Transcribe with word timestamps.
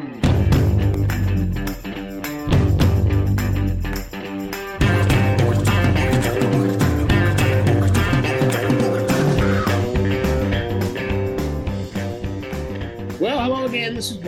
This 0.00 0.39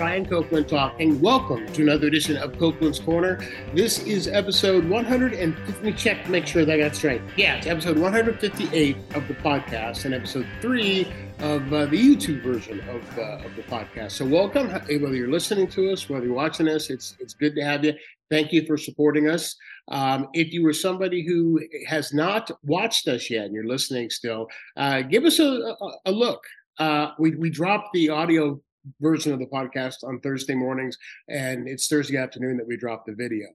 Brian 0.02 0.26
Copeland 0.26 0.68
talking. 0.68 1.20
Welcome 1.20 1.64
to 1.74 1.82
another 1.82 2.08
edition 2.08 2.36
of 2.36 2.58
Copeland's 2.58 2.98
Corner. 2.98 3.40
This 3.72 4.02
is 4.02 4.26
episode 4.26 4.84
150. 4.88 5.72
Let 5.72 5.84
me 5.84 5.92
check 5.92 6.24
to 6.24 6.30
make 6.32 6.44
sure 6.44 6.64
that 6.64 6.74
I 6.74 6.78
got 6.78 6.96
straight. 6.96 7.22
Yeah, 7.36 7.54
it's 7.54 7.68
episode 7.68 7.96
158 8.00 8.96
of 9.14 9.28
the 9.28 9.34
podcast 9.34 10.04
and 10.04 10.12
episode 10.12 10.44
three 10.60 11.06
of 11.38 11.72
uh, 11.72 11.86
the 11.86 11.96
YouTube 11.96 12.42
version 12.42 12.80
of, 12.88 13.16
uh, 13.16 13.46
of 13.46 13.54
the 13.54 13.62
podcast. 13.62 14.10
So, 14.10 14.26
welcome. 14.26 14.70
Whether 14.70 15.14
you're 15.14 15.30
listening 15.30 15.68
to 15.68 15.92
us, 15.92 16.08
whether 16.08 16.26
you're 16.26 16.34
watching 16.34 16.68
us, 16.68 16.90
it's 16.90 17.14
it's 17.20 17.34
good 17.34 17.54
to 17.54 17.62
have 17.62 17.84
you. 17.84 17.92
Thank 18.28 18.52
you 18.52 18.66
for 18.66 18.76
supporting 18.76 19.28
us. 19.28 19.54
Um, 19.86 20.26
if 20.32 20.52
you 20.52 20.64
were 20.64 20.72
somebody 20.72 21.24
who 21.24 21.60
has 21.86 22.12
not 22.12 22.50
watched 22.64 23.06
us 23.06 23.30
yet 23.30 23.44
and 23.44 23.54
you're 23.54 23.68
listening 23.68 24.10
still, 24.10 24.48
uh, 24.76 25.02
give 25.02 25.24
us 25.24 25.38
a, 25.38 25.44
a, 25.44 25.76
a 26.06 26.10
look. 26.10 26.42
Uh, 26.76 27.12
we, 27.20 27.36
we 27.36 27.50
dropped 27.50 27.92
the 27.92 28.08
audio 28.08 28.60
version 29.00 29.32
of 29.32 29.38
the 29.38 29.46
podcast 29.46 30.04
on 30.04 30.20
Thursday 30.20 30.54
mornings, 30.54 30.96
and 31.28 31.68
it's 31.68 31.88
Thursday 31.88 32.16
afternoon 32.16 32.56
that 32.56 32.66
we 32.66 32.76
drop 32.76 33.06
the 33.06 33.14
video. 33.14 33.46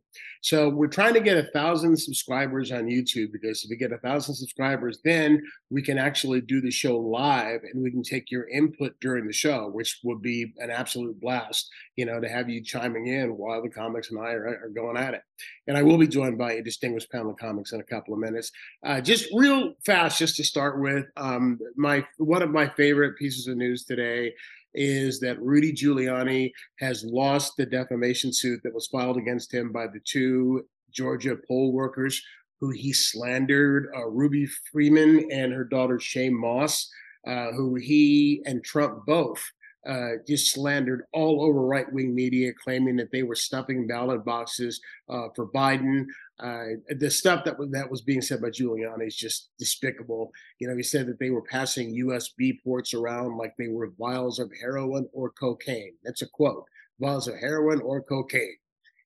So 0.41 0.69
we're 0.69 0.87
trying 0.87 1.13
to 1.15 1.19
get 1.19 1.37
a 1.37 1.49
thousand 1.51 1.97
subscribers 1.97 2.71
on 2.71 2.85
YouTube 2.85 3.31
because 3.31 3.63
if 3.63 3.69
we 3.69 3.75
get 3.75 3.91
a 3.91 3.97
thousand 3.97 4.35
subscribers, 4.35 4.99
then 5.03 5.41
we 5.69 5.81
can 5.81 5.97
actually 5.97 6.41
do 6.41 6.61
the 6.61 6.71
show 6.71 6.97
live 6.97 7.61
and 7.63 7.83
we 7.83 7.91
can 7.91 8.03
take 8.03 8.31
your 8.31 8.47
input 8.49 8.95
during 9.01 9.27
the 9.27 9.33
show, 9.33 9.69
which 9.69 9.99
would 10.03 10.21
be 10.21 10.53
an 10.57 10.69
absolute 10.69 11.19
blast, 11.19 11.69
you 11.95 12.05
know, 12.05 12.19
to 12.19 12.29
have 12.29 12.49
you 12.49 12.63
chiming 12.63 13.07
in 13.07 13.37
while 13.37 13.61
the 13.61 13.69
comics 13.69 14.11
and 14.11 14.19
I 14.19 14.31
are, 14.31 14.47
are 14.63 14.71
going 14.73 14.97
at 14.97 15.13
it. 15.13 15.21
And 15.67 15.77
I 15.77 15.83
will 15.83 15.97
be 15.97 16.07
joined 16.07 16.37
by 16.37 16.53
a 16.53 16.63
distinguished 16.63 17.11
panel 17.11 17.31
of 17.31 17.37
comics 17.37 17.73
in 17.73 17.79
a 17.79 17.83
couple 17.83 18.13
of 18.13 18.19
minutes. 18.19 18.51
Uh, 18.83 19.01
just 19.01 19.27
real 19.33 19.73
fast, 19.85 20.19
just 20.19 20.37
to 20.37 20.43
start 20.43 20.79
with, 20.79 21.05
um, 21.17 21.59
my 21.75 22.05
one 22.17 22.41
of 22.41 22.49
my 22.49 22.67
favorite 22.69 23.17
pieces 23.17 23.47
of 23.47 23.57
news 23.57 23.83
today 23.83 24.33
is 24.77 25.19
that 25.19 25.41
Rudy 25.41 25.73
Giuliani 25.73 26.51
has 26.79 27.03
lost 27.03 27.53
the 27.57 27.65
defamation 27.65 28.31
suit 28.31 28.61
that 28.63 28.73
was 28.73 28.87
filed 28.87 29.17
against 29.17 29.53
him 29.53 29.71
by 29.71 29.87
the 29.87 29.99
two 30.05 30.65
Georgia 30.91 31.35
poll 31.47 31.73
workers 31.73 32.21
who 32.61 32.71
he 32.71 32.93
slandered, 32.93 33.87
uh, 33.95 34.07
Ruby 34.07 34.47
Freeman 34.71 35.27
and 35.31 35.51
her 35.53 35.63
daughter 35.63 35.97
Shaye 35.97 36.31
Moss, 36.31 36.89
uh, 37.27 37.51
who 37.51 37.75
he 37.75 38.41
and 38.45 38.63
Trump 38.63 39.05
both 39.05 39.43
uh, 39.87 40.17
just 40.27 40.53
slandered 40.53 41.03
all 41.13 41.41
over 41.41 41.61
right 41.61 41.91
wing 41.93 42.13
media, 42.13 42.51
claiming 42.61 42.97
that 42.97 43.11
they 43.11 43.23
were 43.23 43.35
stuffing 43.35 43.87
ballot 43.87 44.25
boxes 44.25 44.81
uh, 45.09 45.27
for 45.35 45.47
Biden. 45.47 46.05
Uh, 46.39 46.79
the 46.99 47.09
stuff 47.09 47.45
that 47.45 47.57
was 47.57 47.69
that 47.71 47.89
was 47.89 48.01
being 48.01 48.21
said 48.21 48.41
by 48.41 48.49
Giuliani 48.49 49.07
is 49.07 49.15
just 49.15 49.49
despicable. 49.57 50.31
You 50.59 50.67
know, 50.67 50.75
he 50.75 50.83
said 50.83 51.07
that 51.07 51.19
they 51.19 51.29
were 51.29 51.41
passing 51.41 51.95
USB 51.95 52.61
ports 52.63 52.93
around 52.93 53.37
like 53.37 53.53
they 53.57 53.69
were 53.69 53.93
vials 53.97 54.39
of 54.39 54.51
heroin 54.59 55.07
or 55.13 55.31
cocaine. 55.31 55.93
That's 56.03 56.21
a 56.21 56.27
quote: 56.29 56.65
vials 56.99 57.27
of 57.27 57.39
heroin 57.39 57.79
or 57.81 58.01
cocaine. 58.01 58.57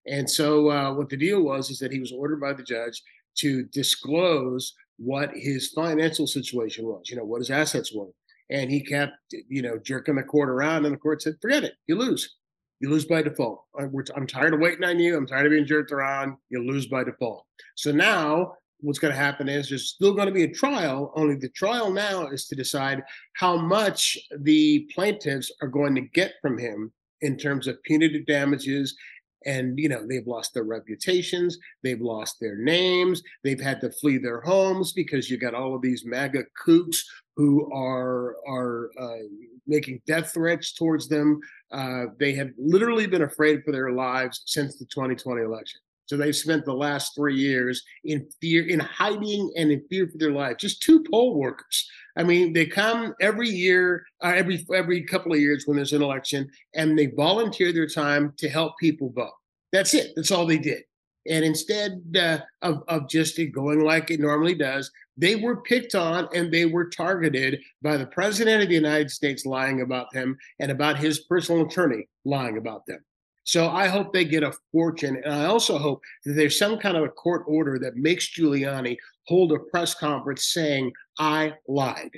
And 0.07 0.27
so, 0.27 0.71
uh, 0.71 0.93
what 0.95 1.09
the 1.09 1.17
deal 1.17 1.43
was 1.43 1.69
is 1.69 1.77
that 1.79 1.91
he 1.91 1.99
was 1.99 2.11
ordered 2.11 2.41
by 2.41 2.53
the 2.53 2.63
judge 2.63 3.03
to 3.35 3.63
disclose 3.65 4.73
what 4.97 5.31
his 5.35 5.69
financial 5.69 6.25
situation 6.25 6.85
was. 6.85 7.09
You 7.09 7.17
know, 7.17 7.23
what 7.23 7.39
his 7.39 7.51
assets 7.51 7.93
were 7.93 8.07
and 8.51 8.69
he 8.69 8.81
kept, 8.81 9.13
you 9.47 9.61
know, 9.61 9.77
jerking 9.77 10.15
the 10.15 10.23
court 10.23 10.49
around, 10.49 10.85
and 10.85 10.93
the 10.93 10.99
court 10.99 11.21
said, 11.21 11.37
"Forget 11.41 11.63
it, 11.63 11.73
you 11.87 11.95
lose. 11.95 12.37
You 12.79 12.89
lose 12.89 13.05
by 13.05 13.21
default. 13.21 13.63
I'm 13.77 14.27
tired 14.27 14.53
of 14.53 14.59
waiting 14.59 14.83
on 14.83 14.99
you. 14.99 15.15
I'm 15.15 15.27
tired 15.27 15.45
of 15.45 15.51
being 15.51 15.65
jerked 15.65 15.91
around. 15.91 16.35
You 16.49 16.63
lose 16.63 16.87
by 16.87 17.03
default." 17.03 17.45
So 17.75 17.91
now 17.91 18.53
what's 18.81 18.99
going 18.99 19.13
to 19.13 19.19
happen 19.19 19.47
is 19.47 19.69
there's 19.69 19.89
still 19.89 20.13
going 20.13 20.27
to 20.27 20.33
be 20.33 20.43
a 20.43 20.51
trial. 20.51 21.13
Only 21.15 21.35
the 21.35 21.49
trial 21.49 21.91
now 21.91 22.27
is 22.27 22.47
to 22.47 22.55
decide 22.55 23.03
how 23.33 23.55
much 23.55 24.17
the 24.39 24.87
plaintiffs 24.93 25.51
are 25.61 25.67
going 25.67 25.95
to 25.95 26.01
get 26.01 26.33
from 26.41 26.57
him 26.57 26.91
in 27.21 27.37
terms 27.37 27.67
of 27.67 27.81
punitive 27.83 28.25
damages 28.25 28.95
and 29.45 29.79
you 29.79 29.89
know 29.89 30.05
they've 30.05 30.27
lost 30.27 30.53
their 30.53 30.63
reputations 30.63 31.57
they've 31.83 32.01
lost 32.01 32.37
their 32.39 32.57
names 32.57 33.23
they've 33.43 33.59
had 33.59 33.81
to 33.81 33.91
flee 33.91 34.17
their 34.17 34.41
homes 34.41 34.93
because 34.93 35.29
you 35.29 35.37
got 35.37 35.55
all 35.55 35.75
of 35.75 35.81
these 35.81 36.05
maga 36.05 36.43
kooks 36.63 36.99
who 37.35 37.71
are 37.73 38.35
are 38.47 38.91
uh, 38.99 39.23
making 39.67 40.01
death 40.05 40.33
threats 40.33 40.73
towards 40.73 41.07
them. 41.07 41.39
Uh, 41.71 42.05
they 42.19 42.33
have 42.33 42.49
literally 42.57 43.07
been 43.07 43.23
afraid 43.23 43.63
for 43.63 43.71
their 43.71 43.91
lives 43.91 44.43
since 44.45 44.77
the 44.77 44.85
2020 44.85 45.41
election. 45.41 45.79
So 46.05 46.17
they've 46.17 46.35
spent 46.35 46.65
the 46.65 46.73
last 46.73 47.15
three 47.15 47.37
years 47.37 47.83
in 48.03 48.27
fear, 48.41 48.67
in 48.67 48.81
hiding, 48.81 49.49
and 49.55 49.71
in 49.71 49.81
fear 49.89 50.09
for 50.09 50.17
their 50.17 50.33
lives. 50.33 50.57
Just 50.59 50.81
two 50.81 51.05
poll 51.09 51.35
workers. 51.35 51.89
I 52.17 52.23
mean, 52.23 52.51
they 52.51 52.65
come 52.65 53.13
every 53.21 53.47
year, 53.47 54.03
uh, 54.21 54.33
every 54.35 54.65
every 54.75 55.03
couple 55.03 55.31
of 55.31 55.39
years 55.39 55.63
when 55.65 55.77
there's 55.77 55.93
an 55.93 56.01
election, 56.01 56.51
and 56.75 56.99
they 56.99 57.05
volunteer 57.05 57.71
their 57.71 57.87
time 57.87 58.33
to 58.39 58.49
help 58.49 58.77
people 58.77 59.09
vote. 59.15 59.31
That's 59.71 59.93
it. 59.93 60.11
That's 60.17 60.31
all 60.31 60.45
they 60.45 60.57
did. 60.57 60.83
And 61.29 61.45
instead 61.45 62.01
uh, 62.19 62.39
of, 62.61 62.83
of 62.87 63.07
just 63.07 63.39
it 63.39 63.53
going 63.53 63.79
like 63.79 64.11
it 64.11 64.19
normally 64.19 64.55
does, 64.55 64.91
they 65.17 65.35
were 65.35 65.61
picked 65.61 65.95
on 65.95 66.27
and 66.33 66.51
they 66.51 66.65
were 66.65 66.89
targeted 66.89 67.59
by 67.81 67.97
the 67.97 68.07
president 68.07 68.63
of 68.63 68.69
the 68.69 68.75
United 68.75 69.11
States 69.11 69.45
lying 69.45 69.81
about 69.81 70.11
them 70.11 70.37
and 70.59 70.71
about 70.71 70.97
his 70.97 71.19
personal 71.19 71.65
attorney 71.65 72.07
lying 72.25 72.57
about 72.57 72.85
them. 72.85 73.03
So 73.43 73.69
I 73.69 73.87
hope 73.87 74.13
they 74.13 74.25
get 74.25 74.43
a 74.43 74.53
fortune. 74.71 75.21
And 75.23 75.33
I 75.33 75.45
also 75.45 75.77
hope 75.77 76.01
that 76.25 76.33
there's 76.33 76.57
some 76.57 76.77
kind 76.77 76.95
of 76.95 77.03
a 77.03 77.09
court 77.09 77.43
order 77.47 77.79
that 77.79 77.97
makes 77.97 78.33
Giuliani 78.33 78.97
hold 79.27 79.51
a 79.51 79.59
press 79.59 79.93
conference 79.93 80.53
saying, 80.53 80.91
I 81.17 81.53
lied. 81.67 82.11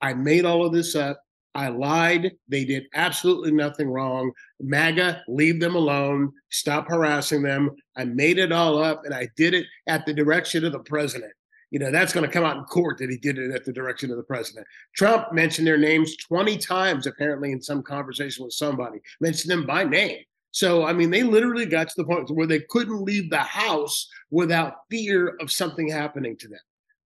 I 0.00 0.14
made 0.14 0.44
all 0.44 0.64
of 0.64 0.72
this 0.72 0.94
up. 0.94 1.22
I 1.54 1.68
lied. 1.68 2.32
They 2.48 2.64
did 2.64 2.86
absolutely 2.94 3.50
nothing 3.50 3.90
wrong. 3.90 4.30
MAGA, 4.60 5.24
leave 5.26 5.60
them 5.60 5.74
alone. 5.74 6.32
Stop 6.50 6.88
harassing 6.88 7.42
them. 7.42 7.70
I 7.96 8.04
made 8.04 8.38
it 8.38 8.52
all 8.52 8.82
up 8.82 9.04
and 9.04 9.12
I 9.12 9.28
did 9.36 9.54
it 9.54 9.66
at 9.88 10.06
the 10.06 10.14
direction 10.14 10.64
of 10.64 10.72
the 10.72 10.78
president. 10.78 11.32
You 11.70 11.78
know, 11.78 11.90
that's 11.90 12.12
going 12.12 12.26
to 12.26 12.32
come 12.32 12.44
out 12.44 12.56
in 12.56 12.64
court 12.64 12.98
that 12.98 13.10
he 13.10 13.16
did 13.16 13.38
it 13.38 13.52
at 13.52 13.64
the 13.64 13.72
direction 13.72 14.10
of 14.10 14.16
the 14.16 14.22
president. 14.22 14.66
Trump 14.94 15.32
mentioned 15.32 15.66
their 15.66 15.78
names 15.78 16.16
20 16.16 16.58
times, 16.58 17.06
apparently, 17.06 17.52
in 17.52 17.62
some 17.62 17.82
conversation 17.82 18.44
with 18.44 18.54
somebody, 18.54 18.98
mentioned 19.20 19.50
them 19.50 19.66
by 19.66 19.84
name. 19.84 20.18
So, 20.52 20.84
I 20.84 20.92
mean, 20.92 21.10
they 21.10 21.22
literally 21.22 21.66
got 21.66 21.88
to 21.88 21.94
the 21.96 22.04
point 22.04 22.28
where 22.30 22.46
they 22.46 22.60
couldn't 22.70 23.04
leave 23.04 23.30
the 23.30 23.38
house 23.38 24.08
without 24.30 24.78
fear 24.90 25.36
of 25.40 25.52
something 25.52 25.88
happening 25.88 26.36
to 26.38 26.48
them. 26.48 26.58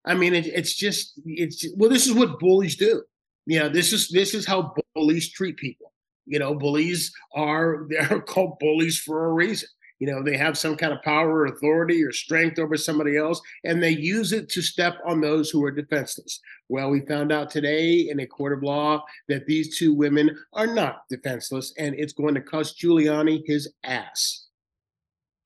I 0.06 0.14
mean, 0.14 0.34
it, 0.34 0.46
it's 0.46 0.74
just, 0.74 1.20
it's, 1.26 1.66
well, 1.76 1.90
this 1.90 2.06
is 2.06 2.14
what 2.14 2.38
bullies 2.40 2.76
do 2.76 3.02
you 3.46 3.58
know 3.58 3.68
this 3.68 3.92
is 3.92 4.08
this 4.08 4.34
is 4.34 4.46
how 4.46 4.74
bullies 4.94 5.30
treat 5.30 5.56
people 5.56 5.92
you 6.26 6.38
know 6.38 6.54
bullies 6.54 7.12
are 7.34 7.86
they're 7.88 8.20
called 8.20 8.58
bullies 8.58 8.98
for 8.98 9.26
a 9.26 9.32
reason 9.32 9.68
you 9.98 10.06
know 10.06 10.22
they 10.22 10.36
have 10.36 10.58
some 10.58 10.76
kind 10.76 10.92
of 10.92 11.02
power 11.02 11.40
or 11.40 11.46
authority 11.46 12.02
or 12.02 12.12
strength 12.12 12.58
over 12.58 12.76
somebody 12.76 13.16
else 13.16 13.40
and 13.64 13.82
they 13.82 13.90
use 13.90 14.32
it 14.32 14.48
to 14.48 14.62
step 14.62 14.98
on 15.06 15.20
those 15.20 15.50
who 15.50 15.64
are 15.64 15.70
defenseless. 15.70 16.40
Well 16.68 16.90
we 16.90 17.00
found 17.06 17.32
out 17.32 17.50
today 17.50 18.08
in 18.10 18.20
a 18.20 18.26
court 18.26 18.52
of 18.52 18.62
law 18.62 19.04
that 19.28 19.46
these 19.46 19.78
two 19.78 19.94
women 19.94 20.36
are 20.52 20.66
not 20.66 21.02
defenseless 21.08 21.72
and 21.78 21.94
it's 21.96 22.12
going 22.12 22.34
to 22.34 22.40
cost 22.40 22.80
giuliani 22.80 23.42
his 23.46 23.72
ass 23.84 24.46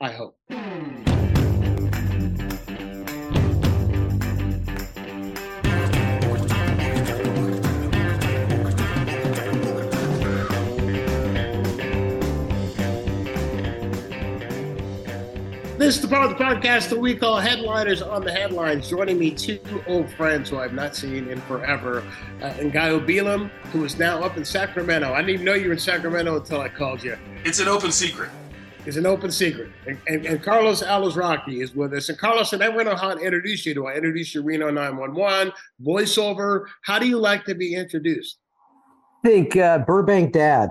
i 0.00 0.10
hope 0.10 0.38
This 15.88 15.96
is 15.96 16.02
the 16.02 16.08
part 16.08 16.31
of 16.31 16.37
the 16.37 16.44
podcast 16.44 16.90
that 16.90 16.99
we 16.99 17.17
call 17.17 17.38
Headliners 17.38 18.02
on 18.02 18.23
the 18.23 18.31
Headlines. 18.31 18.90
Joining 18.90 19.19
me, 19.19 19.31
two 19.31 19.58
old 19.87 20.11
friends 20.11 20.50
who 20.50 20.58
I've 20.58 20.75
not 20.75 20.94
seen 20.94 21.29
in 21.29 21.40
forever. 21.40 22.05
Uh, 22.43 22.50
Ngaio 22.50 23.06
Bealum, 23.06 23.49
who 23.73 23.87
is 23.87 23.99
now 23.99 24.23
up 24.23 24.37
in 24.37 24.44
Sacramento. 24.44 25.14
I 25.14 25.20
didn't 25.23 25.31
even 25.31 25.46
know 25.46 25.55
you 25.55 25.69
were 25.69 25.73
in 25.73 25.79
Sacramento 25.79 26.37
until 26.37 26.61
I 26.61 26.69
called 26.69 27.02
you. 27.02 27.17
It's 27.43 27.58
an 27.58 27.69
open 27.69 27.90
secret. 27.90 28.29
It's 28.85 28.99
an 28.99 29.06
open 29.06 29.31
secret. 29.31 29.70
And, 29.87 29.99
and, 30.06 30.26
and 30.26 30.43
Carlos 30.43 30.82
Alazraqui 30.82 31.62
is 31.62 31.75
with 31.75 31.94
us. 31.94 32.11
And 32.11 32.19
Carlos, 32.19 32.52
and 32.52 32.62
I 32.62 32.69
never 32.69 32.85
know 32.85 32.94
how 32.94 33.14
to 33.14 33.20
introduce 33.20 33.64
you. 33.64 33.73
Do 33.73 33.87
I 33.87 33.94
introduce 33.94 34.35
you 34.35 34.43
Reno 34.43 34.70
911, 34.70 35.55
voiceover? 35.82 36.67
How 36.82 36.99
do 36.99 37.08
you 37.08 37.19
like 37.19 37.46
to 37.46 37.55
be 37.55 37.75
introduced? 37.75 38.37
I 39.25 39.29
think 39.29 39.56
uh, 39.56 39.79
Burbank 39.79 40.35
Dad. 40.35 40.69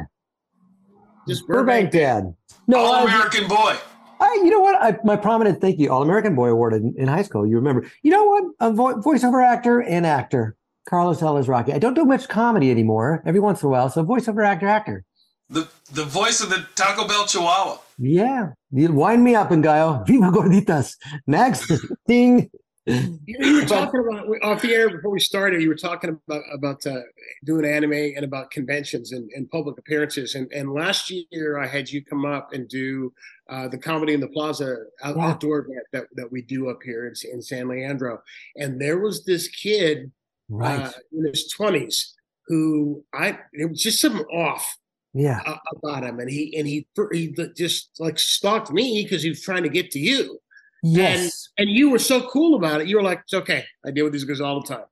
Just 1.28 1.48
Burbank, 1.48 1.92
Burbank 1.92 1.92
Dad. 1.92 2.36
No, 2.68 2.78
All 2.78 3.08
American 3.08 3.48
boy. 3.48 3.78
I, 4.20 4.42
you 4.44 4.50
know 4.50 4.60
what? 4.60 4.82
I, 4.82 4.98
my 5.04 5.16
prominent 5.16 5.62
thank 5.62 5.80
you, 5.80 5.92
All 5.92 6.02
American 6.02 6.36
Boy 6.36 6.50
Award 6.50 6.74
in, 6.74 6.94
in, 6.98 7.08
high 7.08 7.22
school. 7.22 7.46
You 7.48 7.56
remember? 7.56 7.90
You 8.04 8.12
know 8.12 8.26
what? 8.26 8.44
A 8.60 8.72
vo- 8.72 9.02
voiceover 9.02 9.46
actor 9.46 9.82
and 9.82 10.06
actor, 10.06 10.56
Carlos 10.88 11.22
Alazraqui. 11.22 11.74
I 11.74 11.80
don't 11.80 11.94
do 11.94 12.06
much 12.06 12.28
comedy 12.28 12.72
anymore. 12.72 13.24
Every 13.26 13.40
once 13.40 13.62
in 13.62 13.68
a 13.68 13.70
while, 13.70 13.90
so 13.90 14.04
voiceover 14.04 14.46
actor, 14.46 14.68
actor. 14.68 15.04
The 15.50 15.68
the 15.94 16.04
voice 16.04 16.42
of 16.42 16.50
the 16.50 16.66
Taco 16.76 17.08
Bell 17.08 17.26
Chihuahua. 17.26 17.78
Yeah. 17.98 18.50
You 18.72 18.92
wind 18.92 19.24
me 19.24 19.36
up, 19.36 19.50
Ngaio. 19.50 20.06
Viva 20.06 20.26
Gorditas. 20.26 20.96
Next. 21.26 21.72
Ding. 22.08 22.50
You 22.88 23.62
were 23.62 23.68
talking 23.68 24.00
about 24.00 24.28
off 24.44 24.62
the 24.62 24.74
air 24.74 24.90
before 24.90 25.12
we 25.12 25.20
started. 25.20 25.62
You 25.62 25.70
were 25.70 25.76
talking 25.76 26.10
about 26.28 26.44
about 26.54 26.88
uh, 26.88 27.02
doing 27.44 27.66
anime 27.66 27.94
and 27.94 28.24
about 28.24 28.50
conventions 28.50 29.12
and, 29.12 29.30
and 29.32 29.50
public 29.50 29.78
appearances. 29.78 30.36
And, 30.36 30.52
and 30.54 30.72
last 30.72 31.12
year, 31.12 31.60
I 31.60 31.68
had 31.68 31.90
you 31.90 32.04
come 32.04 32.26
up 32.26 32.54
and 32.54 32.68
do 32.68 33.14
uh, 33.50 33.68
the 33.68 33.78
comedy 33.78 34.14
in 34.14 34.22
the 34.22 34.30
plaza 34.30 34.78
out, 35.04 35.18
outdoor 35.18 35.60
event 35.60 35.86
that, 35.92 36.08
that 36.16 36.32
we 36.32 36.42
do 36.42 36.70
up 36.70 36.80
here 36.84 37.08
in, 37.08 37.14
in 37.32 37.42
San 37.42 37.68
Leandro. 37.68 38.22
And 38.56 38.80
there 38.80 39.00
was 39.00 39.26
this 39.26 39.48
kid 39.50 40.12
Right. 40.50 40.86
uh, 40.86 40.92
in 41.12 41.26
his 41.26 41.50
twenties 41.50 42.14
who 42.48 43.04
I 43.14 43.38
it 43.52 43.70
was 43.70 43.82
just 43.82 44.00
something 44.00 44.26
off 44.28 44.78
yeah. 45.14 45.42
about 45.76 46.04
him, 46.04 46.20
and 46.20 46.30
he 46.30 46.56
and 46.58 46.66
he 46.66 46.88
he 47.12 47.36
just 47.56 47.92
like 48.00 48.18
stalked 48.18 48.72
me 48.72 49.04
because 49.04 49.24
he 49.24 49.30
was 49.30 49.42
trying 49.42 49.64
to 49.64 49.70
get 49.70 49.92
to 49.92 50.00
you. 50.00 50.40
Yes. 50.84 51.50
And 51.58 51.70
you 51.70 51.90
were 51.90 52.00
so 52.00 52.28
cool 52.30 52.56
about 52.56 52.82
it. 52.82 52.88
You 52.88 52.98
were 52.98 53.04
like, 53.04 53.22
"It's 53.24 53.34
okay. 53.34 53.64
I 53.86 53.92
deal 53.92 54.04
with 54.06 54.14
these 54.14 54.24
guys 54.24 54.40
all 54.42 54.62
the 54.62 54.68
time." 54.68 54.86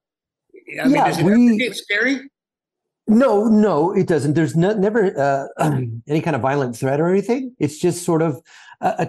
I 0.82 0.86
mean, 0.86 0.96
Yeah, 0.96 1.08
does 1.08 1.20
it 1.20 1.24
we- 1.26 1.58
get 1.58 1.76
scary? 1.76 2.30
No, 3.08 3.44
no, 3.46 3.92
it 3.92 4.08
doesn't. 4.08 4.34
There's 4.34 4.56
no, 4.56 4.74
never 4.74 5.14
uh, 5.16 5.48
any 6.08 6.22
kind 6.22 6.36
of 6.36 6.42
violent 6.42 6.76
threat 6.76 7.00
or 7.00 7.08
anything. 7.08 7.56
It's 7.60 7.78
just 7.78 8.04
sort 8.04 8.24
of, 8.24 8.42
a, 8.82 9.08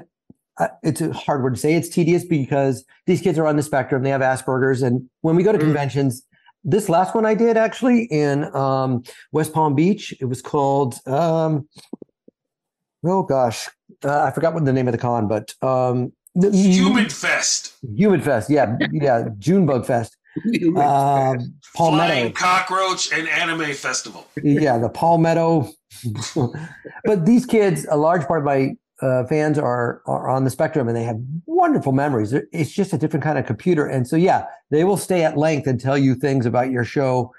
a, 0.58 0.64
a, 0.64 0.70
it's 0.82 1.00
a 1.00 1.14
hard 1.14 1.42
word 1.42 1.54
to 1.54 1.60
say. 1.60 1.72
It's 1.72 1.88
tedious 1.88 2.22
because 2.22 2.84
these 3.06 3.22
kids 3.22 3.38
are 3.38 3.46
on 3.46 3.56
the 3.56 3.62
spectrum. 3.62 4.02
They 4.02 4.10
have 4.10 4.20
Asperger's, 4.20 4.82
and 4.82 5.08
when 5.22 5.34
we 5.34 5.42
go 5.42 5.50
to 5.50 5.56
Mm. 5.58 5.62
conventions, 5.62 6.26
this 6.62 6.90
last 6.90 7.14
one 7.14 7.24
I 7.24 7.32
did 7.34 7.56
actually 7.56 8.02
in 8.10 8.54
um, 8.54 9.02
West 9.32 9.54
Palm 9.54 9.74
Beach. 9.74 10.12
It 10.20 10.26
was 10.26 10.42
called, 10.42 10.96
um, 11.06 11.66
oh 13.02 13.22
gosh, 13.22 13.66
uh, 14.04 14.24
I 14.24 14.30
forgot 14.30 14.52
what 14.52 14.64
the 14.66 14.72
name 14.74 14.88
of 14.88 14.92
the 14.92 14.98
con, 14.98 15.26
but 15.26 15.54
um, 15.62 16.12
the- 16.36 16.56
Human 16.56 17.08
Fest. 17.08 17.74
Human 17.94 18.20
Fest. 18.20 18.50
Yeah, 18.50 18.76
yeah, 18.92 19.28
June 19.38 19.66
Bug 19.66 19.86
Fest. 19.86 20.16
Um, 20.76 20.76
Palmetto. 20.76 21.54
Flying 21.74 22.32
Cockroach 22.32 23.10
and 23.12 23.26
Anime 23.28 23.72
Festival. 23.72 24.26
yeah, 24.42 24.76
the 24.78 24.88
Palmetto. 24.90 25.68
but 27.04 27.24
these 27.26 27.46
kids, 27.46 27.86
a 27.90 27.96
large 27.96 28.26
part 28.26 28.40
of 28.40 28.44
my 28.44 28.72
uh, 29.02 29.24
fans 29.26 29.58
are 29.58 30.02
are 30.06 30.28
on 30.28 30.44
the 30.44 30.50
spectrum, 30.50 30.88
and 30.88 30.96
they 30.96 31.04
have 31.04 31.16
wonderful 31.46 31.92
memories. 31.92 32.32
It's 32.52 32.70
just 32.70 32.92
a 32.92 32.98
different 32.98 33.24
kind 33.24 33.38
of 33.38 33.46
computer, 33.46 33.86
and 33.86 34.06
so 34.06 34.16
yeah, 34.16 34.44
they 34.70 34.84
will 34.84 34.96
stay 34.96 35.22
at 35.24 35.36
length 35.36 35.66
and 35.66 35.80
tell 35.80 35.96
you 35.98 36.14
things 36.14 36.46
about 36.46 36.70
your 36.70 36.84
show 36.84 37.32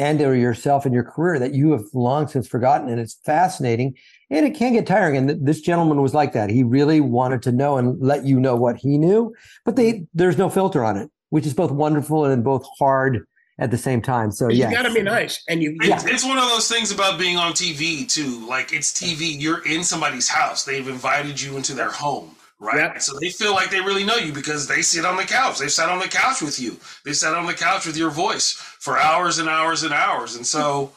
and 0.00 0.20
or 0.22 0.34
yourself 0.34 0.86
and 0.86 0.94
your 0.94 1.04
career 1.04 1.38
that 1.38 1.54
you 1.54 1.72
have 1.72 1.84
long 1.92 2.26
since 2.26 2.48
forgotten, 2.48 2.88
and 2.88 2.98
it's 2.98 3.20
fascinating. 3.24 3.94
And 4.30 4.46
it 4.46 4.54
can 4.54 4.72
get 4.72 4.86
tiring. 4.86 5.16
And 5.16 5.28
th- 5.28 5.40
this 5.42 5.60
gentleman 5.60 6.00
was 6.00 6.14
like 6.14 6.32
that. 6.32 6.48
He 6.50 6.62
really 6.62 7.00
wanted 7.00 7.42
to 7.42 7.52
know 7.52 7.76
and 7.76 8.00
let 8.00 8.24
you 8.24 8.40
know 8.40 8.56
what 8.56 8.78
he 8.78 8.96
knew, 8.96 9.34
but 9.64 9.76
they 9.76 9.92
mm-hmm. 9.92 10.04
there's 10.14 10.38
no 10.38 10.48
filter 10.48 10.84
on 10.84 10.96
it, 10.96 11.10
which 11.28 11.46
is 11.46 11.52
both 11.52 11.70
wonderful 11.70 12.24
and 12.24 12.42
both 12.42 12.66
hard 12.78 13.26
at 13.58 13.70
the 13.70 13.76
same 13.76 14.00
time. 14.00 14.32
So 14.32 14.48
yeah 14.48 14.54
you 14.54 14.72
yeah, 14.72 14.82
got 14.82 14.88
to 14.88 14.94
be 14.94 15.02
nice, 15.02 15.42
and 15.48 15.62
you. 15.62 15.76
Yeah. 15.82 15.96
It's, 15.96 16.06
it's 16.06 16.24
one 16.24 16.38
of 16.38 16.48
those 16.48 16.66
things 16.66 16.90
about 16.90 17.18
being 17.18 17.36
on 17.36 17.52
TV 17.52 18.08
too. 18.08 18.46
Like 18.48 18.72
it's 18.72 18.92
TV, 18.92 19.38
you're 19.38 19.64
in 19.66 19.84
somebody's 19.84 20.28
house. 20.28 20.64
They've 20.64 20.88
invited 20.88 21.40
you 21.40 21.58
into 21.58 21.74
their 21.74 21.90
home, 21.90 22.34
right? 22.60 22.76
Yep. 22.76 23.02
So 23.02 23.18
they 23.18 23.30
feel 23.30 23.52
like 23.54 23.70
they 23.70 23.80
really 23.80 24.04
know 24.04 24.16
you 24.16 24.32
because 24.32 24.68
they 24.68 24.82
sit 24.82 25.04
on 25.04 25.16
the 25.16 25.24
couch. 25.24 25.58
They've 25.58 25.72
sat 25.72 25.88
on 25.88 25.98
the 25.98 26.08
couch 26.08 26.42
with 26.42 26.60
you. 26.60 26.76
They 27.04 27.12
sat 27.12 27.34
on 27.34 27.46
the 27.46 27.54
couch 27.54 27.86
with 27.86 27.96
your 27.96 28.10
voice 28.10 28.52
for 28.52 28.98
hours 28.98 29.38
and 29.38 29.48
hours 29.48 29.82
and 29.82 29.92
hours. 29.94 30.36
And 30.36 30.46
so 30.46 30.92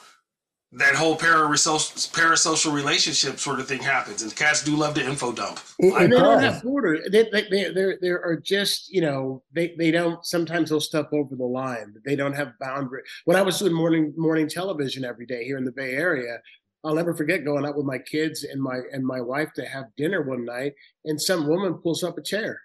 that 0.75 0.95
whole 0.95 1.15
parasocial, 1.15 2.09
parasocial 2.13 2.73
relationship 2.73 3.37
sort 3.39 3.59
of 3.59 3.67
thing 3.67 3.79
happens. 3.79 4.23
And 4.23 4.35
cats 4.35 4.63
do 4.63 4.75
love 4.75 4.95
to 4.95 5.05
info 5.05 5.31
dump. 5.31 5.59
It- 5.77 5.93
And 5.93 6.05
it 6.05 6.15
they 6.15 6.21
don't 6.21 6.41
does. 6.41 6.53
have 6.55 6.63
borders. 6.63 7.07
They, 7.11 7.29
they, 7.31 7.47
they, 7.49 7.71
they're, 7.71 7.97
they 8.01 8.09
are 8.09 8.41
just, 8.43 8.91
you 8.91 9.01
know, 9.01 9.43
they, 9.53 9.75
they 9.77 9.91
don't, 9.91 10.25
sometimes 10.25 10.69
they'll 10.71 10.81
step 10.81 11.09
over 11.13 11.35
the 11.35 11.45
line. 11.45 11.93
They 12.05 12.15
don't 12.15 12.33
have 12.33 12.57
boundary. 12.59 13.03
When 13.25 13.37
I 13.37 13.43
was 13.43 13.59
doing 13.59 13.73
morning, 13.73 14.13
morning 14.17 14.49
television 14.49 15.05
every 15.05 15.27
day 15.27 15.43
here 15.45 15.57
in 15.57 15.63
the 15.63 15.71
Bay 15.71 15.91
Area, 15.91 16.39
I'll 16.83 16.95
never 16.95 17.13
forget 17.13 17.45
going 17.45 17.65
out 17.65 17.75
with 17.77 17.85
my 17.85 17.97
kids 17.97 18.43
and 18.43 18.61
my, 18.61 18.79
and 18.91 19.05
my 19.05 19.21
wife 19.21 19.53
to 19.55 19.65
have 19.65 19.85
dinner 19.97 20.21
one 20.21 20.45
night 20.45 20.73
and 21.05 21.21
some 21.21 21.47
woman 21.47 21.75
pulls 21.75 22.03
up 22.03 22.17
a 22.17 22.21
chair. 22.21 22.59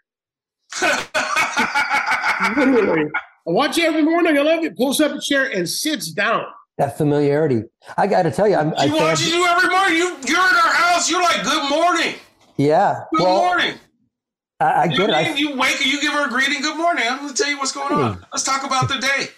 Literally. 2.56 3.10
I 3.46 3.50
watch 3.50 3.76
you 3.76 3.84
every 3.84 4.02
morning. 4.02 4.36
I 4.36 4.42
love 4.42 4.62
you. 4.62 4.70
Pulls 4.72 5.00
up 5.00 5.12
a 5.12 5.20
chair 5.20 5.46
and 5.46 5.68
sits 5.68 6.10
down. 6.12 6.44
that 6.76 6.96
familiarity. 6.98 7.62
I 7.96 8.06
got 8.06 8.22
to 8.24 8.30
tell 8.30 8.46
you, 8.48 8.56
I'm. 8.56 8.74
I 8.76 8.84
you 8.84 8.94
watch 8.96 9.20
fan- 9.20 9.32
you 9.32 9.46
every 9.46 9.68
morning. 9.68 9.96
You 9.96 10.16
you're 10.26 10.38
in 10.50 10.56
our 10.56 10.72
house. 10.72 11.10
You're 11.10 11.22
like, 11.22 11.42
good 11.42 11.70
morning. 11.70 12.14
yeah. 12.56 13.04
Good 13.12 13.22
well, 13.24 13.36
morning. 13.46 13.74
I, 14.60 14.64
I 14.64 14.84
You, 14.84 15.04
it. 15.04 15.10
I, 15.10 15.34
you 15.34 15.56
wake 15.56 15.84
you 15.84 16.00
give 16.00 16.12
her 16.12 16.26
a 16.26 16.28
greeting. 16.28 16.60
Good 16.62 16.76
morning. 16.76 17.04
I'm 17.08 17.18
going 17.18 17.34
to 17.34 17.42
tell 17.42 17.50
you 17.50 17.58
what's 17.58 17.72
going 17.72 17.92
on. 17.94 18.14
Hmm. 18.14 18.22
Let's 18.32 18.44
talk 18.44 18.64
about 18.64 18.88
the 18.88 18.98
day. 18.98 19.28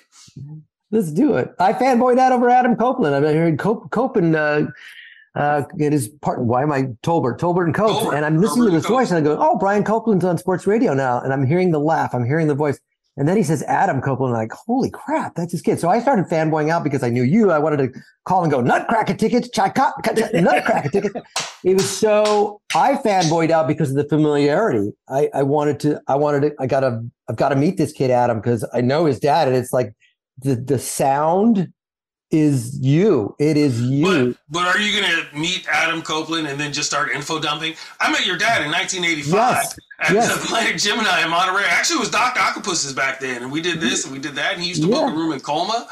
Let's 0.91 1.11
do 1.13 1.37
it. 1.37 1.53
I 1.59 1.73
fanboyed 1.73 2.19
out 2.19 2.33
over 2.33 2.49
Adam 2.49 2.77
Copeland. 2.77 3.15
I've 3.15 3.23
been 3.23 3.35
hearing 3.35 3.57
Cop- 3.57 3.91
Copeland. 3.91 4.37
Uh, 4.37 4.67
uh, 5.35 5.63
it 5.79 5.95
is 5.95 6.09
part. 6.09 6.41
Why 6.41 6.63
am 6.63 6.73
I 6.73 6.83
Tolbert? 7.03 7.39
Tolbert 7.39 7.67
and 7.67 7.75
Cope. 7.75 8.03
Tolbert, 8.03 8.17
and 8.17 8.25
I'm 8.25 8.39
listening 8.39 8.65
Tolbert 8.65 8.71
to 8.71 8.75
and 8.75 8.77
this 8.77 8.87
voice, 8.87 9.11
and 9.11 9.19
I 9.19 9.21
go, 9.21 9.37
"Oh, 9.41 9.57
Brian 9.57 9.85
Copeland's 9.85 10.25
on 10.25 10.39
sports 10.39 10.67
radio 10.67 10.93
now." 10.93 11.21
And 11.21 11.33
I'm 11.33 11.47
hearing 11.47 11.71
the 11.71 11.79
laugh. 11.79 12.15
I'm 12.15 12.25
hearing 12.25 12.49
the 12.49 12.55
voice. 12.55 12.81
And 13.17 13.29
then 13.29 13.37
he 13.37 13.43
says 13.43 13.63
Adam 13.65 14.01
Copeland. 14.01 14.35
I'm 14.35 14.41
like, 14.41 14.53
holy 14.53 14.89
crap, 14.89 15.35
that's 15.35 15.53
his 15.53 15.61
kid. 15.61 15.79
So 15.79 15.91
I 15.91 16.01
started 16.01 16.27
fanboying 16.27 16.71
out 16.71 16.85
because 16.85 17.03
I 17.03 17.11
knew 17.11 17.23
you. 17.23 17.51
I 17.51 17.59
wanted 17.59 17.93
to 17.93 18.01
call 18.25 18.43
and 18.43 18.51
go 18.51 18.61
Nutcracker 18.61 19.15
tickets, 19.15 19.51
chai 19.51 19.73
Nutcracker 19.77 20.89
tickets. 20.89 21.15
It 21.63 21.75
was 21.75 21.91
so 21.91 22.63
I 22.75 22.95
fanboyed 22.95 23.51
out 23.51 23.69
because 23.69 23.91
of 23.91 23.97
the 23.97 24.09
familiarity. 24.09 24.93
I, 25.09 25.29
I 25.35 25.43
wanted 25.43 25.81
to. 25.81 26.01
I 26.09 26.17
wanted 26.17 26.41
to. 26.43 26.55
I 26.61 26.67
gotta. 26.67 27.05
I've 27.29 27.37
got 27.37 27.51
to 27.51 27.57
meet 27.57 27.77
this 27.77 27.93
kid 27.93 28.11
Adam 28.11 28.41
because 28.41 28.65
I 28.73 28.81
know 28.81 29.05
his 29.05 29.21
dad, 29.21 29.49
and 29.49 29.57
it's 29.57 29.73
like 29.73 29.93
the 30.43 30.57
the 30.57 30.79
sound 30.79 31.73
is 32.31 32.79
you. 32.81 33.35
It 33.41 33.57
is 33.57 33.81
you. 33.83 34.35
But, 34.49 34.63
but 34.63 34.77
are 34.77 34.81
you 34.81 35.01
going 35.01 35.13
to 35.13 35.37
meet 35.37 35.67
Adam 35.69 36.01
Copeland 36.01 36.47
and 36.47 36.61
then 36.61 36.73
just 36.73 36.89
start 36.89 37.11
info 37.11 37.41
dumping? 37.41 37.75
I 38.01 38.11
met 38.13 38.25
your 38.25 38.37
dad 38.39 38.63
in 38.63 38.71
1985 38.71 39.33
Yes, 39.35 39.79
at 39.99 40.13
yes. 40.15 40.37
the 40.37 40.45
Atlantic 40.45 40.77
Gemini 40.77 41.25
in 41.25 41.31
Monterey. 41.31 41.65
Actually, 41.67 41.97
it 41.97 42.01
was 42.01 42.11
Doc 42.11 42.37
Octopus's 42.39 42.93
back 42.93 43.19
then, 43.19 43.43
and 43.43 43.51
we 43.51 43.61
did 43.61 43.81
this 43.81 44.05
and 44.05 44.13
we 44.13 44.21
did 44.21 44.37
that, 44.37 44.53
and 44.55 44.63
he 44.63 44.69
used 44.69 44.83
to 44.83 44.89
book 44.89 45.11
a 45.11 45.13
room 45.13 45.33
in 45.33 45.41
Colma. 45.41 45.89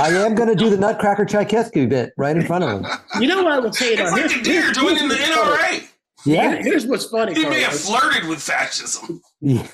I 0.00 0.10
am 0.10 0.36
going 0.36 0.48
to 0.48 0.54
do 0.54 0.70
the 0.70 0.76
Nutcracker 0.78 1.24
Tchaikovsky 1.24 1.86
bit 1.86 2.12
right 2.16 2.36
in 2.36 2.46
front 2.46 2.62
of 2.62 2.70
him. 2.82 2.86
You 3.20 3.26
know 3.26 3.42
what 3.42 3.52
I 3.52 3.58
would 3.58 3.74
say? 3.74 3.94
it's 3.94 4.12
like 4.12 4.30
a 4.36 4.42
deer 4.42 4.70
joining 4.70 5.08
the 5.08 5.16
NRA. 5.16 5.88
Yeah. 6.24 6.62
Here's 6.62 6.86
what's 6.86 7.06
funny. 7.06 7.34
He 7.34 7.44
may 7.44 7.62
have 7.62 7.74
flirted 7.74 8.28
with 8.28 8.40
fascism. 8.40 9.20
yeah. 9.40 9.66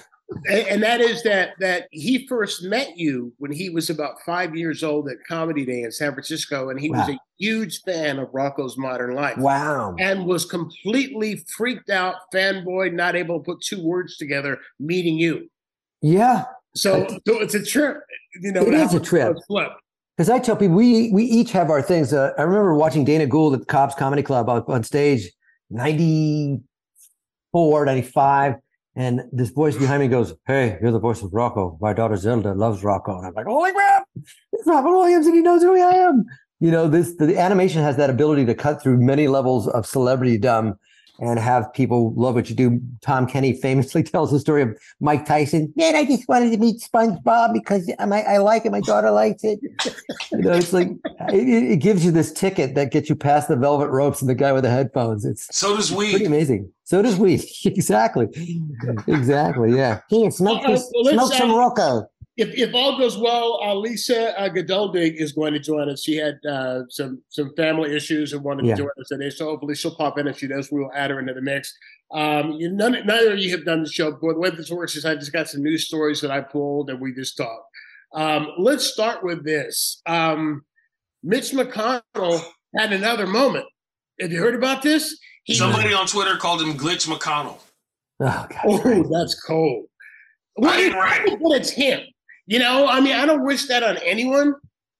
And, 0.46 0.66
and 0.68 0.82
that 0.82 1.00
is 1.00 1.22
that 1.24 1.54
that 1.58 1.88
he 1.90 2.26
first 2.26 2.62
met 2.62 2.96
you 2.96 3.32
when 3.38 3.52
he 3.52 3.68
was 3.68 3.90
about 3.90 4.20
five 4.24 4.54
years 4.54 4.84
old 4.84 5.08
at 5.08 5.16
Comedy 5.26 5.64
Day 5.64 5.82
in 5.82 5.90
San 5.90 6.12
Francisco, 6.12 6.70
and 6.70 6.80
he 6.80 6.90
was 6.90 7.08
a 7.08 7.18
huge 7.38 7.82
fan 7.82 8.18
of 8.18 8.28
Rocko's 8.28 8.78
Modern 8.78 9.14
Life. 9.14 9.38
Wow. 9.38 9.96
And 9.98 10.26
was 10.26 10.44
completely 10.44 11.44
freaked 11.56 11.90
out, 11.90 12.14
fanboy, 12.32 12.92
not 12.92 13.16
able 13.16 13.38
to 13.38 13.44
put 13.44 13.60
two 13.60 13.82
words 13.82 14.16
together, 14.16 14.58
meeting 14.78 15.18
you. 15.18 15.50
Yeah. 16.00 16.44
So, 16.74 17.08
so 17.08 17.40
it's 17.40 17.54
a 17.54 17.64
trip, 17.64 17.98
you 18.40 18.52
know. 18.52 18.62
It 18.62 18.74
is 18.74 18.94
a 18.94 19.00
trip. 19.00 19.36
Because 20.16 20.30
I 20.30 20.38
tell 20.38 20.54
people 20.54 20.76
we 20.76 21.10
we 21.12 21.24
each 21.24 21.50
have 21.52 21.70
our 21.70 21.82
things. 21.82 22.12
Uh, 22.12 22.30
I 22.38 22.42
remember 22.42 22.74
watching 22.74 23.04
Dana 23.04 23.26
Gould 23.26 23.54
at 23.54 23.60
the 23.60 23.66
Cobb's 23.66 23.96
Comedy 23.96 24.22
Club 24.22 24.48
up 24.48 24.68
on 24.68 24.84
stage, 24.84 25.28
94, 25.70 27.86
95. 27.86 28.54
And 28.96 29.22
this 29.32 29.50
voice 29.50 29.76
behind 29.76 30.02
me 30.02 30.08
goes, 30.08 30.34
Hey, 30.46 30.78
you're 30.82 30.90
the 30.90 30.98
voice 30.98 31.22
of 31.22 31.30
Rocko. 31.30 31.78
My 31.80 31.92
daughter 31.92 32.16
Zelda 32.16 32.54
loves 32.54 32.82
Rocko. 32.82 33.18
And 33.18 33.26
I'm 33.26 33.34
like, 33.34 33.46
Holy 33.46 33.72
crap, 33.72 34.06
it's 34.52 34.66
Robin 34.66 34.92
Williams 34.92 35.26
and 35.26 35.34
he 35.34 35.42
knows 35.42 35.62
who 35.62 35.80
I 35.80 35.94
am. 35.94 36.24
You 36.58 36.70
know, 36.70 36.88
this 36.88 37.14
the 37.16 37.38
animation 37.38 37.82
has 37.82 37.96
that 37.96 38.10
ability 38.10 38.44
to 38.46 38.54
cut 38.54 38.82
through 38.82 38.98
many 38.98 39.28
levels 39.28 39.68
of 39.68 39.86
celebrity 39.86 40.38
dumb 40.38 40.74
and 41.20 41.38
have 41.38 41.72
people 41.72 42.12
love 42.14 42.34
what 42.34 42.48
you 42.50 42.56
do. 42.56 42.80
Tom 43.02 43.26
Kenny 43.26 43.52
famously 43.52 44.02
tells 44.04 44.30
the 44.32 44.40
story 44.40 44.62
of 44.62 44.76
Mike 45.00 45.26
Tyson. 45.26 45.72
Man, 45.76 45.94
I 45.94 46.04
just 46.04 46.26
wanted 46.28 46.50
to 46.50 46.56
meet 46.58 46.80
SpongeBob 46.80 47.52
because 47.52 47.90
I, 47.98 48.04
I 48.22 48.38
like 48.38 48.64
it. 48.66 48.72
My 48.72 48.80
daughter 48.80 49.10
likes 49.10 49.44
it. 49.44 49.60
You 50.32 50.38
know, 50.42 50.52
it's 50.52 50.72
like 50.72 50.88
it, 51.32 51.72
it 51.72 51.76
gives 51.80 52.04
you 52.04 52.12
this 52.12 52.32
ticket 52.32 52.74
that 52.76 52.92
gets 52.92 53.08
you 53.10 53.16
past 53.16 53.48
the 53.48 53.56
velvet 53.56 53.88
ropes 53.90 54.20
and 54.22 54.30
the 54.30 54.34
guy 54.34 54.52
with 54.52 54.62
the 54.62 54.70
headphones. 54.70 55.24
It's 55.24 55.48
So 55.54 55.76
does 55.76 55.92
pretty 55.92 56.18
we. 56.18 56.24
amazing. 56.24 56.72
So 56.84 57.02
does 57.02 57.16
we. 57.16 57.34
exactly. 57.64 58.28
Exactly. 59.06 59.76
Yeah. 59.76 60.00
Here, 60.08 60.30
smoke, 60.30 60.62
Uh, 60.64 60.70
this, 60.70 60.90
well, 60.94 61.04
let's, 61.04 61.16
smoke 61.18 61.32
some 61.34 61.50
Rocko. 61.50 62.06
If, 62.36 62.50
if 62.56 62.74
all 62.74 62.96
goes 62.96 63.18
well, 63.18 63.60
Alisa 63.62 63.82
Lisa 63.82 64.40
uh, 64.40 64.48
Geduldig 64.48 65.16
is 65.16 65.32
going 65.32 65.52
to 65.52 65.58
join 65.58 65.90
us. 65.90 66.02
She 66.02 66.16
had 66.16 66.38
uh, 66.48 66.82
some 66.88 67.22
some 67.28 67.52
family 67.56 67.94
issues 67.94 68.32
and 68.32 68.42
wanted 68.42 68.66
Yeah. 68.66 68.76
to 68.76 68.82
join 68.82 68.90
us 69.00 69.08
today, 69.08 69.30
so 69.30 69.46
hopefully 69.46 69.74
she'll 69.74 69.94
pop 69.94 70.16
in. 70.18 70.26
If 70.26 70.38
she 70.38 70.46
does, 70.46 70.70
we 70.70 70.80
will 70.80 70.92
add 70.94 71.10
her 71.10 71.18
into 71.18 71.34
the 71.34 71.42
mix. 71.42 71.74
Um, 72.12 72.52
you, 72.52 72.70
none, 72.70 72.92
neither 73.04 73.32
of 73.32 73.38
you 73.38 73.50
have 73.50 73.64
done 73.64 73.82
the 73.82 73.90
show 73.90 74.12
before. 74.12 74.32
The 74.34 74.40
way 74.40 74.50
this 74.50 74.70
works 74.70 74.96
is 74.96 75.04
I 75.04 75.14
just 75.16 75.32
got 75.32 75.48
some 75.48 75.62
news 75.62 75.86
stories 75.86 76.20
that 76.22 76.30
I 76.30 76.40
pulled 76.40 76.90
and 76.90 77.00
we 77.00 77.12
just 77.12 77.36
talk. 77.36 77.64
Um, 78.14 78.48
let's 78.58 78.84
start 78.84 79.22
with 79.22 79.44
this. 79.44 80.00
Um, 80.06 80.64
Mitch 81.22 81.52
McConnell 81.52 82.42
had 82.76 82.92
another 82.92 83.26
moment 83.26 83.66
Have 84.20 84.32
you 84.32 84.40
heard 84.40 84.54
about 84.54 84.82
this? 84.82 85.18
He, 85.44 85.54
Somebody 85.54 85.92
on 85.92 86.06
Twitter 86.06 86.36
called 86.36 86.62
him 86.62 86.76
Glitch 86.76 87.06
McConnell. 87.08 87.58
Oh, 88.20 88.46
oh 88.64 89.08
that's 89.10 89.40
cold. 89.42 89.86
Well, 90.56 90.78
it, 90.78 90.92
right. 90.94 91.38
well, 91.40 91.52
it's 91.52 91.70
him. 91.70 92.00
You 92.50 92.58
know, 92.58 92.88
I 92.88 92.98
mean, 92.98 93.14
I 93.14 93.26
don't 93.26 93.44
wish 93.44 93.68
that 93.68 93.84
on 93.84 93.96
anyone. 93.98 94.54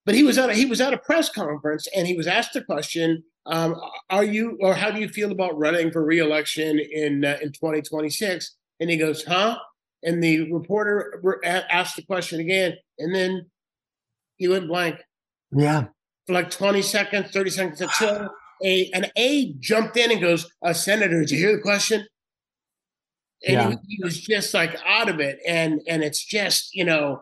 But 0.07 0.15
he 0.15 0.23
was 0.23 0.39
at 0.39 0.51
a, 0.51 0.55
he 0.55 0.67
was 0.67 0.81
at 0.81 0.95
a 0.95 0.99
press 0.99 1.29
conference 1.29 1.87
and 1.95 2.07
he 2.07 2.17
was 2.17 2.27
asked 2.27 2.55
the 2.55 2.63
question: 2.63 3.23
um, 3.47 3.77
"Are 4.09 4.25
you 4.25 4.57
or 4.61 4.75
how 4.75 4.91
do 4.91 5.01
you 5.01 5.09
feel 5.09 5.31
about 5.31 5.59
running 5.59 5.91
for 5.91 6.05
reelection 6.05 6.79
in 6.79 7.25
uh, 7.25 7.39
in 7.43 7.53
2026?" 7.53 8.57
And 8.81 8.89
he 8.89 8.97
goes, 8.97 9.25
"Huh?" 9.25 9.59
And 10.03 10.23
the 10.23 10.51
reporter 10.51 11.23
asked 11.45 11.97
the 11.97 12.03
question 12.03 12.41
again, 12.41 12.75
and 12.99 13.15
then 13.15 13.51
he 14.37 14.49
went 14.49 14.69
blank. 14.69 14.97
Yeah, 15.53 15.89
for 16.27 16.33
like 16.33 16.51
20 16.51 16.81
seconds, 16.81 17.31
30 17.31 17.51
seconds 17.51 17.81
until 17.81 18.31
a 18.65 18.91
an 18.95 19.07
A 19.17 19.53
jumped 19.61 19.97
in 19.97 20.11
and 20.11 20.21
goes, 20.21 20.51
uh, 20.65 20.73
"Senator, 20.73 21.21
did 21.21 21.31
you 21.31 21.39
hear 21.39 21.57
the 21.57 21.63
question?" 21.63 22.07
And 23.47 23.55
yeah. 23.55 23.71
he, 23.71 23.97
he 23.97 24.05
was 24.05 24.19
just 24.21 24.55
like 24.55 24.77
out 24.87 25.11
of 25.11 25.21
it, 25.21 25.41
and 25.47 25.83
and 25.87 26.03
it's 26.03 26.25
just 26.25 26.75
you 26.75 26.85
know 26.85 27.21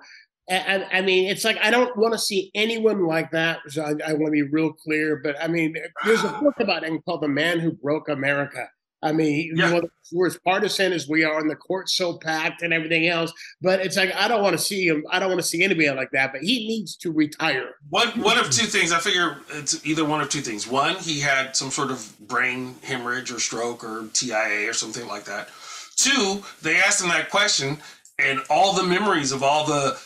I, 0.50 0.86
I, 0.92 1.00
mean, 1.02 1.28
it's 1.28 1.44
like 1.44 1.58
I 1.62 1.70
don't 1.70 1.94
want 1.96 2.14
to 2.14 2.18
see 2.18 2.50
anyone 2.54 3.06
like 3.06 3.30
that. 3.32 3.60
So 3.68 3.82
I, 3.82 3.92
I, 4.10 4.12
want 4.14 4.26
to 4.26 4.30
be 4.30 4.42
real 4.42 4.72
clear, 4.72 5.16
but 5.16 5.36
I 5.42 5.46
mean, 5.46 5.76
there's 6.04 6.24
a 6.24 6.38
book 6.42 6.54
about 6.58 6.84
him 6.84 7.02
called 7.02 7.22
"The 7.22 7.28
Man 7.28 7.60
Who 7.60 7.72
Broke 7.72 8.08
America." 8.08 8.68
I 9.02 9.12
mean, 9.12 9.52
yeah. 9.54 9.68
you 9.68 9.80
know, 9.80 9.88
we're 10.12 10.26
as 10.26 10.38
partisan 10.38 10.92
as 10.92 11.08
we 11.08 11.22
are, 11.22 11.38
and 11.38 11.48
the 11.48 11.54
court's 11.56 11.94
so 11.94 12.18
packed 12.18 12.62
and 12.62 12.72
everything 12.72 13.06
else. 13.06 13.32
But 13.60 13.80
it's 13.80 13.96
like 13.96 14.12
I 14.14 14.26
don't 14.26 14.42
want 14.42 14.58
to 14.58 14.62
see 14.62 14.88
him. 14.88 15.04
I 15.10 15.18
don't 15.18 15.28
want 15.28 15.40
to 15.40 15.46
see 15.46 15.62
anybody 15.62 15.90
like 15.90 16.10
that. 16.12 16.32
But 16.32 16.42
he 16.42 16.66
needs 16.66 16.96
to 16.98 17.12
retire. 17.12 17.76
One 17.90 18.08
one 18.20 18.38
of 18.38 18.50
two 18.50 18.66
things. 18.66 18.90
I 18.90 18.98
figure 18.98 19.38
it's 19.50 19.84
either 19.86 20.04
one 20.04 20.20
of 20.20 20.28
two 20.30 20.40
things. 20.40 20.66
One, 20.66 20.96
he 20.96 21.20
had 21.20 21.54
some 21.54 21.70
sort 21.70 21.90
of 21.90 22.12
brain 22.20 22.74
hemorrhage 22.82 23.30
or 23.30 23.38
stroke 23.38 23.84
or 23.84 24.08
TIA 24.12 24.68
or 24.68 24.72
something 24.72 25.06
like 25.06 25.24
that. 25.24 25.48
Two, 25.96 26.42
they 26.62 26.76
asked 26.76 27.02
him 27.02 27.08
that 27.08 27.30
question, 27.30 27.78
and 28.18 28.40
all 28.50 28.72
the 28.72 28.84
memories 28.84 29.30
of 29.30 29.42
all 29.42 29.66
the 29.66 30.00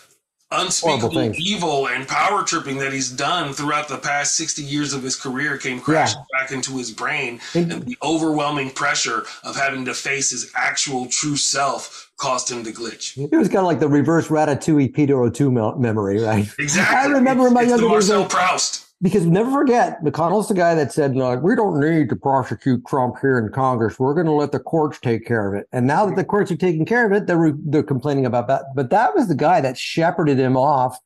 unspeakable 0.53 1.33
evil 1.37 1.89
and 1.89 2.07
power 2.07 2.43
tripping 2.43 2.79
that 2.79 2.93
he's 2.93 3.11
done 3.11 3.53
throughout 3.53 3.89
the 3.89 3.99
past 3.99 4.37
60 4.37 4.63
years 4.63 4.93
of 4.93 5.03
his 5.03 5.17
career 5.17 5.57
came 5.57 5.81
crashing 5.81 6.23
yeah. 6.33 6.41
back 6.41 6.53
into 6.53 6.77
his 6.77 6.91
brain 6.91 7.41
and 7.55 7.71
the 7.71 7.97
overwhelming 8.03 8.71
pressure 8.71 9.25
of 9.45 9.57
having 9.57 9.85
to 9.85 9.95
face 9.95 10.31
his 10.31 10.51
actual 10.55 11.07
true 11.07 11.37
self 11.37 12.11
caused 12.17 12.51
him 12.51 12.63
to 12.65 12.71
glitch. 12.71 13.17
It 13.17 13.37
was 13.37 13.49
kind 13.49 13.59
of 13.59 13.65
like 13.65 13.81
the 13.81 13.89
reverse 13.89 14.29
Ratatouille 14.29 14.95
Peter 14.95 15.21
O'Toole 15.21 15.77
memory, 15.77 16.21
right? 16.21 16.49
Exactly. 16.59 16.97
I 16.97 17.07
remember 17.07 17.45
it's, 17.47 17.55
my 17.55 17.63
younger 17.63 17.83
days. 17.83 17.91
Marcel 17.91 18.27
Proust 18.27 18.82
because 19.03 19.27
never 19.27 19.51
forget, 19.51 20.01
McConnell's 20.05 20.47
the 20.47 20.55
guy 20.55 20.77
that 20.77 20.93
said, 20.93 21.17
like, 21.17 21.43
we 21.43 21.57
don't 21.57 21.81
need 21.81 22.09
to 22.09 22.17
prosecute 22.17 22.87
Trump 22.87 23.17
here 23.21 23.37
in 23.37 23.51
Congress. 23.53 23.99
We're 23.99 24.15
going 24.15 24.27
to 24.27 24.33
let 24.33 24.53
the 24.53 24.61
courts 24.61 25.01
take 25.01 25.27
care 25.27 25.53
of 25.53 25.61
it. 25.61 25.67
And 25.73 25.89
now 25.89 26.07
that 26.07 26.15
the 26.15 26.25
courts 26.25 26.53
are 26.53 26.57
taking 26.57 26.87
care 26.87 27.05
of 27.05 27.13
it, 27.13 27.27
they're, 27.27 27.37
re- 27.37 27.59
they're 27.65 27.83
complaining 27.83 28.27
about 28.27 28.47
that. 28.47 28.63
But 28.77 28.91
that 28.91 29.13
was 29.17 29.27
the 29.27 29.35
guy 29.35 29.61
that 29.61 29.77
shepherded 29.77 30.39
him 30.39 30.57
off. 30.57 30.97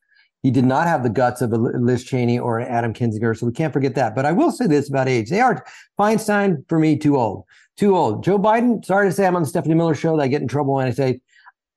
He 0.43 0.51
did 0.51 0.67
not 0.67 0.87
have 0.87 1.05
the 1.05 1.09
guts 1.09 1.41
of 1.41 1.55
a 1.55 1.57
Liz 1.57 2.05
Cheney 2.05 2.39
or 2.39 2.59
an 2.59 2.69
Adam 2.69 2.93
Kinzinger. 2.93 3.37
So 3.37 3.47
we 3.47 3.53
can't 3.53 3.73
forget 3.73 3.95
that. 3.95 4.15
But 4.15 4.27
I 4.27 4.33
will 4.33 4.53
say 4.53 4.67
this 4.67 4.91
about 4.91 5.09
age. 5.09 5.31
They 5.31 5.41
are 5.41 5.65
Feinstein 5.99 6.69
for 6.69 6.79
me, 6.79 6.99
too 6.99 7.17
old, 7.17 7.45
too 7.79 7.97
old. 7.97 8.23
Joe 8.23 8.39
Biden, 8.39 8.85
sorry 8.85 9.09
to 9.09 9.13
say 9.13 9.27
I'm 9.27 9.37
on 9.37 9.43
the 9.43 9.49
Stephanie 9.49 9.75
Miller 9.75 9.95
show 9.95 10.19
that 10.19 10.23
I 10.23 10.29
get 10.29 10.43
in 10.43 10.49
trouble 10.49 10.75
when 10.75 10.87
I 10.87 10.91
say 10.91 11.21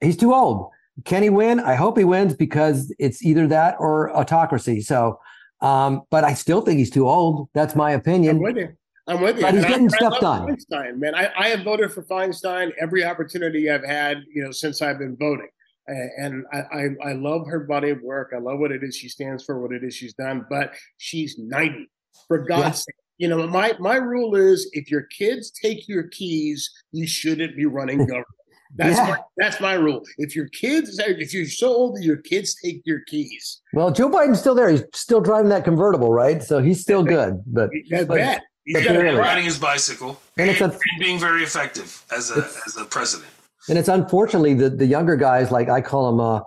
he's 0.02 0.18
too 0.18 0.34
old. 0.34 0.70
Can 1.06 1.24
he 1.24 1.30
win? 1.30 1.62
I 1.62 1.76
hope 1.76 1.98
he 1.98 2.04
wins 2.04 2.36
because 2.36 2.94
it's 3.00 3.24
either 3.24 3.48
that 3.48 3.78
or 3.80 4.14
autocracy. 4.16 4.82
So, 4.82 5.18
um, 5.62 6.04
but 6.10 6.24
I 6.24 6.34
still 6.34 6.62
think 6.62 6.80
he's 6.80 6.90
too 6.90 7.08
old. 7.08 7.50
That's 7.54 7.76
my 7.76 7.92
opinion. 7.92 8.38
I'm 8.38 8.44
with 8.44 8.58
you. 8.58 8.70
I'm 9.08 9.22
with 9.22 9.38
you. 9.38 9.42
But 9.42 9.54
he's 9.56 9.64
and 9.64 9.72
getting 9.72 9.94
I, 9.94 9.98
stuff 9.98 10.14
I 10.18 10.20
done. 10.20 10.48
Feinstein, 10.48 10.98
man. 10.98 11.16
I, 11.16 11.30
I 11.38 11.50
have 11.50 11.64
voted 11.64 11.92
for 11.92 12.04
Feinstein 12.04 12.72
every 12.80 13.04
opportunity 13.04 13.70
I've 13.70 13.84
had, 13.84 14.24
you 14.34 14.44
know, 14.44 14.52
since 14.52 14.82
I've 14.82 15.00
been 15.00 15.18
voting. 15.18 15.50
And 15.88 16.46
I, 16.54 16.58
I, 16.58 17.10
I 17.10 17.14
love 17.14 17.48
her 17.48 17.62
body 17.62 17.90
of 17.90 18.02
work. 18.04 18.32
I 18.36 18.40
love 18.40 18.60
what 18.60 18.72
it 18.72 18.84
is 18.84 18.96
she 18.96 19.10
stands 19.10 19.44
for, 19.44 19.60
what 19.60 19.72
it 19.72 19.84
is 19.84 19.96
she's 19.96 20.14
done. 20.14 20.46
But 20.48 20.74
she's 20.98 21.40
90. 21.40 21.90
For 22.28 22.40
God's 22.40 22.64
yeah. 22.64 22.72
sake, 22.72 22.96
you 23.18 23.28
know, 23.28 23.48
my 23.48 23.74
my 23.80 23.96
rule 23.96 24.36
is 24.36 24.70
if 24.74 24.90
your 24.90 25.04
kids 25.04 25.52
take 25.52 25.88
your 25.88 26.04
keys, 26.04 26.70
you 26.92 27.08
shouldn't 27.08 27.56
be 27.56 27.66
running 27.66 28.00
government. 28.00 28.28
That's 28.76 28.98
yeah. 28.98 29.08
my 29.08 29.18
that's 29.38 29.60
my 29.60 29.74
rule. 29.74 30.04
If 30.18 30.36
your 30.36 30.48
kids, 30.50 31.00
if 31.00 31.34
you're 31.34 31.46
so 31.46 31.70
old 31.70 31.98
that 31.98 32.04
your 32.04 32.18
kids 32.18 32.56
take 32.64 32.82
your 32.86 33.00
keys. 33.08 33.62
Well, 33.74 33.92
Joe 33.92 34.10
Biden's 34.10 34.40
still 34.40 34.54
there. 34.54 34.70
He's 34.70 34.84
still 34.94 35.22
driving 35.22 35.50
that 35.50 35.64
convertible, 35.64 36.14
right? 36.14 36.44
So 36.44 36.60
he's 36.60 36.82
still 36.82 37.04
good. 37.16 37.42
But, 37.48 37.72
but, 37.90 38.08
but 38.08 38.42
He's 38.70 38.88
riding 38.88 39.46
his 39.46 39.58
bicycle 39.58 40.22
and, 40.38 40.48
and, 40.48 40.50
it's 40.52 40.62
a, 40.62 40.66
and 40.66 41.00
being 41.00 41.18
very 41.18 41.42
effective 41.42 42.04
as 42.16 42.30
a 42.30 42.48
as 42.68 42.78
a 42.78 42.86
president. 42.86 43.30
And 43.68 43.80
it's 43.80 43.88
unfortunately 43.88 44.54
the 44.54 44.70
the 44.70 44.86
younger 44.86 45.16
guys, 45.16 45.50
like 45.50 45.70
I 45.70 45.82
call 45.82 46.12
them 46.12 46.20
uh, 46.20 46.42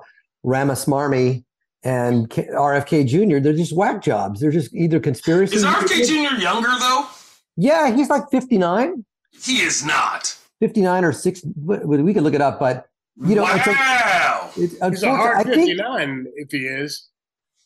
Ramasmarmy 0.44 1.44
and 1.82 2.30
RFK 2.30 3.08
Jr. 3.08 3.40
They're 3.40 3.52
just 3.52 3.76
whack 3.76 4.02
jobs. 4.02 4.40
They're 4.40 4.52
just 4.52 4.72
either 4.72 5.00
conspiracy. 5.00 5.56
Is 5.56 5.64
RFK 5.64 6.06
Jr. 6.06 6.40
younger 6.40 6.70
though? 6.78 7.06
Yeah, 7.56 7.92
he's 7.92 8.08
like 8.08 8.30
fifty 8.30 8.56
nine. 8.56 9.04
He 9.42 9.62
is 9.62 9.84
not. 9.84 10.36
59 10.62 11.04
or 11.04 11.12
6 11.12 11.42
we 11.56 12.14
could 12.14 12.22
look 12.22 12.34
it 12.34 12.40
up 12.40 12.60
but 12.60 12.86
you 13.26 13.34
know 13.34 13.42
wow. 13.42 14.48
it's, 14.56 14.74
a, 14.74 14.84
it's 14.84 15.00
he's 15.00 15.02
a 15.02 15.10
hard 15.10 15.44
59 15.44 16.24
think, 16.24 16.34
if 16.36 16.52
he 16.52 16.58
is 16.58 17.08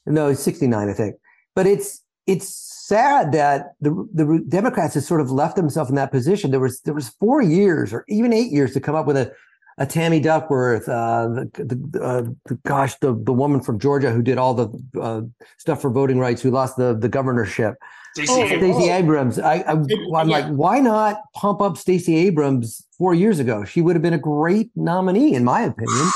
no 0.07 0.31
he's 0.31 0.39
69 0.39 0.89
i 0.89 0.93
think 0.95 1.17
but 1.55 1.67
it's 1.67 2.03
it's 2.27 2.49
sad 2.49 3.33
that 3.33 3.75
the 3.83 3.91
the 4.15 4.43
democrats 4.49 4.95
have 4.95 5.03
sort 5.03 5.21
of 5.21 5.31
left 5.31 5.57
themselves 5.57 5.91
in 5.91 5.97
that 5.97 6.11
position 6.11 6.51
there 6.51 6.61
was 6.61 6.81
there 6.81 6.95
was 6.95 7.11
four 7.21 7.43
years 7.43 7.93
or 7.93 8.03
even 8.09 8.33
eight 8.33 8.51
years 8.51 8.73
to 8.73 8.81
come 8.81 8.95
up 8.95 9.07
with 9.07 9.19
a 9.19 9.31
a 9.79 9.85
Tammy 9.85 10.21
Duckworth, 10.21 10.89
uh, 10.89 11.29
the, 11.29 11.51
the, 11.53 12.03
uh, 12.03 12.23
the, 12.47 12.55
gosh, 12.65 12.95
the 13.01 13.13
the 13.13 13.33
woman 13.35 13.61
from 13.61 13.79
Georgia 13.79 14.11
who 14.11 14.23
did 14.23 14.39
all 14.39 14.55
the 14.55 14.69
uh, 14.99 15.21
stuff 15.59 15.83
for 15.83 15.91
voting 15.91 16.19
rights, 16.19 16.41
who 16.41 16.51
lost 16.51 16.79
the 16.79 16.97
the 16.99 17.11
governorship. 17.11 17.75
Stacey 18.17 18.33
oh, 18.33 18.47
Stacey 18.47 18.89
Abrams. 18.89 19.39
I, 19.39 19.57
I 19.57 19.73
am 19.73 19.87
yeah. 19.91 19.97
like, 20.25 20.47
why 20.47 20.79
not 20.81 21.21
pump 21.35 21.61
up 21.61 21.77
Stacey 21.77 22.17
Abrams 22.17 22.87
four 22.97 23.13
years 23.13 23.39
ago? 23.39 23.63
She 23.65 23.83
would 23.83 23.95
have 23.95 24.03
been 24.03 24.15
a 24.15 24.19
great 24.19 24.71
nominee, 24.75 25.35
in 25.35 25.45
my 25.45 25.61
opinion. 25.61 26.11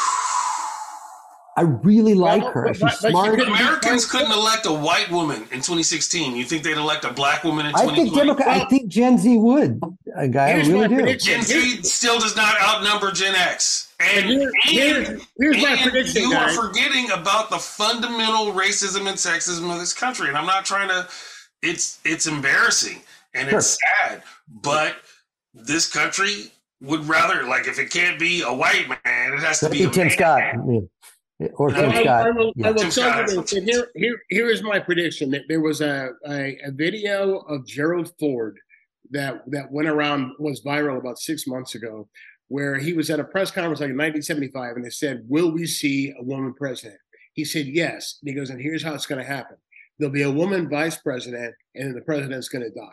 I 1.59 1.62
really 1.83 2.14
like 2.14 2.42
well, 2.42 2.52
her. 2.52 2.73
She's 2.73 2.80
but, 2.80 2.99
but 3.02 3.11
smart. 3.11 3.38
Americans 3.38 4.11
couldn't 4.11 4.33
elect 4.33 4.64
a 4.64 4.73
white 4.73 5.11
woman 5.11 5.42
in 5.52 5.59
2016. 5.59 6.37
You 6.37 6.45
think 6.45 6.62
they'd 6.62 6.78
elect 6.78 7.04
a 7.04 7.12
black 7.12 7.45
woman 7.45 7.66
in 7.66 7.73
2020? 7.73 7.92
I 7.92 8.04
think 8.04 8.16
Democrat, 8.16 8.47
well, 8.49 8.62
I 8.62 8.69
think 8.71 8.88
Gen 8.88 9.19
Z 9.19 9.37
would. 9.37 9.83
A 10.16 10.26
guy, 10.26 10.52
I 10.52 10.54
really 10.62 10.88
do. 10.88 11.16
Gen 11.16 11.42
Z 11.42 11.83
still 11.83 12.19
does 12.19 12.35
not 12.35 12.59
outnumber 12.62 13.12
Gen 13.12 13.35
X. 13.35 13.92
And, 14.00 14.50
here, 14.64 15.02
and, 15.02 15.26
here's 15.37 15.57
and 15.57 15.62
my 15.62 15.76
prediction. 15.83 16.23
You 16.23 16.33
guys. 16.33 16.57
are 16.57 16.69
forgetting 16.69 17.11
about 17.11 17.50
the 17.50 17.59
fundamental 17.59 18.54
racism 18.54 19.07
and 19.07 19.19
sexism 19.19 19.71
of 19.71 19.78
this 19.78 19.92
country. 19.92 20.28
And 20.28 20.38
I'm 20.38 20.47
not 20.47 20.64
trying 20.64 20.88
to 20.88 21.07
it's 21.62 22.00
it's 22.05 22.26
embarrassing 22.26 23.02
and 23.35 23.49
sure. 23.49 23.59
it's 23.59 23.79
sad. 24.02 24.23
But 24.62 24.97
this 25.55 25.90
country 25.93 26.52
would 26.81 27.07
rather 27.07 27.45
like 27.45 27.67
if 27.67 27.79
it 27.79 27.90
can't 27.90 28.19
be 28.19 28.43
a 28.43 28.52
white 28.52 28.88
man, 28.88 29.33
it 29.35 29.40
has 29.40 29.61
to 29.61 29.69
be, 29.69 29.87
be 29.87 29.90
Tim 29.90 30.09
man. 30.09 30.17
Scott. 30.17 30.43
Or 31.55 31.71
Tim 31.71 31.90
I, 31.90 32.02
Scott. 32.02 32.26
I, 32.26 32.31
will, 32.31 32.52
I 32.64 32.71
will 32.71 32.90
tell 32.90 33.21
you 33.21 33.43
this. 33.43 33.50
Here, 33.50 33.88
here, 33.95 34.21
here 34.29 34.50
is 34.50 34.62
my 34.62 34.79
prediction 34.79 35.31
that 35.31 35.43
there 35.49 35.61
was 35.61 35.81
a, 35.81 36.11
a, 36.26 36.59
a 36.64 36.71
video 36.71 37.38
of 37.38 37.67
Gerald 37.67 38.12
Ford 38.19 38.59
that 39.11 39.43
that 39.50 39.71
went 39.73 39.88
around 39.88 40.33
was 40.38 40.62
viral 40.62 40.99
about 40.99 41.19
six 41.19 41.47
months 41.47 41.75
ago, 41.75 42.09
where 42.49 42.79
he 42.79 42.93
was 42.93 43.11
at 43.11 43.21
a 43.21 43.25
press 43.25 43.50
conference 43.50 43.81
like 43.81 43.90
in 43.90 43.97
1975, 43.97 44.76
and 44.76 44.85
they 44.85 44.90
said, 44.90 45.25
"Will 45.29 45.50
we 45.50 45.67
see 45.67 46.14
a 46.19 46.23
woman 46.23 46.55
president?" 46.55 47.00
He 47.33 47.45
said, 47.45 47.67
"Yes." 47.67 48.19
And 48.21 48.29
he 48.29 48.35
goes, 48.35 48.50
"And 48.50 48.61
here's 48.61 48.83
how 48.83 48.95
it's 48.95 49.07
going 49.07 49.21
to 49.21 49.26
happen: 49.26 49.57
there'll 50.00 50.12
be 50.12 50.23
a 50.23 50.30
woman 50.30 50.69
vice 50.69 50.97
president, 50.97 51.54
and 51.75 51.95
the 51.95 52.00
president's 52.00 52.49
going 52.49 52.64
to 52.64 52.71
die. 52.71 52.88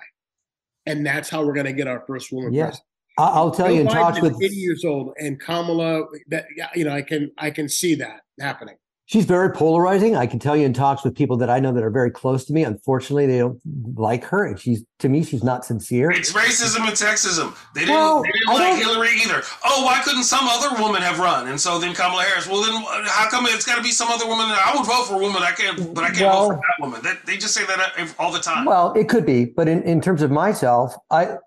And 0.85 1.05
that's 1.05 1.29
how 1.29 1.43
we're 1.43 1.53
going 1.53 1.65
to 1.65 1.73
get 1.73 1.87
our 1.87 2.03
first 2.05 2.31
woman 2.31 2.53
yeah. 2.53 2.65
president. 2.65 2.83
I'll 3.17 3.49
tell 3.49 3.67
Joe 3.67 3.73
you 3.73 3.81
in 3.81 3.87
talks 3.87 4.21
with 4.21 4.35
80 4.39 4.55
years 4.55 4.85
old 4.85 5.13
and 5.17 5.39
Kamala 5.39 6.03
that 6.27 6.45
you 6.75 6.85
know 6.85 6.93
I 6.93 7.01
can 7.01 7.31
I 7.39 7.49
can 7.49 7.67
see 7.67 7.95
that 7.95 8.21
happening 8.39 8.75
she's 9.07 9.25
very 9.25 9.51
polarizing. 9.51 10.15
I 10.15 10.27
can 10.27 10.37
tell 10.37 10.55
you 10.55 10.65
in 10.65 10.73
talks 10.73 11.03
with 11.03 11.15
people 11.15 11.37
that 11.37 11.49
I 11.49 11.59
know 11.59 11.73
that 11.73 11.83
are 11.83 11.89
very 11.89 12.11
close 12.11 12.45
to 12.45 12.53
me. 12.53 12.63
Unfortunately, 12.63 13.25
they 13.25 13.39
don't 13.39 13.59
like 13.95 14.23
her, 14.25 14.45
and 14.45 14.59
she's 14.59 14.85
to 14.99 15.09
me, 15.09 15.23
she's 15.23 15.43
not 15.43 15.65
sincere. 15.65 16.11
It's 16.11 16.33
racism 16.33 16.81
and 16.81 16.95
sexism. 16.95 17.55
They 17.73 17.81
didn't, 17.81 17.95
well, 17.95 18.21
they 18.21 18.31
didn't 18.31 18.53
like 18.53 18.83
Hillary 18.83 19.09
either. 19.23 19.41
Oh, 19.65 19.85
why 19.85 20.01
couldn't 20.03 20.23
some 20.23 20.47
other 20.47 20.81
woman 20.81 21.01
have 21.01 21.19
run? 21.19 21.47
And 21.47 21.59
so 21.59 21.79
then 21.79 21.93
Kamala 21.93 22.23
Harris. 22.23 22.47
Well, 22.47 22.61
then 22.61 22.73
how 23.05 23.29
come 23.29 23.45
it's 23.47 23.65
got 23.65 23.77
to 23.77 23.83
be 23.83 23.91
some 23.91 24.09
other 24.09 24.27
woman? 24.27 24.45
I 24.47 24.73
would 24.75 24.85
vote 24.85 25.05
for 25.05 25.15
a 25.15 25.19
woman. 25.19 25.41
I 25.41 25.51
can't, 25.51 25.93
but 25.93 26.03
I 26.03 26.07
can't 26.07 26.21
well, 26.21 26.49
vote 26.49 26.55
for 26.55 26.61
that 26.61 26.83
woman. 26.83 27.01
That, 27.03 27.25
they 27.25 27.37
just 27.37 27.53
say 27.53 27.65
that 27.65 27.93
uh, 27.97 28.07
all 28.19 28.31
the 28.31 28.39
time. 28.39 28.65
Well, 28.65 28.93
it 28.93 29.07
could 29.09 29.25
be, 29.25 29.45
but 29.45 29.67
in, 29.67 29.83
in 29.83 30.01
terms 30.01 30.21
of 30.21 30.31
myself, 30.31 30.95
I 31.11 31.37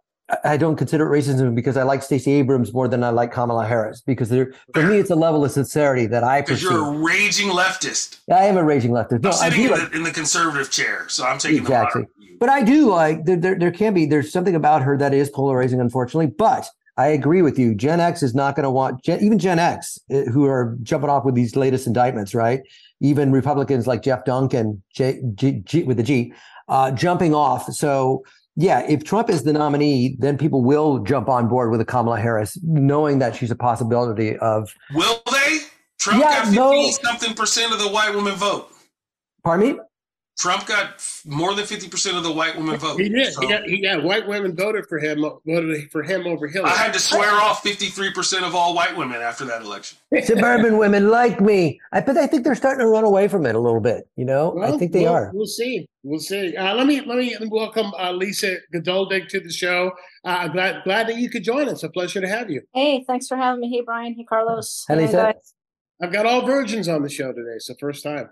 I 0.45 0.57
don't 0.57 0.77
consider 0.77 1.13
it 1.13 1.19
racism 1.19 1.55
because 1.55 1.77
I 1.77 1.83
like 1.83 2.03
Stacey 2.03 2.33
Abrams 2.33 2.73
more 2.73 2.89
than 2.89 3.03
I 3.03 3.11
like 3.11 3.33
Kamala 3.33 3.67
Harris 3.67 4.01
because 4.01 4.29
for 4.29 4.83
me, 4.83 4.99
it's 4.99 5.11
a 5.11 5.17
level 5.17 5.45
of 5.45 5.51
sincerity 5.51 6.07
that 6.07 6.25
I 6.25 6.43
Because 6.43 6.63
you're 6.63 6.95
a 6.95 6.99
raging 6.99 7.49
leftist. 7.49 8.19
I 8.31 8.45
am 8.45 8.57
a 8.57 8.65
raging 8.65 8.93
leftist. 8.93 9.23
No, 9.23 9.31
I'm 9.31 9.51
sitting 9.51 9.65
in, 9.67 9.71
like, 9.71 9.91
the, 9.91 9.97
in 9.97 10.03
the 10.05 10.11
conservative 10.11 10.71
chair, 10.71 11.09
so 11.09 11.25
I'm 11.25 11.39
taking 11.39 11.59
Exactly. 11.59 12.07
but 12.39 12.49
I 12.49 12.63
do 12.63 12.91
like 12.91 13.25
there, 13.25 13.37
there. 13.37 13.59
There 13.59 13.73
can 13.73 13.95
be 13.95 14.07
there's 14.07 14.33
something 14.33 14.55
about 14.55 14.83
her 14.83 14.97
that 14.99 15.13
is 15.13 15.31
polarizing, 15.31 15.81
unfortunately. 15.81 16.29
But 16.29 16.69
I 16.97 17.09
agree 17.09 17.43
with 17.43 17.59
you. 17.59 17.75
Gen 17.75 17.99
X 17.99 18.23
is 18.23 18.35
not 18.35 18.57
going 18.57 18.65
to 18.65 18.71
want 18.71 19.03
Gen, 19.03 19.23
even 19.23 19.39
Gen 19.39 19.59
X 19.59 19.99
eh, 20.11 20.25
who 20.25 20.45
are 20.47 20.77
jumping 20.83 21.11
off 21.11 21.25
with 21.25 21.35
these 21.35 21.57
latest 21.57 21.87
indictments, 21.87 22.35
right? 22.35 22.61
Even 23.01 23.33
Republicans 23.33 23.87
like 23.87 24.03
Geoff 24.03 24.25
Duncan, 24.25 24.83
J, 24.95 25.21
G, 25.35 25.63
G, 25.65 25.83
with 25.83 25.97
the 25.97 26.03
G, 26.03 26.35
uh, 26.69 26.91
jumping 26.91 27.35
off. 27.35 27.73
So 27.73 28.23
yeah, 28.57 28.81
if 28.89 29.05
Trump 29.05 29.31
is 29.31 29.45
the 29.45 29.53
nominee, 29.53 30.17
then 30.19 30.37
people 30.37 30.63
will 30.63 30.99
jump 31.01 31.29
on 31.29 31.49
board 31.49 31.71
with 31.71 31.81
a 31.81 31.85
Kamala 31.85 32.19
Harris, 32.21 32.59
knowing 32.63 33.19
that 33.21 33.37
she's 33.37 33.51
a 33.51 33.57
possibility 33.57 34.37
of. 34.39 34.75
Will 34.95 35.23
they? 35.31 35.59
Trump 35.99 36.21
Yeah, 36.21 36.31
got 36.31 36.45
50 36.47 36.57
no. 36.57 36.91
something 36.91 37.35
percent 37.35 37.73
of 37.73 37.79
the 37.79 37.89
white 37.89 38.15
women 38.15 38.35
vote. 38.35 38.71
Pardon 39.45 39.77
me? 39.77 39.81
Trump 40.41 40.67
got 40.67 41.07
more 41.27 41.55
than 41.55 41.67
50% 41.67 42.17
of 42.17 42.23
the 42.23 42.33
white 42.33 42.57
women 42.57 42.79
vote. 42.79 42.99
He 42.99 43.11
did. 43.11 43.33
So 43.35 43.43
He 43.43 43.49
got, 43.49 43.65
he 43.65 43.83
got 43.83 44.03
white 44.03 44.27
women 44.27 44.57
voted 44.57 44.87
for 44.89 44.99
him, 44.99 45.21
voted 45.45 45.91
for 45.93 46.03
him 46.03 46.27
over 46.27 46.49
Hillary. 46.49 46.71
I 46.71 46.77
had 46.77 46.95
to 46.95 46.99
swear 46.99 47.31
off 47.33 47.63
53% 47.63 48.43
of 48.43 48.55
all 48.55 48.75
white 48.75 48.97
women 48.97 49.21
after 49.21 49.45
that 49.45 49.61
election. 49.61 49.99
Suburban 50.25 50.79
women 50.79 51.11
like 51.11 51.43
me. 51.43 51.79
I 51.93 52.01
but 52.01 52.17
I 52.17 52.27
think 52.27 52.45
they're 52.45 52.55
starting 52.55 52.81
to 52.81 52.87
run 52.87 53.05
away 53.05 53.29
from 53.29 53.45
it 53.45 53.55
a 53.55 53.59
little 53.59 53.81
bit. 53.81 54.09
You 54.17 54.25
know, 54.25 54.59
I 54.63 54.79
think 54.79 54.93
they 54.93 55.03
we'll, 55.03 55.13
are. 55.13 55.31
We'll 55.35 55.47
see. 55.47 55.87
We'll 56.03 56.21
see. 56.21 56.57
Uh, 56.57 56.75
let 56.75 56.87
me 56.87 57.03
let 57.03 57.19
me 57.19 57.37
welcome 57.49 57.93
uh, 57.99 58.11
Lisa 58.13 58.57
Geduldig 58.73 59.29
to 59.29 59.41
the 59.41 59.53
show. 59.53 59.93
Uh, 60.25 60.49
glad 60.49 60.85
glad 60.85 61.09
that 61.09 61.17
you 61.17 61.29
could 61.29 61.45
join 61.45 61.69
us. 61.69 61.83
A 61.83 61.91
pleasure 61.91 62.23
to 62.23 62.29
have 62.29 62.51
you. 62.51 62.63
Hey, 62.73 63.05
thanks 63.07 63.29
for 63.29 63.37
having 63.37 63.61
me. 63.61 63.71
Hey, 63.71 63.83
Brian. 63.85 64.15
Hey, 64.15 64.25
Carlos. 64.25 64.87
Hey, 64.89 64.95
Hey, 64.95 65.01
Lisa. 65.03 65.17
guys. 65.17 65.55
I've 66.03 66.13
got 66.13 66.25
all 66.25 66.47
virgins 66.47 66.89
on 66.89 67.03
the 67.03 67.11
show 67.11 67.31
today. 67.31 67.57
It's 67.57 67.67
the 67.69 67.77
first 67.79 68.03
time. 68.03 68.31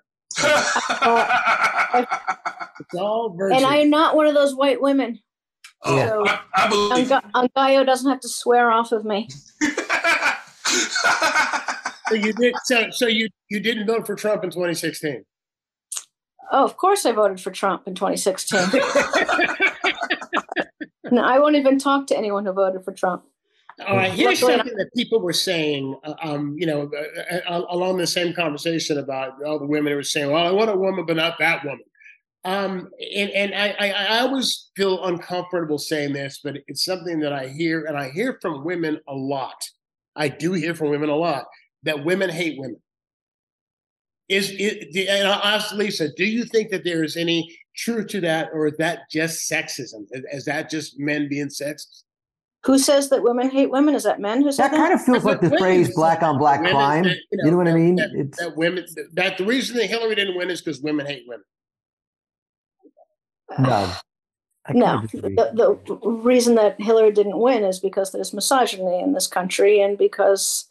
It's 2.80 2.94
all 2.94 3.30
virgins. 3.30 3.62
And 3.62 3.70
I 3.70 3.76
am 3.78 3.90
not 3.90 4.14
one 4.16 4.26
of 4.26 4.34
those 4.34 4.54
white 4.54 4.80
women. 4.80 5.20
oh, 5.84 5.96
Yeah. 5.96 6.40
I, 6.54 6.64
I 6.64 6.68
believe. 6.68 7.08
Angayo 7.34 7.84
doesn't 7.84 8.08
have 8.08 8.20
to 8.20 8.28
swear 8.28 8.70
off 8.70 8.92
of 8.92 9.04
me. 9.04 9.28
so 12.08 12.14
you 12.14 12.32
did. 12.34 12.54
So 12.64 12.90
so 12.90 13.06
you 13.06 13.28
you 13.50 13.60
didn't 13.60 13.86
vote 13.86 14.06
for 14.06 14.14
Trump 14.14 14.44
in 14.44 14.50
2016. 14.50 15.24
Oh, 16.50 16.64
of 16.64 16.78
course 16.78 17.04
I 17.04 17.12
voted 17.12 17.40
for 17.40 17.50
Trump 17.50 17.86
in 17.86 17.94
2016. 17.94 18.58
no, 21.12 21.22
I 21.22 21.38
won't 21.38 21.56
even 21.56 21.78
talk 21.78 22.06
to 22.06 22.16
anyone 22.16 22.46
who 22.46 22.52
voted 22.52 22.84
for 22.84 22.92
Trump. 22.92 23.24
All 23.86 23.96
right, 23.96 24.12
here's 24.12 24.40
something 24.58 24.76
that 24.76 24.90
people 24.96 25.20
were 25.20 25.32
saying, 25.32 25.96
uh, 26.04 26.14
um, 26.22 26.56
you 26.58 26.66
know, 26.66 26.90
uh, 27.30 27.34
uh, 27.48 27.64
along 27.70 27.98
the 27.98 28.06
same 28.06 28.34
conversation 28.34 28.98
about 28.98 29.42
all 29.44 29.58
the 29.58 29.66
women 29.66 29.92
who 29.92 29.96
were 29.96 30.02
saying, 30.02 30.30
"Well, 30.32 30.46
I 30.46 30.50
want 30.50 30.70
a 30.70 30.76
woman, 30.76 31.06
but 31.06 31.16
not 31.16 31.38
that 31.38 31.64
woman." 31.64 31.84
Um, 32.44 32.88
and 33.14 33.30
and 33.30 33.54
I, 33.54 33.68
I, 33.78 33.90
I 33.90 34.18
always 34.20 34.70
feel 34.76 35.04
uncomfortable 35.04 35.78
saying 35.78 36.12
this, 36.12 36.40
but 36.42 36.56
it's 36.66 36.84
something 36.84 37.20
that 37.20 37.32
I 37.32 37.48
hear, 37.48 37.84
and 37.84 37.96
I 37.96 38.10
hear 38.10 38.38
from 38.42 38.64
women 38.64 38.98
a 39.06 39.14
lot. 39.14 39.62
I 40.16 40.28
do 40.28 40.52
hear 40.54 40.74
from 40.74 40.90
women 40.90 41.08
a 41.10 41.16
lot 41.16 41.44
that 41.84 42.04
women 42.04 42.30
hate 42.30 42.58
women. 42.58 42.80
Is 44.28 44.50
it? 44.58 45.08
And 45.08 45.28
I'll 45.28 45.42
ask 45.42 45.72
Lisa, 45.72 46.12
do 46.14 46.24
you 46.24 46.44
think 46.44 46.70
that 46.70 46.84
there 46.84 47.04
is 47.04 47.16
any 47.16 47.56
truth 47.76 48.08
to 48.08 48.20
that, 48.22 48.50
or 48.52 48.66
is 48.66 48.76
that 48.78 49.08
just 49.10 49.48
sexism? 49.50 50.06
Is- 50.10 50.24
Is 50.32 50.44
that 50.46 50.68
just 50.68 50.98
men 50.98 51.28
being 51.28 51.46
sexist? 51.48 52.02
Who 52.64 52.78
says 52.78 53.08
that 53.10 53.22
women 53.22 53.50
hate 53.50 53.70
women? 53.70 53.94
Is 53.94 54.02
that 54.02 54.20
men 54.20 54.42
who 54.42 54.50
said 54.50 54.64
That 54.64 54.70
that? 54.72 54.76
kind 54.78 54.92
of 54.92 55.02
feels 55.02 55.24
like 55.24 55.40
the 55.40 55.46
Women 55.46 55.58
phrase 55.58 55.94
"black 55.94 56.22
on 56.22 56.38
black 56.38 56.60
crime." 56.60 57.04
that, 57.04 57.16
You 57.30 57.50
know 57.50 57.56
what 57.56 57.68
I 57.68 57.74
mean? 57.74 57.96
That, 57.96 58.10
It's 58.14 58.38
that 58.38 58.56
women 58.56 58.84
that 59.14 59.38
the 59.38 59.44
reason 59.44 59.76
that 59.76 59.86
Hillary 59.86 60.14
didn't 60.14 60.36
win 60.36 60.50
is 60.50 60.60
because 60.60 60.80
women 60.80 61.06
hate 61.06 61.24
women. 61.28 61.44
no. 63.60 63.90
No, 64.74 65.00
the, 65.00 65.78
the 65.86 65.96
reason 66.06 66.54
that 66.56 66.78
Hillary 66.78 67.10
didn't 67.10 67.38
win 67.38 67.64
is 67.64 67.80
because 67.80 68.12
there's 68.12 68.34
misogyny 68.34 69.00
in 69.00 69.14
this 69.14 69.26
country, 69.26 69.80
and 69.80 69.96
because 69.96 70.66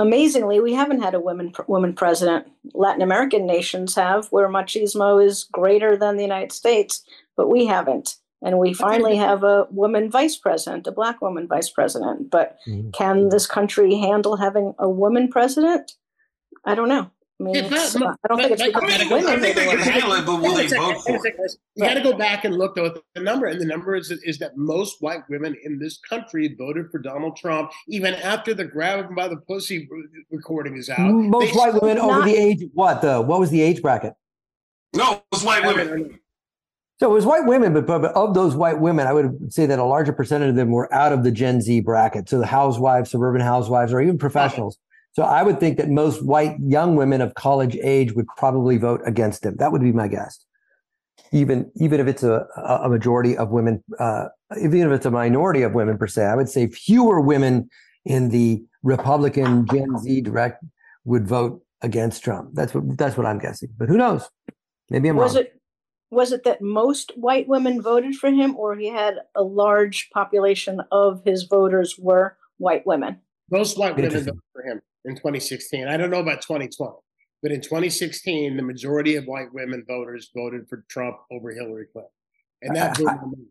amazingly, 0.00 0.58
we 0.58 0.72
haven't 0.74 1.02
had 1.02 1.14
a 1.14 1.20
woman 1.20 1.52
woman 1.68 1.94
president. 1.94 2.48
Latin 2.74 3.02
American 3.02 3.46
nations 3.46 3.94
have, 3.94 4.26
where 4.32 4.48
machismo 4.48 5.24
is 5.24 5.44
greater 5.52 5.96
than 5.96 6.16
the 6.16 6.24
United 6.24 6.50
States, 6.50 7.04
but 7.36 7.48
we 7.48 7.64
haven't. 7.66 8.16
And 8.46 8.60
we 8.60 8.72
finally 8.86 9.16
have 9.16 9.42
a 9.42 9.66
woman 9.70 10.08
vice 10.10 10.36
president, 10.36 10.86
a 10.86 10.92
black 10.92 11.20
woman 11.20 11.48
vice 11.48 11.68
president. 11.68 12.30
But 12.30 12.56
Mhm. 12.68 12.92
can 12.92 13.28
this 13.28 13.46
country 13.46 13.96
handle 13.96 14.36
having 14.36 14.72
a 14.78 14.88
woman 14.88 15.28
president? 15.28 15.92
I 16.64 16.74
don't 16.76 16.88
know. 16.88 17.10
I 17.38 17.42
mean, 17.44 17.56
It's 17.56 17.70
it's, 17.70 17.96
not- 17.96 18.18
I 18.24 18.28
don't 18.28 18.38
think 18.38 18.52
it's 18.52 18.62
but- 18.62 18.72
because 18.72 18.94
I, 18.94 18.98
mean, 18.98 19.06
of 19.06 19.10
women 19.12 19.26
I 19.38 19.40
think 19.42 19.56
they 19.56 19.66
can 19.66 19.78
handle 19.80 20.12
it, 20.12 20.24
but 20.24 20.40
will 20.40 20.54
they 20.54 20.68
vote 20.68 21.02
for 21.04 21.26
it? 21.26 21.34
You 21.74 21.84
got 21.84 21.94
to 21.94 22.00
go 22.02 22.14
back 22.16 22.44
and 22.46 22.56
look 22.56 22.76
though 22.76 22.86
at 22.86 22.94
the 23.14 23.20
number, 23.20 23.44
and 23.46 23.60
the 23.60 23.66
number 23.66 23.94
is 23.94 24.10
is 24.10 24.38
that 24.38 24.56
most 24.56 25.02
white 25.02 25.20
women 25.28 25.54
in 25.64 25.78
this 25.78 25.98
country 25.98 26.54
voted 26.56 26.86
for 26.90 26.98
Donald 26.98 27.36
Trump 27.36 27.72
even 27.88 28.14
after 28.14 28.54
the 28.54 28.64
grab 28.64 29.04
him 29.06 29.14
by 29.14 29.28
the 29.28 29.36
pussy 29.36 29.86
recording 30.30 30.76
is 30.78 30.88
out. 30.88 31.10
Most 31.10 31.52
They 31.52 31.58
white 31.58 31.70
still- 31.74 31.80
women 31.82 31.98
over 31.98 32.22
the 32.22 32.36
age 32.36 32.62
of 32.62 32.70
what? 32.74 33.02
The 33.02 33.20
what 33.20 33.38
was 33.38 33.50
the 33.50 33.60
age 33.60 33.82
bracket? 33.82 34.14
No, 34.94 35.20
it's 35.32 35.42
white 35.44 35.64
women. 35.66 36.18
So 36.98 37.10
it 37.10 37.12
was 37.12 37.26
white 37.26 37.44
women, 37.44 37.74
but, 37.74 37.86
but, 37.86 38.04
of 38.14 38.32
those 38.32 38.54
white 38.54 38.80
women, 38.80 39.06
I 39.06 39.12
would 39.12 39.52
say 39.52 39.66
that 39.66 39.78
a 39.78 39.84
larger 39.84 40.14
percentage 40.14 40.50
of 40.50 40.56
them 40.56 40.70
were 40.70 40.92
out 40.94 41.12
of 41.12 41.24
the 41.24 41.30
Gen 41.30 41.60
Z 41.60 41.80
bracket. 41.80 42.28
So 42.28 42.38
the 42.38 42.46
housewives, 42.46 43.10
suburban 43.10 43.42
housewives, 43.42 43.92
or 43.92 44.00
even 44.00 44.16
professionals. 44.16 44.78
So 45.12 45.22
I 45.22 45.42
would 45.42 45.60
think 45.60 45.76
that 45.78 45.88
most 45.88 46.24
white 46.24 46.56
young 46.60 46.96
women 46.96 47.20
of 47.20 47.34
college 47.34 47.76
age 47.82 48.12
would 48.14 48.26
probably 48.36 48.78
vote 48.78 49.02
against 49.04 49.44
him. 49.44 49.56
That 49.56 49.72
would 49.72 49.82
be 49.82 49.92
my 49.92 50.08
guess. 50.08 50.44
Even 51.32 51.70
even 51.76 52.00
if 52.00 52.06
it's 52.06 52.22
a, 52.22 52.46
a 52.56 52.88
majority 52.88 53.36
of 53.36 53.50
women, 53.50 53.82
uh, 53.98 54.26
even 54.60 54.80
if 54.80 54.90
it's 54.92 55.06
a 55.06 55.10
minority 55.10 55.62
of 55.62 55.72
women 55.72 55.98
per 55.98 56.06
se, 56.06 56.24
I 56.24 56.36
would 56.36 56.48
say 56.48 56.68
fewer 56.68 57.20
women 57.20 57.68
in 58.04 58.28
the 58.28 58.62
Republican 58.82 59.66
Gen 59.66 59.98
Z 59.98 60.20
direct 60.20 60.62
would 61.04 61.26
vote 61.26 61.62
against 61.82 62.22
Trump. 62.22 62.50
That's 62.52 62.74
what 62.74 62.96
that's 62.96 63.16
what 63.16 63.26
I'm 63.26 63.38
guessing. 63.38 63.70
But 63.76 63.88
who 63.88 63.96
knows? 63.96 64.28
Maybe 64.90 65.08
I'm 65.08 65.16
was 65.16 65.34
wrong. 65.34 65.44
it 65.44 65.60
was 66.16 66.32
it 66.32 66.42
that 66.44 66.62
most 66.62 67.12
white 67.16 67.46
women 67.46 67.80
voted 67.80 68.16
for 68.16 68.30
him 68.30 68.56
or 68.56 68.74
he 68.74 68.88
had 68.88 69.18
a 69.34 69.42
large 69.42 70.08
population 70.10 70.80
of 70.90 71.22
his 71.24 71.44
voters 71.44 71.96
were 71.98 72.36
white 72.56 72.86
women 72.86 73.20
Most 73.50 73.78
white 73.78 73.94
women 73.94 74.10
voted 74.10 74.40
for 74.52 74.62
him 74.62 74.80
in 75.04 75.14
2016. 75.14 75.86
I 75.86 75.96
don't 75.96 76.10
know 76.10 76.20
about 76.20 76.40
2020, 76.40 76.92
but 77.42 77.52
in 77.52 77.60
2016, 77.60 78.56
the 78.56 78.62
majority 78.62 79.16
of 79.16 79.26
white 79.26 79.52
women 79.52 79.84
voters 79.86 80.30
voted 80.34 80.66
for 80.68 80.84
Trump 80.88 81.18
over 81.30 81.52
Hillary 81.52 81.86
Clinton, 81.92 82.10
and 82.62 82.74
that 82.74 82.96
blew 82.96 83.04
my 83.04 83.14
mind. 83.14 83.46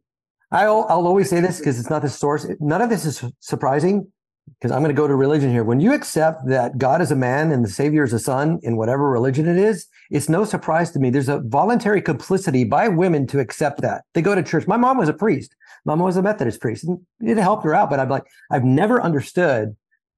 I'll, 0.52 0.86
I'll 0.90 1.08
always 1.08 1.30
say 1.30 1.42
this 1.42 1.60
because 1.60 1.80
it's 1.80 1.90
not 1.90 2.02
the 2.02 2.10
source. 2.10 2.48
None 2.60 2.82
of 2.82 2.90
this 2.90 3.06
is 3.06 3.24
surprising 3.40 4.12
because 4.48 4.72
I'm 4.72 4.82
going 4.82 4.96
to 4.96 5.00
go 5.00 5.08
to 5.08 5.16
religion 5.16 5.52
here. 5.52 5.64
When 5.64 5.80
you 5.80 5.94
accept 5.94 6.48
that 6.48 6.78
God 6.78 7.02
is 7.02 7.12
a 7.12 7.16
man 7.16 7.52
and 7.52 7.64
the 7.64 7.70
Savior 7.70 8.04
is 8.04 8.14
a 8.14 8.20
son 8.20 8.60
in 8.64 8.78
whatever 8.78 9.10
religion 9.10 9.48
it 9.48 9.58
is, 9.58 9.88
it's 10.12 10.30
no 10.30 10.46
surprise 10.46 10.92
to 10.92 11.00
me. 11.00 11.10
There's 11.10 11.30
a 11.30 11.40
voluntary 11.40 12.02
complicity 12.02 12.64
by 12.64 12.88
women 12.88 13.28
to 13.28 13.40
accept 13.40 13.82
that. 13.82 14.04
They 14.14 14.22
go 14.22 14.36
to 14.36 14.44
church. 14.44 14.68
My 14.68 14.78
mom 14.78 14.98
was 14.98 15.10
a 15.10 15.14
priest. 15.14 15.56
Mom 15.84 16.00
was 16.00 16.18
a 16.18 16.22
Methodist 16.22 16.62
priest, 16.62 16.84
and 16.84 17.00
it 17.22 17.38
helped 17.38 17.64
her 17.64 17.76
out. 17.76 17.90
But 17.90 18.00
I'm 18.00 18.10
like, 18.10 18.26
I've 18.52 18.64
never 18.64 19.02
understood 19.02 19.76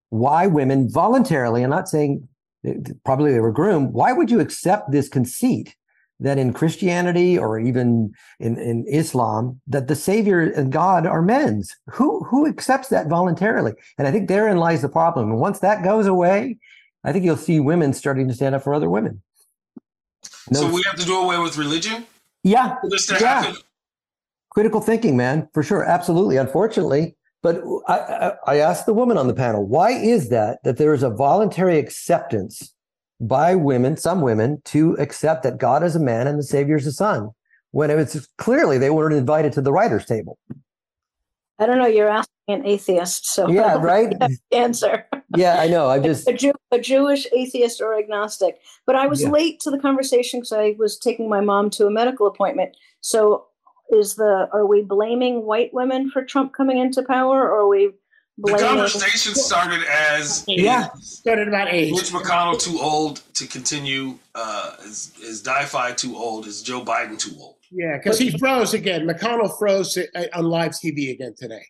why 0.10 0.48
women 0.48 0.90
voluntarily. 0.90 1.64
I'm 1.64 1.70
not 1.70 1.90
saying 1.90 2.28
eh, 2.66 2.76
probably 3.04 3.32
they 3.32 3.40
were 3.40 3.52
groomed. 3.52 3.94
Why 3.94 4.14
would 4.14 4.32
you 4.32 4.40
accept 4.40 4.92
this 4.92 5.10
conceit 5.10 5.76
that 6.20 6.38
in 6.38 6.54
Christianity 6.54 7.38
or 7.38 7.60
even 7.60 8.14
in, 8.40 8.58
in 8.58 8.86
Islam 8.88 9.62
that 9.68 9.88
the 9.88 9.96
Savior 9.96 10.42
and 10.42 10.72
God 10.72 11.06
are 11.06 11.22
men's. 11.22 11.76
Who 11.92 12.24
who 12.24 12.48
accepts 12.48 12.90
that 12.90 13.08
voluntarily? 13.08 13.74
And 13.98 14.08
I 14.08 14.12
think 14.12 14.28
therein 14.28 14.58
lies 14.58 14.82
the 14.82 14.90
problem. 14.90 15.30
And 15.30 15.40
once 15.40 15.60
that 15.60 15.84
goes 15.84 16.08
away, 16.08 16.58
I 17.04 17.12
think 17.12 17.24
you'll 17.24 17.38
see 17.38 17.60
women 17.60 17.94
starting 17.94 18.28
to 18.28 18.34
stand 18.34 18.56
up 18.56 18.64
for 18.64 18.74
other 18.74 18.90
women. 18.90 19.22
No, 20.50 20.62
So 20.62 20.74
we 20.74 20.82
have 20.90 21.00
to 21.00 21.06
do 21.06 21.22
away 21.22 21.38
with 21.40 21.58
religion 21.58 22.06
yeah, 22.44 22.76
this 22.90 23.10
Yeah. 23.12 23.42
happen? 23.44 23.56
critical 24.52 24.82
thinking, 24.82 25.16
man, 25.18 25.48
for 25.54 25.62
sure, 25.62 25.84
absolutely. 25.84 26.38
Unfortunately, 26.38 27.16
but 27.44 27.62
I, 27.88 27.94
I, 27.94 28.32
I 28.48 28.58
asked 28.58 28.86
the 28.86 28.94
woman 28.94 29.18
on 29.18 29.28
the 29.28 29.34
panel, 29.34 29.66
why 29.66 29.92
is 29.92 30.30
that 30.30 30.60
that 30.64 30.78
there 30.78 30.94
is 30.94 31.04
a 31.04 31.10
voluntary 31.10 31.78
acceptance 31.78 32.74
by 33.20 33.56
women, 33.56 33.98
some 33.98 34.22
women, 34.22 34.62
to 34.66 34.96
accept 35.00 35.44
that 35.44 35.58
God 35.58 35.84
is 35.84 35.96
a 35.96 36.00
man 36.00 36.28
and 36.28 36.38
the 36.38 36.44
Savior 36.44 36.76
is 36.76 36.86
a 36.88 36.92
son, 36.92 37.32
when 37.72 37.90
it 37.90 37.96
was 37.96 38.28
clearly 38.38 38.78
they 38.78 38.90
weren't 38.90 39.16
invited 39.16 39.54
to 39.54 39.62
the 39.62 39.72
writers' 39.72 40.06
table. 40.06 40.38
i 41.60 41.66
don't 41.66 41.80
know 41.80 41.88
you're 41.88 42.08
asking 42.10 42.34
an 42.50 42.66
atheist 42.66 43.26
so 43.26 43.50
Yeah, 43.50 43.78
right. 43.82 44.14
answer 44.52 45.06
Yeah, 45.36 45.60
I 45.60 45.68
know. 45.68 45.88
I 45.90 46.00
just 46.00 46.28
a, 46.28 46.34
Jew, 46.34 46.54
a 46.72 46.80
jewish 46.80 47.26
atheist 47.36 47.82
or 47.82 47.98
agnostic 47.98 48.60
but 48.86 48.96
i 48.96 49.08
was 49.08 49.24
Yeah. 49.24 49.32
late 49.32 49.60
to 49.62 49.72
the 49.72 49.80
conversation 49.80 50.40
because 50.40 50.54
i 50.54 50.76
was 50.78 50.98
taking 50.98 51.28
my 51.30 51.42
mom 51.42 51.70
to 51.72 51.88
a 51.88 51.92
medical 51.92 52.28
appointment 52.28 52.78
so 53.02 53.46
is 53.90 54.16
the 54.16 54.50
are 54.54 54.66
we 54.66 54.82
blaming 54.82 55.46
white 55.46 55.74
women 55.74 56.10
for 56.12 56.24
Trump 56.24 56.54
coming 56.54 56.78
into 56.78 57.02
power, 57.04 57.42
or 57.44 57.62
are 57.62 57.68
we 57.68 57.92
The 58.38 58.52
blaming? 58.54 58.66
conversation 58.66 59.34
started 59.34 59.82
as 59.88 60.44
Yeah. 60.48 60.90
Started 61.02 61.48
about 61.48 61.70
age. 61.74 61.92
Mitch 61.92 62.12
McConnell 62.12 62.60
too 62.60 62.80
old 62.80 63.22
to 63.34 63.48
continue? 63.48 64.20
Uh, 64.36 64.76
is 64.86 65.12
is 65.22 65.42
Di-Fi 65.42 65.94
too 65.94 66.16
old? 66.16 66.46
Is 66.46 66.62
Joe 66.62 66.84
Biden 66.86 67.18
too 67.18 67.36
old? 67.40 67.56
Yeah, 67.72 67.98
because 67.98 68.20
he 68.20 68.38
froze 68.38 68.74
again. 68.74 69.08
McConnell 69.08 69.58
froze 69.58 69.98
uh, 69.98 70.24
on 70.34 70.46
live 70.46 70.72
TV 70.72 71.12
again 71.12 71.34
today. 71.38 71.66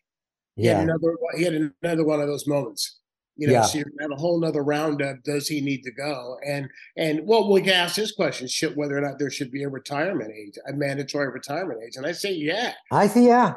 He 0.55 0.65
had 0.65 0.77
Yeah. 0.77 0.81
another. 0.83 1.15
He 1.37 1.43
had 1.43 1.71
another 1.83 2.03
one 2.03 2.19
of 2.19 2.27
those 2.27 2.45
moments. 2.47 2.99
You 3.39 3.47
know, 3.47 3.53
Yeah. 3.53 3.61
so 3.61 3.77
you 3.77 3.85
have 4.01 4.11
a 4.11 4.15
whole 4.15 4.39
nother 4.39 4.63
round 4.63 4.99
of 5.01 5.23
does 5.23 5.47
he 5.47 5.61
need 5.61 5.83
to 5.83 5.91
go? 5.91 6.37
And 6.45 6.67
and 6.97 7.25
well, 7.25 7.49
we 7.49 7.61
can 7.61 7.73
ask 7.73 7.95
this 7.95 8.11
question: 8.11 8.47
should 8.47 8.75
whether 8.75 8.97
or 8.97 9.01
not 9.01 9.19
there 9.19 9.29
should 9.31 9.51
be 9.51 9.63
a 9.63 9.69
retirement 9.69 10.31
age, 10.35 10.55
a 10.67 10.73
mandatory 10.73 11.29
retirement 11.29 11.79
age? 11.85 11.95
And 11.95 12.05
I 12.05 12.11
say, 12.11 12.33
yeah. 12.33 12.73
I 12.91 13.07
see. 13.07 13.25
Yeah. 13.27 13.53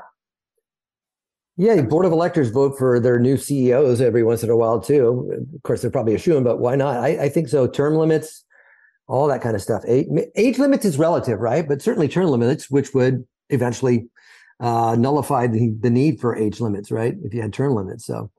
Yeah, 1.61 1.75
the 1.75 1.83
board 1.83 2.07
of 2.07 2.13
electors 2.13 2.49
vote 2.49 2.79
for 2.79 2.99
their 2.99 3.19
new 3.19 3.37
CEOs 3.37 4.01
every 4.01 4.23
once 4.23 4.43
in 4.43 4.49
a 4.49 4.57
while 4.57 4.81
too. 4.81 5.47
Of 5.55 5.63
course, 5.63 5.83
they're 5.83 5.91
probably 5.91 6.15
a 6.15 6.19
shoo 6.19 6.41
but 6.41 6.59
why 6.59 6.75
not? 6.75 6.97
I, 6.97 7.25
I 7.25 7.29
think 7.29 7.49
so. 7.49 7.67
Term 7.67 7.97
limits, 7.97 8.47
all 9.07 9.27
that 9.27 9.43
kind 9.43 9.55
of 9.55 9.61
stuff. 9.61 9.83
Age, 9.87 10.07
age 10.37 10.59
limits 10.59 10.87
is 10.87 10.97
relative, 10.97 11.39
right? 11.39 11.69
But 11.69 11.83
certainly 11.83 12.09
term 12.09 12.29
limits, 12.29 12.71
which 12.71 12.95
would 12.95 13.27
eventually 13.51 14.09
uh, 14.59 14.97
nullify 14.99 15.49
the, 15.49 15.77
the 15.81 15.91
need 15.91 16.19
for 16.19 16.35
age 16.35 16.61
limits, 16.61 16.91
right? 16.91 17.15
If 17.25 17.35
you 17.35 17.43
had 17.43 17.53
term 17.53 17.75
limits. 17.75 18.07
So, 18.07 18.31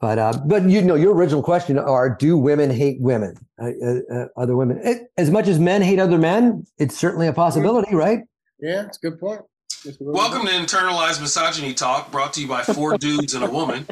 but 0.00 0.20
uh, 0.20 0.34
but 0.46 0.70
you 0.70 0.82
know, 0.82 0.94
your 0.94 1.16
original 1.16 1.42
question 1.42 1.80
are: 1.80 2.14
Do 2.14 2.38
women 2.38 2.70
hate 2.70 3.00
women? 3.00 3.34
Uh, 3.60 3.70
uh, 3.84 4.14
uh, 4.14 4.26
other 4.36 4.54
women, 4.54 4.80
It- 4.84 5.10
as 5.18 5.32
much 5.32 5.48
as 5.48 5.58
men 5.58 5.82
hate 5.82 5.98
other 5.98 6.16
men, 6.16 6.64
it's 6.78 6.96
certainly 6.96 7.26
a 7.26 7.32
possibility, 7.32 7.92
right? 7.92 8.20
Yeah, 8.60 8.86
it's 8.86 8.98
a 8.98 9.10
good 9.10 9.18
point. 9.18 9.40
It's 9.84 9.96
Welcome 10.00 10.42
point. 10.46 10.68
to 10.68 10.76
internalized 10.76 11.20
misogyny 11.20 11.72
talk, 11.74 12.10
brought 12.10 12.32
to 12.34 12.42
you 12.42 12.48
by 12.48 12.62
four 12.62 12.98
dudes 12.98 13.34
and 13.34 13.44
a 13.44 13.50
woman. 13.50 13.86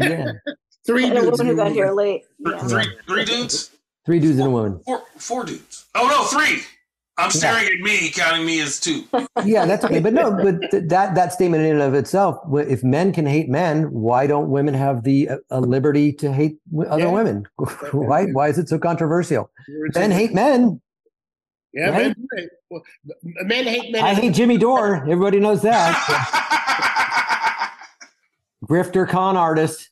Yeah, 0.00 0.32
three 0.86 1.04
and 1.06 1.18
a 1.18 1.20
dudes. 1.22 1.38
woman 1.38 1.46
who 1.46 1.52
and 1.52 1.60
a 1.60 1.64
got 1.64 1.72
here 1.72 1.94
woman. 1.94 1.96
late. 1.96 2.22
Three, 2.44 2.52
Yeah. 2.54 2.66
three, 2.68 2.86
three 3.08 3.24
dudes, 3.24 3.70
three 4.06 4.20
dudes 4.20 4.38
and 4.38 4.48
a 4.48 4.50
woman. 4.50 4.80
four, 4.84 5.02
four 5.18 5.44
dudes. 5.44 5.86
Oh 5.94 6.06
no, 6.08 6.24
three. 6.24 6.62
I'm 7.18 7.30
staring 7.30 7.66
at 7.66 7.78
me, 7.80 8.08
counting 8.10 8.46
me 8.46 8.60
as 8.60 8.80
two. 8.80 9.04
yeah, 9.44 9.66
that's 9.66 9.84
okay. 9.84 10.00
But 10.00 10.14
no, 10.14 10.30
but 10.30 10.60
th- 10.70 10.84
that 10.88 11.14
that 11.14 11.32
statement 11.32 11.62
in 11.64 11.72
and 11.72 11.82
of 11.82 11.94
itself, 11.94 12.38
if 12.54 12.82
men 12.84 13.12
can 13.12 13.26
hate 13.26 13.48
men, 13.50 13.92
why 13.92 14.26
don't 14.26 14.48
women 14.48 14.72
have 14.74 15.02
the 15.04 15.28
uh, 15.50 15.58
liberty 15.58 16.12
to 16.14 16.32
hate 16.32 16.56
w- 16.70 16.88
other 16.90 17.02
Yeah. 17.04 17.10
women? 17.10 17.46
why 17.92 18.26
why 18.26 18.48
is 18.48 18.58
it 18.58 18.68
so 18.68 18.78
controversial? 18.78 19.50
Men 19.94 20.10
hate 20.10 20.32
men. 20.32 20.80
Yeah, 21.74 21.90
right? 21.90 22.02
men, 22.16 22.16
hate- 22.36 22.48
well, 22.48 22.61
men 23.22 23.64
hate 23.66 23.92
men. 23.92 24.04
I 24.04 24.14
hate 24.14 24.34
Jimmy 24.34 24.58
Dore. 24.58 24.96
Everybody 24.96 25.40
knows 25.40 25.62
that. 25.62 25.92
Grifter 28.68 29.08
con 29.08 29.36
artist. 29.36 29.90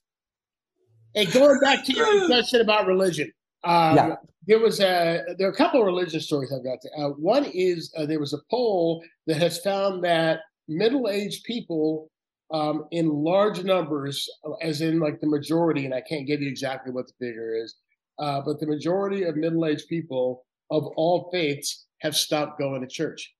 Hey, 1.14 1.26
going 1.26 1.58
back 1.60 1.84
to 1.86 1.92
your 1.92 2.26
question 2.26 2.60
about 2.60 2.86
religion, 2.86 3.32
um, 3.64 3.96
Yeah. 3.96 4.16
there 4.46 4.60
was 4.60 4.80
a 4.80 5.22
there 5.38 5.48
are 5.48 5.52
a 5.52 5.56
couple 5.56 5.80
of 5.80 5.86
religious 5.86 6.26
stories 6.26 6.52
I've 6.52 6.62
got. 6.62 6.80
To, 6.82 6.88
uh, 6.96 7.08
one 7.10 7.46
is 7.52 7.92
uh, 7.96 8.06
there 8.06 8.20
was 8.20 8.32
a 8.32 8.38
poll 8.50 9.02
that 9.26 9.36
has 9.38 9.58
found 9.58 10.04
that 10.04 10.40
middle 10.68 11.08
aged 11.08 11.42
people, 11.44 12.10
um, 12.52 12.86
in 12.92 13.08
large 13.08 13.64
numbers, 13.64 14.28
uh, 14.44 14.52
as 14.62 14.80
in 14.82 15.00
like 15.00 15.20
the 15.20 15.26
majority, 15.26 15.84
and 15.84 15.92
I 15.94 16.00
can't 16.00 16.26
give 16.26 16.40
you 16.40 16.48
exactly 16.48 16.92
what 16.92 17.06
the 17.08 17.14
figure 17.18 17.54
is, 17.56 17.74
uh, 18.20 18.40
but 18.42 18.60
the 18.60 18.66
majority 18.66 19.24
of 19.24 19.36
middle 19.36 19.66
aged 19.66 19.88
people 19.88 20.44
of 20.70 20.86
all 20.96 21.28
faiths 21.32 21.86
have 22.00 22.16
stopped 22.16 22.58
going 22.58 22.80
to 22.82 22.86
church. 22.86 23.34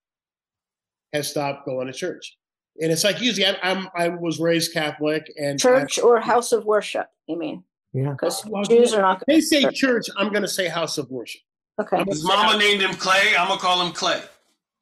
Has 1.12 1.29
stopped 1.29 1.66
going 1.66 1.88
to 1.88 1.92
church, 1.92 2.37
and 2.81 2.92
it's 2.92 3.03
like 3.03 3.20
usually 3.20 3.46
I, 3.46 3.57
I'm 3.62 3.88
I 3.96 4.09
was 4.09 4.38
raised 4.38 4.73
Catholic 4.73 5.31
and 5.37 5.55
I- 5.55 5.57
Church 5.57 5.99
or 5.99 6.20
house 6.20 6.53
of 6.53 6.64
worship? 6.64 7.09
You 7.27 7.37
mean? 7.38 7.64
Yeah. 7.92 8.11
Because 8.12 8.44
Well, 8.46 8.62
Jews 8.62 8.94
are 8.94 9.03
not. 9.03 9.25
They 9.27 9.40
say 9.40 9.68
church. 9.73 10.07
I'm 10.16 10.29
going 10.29 10.42
to 10.42 10.49
say 10.49 10.68
house 10.68 10.96
of 10.99 11.11
worship. 11.11 11.40
Okay. 11.81 12.05
His 12.07 12.23
mama 12.23 12.57
named 12.59 12.83
him 12.83 12.94
Clay. 12.94 13.35
I'm 13.37 13.49
gonna 13.49 13.61
call 13.61 13.85
him 13.85 13.92
Clay. 13.92 14.23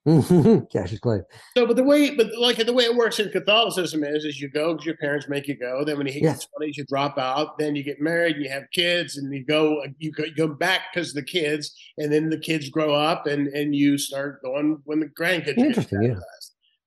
Mm-hmm. 0.09 0.64
Cassius 0.73 1.01
Clay. 1.01 1.21
So, 1.57 1.66
but 1.66 1.77
the 1.77 1.85
way, 1.85 2.14
but 2.14 2.29
like 2.38 2.57
the 2.57 2.73
way 2.73 2.85
it 2.85 2.97
works 2.97 3.18
in 3.18 3.29
Catholicism 3.31 4.03
is, 4.05 4.25
is 4.25 4.40
you 4.40 4.49
go 4.49 4.73
because 4.73 4.87
your 4.87 4.97
parents 4.97 5.29
make 5.29 5.47
you 5.47 5.57
go. 5.57 5.85
Then 5.85 5.99
when 5.99 6.07
you 6.07 6.12
hit 6.14 6.23
Yeah. 6.23 6.31
your 6.33 6.40
twenties, 6.57 6.77
you 6.79 6.85
drop 6.88 7.18
out. 7.18 7.59
Then 7.59 7.77
you 7.77 7.83
get 7.83 8.01
married, 8.01 8.37
and 8.37 8.44
you 8.44 8.51
have 8.51 8.64
kids, 8.73 9.18
and 9.18 9.33
you 9.35 9.44
go, 9.44 9.85
you 9.99 10.11
go, 10.12 10.25
you 10.25 10.35
go 10.35 10.49
back 10.49 10.83
because 10.92 11.12
the 11.12 11.23
kids, 11.23 11.75
and 11.99 12.12
then 12.12 12.31
the 12.31 12.38
kids 12.38 12.71
grow 12.71 12.94
up, 12.94 13.27
and 13.27 13.49
and 13.49 13.75
you 13.75 13.99
start 13.99 14.42
going 14.42 14.81
when 14.85 15.01
the 15.01 15.07
grandkids. 15.07 15.59
Interesting, 15.59 16.03
yeah. 16.03 16.14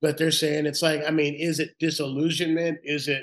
But 0.01 0.17
they're 0.17 0.31
saying 0.31 0.65
it's 0.65 0.81
like, 0.81 1.03
I 1.07 1.11
mean, 1.11 1.35
is 1.35 1.59
it 1.59 1.75
disillusionment? 1.79 2.79
Is 2.83 3.07
it, 3.07 3.21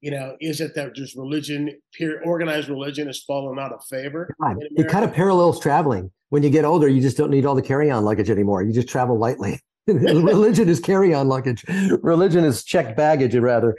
you 0.00 0.12
know, 0.12 0.36
is 0.40 0.60
it 0.60 0.76
that 0.76 0.94
just 0.94 1.16
religion, 1.16 1.76
pure 1.92 2.22
organized 2.24 2.68
religion, 2.68 3.08
has 3.08 3.20
fallen 3.24 3.58
out 3.58 3.72
of 3.72 3.82
favor? 3.90 4.32
God, 4.40 4.56
it 4.60 4.86
kind 4.88 5.04
of 5.04 5.12
parallels 5.12 5.58
traveling. 5.58 6.12
When 6.30 6.42
you 6.42 6.50
get 6.50 6.64
older, 6.64 6.88
you 6.88 7.00
just 7.00 7.16
don't 7.16 7.30
need 7.30 7.44
all 7.44 7.54
the 7.54 7.62
carry-on 7.62 8.04
luggage 8.04 8.30
anymore. 8.30 8.62
You 8.62 8.72
just 8.72 8.88
travel 8.88 9.18
lightly. 9.18 9.60
Religion 9.86 10.68
is 10.68 10.80
carry-on 10.80 11.28
luggage. 11.28 11.64
Religion 12.02 12.44
is 12.44 12.64
checked 12.64 12.96
baggage, 12.96 13.34
rather. 13.34 13.76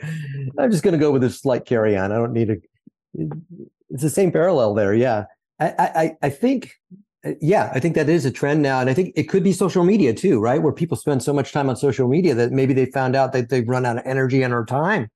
I'm 0.59 0.71
just 0.71 0.83
going 0.83 0.93
to 0.93 0.99
go 0.99 1.11
with 1.11 1.21
this 1.21 1.45
light 1.45 1.65
carry-on. 1.65 2.11
I 2.11 2.15
don't 2.15 2.33
need 2.33 2.49
a. 2.49 2.57
It's 3.89 4.03
the 4.03 4.09
same 4.09 4.31
parallel 4.31 4.73
there. 4.73 4.93
Yeah, 4.93 5.25
I, 5.59 5.73
I, 5.77 6.17
I 6.23 6.29
think, 6.29 6.71
yeah, 7.39 7.71
I 7.73 7.79
think 7.79 7.95
that 7.95 8.09
is 8.09 8.25
a 8.25 8.31
trend 8.31 8.61
now, 8.61 8.79
and 8.79 8.89
I 8.89 8.93
think 8.93 9.13
it 9.15 9.29
could 9.29 9.43
be 9.43 9.53
social 9.53 9.83
media 9.83 10.13
too, 10.13 10.39
right? 10.39 10.61
Where 10.61 10.73
people 10.73 10.97
spend 10.97 11.21
so 11.23 11.33
much 11.33 11.51
time 11.51 11.69
on 11.69 11.75
social 11.75 12.07
media 12.07 12.33
that 12.33 12.51
maybe 12.51 12.73
they 12.73 12.87
found 12.87 13.15
out 13.15 13.31
that 13.33 13.49
they've 13.49 13.67
run 13.67 13.85
out 13.85 13.97
of 13.97 14.03
energy 14.05 14.41
and 14.43 14.53
or 14.53 14.65
time 14.65 15.09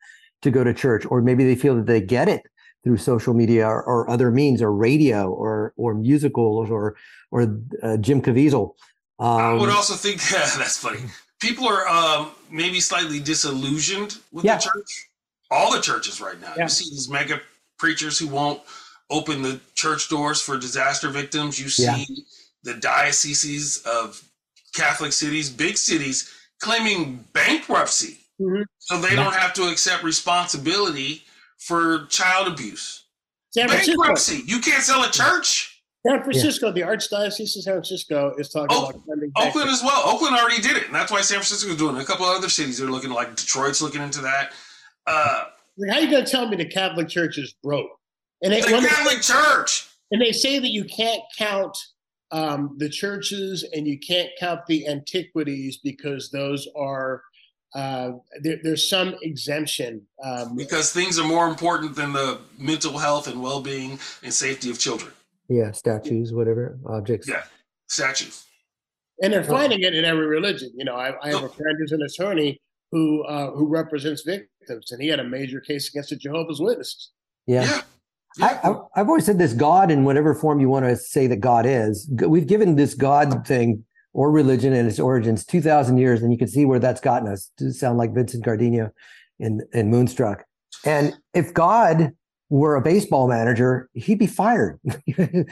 to 0.44 0.52
go 0.52 0.64
to 0.64 0.74
church, 0.74 1.06
or 1.10 1.22
maybe 1.22 1.44
they 1.44 1.56
feel 1.56 1.76
that 1.76 1.88
they 1.88 2.02
get 2.02 2.30
it 2.30 2.44
through 2.86 2.98
social 2.98 3.34
media 3.34 3.66
or, 3.66 3.84
or 3.84 4.10
other 4.10 4.30
means 4.30 4.62
or 4.62 4.72
radio 4.72 5.32
or 5.32 5.74
or 5.76 5.96
musicals 5.96 6.70
or 6.70 6.96
or 7.36 7.60
uh, 7.84 7.98
Jim 7.98 8.22
Caviezel. 8.22 8.74
I 9.20 9.54
would 9.54 9.70
Um, 9.70 9.76
also 9.76 9.96
think 9.96 10.22
yeah, 10.32 10.50
that's 10.58 10.78
funny. 10.78 11.00
People 11.42 11.68
are 11.68 11.86
um, 11.88 12.32
maybe 12.50 12.80
slightly 12.80 13.20
disillusioned 13.20 14.18
with 14.32 14.46
Yeah. 14.46 14.56
the 14.58 14.64
church. 14.64 14.92
All 15.52 15.72
the 15.74 15.82
churches 15.82 16.22
right 16.22 16.40
now. 16.40 16.54
Yeah. 16.56 16.64
You 16.64 16.70
see 16.70 16.90
these 16.90 17.10
mega 17.10 17.42
preachers 17.78 18.18
who 18.18 18.28
won't 18.28 18.62
open 19.10 19.42
the 19.42 19.60
church 19.76 20.10
doors 20.10 20.42
for 20.42 20.58
disaster 20.58 21.10
victims. 21.10 21.60
You 21.60 21.70
see 21.70 22.26
the 22.64 22.74
dioceses 22.76 23.84
of 23.86 24.24
Catholic 24.74 25.12
cities, 25.14 25.50
big 25.50 25.78
cities, 25.78 26.32
claiming 26.62 27.26
bankruptcy 27.34 28.18
Mhm. 28.42 28.64
so 28.80 29.00
they 29.00 29.16
don't 29.16 29.34
have 29.36 29.54
to 29.54 29.64
accept 29.68 30.04
responsibility 30.04 31.24
for 31.58 32.06
child 32.08 32.48
abuse. 32.48 33.04
Bankruptcy. 33.54 34.44
You 34.46 34.60
can't 34.60 34.84
sell 34.84 35.04
a 35.04 35.12
church. 35.12 35.75
San 36.06 36.24
Francisco, 36.24 36.72
the 36.72 36.82
Archdiocese 36.82 37.56
of 37.58 37.64
San 37.64 37.74
Francisco 37.74 38.34
is 38.38 38.50
talking 38.50 38.68
Oh, 38.78 38.90
about 38.90 39.02
sending 39.08 39.32
Oakland 39.38 39.70
as 39.70 39.82
well. 39.84 40.04
Oakland 40.06 40.36
already 40.36 40.62
did 40.62 40.78
it, 40.78 40.86
and 40.86 40.94
that's 40.96 41.12
why 41.12 41.22
San 41.22 41.38
Francisco 41.38 41.70
is 41.72 41.78
doing 41.78 41.96
it. 41.96 42.02
A 42.02 42.06
couple 42.06 42.26
of 42.26 42.36
other 42.38 42.50
cities 42.50 42.82
are 42.82 42.90
looking 42.92 43.12
like 43.12 43.36
Detroit's 43.36 43.82
looking 43.82 44.02
into 44.02 44.22
that. 44.22 44.52
Uh, 45.08 45.46
Like, 45.78 45.92
How 45.92 46.00
you 46.00 46.10
going 46.12 46.24
to 46.26 46.30
tell 46.32 46.48
me 46.48 46.56
the 46.58 46.66
Catholic 46.66 47.08
Church 47.10 47.38
is 47.38 47.54
broke? 47.64 47.90
And 48.44 48.54
they, 48.54 48.62
the 48.62 48.72
when 48.74 48.84
they- 48.84 48.90
Catholic 48.90 49.22
Church. 49.22 49.88
and 50.12 50.22
they 50.22 50.32
say 50.32 50.60
that 50.60 50.70
you 50.70 50.84
can't 50.86 51.22
count 51.38 51.78
um, 52.32 52.76
the 52.78 52.90
churches 52.90 53.64
and 53.74 53.88
you 53.88 53.98
can't 54.00 54.30
count 54.40 54.66
the 54.68 54.88
antiquities 54.88 55.78
because 55.78 56.30
those 56.32 56.68
are 56.78 57.24
uh, 57.76 58.12
there, 58.42 58.58
there's 58.64 58.90
some 58.90 59.16
exemption. 59.22 60.02
Um, 60.24 60.56
because 60.56 60.94
things 60.94 61.20
are 61.20 61.28
more 61.28 61.48
important 61.48 61.96
than 61.96 62.14
the 62.14 62.40
mental 62.58 62.98
health 62.98 63.28
and 63.28 63.42
well-being 63.42 64.00
and 64.24 64.34
safety 64.34 64.70
of 64.70 64.80
children. 64.80 65.12
Yeah, 65.50 65.72
statues, 65.72 66.34
whatever 66.34 66.78
objects. 66.86 67.28
Yeah. 67.28 67.44
Statues. 67.88 68.46
and 69.22 69.32
they're 69.32 69.44
finding 69.44 69.82
it 69.82 69.94
in 69.94 70.06
every 70.06 70.26
religion. 70.26 70.72
You 70.76 70.86
know, 70.86 70.96
I, 70.96 71.14
I 71.22 71.30
have 71.30 71.44
a 71.44 71.50
friend 71.50 71.78
who's 71.80 71.92
an 71.92 72.02
attorney 72.02 72.60
who 72.92 73.24
uh, 73.26 73.52
who 73.52 73.68
represents 73.68 74.24
victims, 74.24 74.92
and 74.92 75.02
he 75.02 75.08
had 75.08 75.20
a 75.20 75.24
major 75.24 75.60
case 75.60 75.90
against 75.90 76.10
the 76.10 76.16
Jehovah's 76.16 76.60
Witnesses. 76.60 77.12
Yeah. 77.46 77.64
Yeah. 77.64 77.82
I, 78.42 78.70
I, 78.70 78.76
I've 78.98 79.08
always 79.08 79.26
said 79.26 79.38
this 79.38 79.54
God, 79.54 79.92
in 79.92 80.04
whatever 80.04 80.34
form 80.34 80.60
you 80.60 80.68
want 80.70 80.86
to 80.86 80.96
say 80.98 81.28
that 81.28 81.38
God 81.38 81.66
is, 81.66 82.10
we've 82.28 82.48
given 82.48 82.76
this 82.76 82.94
God 82.94 83.48
thing 83.48 83.86
or 84.14 84.32
religion 84.32 84.74
and 84.74 84.88
its 84.90 85.00
origins 85.00 85.46
2,000 85.46 85.98
years, 85.98 86.22
and 86.22 86.32
you 86.32 86.38
can 86.38 86.48
see 86.48 86.66
where 86.66 86.80
that's 86.80 87.02
gotten 87.02 87.28
us 87.28 87.52
to 87.58 87.72
sound 87.72 87.98
like 87.98 88.14
Vincent 88.14 88.44
Gardenia 88.44 88.92
in, 89.40 89.62
in 89.74 89.90
Moonstruck. 89.90 90.46
And 90.86 91.14
if 91.34 91.54
God 91.54 92.12
were 92.50 92.76
a 92.76 92.82
baseball 92.82 93.28
manager, 93.28 93.90
he'd 93.94 94.20
be 94.20 94.28
fired. 94.28 94.80
you 95.06 95.46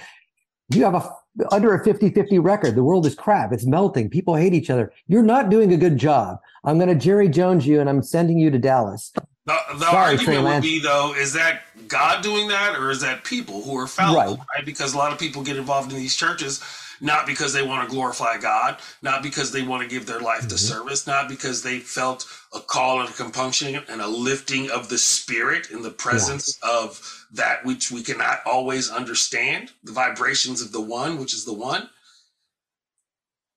have 0.84 0.96
a 0.96 1.10
under 1.52 1.74
a 1.74 1.84
50-50 1.84 2.44
record. 2.44 2.76
The 2.76 2.84
world 2.84 3.06
is 3.08 3.16
crap. 3.16 3.52
It's 3.52 3.66
melting. 3.66 4.10
People 4.10 4.36
hate 4.36 4.54
each 4.54 4.70
other. 4.70 4.94
You're 5.08 5.24
not 5.24 5.50
doing 5.50 5.74
a 5.74 5.78
good 5.78 5.98
job. 5.98 6.38
I'm 6.64 6.78
going 6.78 6.90
to 6.90 6.96
Jerry 6.96 7.28
Jones 7.28 7.66
you 7.66 7.80
and 7.80 7.90
I'm 7.90 8.04
sending 8.04 8.38
you 8.38 8.52
to 8.52 8.60
Dallas. 8.60 9.12
The, 9.46 9.58
the 9.74 9.92
Sorry, 9.92 10.18
argument 10.18 10.44
would 10.44 10.62
be 10.62 10.80
though, 10.80 11.14
is 11.16 11.34
that 11.34 11.64
God 11.88 12.24
doing 12.24 12.48
that, 12.48 12.78
or 12.80 12.92
is 12.92 13.02
that 13.02 13.24
people 13.24 13.62
who 13.64 13.76
are 13.78 13.88
fallible, 13.88 14.36
Right. 14.36 14.46
right? 14.56 14.66
Because 14.66 14.94
a 14.94 14.98
lot 14.98 15.12
of 15.12 15.20
people 15.20 15.44
get 15.44 15.58
involved 15.58 15.92
in 15.92 15.98
these 15.98 16.16
churches 16.16 16.64
not 17.04 17.28
because 17.28 17.52
they 17.52 17.62
want 17.62 17.88
to 17.88 17.94
glorify 17.94 18.38
God, 18.38 18.78
not 19.02 19.22
because 19.22 19.52
they 19.52 19.62
want 19.62 19.84
to 19.84 19.90
give 19.90 20.06
their 20.06 20.22
life 20.22 20.48
to 20.48 20.56
Mhm. 20.56 20.68
service, 20.70 21.06
not 21.06 21.28
because 21.28 21.62
they 21.62 21.80
felt 21.80 22.26
a 22.54 22.62
call 22.62 23.02
and 23.02 23.10
a 23.10 23.14
compunction 23.14 23.76
and 23.76 24.02
a 24.02 24.08
lifting 24.08 24.72
of 24.72 24.88
the 24.88 24.98
spirit 24.98 25.70
in 25.70 25.82
the 25.82 25.92
presence 25.92 26.58
of 26.62 27.26
that 27.32 27.66
which 27.66 27.92
we 27.92 28.04
cannot 28.04 28.42
always 28.46 28.90
understand, 28.90 29.74
the 29.84 29.92
vibrations 29.92 30.62
of 30.62 30.72
the 30.72 30.80
one, 30.80 31.18
which 31.20 31.34
is 31.34 31.44
the 31.44 31.54
one. 31.54 31.90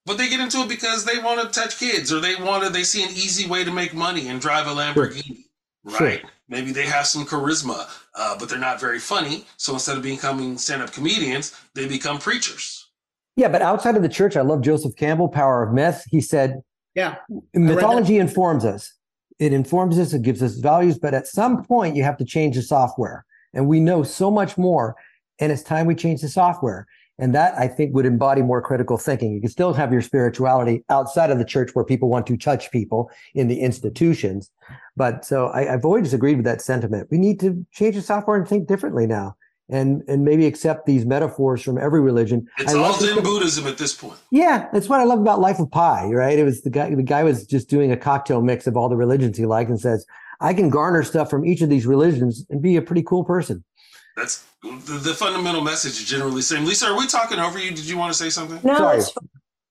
But 0.07 0.19
they 0.19 0.29
get 0.29 0.41
into 0.41 0.63
it 0.63 0.69
because 0.69 1.05
they 1.05 1.19
want 1.19 1.41
to 1.41 1.61
touch 1.61 1.79
kids 1.79 2.13
or 2.13 2.21
they 2.21 2.35
want 2.35 2.65
to, 2.65 2.71
they 2.71 2.85
see 2.85 3.05
an 3.05 3.11
easy 3.11 3.47
way 3.47 3.63
to 3.63 3.71
make 3.71 3.95
money 3.95 4.27
and 4.29 4.41
drive 4.41 4.67
a 4.67 4.71
Lamborghini, 4.75 5.45
Sure. 5.89 6.01
right? 6.01 6.25
Maybe 6.49 6.73
they 6.73 6.87
have 6.87 7.07
some 7.07 7.25
charisma, 7.27 7.89
uh, 8.15 8.37
but 8.39 8.49
they're 8.49 8.59
not 8.59 8.81
very 8.81 8.99
funny. 9.01 9.47
So 9.57 9.75
instead 9.75 9.97
of 9.97 10.03
becoming 10.03 10.59
stand 10.59 10.83
up 10.83 10.93
comedians, 10.93 11.53
they 11.75 11.87
become 11.87 12.19
preachers. 12.19 12.86
Yeah, 13.37 13.49
but 13.49 13.61
outside 13.61 13.97
of 13.97 14.03
the 14.03 14.09
church, 14.09 14.35
I 14.35 14.41
love 14.41 14.63
Joseph 14.63 14.97
Campbell, 14.97 15.29
Power 15.29 15.63
of 15.63 15.73
Myth. 15.75 16.05
He 16.11 16.21
said, 16.21 16.63
Yeah. 16.95 17.17
mythology 17.55 18.19
informs 18.19 18.65
us. 18.65 18.95
It 19.39 19.53
informs 19.53 19.99
us, 19.99 20.15
it 20.15 20.23
gives 20.23 20.43
us 20.43 20.55
values, 20.55 20.99
but 20.99 21.13
at 21.13 21.27
some 21.27 21.63
point 21.63 21.95
you 21.95 22.03
have 22.03 22.17
to 22.17 22.25
change 22.25 22.57
the 22.57 22.63
software. 22.63 23.27
And 23.53 23.69
we 23.69 23.81
know 23.81 24.03
so 24.03 24.31
much 24.31 24.57
more, 24.57 24.97
and 25.39 25.53
it's 25.53 25.63
time 25.63 25.87
we 25.87 25.95
change 25.95 26.23
the 26.23 26.29
software. 26.29 26.87
And 27.19 27.35
that 27.35 27.59
I 27.59 27.69
think 27.69 27.95
would 27.95 28.05
embody 28.05 28.43
more 28.43 28.61
critical 28.61 28.99
thinking. 28.99 29.33
You 29.33 29.41
can 29.41 29.51
still 29.51 29.73
have 29.73 29.91
your 29.91 30.03
spirituality 30.03 30.85
outside 30.91 31.31
of 31.31 31.39
the 31.39 31.47
church 31.47 31.75
where 31.75 31.85
people 31.85 32.11
want 32.11 32.27
to 32.27 32.37
touch 32.37 32.71
people 32.71 33.11
in 33.35 33.49
the 33.49 33.61
institutions. 33.61 34.51
But 34.97 35.25
so 35.25 35.47
I, 35.49 35.73
I've 35.73 35.85
always 35.87 36.13
agreed 36.13 36.37
with 36.37 36.45
that 36.45 36.61
sentiment. 36.61 37.09
We 37.11 37.17
need 37.17 37.41
to 37.41 37.65
change 37.73 37.95
the 37.95 38.03
software 38.03 38.37
and 38.37 38.47
think 38.47 38.69
differently 38.69 39.07
now. 39.07 39.37
And 39.69 40.03
and 40.07 40.25
maybe 40.25 40.47
accept 40.47 40.87
these 40.87 41.05
metaphors 41.05 41.61
from 41.61 41.77
every 41.77 42.01
religion. 42.01 42.47
It's 42.59 42.73
I 42.73 42.77
all 42.77 42.83
love 42.83 43.01
Zen 43.01 43.21
Buddhism 43.25 43.67
at 43.67 43.79
this 43.79 43.95
point. 43.95 44.17
yeah, 44.31 44.69
that's 44.73 44.89
what 44.89 45.01
I 45.01 45.05
love 45.05 45.19
about 45.19 45.41
Life 45.41 45.59
of 45.59 45.69
Pi, 45.73 46.07
right? 46.07 46.39
It 46.39 46.45
was 46.45 46.63
the 46.63 46.71
guy 46.71 46.95
the 46.95 47.03
guy 47.03 47.25
was 47.25 47.45
just 47.45 47.69
doing 47.69 47.91
a 47.91 47.97
cocktail 47.97 48.43
mix 48.43 48.69
of 48.69 48.77
all 48.77 48.89
the 48.89 48.97
religions 48.97 49.37
he 49.37 49.45
liked 49.45 49.69
and 49.69 49.81
says, 49.81 50.07
I 50.41 50.55
can 50.55 50.71
garner 50.71 51.03
stuff 51.03 51.29
from 51.29 51.45
each 51.45 51.63
of 51.63 51.69
these 51.69 51.85
religions 51.85 52.47
and 52.49 52.63
be 52.63 52.77
a 52.77 52.83
pretty 52.83 53.03
cool 53.03 53.25
person. 53.25 53.65
That's 54.17 54.45
the, 54.63 55.01
the 55.03 55.15
fundamental 55.15 55.63
message 55.63 55.93
is 56.01 56.05
generally 56.05 56.37
the 56.37 56.43
same. 56.43 56.65
Lisa, 56.65 56.87
are 56.87 56.97
we 56.97 57.09
talking 57.09 57.41
over 57.41 57.59
you? 57.59 57.71
Did 57.71 57.87
you 57.87 57.97
want 57.99 58.13
to 58.13 58.19
say 58.19 58.31
something? 58.31 58.61
No, 58.63 58.77
Sorry. 58.77 58.99
it's 58.99 59.13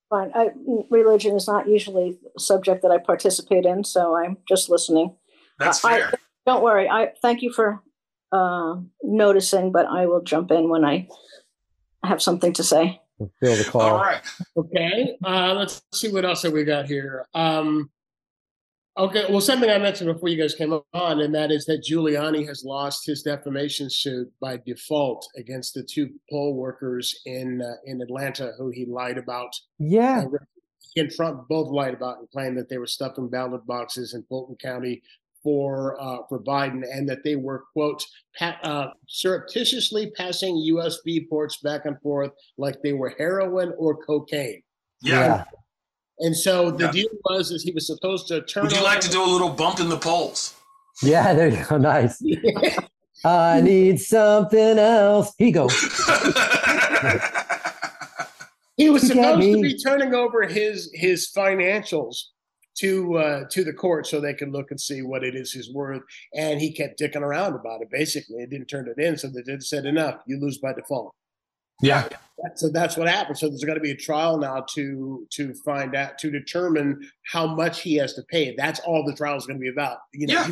fine. 0.09 0.31
I, 0.35 0.49
religion 0.89 1.37
is 1.37 1.47
not 1.47 1.69
usually 1.69 2.17
a 2.35 2.39
subject 2.39 2.81
that 2.81 2.91
I 2.91 2.97
participate 2.97 3.65
in, 3.65 3.85
so 3.85 4.15
I'm 4.17 4.37
just 4.47 4.69
listening. 4.69 5.15
That's 5.57 5.83
I- 5.85 5.99
fair. 5.99 6.13
Don't 6.45 6.61
worry. 6.63 6.87
I 6.89 7.11
thank 7.23 7.41
you 7.41 7.51
for 7.51 7.81
uh, 8.31 8.75
noticing, 9.03 9.71
but 9.71 9.85
I 9.85 10.05
will 10.05 10.21
jump 10.21 10.51
in 10.51 10.69
when 10.69 10.83
I 10.83 11.07
have 12.03 12.21
something 12.21 12.53
to 12.53 12.63
say. 12.63 13.01
Feel 13.39 13.55
the 13.55 13.65
call. 13.69 13.81
All 13.81 13.97
right. 13.97 14.21
Okay. 14.57 15.17
Uh, 15.23 15.53
let's 15.53 15.81
see 15.93 16.11
what 16.11 16.25
else 16.25 16.43
have 16.43 16.51
we 16.51 16.65
got 16.65 16.85
here. 16.85 17.25
Um, 17.33 17.89
okay. 18.97 19.25
Well, 19.29 19.39
something 19.39 19.69
I 19.69 19.77
mentioned 19.77 20.11
before 20.11 20.27
you 20.27 20.41
guys 20.41 20.53
came 20.53 20.73
on, 20.73 21.21
and 21.21 21.33
that 21.33 21.49
is 21.49 21.65
that 21.65 21.85
Giuliani 21.89 22.45
has 22.47 22.65
lost 22.65 23.05
his 23.05 23.23
defamation 23.23 23.89
suit 23.89 24.31
by 24.41 24.57
default 24.65 25.27
against 25.37 25.73
the 25.73 25.83
two 25.83 26.09
poll 26.29 26.55
workers 26.55 27.21
in 27.25 27.61
uh, 27.61 27.75
in 27.85 28.01
Atlanta 28.01 28.51
who 28.57 28.69
he 28.69 28.85
lied 28.85 29.17
about. 29.17 29.55
Yeah. 29.79 30.25
He 30.93 31.01
and 31.01 31.11
Trump 31.11 31.47
both 31.47 31.69
lied 31.69 31.93
about 31.93 32.19
and 32.19 32.29
claimed 32.31 32.57
that 32.57 32.69
they 32.69 32.77
were 32.77 32.87
stuffing 32.87 33.29
ballot 33.29 33.65
boxes 33.65 34.13
in 34.13 34.23
Fulton 34.23 34.57
County 34.61 35.01
for 35.45 35.95
uh, 36.01 36.17
for 36.27 36.39
Biden, 36.41 36.81
and 36.91 37.07
that 37.07 37.23
they 37.23 37.35
were 37.35 37.65
quote 37.71 38.03
pa- 38.37 38.57
uh, 38.63 38.87
surreptitiously 39.07 40.09
passing 40.17 40.55
USB 40.73 41.29
ports 41.29 41.57
back 41.57 41.85
and 41.85 42.01
forth 42.01 42.31
like 42.57 42.81
they 42.81 42.93
were 42.93 43.13
heroin 43.17 43.71
or 43.77 43.95
cocaine. 43.95 44.63
Yeah. 45.01 45.43
And 46.19 46.35
so 46.35 46.71
the 46.71 46.85
Yeah. 46.85 46.91
deal 46.91 47.09
was 47.25 47.51
is 47.51 47.61
he 47.61 47.71
was 47.71 47.85
supposed 47.85 48.27
to 48.29 48.41
turn. 48.41 48.63
Would 48.63 48.71
you 48.75 48.83
like 48.83 49.01
to 49.01 49.09
do 49.09 49.23
a 49.23 49.29
little 49.31 49.49
bump 49.51 49.79
in 49.79 49.87
the 49.87 49.97
polls? 49.97 50.55
Yeah, 51.03 51.33
there 51.35 51.49
you 51.49 51.63
go. 51.69 51.77
Nice. 51.77 52.23
I 53.25 53.61
need 53.61 53.99
something 54.01 54.79
else. 54.79 55.33
He 55.37 55.51
goes. 55.51 55.73
he 58.77 58.89
was 58.89 59.03
You 59.07 59.15
get 59.15 59.23
supposed 59.33 59.41
to 59.41 59.61
be 59.61 59.77
turning 59.77 60.15
over 60.15 60.43
his 60.47 60.89
his 60.93 61.31
financials 61.31 62.15
to 62.79 63.17
uh, 63.17 63.43
to 63.51 63.63
the 63.63 63.73
court 63.73 64.05
so 64.07 64.19
they 64.19 64.33
could 64.33 64.51
look 64.51 64.71
and 64.71 64.79
see 64.79 65.01
what 65.01 65.23
it 65.23 65.35
is 65.35 65.51
he's 65.51 65.71
worth. 65.71 66.01
And 66.33 66.59
he 66.59 66.71
kept 66.73 66.99
dicking 66.99 67.21
around 67.21 67.55
about 67.55 67.81
it. 67.81 67.89
Basically, 67.89 68.37
it 68.37 68.49
didn't 68.49 68.67
turn 68.67 68.87
it 68.87 69.01
in, 69.01 69.17
so 69.17 69.27
they 69.29 69.41
did 69.41 69.63
said 69.63 69.85
enough. 69.85 70.21
You 70.27 70.39
lose 70.39 70.57
by 70.57 70.73
default. 70.73 71.13
yeah. 71.81 72.07
So 72.55 72.69
that's 72.69 72.95
what 72.97 73.07
happened. 73.07 73.37
So 73.37 73.47
there's 73.47 73.63
going 73.63 73.77
to 73.77 73.81
be 73.83 73.91
a 73.91 73.95
trial 73.97 74.37
now 74.37 74.65
to 74.75 75.25
to 75.31 75.53
find 75.65 75.95
out 75.95 76.17
to 76.19 76.29
determine 76.29 76.99
how 77.31 77.47
much 77.47 77.81
he 77.81 77.95
has 77.95 78.13
to 78.15 78.23
pay. 78.23 78.53
That's 78.57 78.79
all 78.81 79.03
the 79.05 79.15
trial 79.15 79.37
is 79.37 79.45
going 79.47 79.57
to 79.57 79.61
be 79.63 79.69
about. 79.69 79.97
You 80.13 80.27
know, 80.27 80.33
Yeah. 80.33 80.51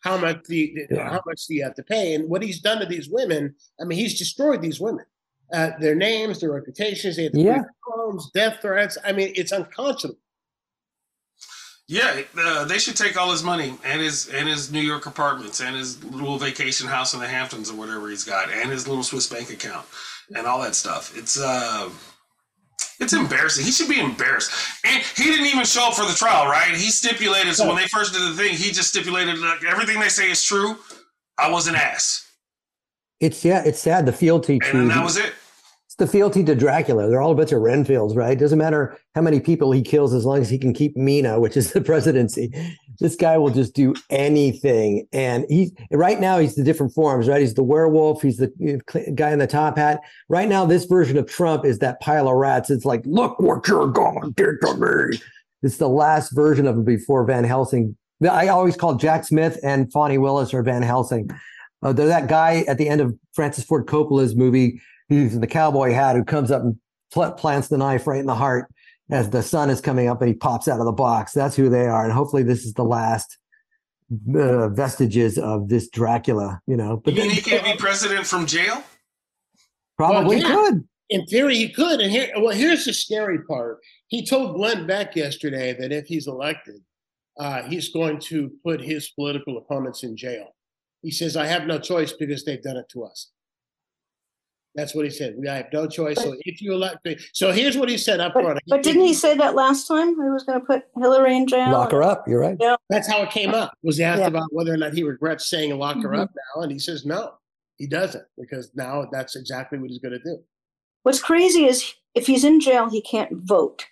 how 0.00 0.16
much 0.16 0.44
the 0.44 0.72
the- 0.88 0.94
Yeah. 0.96 1.10
how 1.10 1.22
much 1.26 1.46
do 1.46 1.54
you 1.54 1.62
have 1.64 1.74
to 1.74 1.82
pay, 1.82 2.14
and 2.14 2.28
what 2.30 2.42
he's 2.42 2.60
done 2.60 2.78
to 2.80 2.86
these 2.86 3.08
women. 3.10 3.54
I 3.80 3.84
mean, 3.84 3.98
he's 3.98 4.18
destroyed 4.18 4.62
these 4.62 4.80
women, 4.80 5.04
uh, 5.52 5.70
their 5.80 5.94
names, 5.96 6.40
their 6.40 6.52
reputations. 6.52 7.16
They 7.16 7.24
have 7.24 7.32
to 7.32 7.40
Yeah. 7.40 7.62
homes, 7.84 8.30
death 8.32 8.58
threats. 8.62 8.96
I 9.04 9.12
mean, 9.12 9.32
it's 9.36 9.52
unconscionable. 9.52 10.20
Yeah, 11.90 12.22
uh, 12.38 12.66
they 12.66 12.78
should 12.78 12.96
take 12.96 13.20
all 13.20 13.32
his 13.32 13.42
money 13.42 13.74
and 13.84 14.00
his 14.00 14.28
and 14.28 14.48
his 14.48 14.70
New 14.70 14.80
York 14.80 15.06
apartments 15.06 15.60
and 15.60 15.74
his 15.74 16.00
little 16.04 16.38
vacation 16.38 16.86
house 16.86 17.14
in 17.14 17.20
the 17.20 17.26
Hamptons 17.26 17.68
or 17.68 17.74
whatever 17.74 18.08
he's 18.08 18.22
got 18.22 18.48
and 18.48 18.70
his 18.70 18.86
little 18.86 19.02
Swiss 19.02 19.26
bank 19.26 19.50
account 19.50 19.84
and 20.36 20.46
all 20.46 20.62
that 20.62 20.76
stuff. 20.76 21.12
It's 21.18 21.36
uh, 21.36 21.90
it's 23.00 23.12
embarrassing. 23.12 23.64
He 23.64 23.72
should 23.72 23.88
be 23.88 23.98
embarrassed. 23.98 24.52
And 24.84 25.02
he 25.16 25.24
didn't 25.24 25.46
even 25.46 25.64
show 25.64 25.88
up 25.88 25.94
for 25.94 26.04
the 26.04 26.14
trial, 26.14 26.46
right? 26.46 26.68
He 26.76 26.90
stipulated. 26.90 27.56
So 27.56 27.66
when 27.66 27.74
they 27.74 27.88
first 27.88 28.12
did 28.12 28.22
the 28.22 28.36
thing, 28.36 28.54
he 28.54 28.70
just 28.70 28.90
stipulated 28.90 29.40
like 29.40 29.64
everything 29.64 29.98
they 29.98 30.10
say 30.10 30.30
is 30.30 30.44
true. 30.44 30.76
I 31.38 31.50
was 31.50 31.66
an 31.66 31.74
ass, 31.74 32.24
It's 33.18 33.44
yeah, 33.44 33.64
it's 33.66 33.80
sad. 33.80 34.06
The 34.06 34.12
fealty 34.12 34.60
and 34.62 34.62
to 34.62 34.88
that 34.90 35.02
was 35.02 35.16
it. 35.16 35.32
The 36.00 36.06
fealty 36.06 36.42
to 36.44 36.54
Dracula. 36.54 37.10
They're 37.10 37.20
all 37.20 37.32
a 37.32 37.34
bunch 37.34 37.52
of 37.52 37.60
Renfields, 37.60 38.16
right? 38.16 38.38
Doesn't 38.38 38.58
matter 38.58 38.96
how 39.14 39.20
many 39.20 39.38
people 39.38 39.70
he 39.70 39.82
kills 39.82 40.14
as 40.14 40.24
long 40.24 40.40
as 40.40 40.48
he 40.48 40.56
can 40.56 40.72
keep 40.72 40.96
Mina, 40.96 41.38
which 41.38 41.58
is 41.58 41.74
the 41.74 41.80
presidency. 41.82 42.50
This 43.00 43.16
guy 43.16 43.36
will 43.36 43.50
just 43.50 43.74
do 43.74 43.94
anything. 44.08 45.06
And 45.12 45.44
he 45.50 45.72
right 45.92 46.18
now 46.18 46.38
he's 46.38 46.54
the 46.54 46.64
different 46.64 46.94
forms, 46.94 47.28
right? 47.28 47.42
He's 47.42 47.52
the 47.52 47.62
werewolf, 47.62 48.22
he's 48.22 48.38
the 48.38 48.48
guy 49.14 49.30
in 49.30 49.40
the 49.40 49.46
top 49.46 49.76
hat. 49.76 50.00
Right 50.30 50.48
now, 50.48 50.64
this 50.64 50.86
version 50.86 51.18
of 51.18 51.28
Trump 51.28 51.66
is 51.66 51.80
that 51.80 52.00
pile 52.00 52.28
of 52.28 52.36
rats. 52.36 52.70
It's 52.70 52.86
like, 52.86 53.02
look 53.04 53.38
what 53.38 53.68
you're 53.68 53.88
gonna 53.88 54.30
do 54.30 54.56
to 54.62 54.76
me. 54.78 55.18
It's 55.62 55.76
the 55.76 55.90
last 55.90 56.30
version 56.30 56.66
of 56.66 56.76
him 56.76 56.84
before 56.84 57.26
Van 57.26 57.44
Helsing. 57.44 57.94
I 58.22 58.48
always 58.48 58.74
call 58.74 58.94
Jack 58.94 59.24
Smith 59.24 59.58
and 59.62 59.92
Fani 59.92 60.16
Willis 60.16 60.54
or 60.54 60.62
Van 60.62 60.80
Helsing. 60.80 61.28
Uh, 61.82 61.92
they're 61.92 62.06
that 62.06 62.28
guy 62.28 62.64
at 62.68 62.78
the 62.78 62.88
end 62.88 63.02
of 63.02 63.14
Francis 63.34 63.64
Ford 63.64 63.84
Coppola's 63.84 64.34
movie 64.34 64.80
he's 65.10 65.34
in 65.34 65.40
the 65.42 65.46
cowboy 65.46 65.92
hat 65.92 66.16
who 66.16 66.24
comes 66.24 66.50
up 66.50 66.62
and 66.62 66.76
pl- 67.12 67.32
plants 67.32 67.68
the 67.68 67.76
knife 67.76 68.06
right 68.06 68.20
in 68.20 68.26
the 68.26 68.34
heart 68.34 68.72
as 69.10 69.28
the 69.30 69.42
sun 69.42 69.68
is 69.68 69.80
coming 69.80 70.08
up 70.08 70.22
and 70.22 70.28
he 70.28 70.34
pops 70.34 70.68
out 70.68 70.78
of 70.78 70.86
the 70.86 70.92
box. 70.92 71.32
That's 71.32 71.56
who 71.56 71.68
they 71.68 71.86
are. 71.86 72.04
And 72.04 72.12
hopefully 72.12 72.44
this 72.44 72.64
is 72.64 72.74
the 72.74 72.84
last 72.84 73.36
uh, 74.34 74.68
vestiges 74.68 75.36
of 75.36 75.68
this 75.68 75.88
Dracula, 75.88 76.60
you 76.66 76.76
know, 76.76 76.96
but 76.96 77.14
You 77.14 77.20
mean 77.20 77.28
then 77.28 77.36
he 77.36 77.42
can't 77.42 77.64
be 77.64 77.76
president 77.76 78.26
from 78.26 78.46
jail? 78.46 78.82
probably 79.96 80.36
Well, 80.36 80.48
yeah. 80.48 80.54
could. 80.54 80.88
In 81.10 81.26
theory, 81.26 81.56
he 81.56 81.68
could. 81.68 82.00
And 82.00 82.10
here, 82.10 82.30
well, 82.38 82.54
here's 82.54 82.84
the 82.84 82.92
scary 82.92 83.42
part. 83.42 83.78
He 84.06 84.24
told 84.24 84.56
Glenn 84.56 84.86
Beck 84.86 85.16
yesterday 85.16 85.76
that 85.78 85.92
if 85.92 86.06
he's 86.06 86.28
elected, 86.28 86.80
uh, 87.38 87.62
he's 87.62 87.88
going 87.88 88.20
to 88.20 88.50
put 88.64 88.80
his 88.80 89.10
political 89.10 89.58
opponents 89.58 90.04
in 90.04 90.16
jail. 90.16 90.54
He 91.02 91.10
says, 91.10 91.36
"I 91.36 91.46
have 91.46 91.66
no 91.66 91.78
choice 91.78 92.12
because 92.12 92.44
they've 92.44 92.62
done 92.62 92.76
it 92.76 92.88
to 92.92 93.04
us." 93.04 93.30
That's 94.76 94.94
what 94.94 95.04
he 95.04 95.10
said. 95.10 95.34
We 95.36 95.48
have 95.48 95.66
no 95.72 95.88
choice. 95.88 96.16
So 96.22 96.36
if 96.40 96.62
you 96.62 96.72
elect 96.72 97.04
me, 97.04 97.18
so 97.32 97.50
here's 97.50 97.76
what 97.76 97.88
he 97.88 97.98
said 97.98 98.20
up 98.20 98.32
front. 98.34 98.46
But, 98.54 98.62
but 98.68 98.82
didn't 98.84 99.02
he 99.02 99.14
say 99.14 99.36
that 99.36 99.54
last 99.56 99.88
time 99.88 100.08
he 100.10 100.14
was 100.30 100.44
going 100.44 100.60
to 100.60 100.64
put 100.66 100.84
Hillary 100.96 101.36
in 101.36 101.48
jail? 101.48 101.72
Lock 101.72 101.90
her 101.90 102.02
up. 102.04 102.28
You're 102.28 102.40
right. 102.40 102.56
Yeah. 102.60 102.76
That's 102.88 103.08
how 103.10 103.20
it 103.22 103.30
came 103.30 103.50
up. 103.52 103.72
Was 103.82 103.96
he 103.96 104.04
asked 104.04 104.20
Yeah. 104.20 104.28
about 104.28 104.52
whether 104.52 104.72
or 104.72 104.76
not 104.76 104.92
he 104.94 105.02
regrets 105.02 105.48
saying 105.48 105.76
lock 105.76 105.96
her 106.02 106.10
Mhm. 106.10 106.20
up 106.20 106.30
now, 106.54 106.62
and 106.62 106.70
he 106.70 106.78
says 106.78 107.04
no, 107.04 107.34
he 107.78 107.86
doesn't 107.88 108.24
because 108.38 108.70
now 108.76 109.06
that's 109.10 109.34
exactly 109.34 109.78
what 109.78 109.90
he's 109.90 109.98
going 109.98 110.12
to 110.12 110.22
do. 110.22 110.38
What's 111.02 111.20
crazy 111.20 111.64
is 111.64 111.92
if 112.14 112.26
he's 112.28 112.44
in 112.44 112.60
jail, 112.60 112.88
he 112.88 113.02
can't 113.02 113.30
vote. 113.32 113.86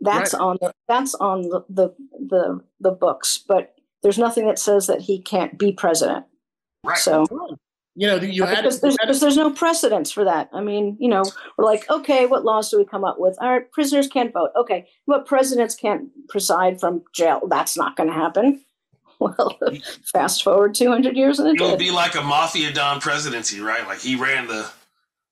That's 0.00 0.32
Right. 0.34 0.40
on 0.42 0.58
the 0.60 0.72
that's 0.86 1.14
on 1.16 1.42
the, 1.42 1.64
the 1.68 1.88
the 2.28 2.60
the 2.80 2.90
books, 2.92 3.38
but 3.48 3.74
there's 4.02 4.18
nothing 4.18 4.46
that 4.46 4.58
says 4.58 4.86
that 4.86 5.00
he 5.02 5.20
can't 5.20 5.58
be 5.58 5.72
president. 5.72 6.26
Right. 6.84 6.98
So 6.98 7.26
You 7.96 8.08
know, 8.08 8.16
you 8.16 8.44
had, 8.44 8.62
because 8.62 8.80
there's, 8.80 8.96
because 8.96 9.20
there's 9.20 9.36
no 9.36 9.52
precedence 9.52 10.10
for 10.10 10.24
that. 10.24 10.48
I 10.52 10.60
mean, 10.60 10.96
you 10.98 11.08
know, 11.08 11.22
we're 11.56 11.64
like, 11.64 11.88
okay, 11.88 12.26
what 12.26 12.44
laws 12.44 12.68
do 12.70 12.78
we 12.78 12.84
come 12.84 13.04
up 13.04 13.20
with? 13.20 13.36
All 13.40 13.48
right, 13.48 13.70
prisoners 13.70 14.08
can't 14.08 14.32
vote. 14.32 14.50
Okay, 14.56 14.88
but 15.06 15.26
presidents 15.26 15.76
can't 15.76 16.08
preside 16.28 16.80
from 16.80 17.04
jail. 17.12 17.42
That's 17.48 17.76
not 17.76 17.96
going 17.96 18.08
to 18.08 18.14
happen. 18.14 18.60
Well, 19.20 19.56
fast 20.12 20.42
forward 20.42 20.74
200 20.74 21.16
years 21.16 21.38
and 21.38 21.48
it 21.48 21.60
It 21.60 21.64
would 21.64 21.78
be 21.78 21.92
like 21.92 22.16
a 22.16 22.20
mafia 22.20 22.72
don 22.72 23.00
presidency, 23.00 23.60
right? 23.60 23.86
Like 23.86 24.00
he 24.00 24.16
ran 24.16 24.48
the 24.48 24.68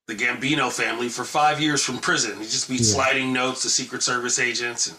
the 0.06 0.14
Gambino 0.14 0.70
family 0.72 1.08
for 1.08 1.24
five 1.24 1.60
years 1.60 1.82
from 1.82 1.98
prison. 1.98 2.38
He'd 2.38 2.48
just 2.48 2.68
be 2.68 2.76
Yeah. 2.76 2.82
sliding 2.84 3.32
notes 3.32 3.62
to 3.62 3.68
Secret 3.68 4.04
Service 4.04 4.38
agents. 4.38 4.86
And, 4.86 4.96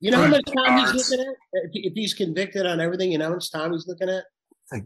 You 0.00 0.12
know 0.12 0.18
how 0.18 0.28
much 0.28 0.44
time 0.56 0.78
he's 0.78 1.10
looking 1.10 1.26
at? 1.26 1.34
If, 1.52 1.70
if 1.74 1.92
he's 1.94 2.14
convicted 2.14 2.66
on 2.66 2.80
everything, 2.80 3.10
you 3.10 3.18
know 3.18 3.26
how 3.26 3.34
much 3.34 3.50
time 3.50 3.72
he's 3.72 3.86
looking 3.88 4.08
at? 4.08 4.24
eight 4.74 4.84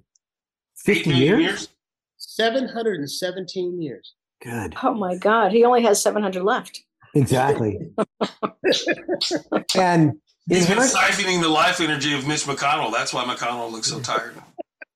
50 0.76 1.10
million 1.10 1.40
years? 1.40 1.68
717 2.36 3.80
years. 3.80 4.14
Good. 4.42 4.74
Oh 4.82 4.94
my 4.94 5.16
God. 5.16 5.52
He 5.52 5.64
only 5.64 5.82
has 5.82 6.02
700 6.02 6.42
left. 6.42 6.82
Exactly. 7.14 7.78
and 9.76 10.12
He's 10.48 10.66
been 10.66 10.78
siphoning 10.78 11.40
the 11.40 11.48
life 11.48 11.80
energy 11.80 12.14
of 12.14 12.26
Mitch 12.26 12.44
McConnell. 12.44 12.92
That's 12.92 13.14
why 13.14 13.24
McConnell 13.24 13.70
looks 13.70 13.88
so 13.88 14.00
tired. 14.00 14.34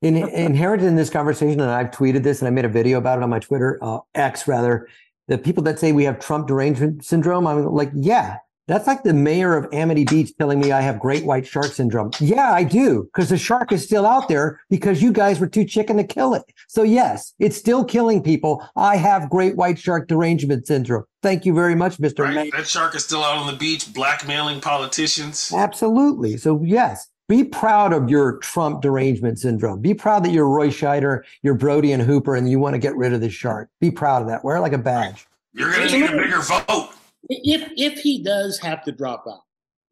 in, 0.03 0.17
inherent 0.17 0.83
in 0.83 0.97
this 0.97 1.09
conversation, 1.09 1.61
and 1.61 1.71
I've 1.71 1.93
tweeted 1.93 2.25
this 2.25 2.41
and 2.41 2.49
I 2.49 2.51
made 2.51 2.65
a 2.65 2.69
video 2.69 2.99
about 2.99 3.19
it 3.19 3.23
on 3.23 3.31
my 3.31 3.39
Twitter, 3.39 3.79
uh, 3.81 4.01
X 4.15 4.49
rather, 4.49 4.89
the 5.29 5.39
people 5.39 5.63
that 5.65 5.79
say 5.79 5.93
we 5.93 6.05
have 6.05 6.19
Trump 6.19 6.49
derangement 6.49 7.05
syndrome, 7.05 7.47
I'm 7.47 7.65
like, 7.67 7.91
yeah, 7.95 8.39
that's 8.67 8.87
like 8.87 9.03
the 9.03 9.15
mayor 9.15 9.57
of 9.57 9.73
Amity 9.73 10.05
Beach 10.05 10.33
telling 10.39 10.61
me 10.61 10.73
I 10.73 10.81
have 10.81 10.99
great 10.99 11.25
white 11.25 11.47
shark 11.47 11.67
syndrome. 11.67 12.11
Yeah, 12.21 12.53
I 12.53 12.65
do, 12.65 13.05
because 13.05 13.29
the 13.29 13.39
shark 13.39 13.73
is 13.73 13.85
still 13.85 14.07
out 14.07 14.29
there 14.29 14.61
because 14.69 15.01
you 15.01 15.13
guys 15.13 15.39
were 15.39 15.47
too 15.47 15.65
chicken 15.65 15.97
to 15.99 16.05
kill 16.05 16.35
it. 16.35 16.45
So 16.69 16.83
yes, 16.83 17.35
it's 17.39 17.57
still 17.57 17.85
killing 17.85 18.23
people. 18.23 18.67
I 18.77 18.97
have 18.97 19.31
great 19.31 19.57
white 19.57 19.79
shark 19.79 20.09
derangement 20.09 20.67
syndrome. 20.67 21.05
Thank 21.23 21.47
you 21.47 21.55
very 21.55 21.75
much, 21.75 21.99
Mr. 21.99 22.25
Right? 22.25 22.35
Mayor. 22.35 22.51
That 22.57 22.67
shark 22.67 22.95
is 22.95 23.05
still 23.05 23.23
out 23.23 23.39
on 23.39 23.47
the 23.47 23.59
beach 23.59 23.93
blackmailing 23.93 24.61
politicians. 24.61 25.53
Absolutely. 25.55 26.37
So 26.37 26.63
yes, 26.63 27.09
be 27.29 27.45
proud 27.45 27.93
of 27.93 28.09
your 28.09 28.39
Trump 28.39 28.83
derangement 28.83 29.39
syndrome. 29.39 29.81
Be 29.81 29.95
proud 29.95 30.25
that 30.25 30.31
you're 30.31 30.49
Roy 30.49 30.69
Scheider, 30.69 31.23
you're 31.43 31.55
Brody 31.55 31.93
and 31.93 32.03
Hooper, 32.03 32.37
and 32.37 32.49
you 32.49 32.59
want 32.61 32.75
to 32.75 32.79
get 32.79 32.97
rid 32.97 33.13
of 33.13 33.21
this 33.21 33.33
shark. 33.33 33.69
Be 33.81 33.91
proud 33.91 34.23
of 34.23 34.29
that. 34.29 34.45
Wear 34.45 34.57
it 34.57 34.61
like 34.61 34.73
a 34.73 34.79
badge. 34.79 35.27
You're 35.53 35.73
going 35.73 35.89
to 35.89 36.01
need 36.01 36.11
a 36.11 36.17
bigger 36.17 36.41
vote. 36.41 36.91
If 37.29 37.71
if 37.77 37.99
he 38.01 38.23
does 38.23 38.59
have 38.61 38.85
to 38.85 38.93
drop 38.93 39.25
out, 39.29 39.41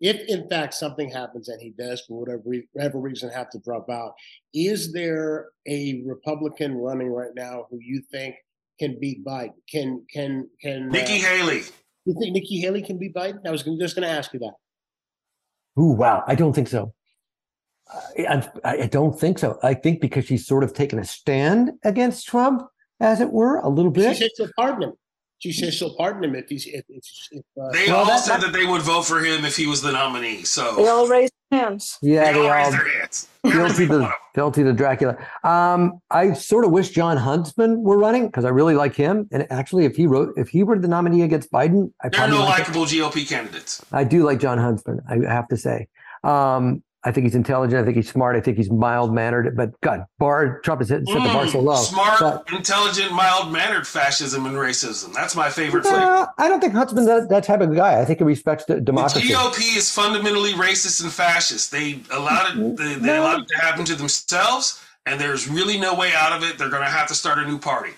if 0.00 0.20
in 0.28 0.48
fact 0.48 0.74
something 0.74 1.10
happens 1.10 1.48
and 1.48 1.60
he 1.60 1.70
does 1.70 2.02
for 2.06 2.20
whatever 2.20 2.42
re- 2.44 2.68
whatever 2.72 2.98
reason 2.98 3.30
have 3.30 3.50
to 3.50 3.58
drop 3.58 3.88
out, 3.90 4.14
is 4.52 4.92
there 4.92 5.48
a 5.66 6.02
Republican 6.06 6.76
running 6.76 7.08
right 7.08 7.34
now 7.34 7.66
who 7.70 7.78
you 7.80 8.02
think 8.12 8.36
can 8.78 8.98
beat 9.00 9.24
Biden? 9.24 9.54
Can 9.70 10.04
can 10.12 10.48
can 10.60 10.88
Nikki 10.90 11.16
uh, 11.24 11.28
Haley. 11.28 11.62
You 12.04 12.14
think 12.20 12.34
Nikki 12.34 12.60
Haley 12.60 12.82
can 12.82 12.98
beat 12.98 13.14
Biden? 13.14 13.46
I 13.46 13.50
was 13.50 13.62
gonna- 13.62 13.78
just 13.78 13.96
going 13.96 14.06
to 14.06 14.12
ask 14.14 14.32
you 14.34 14.40
that. 14.40 14.52
Ooh, 15.80 15.92
wow. 15.92 16.22
I 16.26 16.34
don't 16.34 16.52
think 16.52 16.68
so. 16.68 16.92
I, 18.18 18.48
I, 18.64 18.76
I 18.82 18.86
don't 18.86 19.18
think 19.18 19.38
so. 19.38 19.58
I 19.62 19.74
think 19.74 20.00
because 20.00 20.26
she's 20.26 20.46
sort 20.46 20.64
of 20.64 20.72
taken 20.74 20.98
a 20.98 21.04
stand 21.04 21.72
against 21.82 22.26
Trump, 22.26 22.62
as 23.00 23.20
it 23.20 23.30
were, 23.32 23.56
a 23.58 23.68
little 23.68 23.92
She 23.92 24.00
bit. 24.00 24.16
said 24.18 24.30
she'll 24.36 24.50
pardon 24.56 24.90
him. 24.90 24.92
She 25.44 25.52
says 25.52 25.74
she'll 25.74 25.94
pardon 25.94 26.24
him 26.24 26.34
if 26.34 26.48
he's 26.48 26.64
if, 26.66 26.84
if, 26.88 27.04
if 27.32 27.44
uh, 27.62 27.68
They 27.72 27.88
Well, 27.88 27.96
all 27.98 28.04
that- 28.06 28.20
said 28.20 28.38
that- 28.40 28.52
that 28.52 28.52
they 28.58 28.64
would 28.64 28.80
vote 28.80 29.02
for 29.02 29.18
him 29.22 29.44
if 29.44 29.54
he 29.56 29.66
was 29.66 29.82
the 29.82 29.92
nominee. 29.92 30.42
So 30.44 30.74
they 30.76 30.88
all 30.88 31.06
raised 31.06 31.34
hands. 31.52 31.98
Yeah, 32.00 32.32
they 32.32 32.40
they 32.40 32.48
all 32.48 32.54
raised 32.54 32.72
their 32.72 32.88
hands. 32.98 33.28
guilty 33.44 33.58
Every 33.84 33.86
one 33.94 34.02
of 34.04 34.08
to 34.08 34.14
guilty 34.34 34.62
to 34.64 34.72
Dracula. 34.72 35.18
Um, 35.44 36.00
I 36.10 36.32
sort 36.32 36.64
of 36.64 36.70
wish 36.70 36.88
Jon 36.90 37.18
Huntsman 37.18 37.82
were 37.82 37.98
running 37.98 38.24
because 38.28 38.46
I 38.46 38.48
really 38.48 38.74
like 38.74 38.94
him. 38.96 39.28
And 39.32 39.46
actually, 39.52 39.84
if 39.84 39.96
he 39.96 40.06
wrote, 40.06 40.32
if 40.38 40.48
he 40.48 40.62
were 40.62 40.78
the 40.78 40.88
nominee 40.88 41.20
against 41.20 41.52
Biden, 41.52 41.92
I 42.02 42.08
There 42.08 42.22
are 42.22 42.28
no 42.28 42.38
like 42.40 42.66
him. 42.66 42.74
likable 42.74 42.86
GOP 42.86 43.28
candidates. 43.28 43.84
I 43.92 44.04
do 44.04 44.24
like 44.24 44.38
Jon 44.40 44.56
Huntsman. 44.56 45.00
I 45.10 45.16
have 45.30 45.46
to 45.48 45.58
say. 45.58 45.88
Um, 46.24 46.82
I 47.06 47.12
think 47.12 47.24
he's 47.24 47.34
intelligent. 47.34 47.80
I 47.80 47.84
think 47.84 47.96
he's 47.96 48.10
smart. 48.10 48.34
I 48.34 48.40
think 48.40 48.56
he's 48.56 48.70
mild 48.70 49.12
mannered. 49.14 49.54
But 49.56 49.78
God, 49.82 50.04
bar 50.18 50.60
Trump 50.60 50.80
has 50.80 50.88
set, 50.88 51.06
set 51.06 51.14
the 51.14 51.20
bar 51.20 51.46
so 51.46 51.58
Mm, 51.60 51.64
low. 51.64 51.76
Smart, 51.76 52.18
But- 52.20 52.44
intelligent, 52.52 53.12
mild 53.12 53.52
mannered 53.52 53.86
fascism 53.86 54.46
and 54.46 54.56
racism. 54.56 55.12
That's 55.12 55.36
my 55.36 55.50
favorite 55.50 55.84
flavor. 55.84 56.00
Uh, 56.00 56.26
I 56.38 56.48
don't 56.48 56.60
think 56.60 56.72
Huntsman's 56.72 57.06
that, 57.06 57.28
that 57.28 57.44
type 57.44 57.60
of 57.60 57.74
guy. 57.74 58.00
I 58.00 58.04
think 58.06 58.20
he 58.20 58.24
respects 58.24 58.64
the 58.64 58.76
The 58.76 58.80
democracy. 58.80 59.28
GOP 59.28 59.76
is 59.76 59.90
fundamentally 59.94 60.52
racist 60.54 61.02
and 61.02 61.12
fascist. 61.12 61.70
They 61.70 62.00
allowed 62.10 62.56
it. 62.56 62.76
They, 62.78 62.94
they 62.94 63.06
No. 63.06 63.22
allowed 63.22 63.40
it 63.42 63.48
to 63.48 63.58
happen 63.58 63.84
to 63.84 63.94
themselves, 63.94 64.80
and 65.04 65.20
there's 65.20 65.46
really 65.46 65.78
no 65.78 65.94
way 65.94 66.12
out 66.14 66.32
of 66.32 66.42
it. 66.42 66.56
They're 66.56 66.70
going 66.70 66.84
to 66.84 66.88
have 66.88 67.08
to 67.08 67.14
start 67.14 67.38
a 67.38 67.44
new 67.46 67.58
party. 67.58 67.90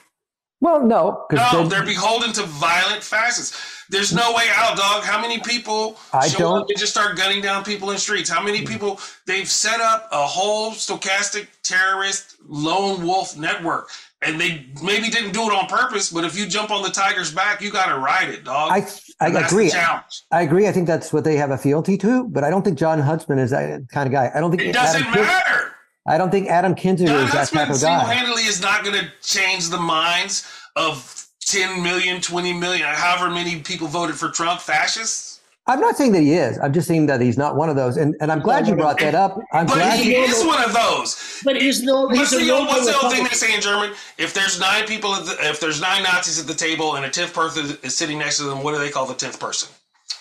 Well, 0.60 0.80
no, 0.82 1.26
No, 1.30 1.68
they're 1.68 1.84
beholden 1.84 2.32
to 2.32 2.42
violent 2.44 3.02
fascists. 3.04 3.75
There's 3.88 4.12
no 4.12 4.32
way 4.34 4.44
out, 4.54 4.76
dog. 4.76 5.04
How 5.04 5.20
many 5.20 5.38
people 5.40 5.98
I 6.12 6.28
show 6.28 6.38
don't- 6.38 6.70
just 6.76 6.92
start 6.92 7.16
gunning 7.16 7.40
down 7.40 7.64
people 7.64 7.90
in 7.90 7.98
streets? 7.98 8.28
How 8.28 8.42
many 8.42 8.62
people 8.66 9.00
they've 9.26 9.48
set 9.48 9.80
up 9.80 10.08
a 10.12 10.26
whole 10.26 10.72
stochastic 10.72 11.46
terrorist 11.62 12.36
lone 12.48 13.06
wolf 13.06 13.36
network, 13.36 13.90
and 14.22 14.40
they 14.40 14.66
maybe 14.82 15.08
didn't 15.08 15.32
do 15.32 15.42
it 15.42 15.52
on 15.52 15.66
purpose. 15.66 16.10
But 16.10 16.24
if 16.24 16.36
you 16.38 16.46
jump 16.46 16.70
on 16.70 16.82
the 16.82 16.90
tiger's 16.90 17.32
back, 17.32 17.60
you 17.60 17.70
got 17.70 17.86
to 17.86 17.98
ride 17.98 18.28
it, 18.28 18.44
dog. 18.44 18.72
I 18.72 18.86
I 19.20 19.28
agree. 19.28 19.72
I 19.72 20.42
agree. 20.42 20.68
I 20.68 20.72
think 20.72 20.86
that's 20.86 21.12
what 21.12 21.24
they 21.24 21.36
have 21.36 21.50
a 21.50 21.58
fealty 21.58 21.96
to. 21.98 22.24
But 22.24 22.44
I 22.44 22.50
don't 22.50 22.62
think 22.62 22.78
Jon 22.78 23.00
Huntsman 23.00 23.38
is 23.38 23.50
that 23.50 23.88
kind 23.90 24.06
of 24.06 24.12
guy. 24.12 24.30
I 24.34 24.40
don't 24.40 24.50
think 24.50 24.62
It 24.62 24.72
doesn't 24.72 25.02
Adam 25.06 25.22
matter. 25.24 25.72
I 26.08 26.18
don't 26.18 26.30
think 26.30 26.48
Adam 26.48 26.74
John 26.76 26.92
is 26.94 26.98
that 27.32 27.48
type 27.48 27.66
Huntsman 27.68 27.70
of 27.70 27.80
guy. 27.80 27.98
single-handedly 27.98 28.42
is 28.42 28.60
not 28.60 28.84
going 28.84 28.94
to 29.00 29.10
change 29.22 29.70
the 29.70 29.78
minds 29.78 30.46
of 30.76 31.15
10 31.46 31.82
million, 31.82 32.20
20 32.20 32.52
million, 32.52 32.86
however 32.88 33.30
many 33.32 33.60
people 33.60 33.86
voted 33.86 34.16
for 34.16 34.28
Trump, 34.30 34.60
fascists. 34.60 35.40
I'm 35.68 35.80
not 35.80 35.96
saying 35.96 36.12
that 36.12 36.20
he 36.22 36.34
is. 36.34 36.58
I'm 36.60 36.72
just 36.72 36.86
saying 36.86 37.06
that 37.06 37.20
he's 37.20 37.36
not 37.36 37.56
one 37.56 37.68
of 37.68 37.74
those. 37.74 37.96
And 37.96 38.14
and 38.20 38.30
I'm 38.30 38.38
glad 38.38 38.68
you 38.68 38.76
brought 38.76 39.00
that 39.00 39.16
up. 39.16 39.36
I'm 39.52 39.66
But 39.66 39.74
glad 39.74 39.98
he 39.98 40.12
you. 40.16 40.22
is 40.22 40.44
one 40.44 40.62
of 40.62 40.72
those. 40.72 41.40
But 41.44 41.60
he's 41.60 41.82
no. 41.82 42.02
What's 42.06 42.30
He's 42.30 42.46
the, 42.46 42.50
old, 42.52 42.68
what's 42.68 42.86
the 42.86 42.96
old 43.00 43.12
thing 43.12 43.24
they 43.24 43.30
say 43.30 43.52
in 43.52 43.60
German? 43.60 43.92
If 44.16 44.32
there's 44.32 44.60
nine 44.60 44.86
people, 44.86 45.12
at 45.14 45.26
the, 45.26 45.36
if 45.48 45.58
there's 45.58 45.80
nine 45.80 46.04
Nazis 46.04 46.38
at 46.38 46.46
the 46.46 46.54
table 46.54 46.94
and 46.94 47.04
a 47.04 47.10
tenth 47.10 47.34
person 47.34 47.76
is 47.82 47.98
sitting 47.98 48.16
next 48.18 48.36
to 48.38 48.44
them, 48.44 48.62
what 48.62 48.74
do 48.74 48.78
they 48.78 48.90
call 48.90 49.06
the 49.06 49.14
tenth 49.14 49.40
person? 49.40 49.68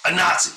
A 0.07 0.15
Nazi. 0.15 0.51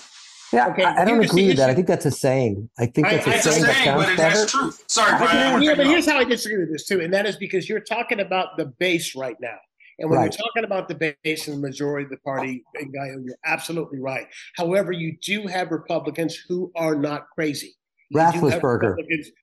Yeah, 0.55 0.69
Okay, 0.69 0.85
I, 0.85 1.03
I 1.03 1.05
don't 1.05 1.23
agree 1.23 1.49
with 1.49 1.59
that. 1.59 1.69
I 1.69 1.75
think 1.75 1.87
that's 1.87 2.07
a 2.07 2.11
saying. 2.11 2.71
I 2.79 2.87
think 2.87 3.09
that's 3.09 3.27
a 3.27 3.31
I- 3.31 3.35
It's 3.35 3.45
a 3.47 3.53
saying 3.53 3.65
that 3.65 3.85
sounds 3.85 4.05
but 4.05 4.13
it 4.13 4.17
better. 4.17 4.39
has 4.39 4.51
truth. 4.51 4.85
Sorry, 4.87 5.19
Brian. 5.19 5.61
Yeah, 5.61 5.75
but 5.75 5.87
here's 5.87 6.07
how 6.09 6.17
I 6.17 6.25
disagree 6.25 6.61
with 6.61 6.73
this 6.73 6.87
too, 6.87 7.03
and 7.03 7.13
that 7.13 7.27
is 7.27 7.37
because 7.37 7.69
you're 7.69 7.81
talking 7.81 8.21
about 8.21 8.57
the 8.57 8.65
base 8.65 9.15
right 9.15 9.37
now. 9.39 9.59
And 9.99 10.09
when 10.11 10.19
Right. 10.21 10.25
you're 10.33 10.47
talking 10.47 10.65
about 10.65 10.89
the 10.89 11.17
base 11.25 11.49
and 11.49 11.57
the 11.57 11.61
majority 11.61 12.05
of 12.05 12.11
the 12.11 12.19
party, 12.19 12.65
and 12.77 12.93
you're 12.95 13.37
absolutely 13.45 13.99
right. 14.01 14.27
However, 14.57 14.93
you 14.93 15.17
do 15.23 15.47
have 15.47 15.71
Republicans 15.71 16.37
who 16.49 16.71
are 16.77 16.95
not 16.95 17.27
crazy. 17.35 17.75
You 18.11 18.21
Raffensperger. 18.21 18.95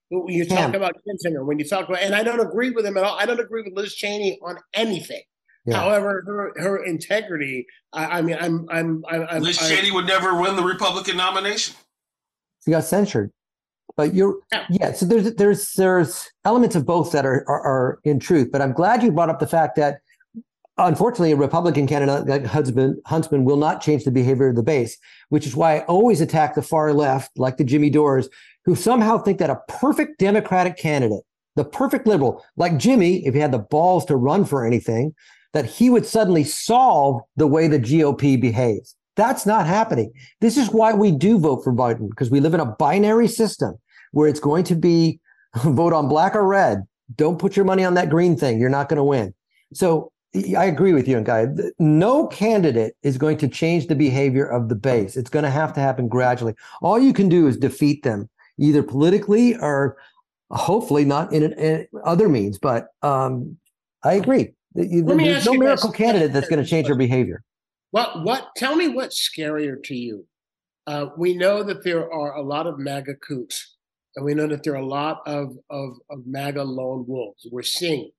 When 0.10 0.34
you 0.34 0.46
Kemp. 0.46 0.60
talk 0.72 0.74
about 0.76 0.96
Kinzinger, 1.08 1.46
when 1.46 1.60
you 1.60 1.65
talk 1.65 1.88
about, 1.89 2.02
and 2.02 2.15
I 2.15 2.24
don't 2.24 2.39
agree 2.39 2.72
with 2.72 2.86
him 2.86 2.98
at 2.98 3.04
all. 3.04 3.18
I 3.20 3.26
don't 3.26 3.39
agree 3.39 3.63
with 3.63 3.74
Liz 3.74 3.94
Cheney 3.96 4.39
on 4.44 4.58
anything. 4.74 5.22
Yeah. 5.65 5.78
However, 5.78 6.24
her 6.26 6.54
her 6.62 6.84
integrity. 6.86 7.65
I, 7.91 8.20
I 8.20 8.22
mean, 8.22 8.38
I'm 8.39 8.65
I'm 8.70 9.04
I'm. 9.10 9.28
I'm 9.30 9.44
Liz 9.44 9.60
I'm- 9.60 9.70
Cheney 9.70 9.91
would 9.91 10.06
never 10.08 10.39
win 10.39 10.56
the 10.56 10.63
Republican 10.63 11.18
nomination. 11.18 11.76
He 12.65 12.72
got 12.72 12.84
censured. 12.86 13.32
But 13.98 14.13
you're 14.13 14.39
Yeah. 14.52 14.65
yeah. 14.70 14.91
So 14.94 15.06
there's 15.06 15.34
there's 15.36 15.74
there's 15.74 16.30
elements 16.44 16.76
of 16.76 16.86
both 16.86 17.12
that 17.12 17.26
are, 17.26 17.44
are 17.48 17.62
are 17.62 18.00
in 18.04 18.20
truth. 18.20 18.52
But 18.52 18.62
I'm 18.62 18.74
glad 18.74 19.04
you 19.04 19.12
brought 19.12 19.30
up 19.30 19.39
the 19.39 19.48
fact 19.48 19.76
that 19.78 20.00
unfortunately 20.78 21.32
a 21.32 21.38
Republican 21.38 21.88
candidate 21.88 22.28
like 22.28 22.46
Huntsman 22.46 23.02
Huntsman 23.06 23.46
will 23.46 23.58
not 23.58 23.82
change 23.82 24.04
the 24.04 24.12
behavior 24.12 24.50
of 24.50 24.56
the 24.56 24.64
base, 24.64 24.98
which 25.30 25.46
is 25.46 25.56
why 25.56 25.78
I 25.78 25.86
always 25.86 26.22
attack 26.22 26.56
the 26.56 26.62
far 26.62 26.94
left, 26.94 27.38
like 27.38 27.58
the 27.58 27.64
Jimmy 27.64 27.90
Dores, 27.90 28.30
who 28.66 28.76
somehow 28.76 29.18
think 29.18 29.40
that 29.40 29.50
a 29.50 29.62
perfect 29.68 30.20
Democratic 30.20 30.78
candidate, 30.78 31.24
the 31.56 31.66
perfect 31.66 32.08
liberal, 32.08 32.44
like 32.58 32.78
Jimmy, 32.78 33.26
if 33.26 33.34
he 33.34 33.40
had 33.40 33.52
the 33.52 33.60
balls 33.60 34.06
to 34.06 34.16
run 34.16 34.46
for 34.46 34.66
anything, 34.66 35.14
that 35.54 35.66
he 35.66 35.90
would 35.90 36.06
suddenly 36.06 36.44
solve 36.44 37.22
the 37.38 37.48
way 37.48 37.68
the 37.68 37.80
GOP 37.80 38.40
behaves. 38.40 38.96
That's 39.16 39.46
not 39.46 39.66
happening. 39.66 40.12
This 40.42 40.58
is 40.58 40.70
why 40.70 40.94
we 40.94 41.12
do 41.12 41.40
vote 41.40 41.64
for 41.64 41.72
Biden, 41.72 42.10
because 42.10 42.30
we 42.30 42.42
live 42.42 42.54
in 42.54 42.60
a 42.60 42.66
binary 42.66 43.30
system 43.30 43.76
where 44.12 44.28
it's 44.28 44.42
going 44.42 44.66
to 44.66 44.76
be 44.76 45.20
vote 45.56 45.94
on 45.94 46.10
black 46.10 46.36
or 46.36 46.46
red. 46.46 46.84
Don't 47.16 47.40
put 47.40 47.56
your 47.56 47.66
money 47.66 47.86
on 47.86 47.94
that 47.94 48.10
green 48.10 48.36
thing. 48.36 48.60
You're 48.60 48.70
not 48.70 48.90
going 48.90 48.98
to 48.98 49.04
win. 49.04 49.34
So 49.74 50.12
I 50.58 50.65
agree 50.65 50.93
with 50.93 51.08
you, 51.08 51.17
and 51.17 51.26
Guy. 51.26 51.48
No 51.80 52.28
candidate 52.28 52.95
is 53.04 53.17
going 53.17 53.38
to 53.38 53.48
change 53.48 53.88
the 53.88 53.95
behavior 53.95 54.45
of 54.45 54.69
the 54.69 54.76
base. 54.76 55.15
It's 55.15 55.30
going 55.30 55.43
to 55.43 55.52
have 55.52 55.74
to 55.74 55.80
happen 55.80 56.08
gradually. 56.08 56.56
All 56.82 57.00
you 57.00 57.13
can 57.13 57.30
do 57.30 57.48
is 57.48 57.58
defeat 57.58 58.04
them, 58.04 58.30
either 58.58 58.84
politically 58.84 59.56
or 59.58 59.98
hopefully 60.52 61.06
not 61.06 61.32
in, 61.34 61.54
in 61.54 61.88
other 62.04 62.28
means. 62.30 62.58
But 62.58 62.88
um, 63.02 63.58
I 64.04 64.13
agree. 64.13 64.54
There's 64.74 65.45
no 65.45 65.54
miracle 65.54 65.89
this. 65.89 65.98
candidate 65.98 66.34
that's 66.34 66.50
going 66.50 66.63
to 66.63 66.69
change 66.69 66.88
their 66.88 66.98
behavior. 66.98 67.43
What 67.91 68.24
what 68.24 68.50
tell 68.57 68.76
me 68.76 68.89
what's 68.89 69.18
scarier 69.18 69.82
to 69.84 69.95
you? 69.95 70.26
Uh, 70.86 71.07
we 71.18 71.34
know 71.36 71.64
that 71.64 71.84
there 71.84 72.12
are 72.12 72.36
a 72.36 72.41
lot 72.41 72.68
of 72.68 72.78
MAGA 72.78 73.16
coots, 73.16 73.76
and 74.16 74.26
we 74.26 74.34
know 74.34 74.47
that 74.47 74.64
there 74.64 74.74
are 74.74 74.82
a 74.82 74.86
lot 74.86 75.22
of 75.26 75.55
of, 75.70 75.95
of 76.10 76.28
MAGA 76.28 76.64
lone 76.64 77.05
wolves. 77.07 77.47
We're 77.49 77.64
seeing. 77.64 78.12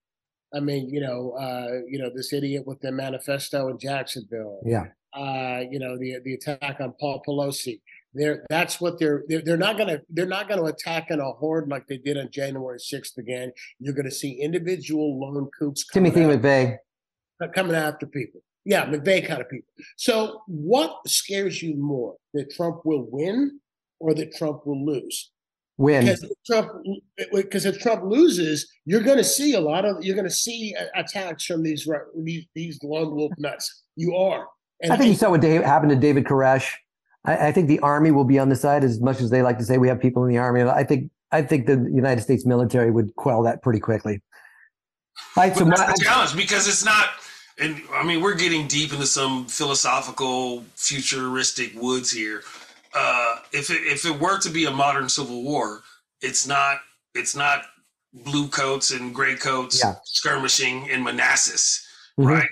I 0.55 0.61
mean, 0.61 0.89
you 0.89 1.01
know, 1.01 1.33
uh, 1.33 1.81
you 1.89 1.99
know, 1.99 2.11
this 2.15 2.33
idiot 2.33 2.67
with 2.67 2.81
the 2.81 2.93
manifesto 2.93 3.69
in 3.69 3.79
Jacksonville. 3.79 4.61
Yeah. 4.65 4.87
Uh, 5.15 5.63
you 5.71 5.79
know, 5.79 5.99
the 5.99 6.19
the 6.25 6.35
attack 6.35 6.77
on 6.81 6.93
Paul 7.01 7.23
Pelosi. 7.27 7.81
They're 8.15 8.45
that's 8.49 8.81
what 8.81 8.99
they're 8.99 9.25
they're, 9.29 9.43
they're 9.43 9.57
not 9.57 9.77
gonna 9.79 10.01
they're 10.11 10.27
not 10.27 10.49
gonna 10.49 10.65
attack 10.65 11.11
in 11.11 11.21
a 11.21 11.33
horde 11.33 11.69
like 11.69 11.87
they 11.87 11.99
did 11.99 12.17
on 12.17 12.31
January 12.31 12.79
sixth 12.79 13.19
again. 13.19 13.53
You're 13.79 13.95
gonna 13.95 14.11
see 14.11 14.33
individual 14.41 15.19
lone 15.19 15.49
coups 15.59 15.85
coming 15.85 16.13
Timothy 16.13 16.35
out- 16.35 16.43
McVeigh. 16.43 17.53
coming 17.55 17.77
after 17.77 18.07
people. 18.07 18.41
Yeah, 18.65 18.85
McVeigh 18.87 19.27
kind 19.27 19.41
of 19.41 19.49
people. 19.49 19.69
So, 19.97 20.43
what 20.49 20.97
scares 21.07 21.63
you 21.63 21.77
more, 21.77 22.17
that 22.35 22.51
Trump 22.51 22.85
will 22.85 23.07
win 23.11 23.61
or 24.01 24.13
that 24.15 24.35
Trump 24.35 24.67
will 24.67 24.85
lose? 24.85 25.31
Win. 25.79 26.07
Because 26.07 26.23
if 26.23 26.31
Trump, 26.47 26.71
because 27.33 27.67
if 27.67 27.79
Trump 27.79 28.05
loses, 28.05 28.67
you're 28.87 29.03
going 29.03 29.19
to 29.19 29.25
see 29.25 29.55
a 29.55 29.61
lot 29.61 29.85
of 29.85 30.03
you're 30.03 30.15
going 30.15 30.29
to 30.29 30.35
see 30.35 30.75
attacks 30.95 31.45
from 31.45 31.63
these 31.63 31.87
ru- 31.87 32.07
these 32.17 32.47
these 32.55 32.83
lone 32.83 33.15
wolf 33.15 33.33
nuts. 33.37 33.83
You 33.95 34.15
are. 34.17 34.47
And 34.81 34.93
I 34.93 34.97
think 34.97 35.09
you 35.09 35.17
saw 35.17 35.31
what 35.31 35.41
Dave, 35.41 35.63
happened 35.63 35.91
to 35.91 35.97
David 35.97 36.25
Koresh. 36.25 36.71
I, 37.25 37.49
I 37.49 37.53
think 37.53 37.69
the 37.69 37.79
army 37.81 38.11
will 38.11 38.25
be 38.25 38.39
on 38.39 38.49
the 38.49 38.57
side 38.57 38.85
as 38.85 39.01
much 39.01 39.21
as 39.21 39.31
they 39.31 39.43
like 39.43 39.59
to 39.59 39.65
say 39.65 39.79
we 39.79 39.89
have 39.89 40.01
people 40.01 40.25
in 40.25 40.31
the 40.31 40.39
army. 40.39 40.63
I 40.63 40.85
think 40.85 41.11
I 41.31 41.43
think 41.43 41.67
the 41.67 41.91
United 41.93 42.23
States 42.23 42.47
military 42.47 42.91
would 42.91 43.15
quell 43.17 43.43
that 43.43 43.63
pretty 43.63 43.81
quickly. 43.81 44.23
All 45.37 45.45
right, 45.45 45.57
so 45.57 45.65
that's 45.65 45.81
my, 45.81 45.87
the 45.87 46.03
challenge 46.03 46.37
because 46.37 46.69
it's 46.69 46.85
not. 46.85 47.09
And 47.59 47.81
I 47.93 48.05
mean, 48.05 48.21
we're 48.23 48.35
getting 48.35 48.67
deep 48.67 48.93
into 48.93 49.07
some 49.07 49.47
philosophical, 49.47 50.65
futuristic 50.75 51.73
woods 51.75 52.11
here. 52.11 52.43
Uh, 52.97 53.37
if 53.53 53.71
it, 53.71 53.83
if 53.87 54.07
it 54.07 54.19
were 54.19 54.39
to 54.39 54.49
be 54.49 54.65
a 54.65 54.71
modern 54.71 55.09
civil 55.09 55.43
war, 55.43 55.83
it's 56.23 56.47
not. 56.47 56.81
It's 57.15 57.37
not 57.37 57.65
blue 58.13 58.49
coats 58.49 58.91
and 58.91 59.15
gray 59.15 59.37
coats 59.37 59.81
Yeah. 59.83 59.95
skirmishing 60.05 60.87
in 60.87 61.03
Manassas, 61.03 61.87
Mhm. 62.19 62.27
right? 62.27 62.49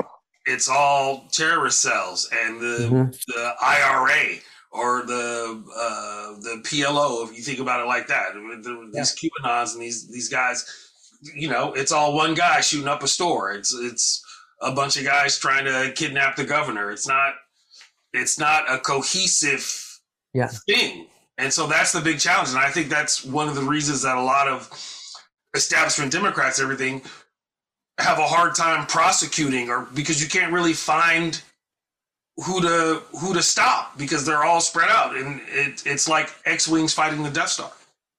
It's 0.47 0.69
all 0.69 1.29
terrorist 1.33 1.81
cells 1.81 2.29
and 2.31 2.61
the 2.61 2.79
Mhm. 2.91 3.25
the 3.27 3.55
IRA 3.61 4.41
or 4.71 5.03
the 5.07 5.63
uh, 5.75 6.41
the 6.41 6.61
PLO, 6.65 7.25
if 7.29 7.37
you 7.37 7.43
think 7.43 7.61
about 7.61 7.81
it 7.81 7.87
like 7.87 8.07
that. 8.09 8.35
The, 8.35 8.91
These 8.93 9.15
QAnons 9.15 9.73
and 9.75 9.83
these 9.83 10.07
these 10.09 10.29
guys, 10.29 10.67
you 11.35 11.49
know, 11.49 11.73
it's 11.73 11.93
all 11.93 12.13
one 12.15 12.35
guy 12.35 12.61
shooting 12.61 12.89
up 12.89 13.03
a 13.03 13.09
store. 13.09 13.53
It's 13.53 13.73
it's 13.73 14.23
a 14.61 14.73
bunch 14.73 14.97
of 14.97 15.05
guys 15.05 15.39
trying 15.39 15.65
to 15.65 15.93
kidnap 15.95 16.37
the 16.37 16.45
governor. 16.45 16.91
It's 16.91 17.07
not 17.07 17.35
it's 18.13 18.39
not 18.39 18.71
a 18.71 18.79
cohesive 18.79 19.63
Yeah. 20.35 20.49
thing. 20.69 21.07
And 21.39 21.53
so 21.53 21.67
that's 21.67 21.93
the 21.93 22.01
big 22.01 22.19
challenge. 22.19 22.51
And 22.51 22.59
I 22.59 22.71
think 22.71 22.89
that's 22.89 23.25
one 23.25 23.49
of 23.49 23.55
the 23.55 23.63
reasons 23.63 24.03
that 24.03 24.17
a 24.17 24.23
lot 24.23 24.47
of 24.49 24.69
establishment 25.55 26.13
Democrats, 26.13 26.61
everything, 26.61 27.03
have 27.99 28.19
a 28.19 28.27
hard 28.27 28.55
time 28.55 28.87
prosecuting 28.87 29.71
or 29.71 29.87
because 29.95 30.23
you 30.23 30.29
can't 30.29 30.53
really 30.53 30.73
find 30.73 31.41
who 32.45 32.61
to 32.61 33.03
who 33.21 33.33
to 33.35 33.43
stop 33.43 33.97
because 33.97 34.27
they're 34.27 34.43
all 34.45 34.61
spread 34.61 34.89
out 34.91 35.17
and 35.17 35.41
it, 35.49 35.83
it's 35.87 36.09
like 36.09 36.29
X-wings 36.45 36.93
fighting 36.93 37.23
the 37.23 37.31
Death 37.31 37.51
Star. 37.51 37.71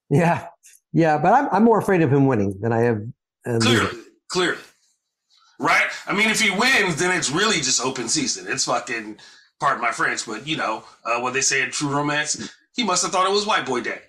yeah, 0.09 0.47
yeah, 0.93 1.17
but 1.17 1.33
I'm 1.33 1.49
I'm 1.51 1.63
more 1.65 1.79
afraid 1.79 2.01
of 2.01 2.11
him 2.13 2.25
winning 2.25 2.57
than 2.61 2.71
I 2.71 2.79
have. 2.83 3.01
Uh, 3.45 3.59
Clearly, 3.59 3.85
losing. 3.85 4.03
clearly, 4.29 4.57
right? 5.59 5.87
I 6.07 6.13
mean, 6.15 6.29
if 6.29 6.39
he 6.39 6.49
wins, 6.51 6.95
then 6.95 7.15
it's 7.15 7.29
really 7.29 7.57
just 7.57 7.81
open 7.83 8.07
season. 8.07 8.45
It's 8.47 8.63
fucking 8.65 9.17
pardon 9.59 9.81
my 9.81 9.91
French, 9.91 10.25
but 10.25 10.47
you 10.47 10.57
know 10.57 10.83
uh, 11.05 11.19
what 11.19 11.33
they 11.33 11.41
say 11.41 11.61
in 11.61 11.71
True 11.71 11.89
Romance. 11.89 12.53
He 12.75 12.83
must 12.83 13.03
have 13.03 13.11
thought 13.11 13.27
it 13.27 13.31
was 13.33 13.45
White 13.45 13.65
Boy 13.65 13.81
Day. 13.81 14.01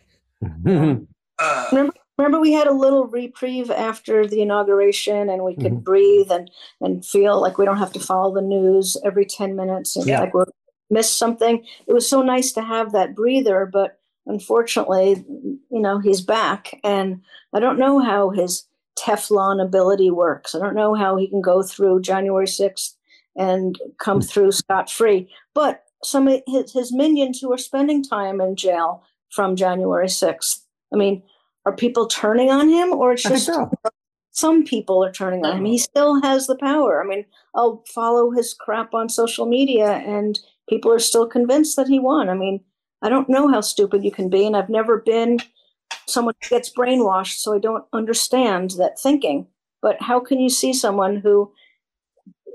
Uh, 1.38 1.90
Remember, 2.16 2.40
we 2.40 2.52
had 2.52 2.66
a 2.66 2.72
little 2.72 3.08
reprieve 3.08 3.70
after 3.70 4.26
the 4.26 4.40
inauguration, 4.40 5.28
and 5.28 5.44
we 5.44 5.54
could 5.54 5.72
Mhm. 5.74 5.84
breathe 5.84 6.30
and 6.32 6.50
and 6.80 7.04
feel 7.04 7.38
like 7.42 7.58
we 7.58 7.66
don't 7.66 7.76
have 7.76 7.92
to 7.92 8.00
follow 8.00 8.32
the 8.34 8.40
news 8.40 8.96
every 9.04 9.26
ten 9.26 9.54
minutes 9.54 9.96
and 9.96 10.06
Yeah. 10.06 10.20
like 10.20 10.32
we're 10.32 10.46
miss 10.88 11.14
something. 11.14 11.62
It 11.86 11.92
was 11.92 12.08
so 12.08 12.22
nice 12.22 12.52
to 12.52 12.62
have 12.62 12.92
that 12.92 13.14
breather, 13.14 13.66
but 13.70 13.98
unfortunately, 14.24 15.24
you 15.28 15.80
know, 15.80 15.98
he's 15.98 16.22
back, 16.22 16.80
and 16.82 17.20
I 17.52 17.60
don't 17.60 17.78
know 17.78 17.98
how 17.98 18.30
his 18.30 18.64
Teflon 18.98 19.62
ability 19.62 20.10
works. 20.10 20.54
I 20.54 20.58
don't 20.58 20.74
know 20.74 20.94
how 20.94 21.16
he 21.16 21.28
can 21.28 21.42
go 21.42 21.62
through 21.62 22.00
January 22.00 22.46
sixth 22.48 22.95
and 23.36 23.78
come 23.98 24.18
hmm. 24.20 24.26
through 24.26 24.52
scot 24.52 24.90
free. 24.90 25.30
But 25.54 25.82
some 26.02 26.28
of 26.28 26.42
his, 26.46 26.72
his 26.72 26.92
minions 26.92 27.40
who 27.40 27.52
are 27.52 27.58
spending 27.58 28.02
time 28.02 28.40
in 28.40 28.56
jail 28.56 29.02
from 29.30 29.56
January 29.56 30.08
sixth. 30.08 30.64
I 30.92 30.96
mean, 30.96 31.22
are 31.64 31.74
people 31.74 32.06
turning 32.06 32.50
on 32.50 32.68
him, 32.68 32.92
or 32.92 33.12
it's 33.12 33.24
just 33.24 33.46
so. 33.46 33.70
some 34.30 34.64
people 34.64 35.04
are 35.04 35.12
turning 35.12 35.44
on 35.44 35.58
him? 35.58 35.64
He 35.64 35.78
still 35.78 36.22
has 36.22 36.46
the 36.46 36.56
power. 36.56 37.02
I 37.02 37.06
mean, 37.06 37.24
I'll 37.54 37.82
follow 37.92 38.30
his 38.30 38.54
crap 38.54 38.94
on 38.94 39.08
social 39.08 39.46
media, 39.46 40.02
and 40.06 40.38
people 40.68 40.92
are 40.92 41.00
still 41.00 41.26
convinced 41.26 41.74
that 41.76 41.88
he 41.88 41.98
won. 41.98 42.28
I 42.28 42.34
mean, 42.34 42.60
I 43.02 43.08
don't 43.08 43.28
know 43.28 43.48
how 43.48 43.60
stupid 43.60 44.04
you 44.04 44.12
can 44.12 44.30
be, 44.30 44.46
and 44.46 44.56
I've 44.56 44.70
never 44.70 44.98
been 44.98 45.40
someone 46.06 46.34
who 46.40 46.48
gets 46.48 46.72
brainwashed, 46.72 47.38
so 47.38 47.54
I 47.54 47.58
don't 47.58 47.84
understand 47.92 48.70
that 48.78 48.98
thinking. 48.98 49.48
But 49.82 50.00
how 50.00 50.20
can 50.20 50.40
you 50.40 50.48
see 50.48 50.72
someone 50.72 51.16
who, 51.16 51.52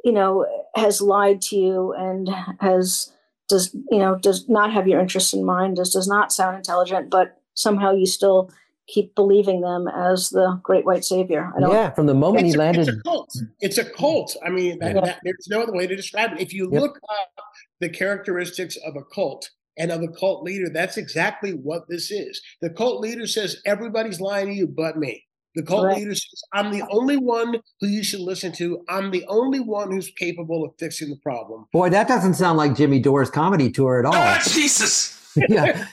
you 0.03 0.11
know, 0.11 0.45
has 0.75 1.01
lied 1.01 1.41
to 1.43 1.55
you 1.55 1.93
and 1.93 2.29
has 2.59 3.11
does 3.49 3.73
you 3.91 3.99
know 3.99 4.17
does 4.17 4.47
not 4.47 4.71
have 4.71 4.87
your 4.87 4.99
interests 4.99 5.33
in 5.33 5.45
mind, 5.45 5.75
does 5.75 5.93
does 5.93 6.07
not 6.07 6.31
sound 6.31 6.55
intelligent, 6.55 7.09
but 7.09 7.37
somehow 7.53 7.91
you 7.91 8.05
still 8.05 8.49
keep 8.87 9.13
believing 9.15 9.61
them 9.61 9.87
as 9.87 10.29
the 10.29 10.59
great 10.63 10.85
white 10.85 11.05
savior? 11.05 11.51
I 11.55 11.59
don't. 11.59 11.71
Yeah, 11.71 11.91
from 11.91 12.07
the 12.07 12.13
moment 12.13 12.45
it's, 12.45 12.53
he 12.53 12.57
a, 12.57 12.59
landed, 12.59 12.87
it's 12.87 12.97
a 12.97 13.01
cult. 13.01 13.35
It's 13.59 13.77
a 13.77 13.85
cult. 13.85 14.35
I 14.45 14.49
mean, 14.49 14.79
that, 14.79 14.95
Yeah. 14.95 15.01
that, 15.01 15.19
there's 15.23 15.47
no 15.49 15.61
other 15.61 15.73
way 15.73 15.87
to 15.87 15.95
describe 15.95 16.33
it. 16.33 16.41
If 16.41 16.53
you 16.53 16.69
Yep. 16.71 16.81
look 16.81 16.99
up 17.09 17.45
the 17.79 17.89
characteristics 17.89 18.77
of 18.85 18.95
a 18.95 19.03
cult 19.13 19.49
and 19.77 19.91
of 19.91 20.01
a 20.01 20.07
cult 20.09 20.43
leader, 20.43 20.69
that's 20.69 20.97
exactly 20.97 21.51
what 21.51 21.83
this 21.87 22.11
is. 22.11 22.41
The 22.61 22.69
cult 22.69 23.01
leader 23.01 23.27
says, 23.27 23.61
everybody's 23.65 24.19
lying 24.19 24.47
to 24.47 24.53
you 24.53 24.67
but 24.67 24.97
me. 24.97 25.23
The 25.55 25.63
cult 25.63 25.85
Right. 25.85 25.97
leader 25.97 26.15
says, 26.15 26.43
I'm 26.53 26.71
the 26.71 26.83
only 26.89 27.17
one 27.17 27.57
who 27.81 27.87
you 27.87 28.03
should 28.03 28.21
listen 28.21 28.51
to. 28.53 28.83
I'm 28.87 29.11
the 29.11 29.25
only 29.27 29.59
one 29.59 29.91
who's 29.91 30.09
capable 30.09 30.63
of 30.63 30.71
fixing 30.79 31.09
the 31.09 31.17
problem. 31.17 31.65
boy, 31.73 31.89
that 31.89 32.07
doesn't 32.07 32.35
sound 32.35 32.57
like 32.57 32.75
Jimmy 32.75 32.99
Dore's 32.99 33.29
comedy 33.29 33.69
tour 33.69 33.99
at 33.99 34.05
all. 34.05 34.13
ah, 34.15 34.41
Jesus. 34.49 35.17
yeah, 35.49 35.87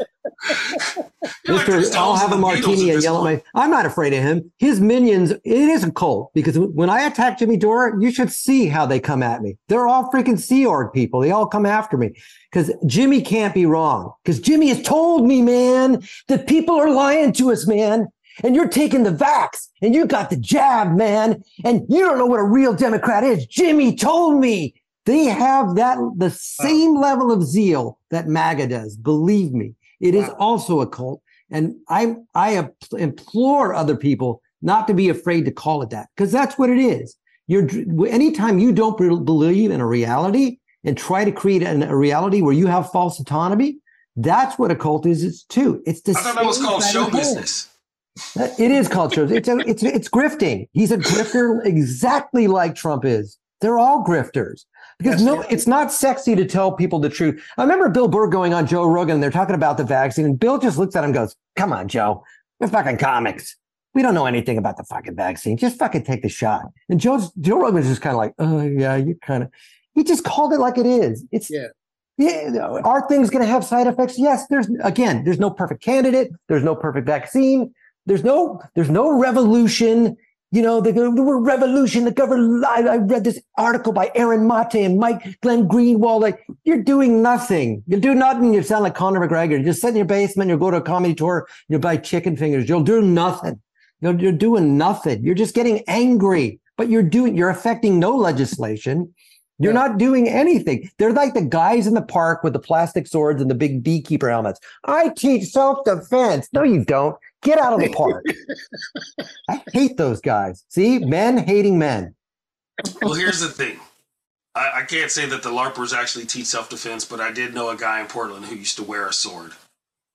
You're 1.47 1.57
like 1.57 1.69
I'll 1.95 2.17
have 2.17 2.33
a 2.33 2.35
and 2.35 2.43
the 2.43 2.47
Beatles 2.47 2.63
martini 2.63 2.91
and 2.91 3.03
yell 3.03 3.19
at 3.19 3.25
my. 3.25 3.43
I'm 3.55 3.71
not 3.71 3.87
afraid 3.87 4.13
of 4.13 4.23
him. 4.23 4.51
His 4.59 4.81
minions. 4.81 5.31
It 5.31 5.41
is 5.45 5.85
a 5.85 5.93
cult 5.93 6.33
because 6.35 6.59
when 6.59 6.91
I 6.91 7.03
attack 7.03 7.39
Jimmy 7.39 7.57
Dore, 7.57 7.97
you 8.01 8.11
should 8.11 8.31
see 8.33 8.67
how 8.67 8.85
they 8.87 9.01
come 9.01 9.23
at 9.23 9.43
me. 9.43 9.57
They're 9.69 9.87
all 9.89 10.11
freaking 10.11 10.39
Sea 10.39 10.67
Org 10.67 10.93
people. 10.93 11.21
They 11.21 11.31
all 11.31 11.47
come 11.47 11.67
after 11.67 11.97
me 11.97 12.13
because 12.51 12.73
Jimmy 12.87 13.23
can't 13.23 13.55
be 13.55 13.65
wrong. 13.67 14.13
Because 14.25 14.41
Jimmy 14.41 14.69
has 14.69 14.83
told 14.83 15.27
me, 15.27 15.41
man, 15.43 16.03
that 16.29 16.47
people 16.47 16.77
are 16.77 16.91
lying 16.91 17.33
to 17.35 17.51
us, 17.53 17.67
man. 17.67 18.09
And 18.45 18.55
you're 18.55 18.69
taking 18.69 19.03
the 19.03 19.11
vax 19.11 19.69
and 19.83 19.95
you 19.95 20.07
got 20.07 20.31
the 20.31 20.37
jab, 20.37 20.97
man. 20.97 21.43
And 21.65 21.85
you 21.89 22.01
don't 22.01 22.19
know 22.19 22.27
what 22.27 22.41
a 22.41 22.45
real 22.45 22.75
Democrat 22.75 23.25
is. 23.25 23.47
Jimmy 23.47 23.95
told 23.97 24.41
me. 24.41 24.75
They 25.05 25.25
have 25.25 25.77
that 25.77 25.97
the 26.19 26.29
same 26.29 26.95
level 27.01 27.33
of 27.33 27.43
zeal 27.43 27.99
that 28.11 28.29
MAGA 28.29 28.67
does. 28.67 28.95
Believe 28.95 29.53
me, 29.53 29.75
it 30.01 30.15
is 30.15 30.29
Wow. 30.29 30.37
also 30.39 30.81
a 30.83 30.87
cult. 30.87 31.23
And 31.51 31.77
I 31.89 32.17
I 32.35 32.69
implore 32.99 33.73
other 33.73 33.97
people 33.97 34.43
not 34.61 34.87
to 34.89 34.93
be 34.93 35.09
afraid 35.09 35.47
to 35.47 35.51
call 35.51 35.81
it 35.81 35.89
that 35.91 36.09
because 36.15 36.31
that's 36.31 36.59
what 36.59 36.69
it 36.69 36.79
is. 36.79 37.17
You're 37.47 37.67
anytime 38.07 38.59
you 38.59 38.71
don't 38.71 38.99
believe 38.99 39.71
in 39.71 39.81
a 39.81 39.87
reality 39.87 40.59
and 40.85 40.95
try 40.95 41.25
to 41.25 41.33
create 41.33 41.63
an, 41.63 41.85
a 41.85 41.97
reality 41.97 42.43
where 42.43 42.53
you 42.53 42.67
have 42.67 42.93
false 42.93 43.19
autonomy, 43.19 43.79
that's 44.17 44.59
what 44.59 44.71
a 44.71 44.77
cult 44.77 45.07
is. 45.07 45.25
It's 45.25 45.43
too. 45.45 45.83
It's 45.87 46.03
the 46.03 46.13
I 46.13 46.15
thought 46.21 46.35
that 46.35 46.45
was 46.45 46.61
called 46.61 46.83
show 46.85 47.09
business. 47.09 47.71
It 48.37 48.71
is 48.71 48.89
show. 48.89 49.25
It's 49.25 49.49
a, 49.49 49.59
it's 49.59 49.83
it's 49.83 50.09
grifting. 50.09 50.69
He's 50.73 50.91
a 50.91 50.99
grifter 50.99 51.65
exactly 51.65 52.47
like 52.47 52.75
Trump 52.75 53.05
is. 53.05 53.39
They're 53.61 53.79
all 53.79 54.05
grifters 54.05 54.65
because 54.99 55.21
Yes, 55.21 55.23
no, 55.23 55.41
it's 55.43 55.67
not 55.67 55.93
sexy 55.93 56.37
to 56.37 56.45
tell 56.45 56.73
people 56.73 56.99
the 57.01 57.09
truth. 57.09 57.43
I 57.57 57.63
remember 57.63 57.89
Bill 57.89 58.09
Burr 58.09 58.29
going 58.29 58.55
on 58.55 58.67
Joe 58.67 58.87
Rogan. 58.87 59.15
And 59.15 59.23
they're 59.23 59.31
talking 59.31 59.55
about 59.55 59.77
the 59.77 59.85
vaccine, 59.85 60.25
and 60.25 60.39
Bill 60.39 60.59
just 60.59 60.79
looks 60.79 60.95
at 60.95 61.01
him, 61.01 61.07
and 61.07 61.15
goes, 61.15 61.35
"Come 61.57 61.73
on, 61.73 61.89
Joe, 61.89 62.23
we're 62.61 62.69
fucking 62.69 62.99
comics. 62.99 63.57
We 63.95 64.03
don't 64.03 64.15
know 64.15 64.27
anything 64.27 64.59
about 64.59 64.77
the 64.77 64.85
fucking 64.85 65.17
vaccine. 65.17 65.57
Just 65.57 65.79
fucking 65.79 66.05
take 66.05 66.23
the 66.23 66.29
shot." 66.29 66.67
And 66.89 67.01
Joe's 67.01 67.33
Joe 67.41 67.59
Rogan 67.61 67.75
was 67.77 67.87
just 67.89 68.03
kind 68.03 68.15
of 68.15 68.19
like, 68.19 68.35
"Oh 68.39 68.63
yeah, 68.63 68.97
you 68.97 69.17
kind 69.23 69.43
of." 69.43 69.51
He 69.95 70.05
just 70.05 70.23
called 70.25 70.53
it 70.53 70.61
like 70.61 70.79
it 70.79 70.87
is. 70.87 71.25
It's 71.33 71.51
Yeah. 71.51 71.67
yeah, 72.17 72.81
are 72.85 73.09
things 73.09 73.31
going 73.31 73.45
to 73.45 73.51
have 73.51 73.65
side 73.65 73.89
effects? 73.89 74.17
Yes. 74.19 74.47
There's 74.49 74.69
again, 74.85 75.25
there's 75.25 75.41
no 75.41 75.51
perfect 75.51 75.83
candidate. 75.83 76.31
There's 76.49 76.63
no 76.63 76.77
perfect 76.77 77.07
vaccine. 77.07 77.73
There's 78.09 78.25
no, 78.25 78.61
there's 78.75 78.91
no 78.91 79.19
revolution. 79.19 80.17
You 80.51 80.63
know, 80.63 80.81
the, 80.81 80.93
the 80.93 81.23
word 81.23 81.41
revolution. 81.41 82.07
The 82.07 82.11
government. 82.11 82.65
I, 82.65 82.95
I 82.95 82.97
read 82.97 83.25
this 83.25 83.39
article 83.59 83.93
by 83.93 84.11
Aaron 84.15 84.49
Mate 84.49 84.87
and 84.87 84.99
Mike 84.99 85.39
Glenn 85.43 85.69
Greenwald. 85.69 86.23
Like 86.23 86.41
you're 86.65 86.83
doing 86.83 87.21
nothing. 87.23 87.83
You 87.87 88.01
do 88.01 88.15
nothing. 88.15 88.55
You 88.55 88.63
sound 88.63 88.85
like 88.85 88.95
Conor 88.95 89.21
McGregor. 89.21 89.59
You 89.59 89.65
just 89.65 89.83
sit 89.83 89.91
in 89.91 89.97
your 89.97 90.07
basement. 90.07 90.49
You'll 90.49 90.59
go 90.59 90.71
to 90.71 90.79
a 90.79 90.83
comedy 90.83 91.15
tour. 91.15 91.47
You'll 91.69 91.81
buy 91.81 91.99
chicken 91.99 92.35
fingers. 92.35 92.67
You'll 92.67 92.83
do 92.83 93.03
nothing. 93.03 93.61
You're, 94.01 94.19
you're 94.19 94.33
doing 94.33 94.79
nothing. 94.79 95.23
You're 95.23 95.35
just 95.35 95.55
getting 95.55 95.85
angry. 95.87 96.61
But 96.79 96.89
you're 96.89 97.03
doing. 97.03 97.37
You're 97.37 97.51
affecting 97.51 97.99
no 97.99 98.17
legislation. 98.17 99.13
You're 99.61 99.73
Yeah. 99.73 99.87
not 99.89 99.99
doing 99.99 100.29
anything. 100.29 100.91
They're 100.99 101.13
like 101.13 101.35
the 101.35 101.43
guys 101.43 101.87
in 101.87 101.95
the 101.95 102.03
park 102.03 102.45
with 102.45 102.53
the 102.53 102.59
plastic 102.61 103.07
swords 103.07 103.43
and 103.43 103.51
the 103.51 103.55
big 103.55 103.83
beekeeper 103.83 104.31
helmets. 104.31 104.61
I 104.85 105.09
teach 105.11 105.49
self 105.51 105.85
defense. 105.85 106.49
No, 106.53 106.63
you 106.63 106.85
don't. 106.85 107.17
Get 107.43 107.59
out 107.59 107.73
of 107.73 107.81
the 107.81 107.93
park. 107.93 108.25
I 109.49 109.63
hate 109.73 109.97
those 109.97 110.21
guys. 110.21 110.65
See, 110.69 110.99
men 111.01 111.39
hating 111.39 111.79
men. 111.79 112.15
Well, 113.03 113.15
here's 113.15 113.41
the 113.41 113.49
thing. 113.49 113.79
I, 114.55 114.81
I 114.81 114.83
can't 114.83 115.11
say 115.11 115.27
that 115.27 115.43
the 115.43 115.51
LARPers 115.51 115.93
actually 115.97 116.27
teach 116.27 116.47
self 116.47 116.69
defense, 116.69 117.05
but 117.05 117.21
I 117.21 117.31
did 117.33 117.55
know 117.55 117.71
a 117.71 117.77
guy 117.77 118.01
in 118.01 118.07
Portland 118.07 118.47
who 118.47 118.55
used 118.57 118.77
to 118.77 118.83
wear 118.85 119.07
a 119.07 119.13
sword. 119.13 119.53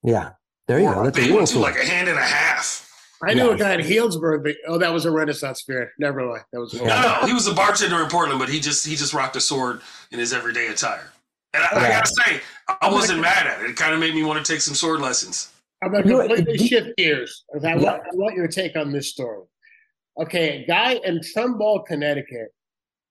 Yeah, 0.04 0.32
there 0.68 0.80
you 0.80 0.88
Or 0.88 0.96
go. 0.96 1.04
That's 1.06 1.18
a 1.18 1.22
big 1.22 1.30
real 1.30 1.38
one 1.40 1.46
too, 1.46 1.54
sword. 1.56 1.64
like 1.64 1.78
a 1.82 1.86
hand 1.86 2.08
and 2.10 2.18
a 2.20 2.24
half. 2.24 2.90
I 3.26 3.34
knew 3.34 3.48
Yeah. 3.50 3.54
a 3.54 3.58
guy 3.58 3.74
in 3.76 3.82
Healdsburg. 3.82 4.44
But, 4.44 4.56
oh, 4.68 4.78
that 4.78 4.92
was 4.94 5.06
a 5.06 5.12
Renaissance 5.12 5.62
fair. 5.62 5.94
Never 6.00 6.26
mind. 6.26 6.44
That 6.52 6.60
was 6.60 6.74
No, 6.74 6.86
no, 6.86 7.26
he 7.28 7.34
was 7.34 7.48
a 7.48 7.54
bartender 7.54 8.02
in 8.04 8.10
Portland, 8.10 8.40
but 8.40 8.50
he 8.50 8.60
just 8.60 8.86
he 8.86 8.96
just 8.96 9.14
rocked 9.14 9.36
a 9.36 9.42
sword 9.42 9.82
in 10.12 10.20
his 10.20 10.34
everyday 10.34 10.68
attire. 10.68 11.12
And 11.54 11.64
I, 11.64 11.86
I 11.86 11.90
gotta 11.90 12.08
say, 12.08 12.42
I 12.82 12.92
wasn't 12.92 13.22
mad 13.22 13.48
at 13.48 13.62
it. 13.62 13.70
It 13.70 13.76
kind 13.76 13.94
of 13.94 14.00
made 14.00 14.16
me 14.16 14.24
want 14.24 14.44
to 14.44 14.52
take 14.52 14.62
some 14.62 14.74
sword 14.76 15.00
lessons. 15.02 15.52
I'm 15.84 15.92
going 15.92 16.04
to 16.08 16.28
completely 16.28 16.58
shift 16.68 16.98
gears. 16.98 17.44
I 17.54 17.58
want, 17.76 17.82
Yeah. 17.82 17.92
I 17.92 18.16
want 18.16 18.36
your 18.36 18.48
take 18.48 18.76
on 18.76 18.92
this 18.92 19.10
story. 19.10 19.44
Okay, 20.20 20.64
a 20.64 20.66
guy 20.66 20.94
in 21.04 21.22
Trumbull, 21.34 21.82
Connecticut 21.82 22.54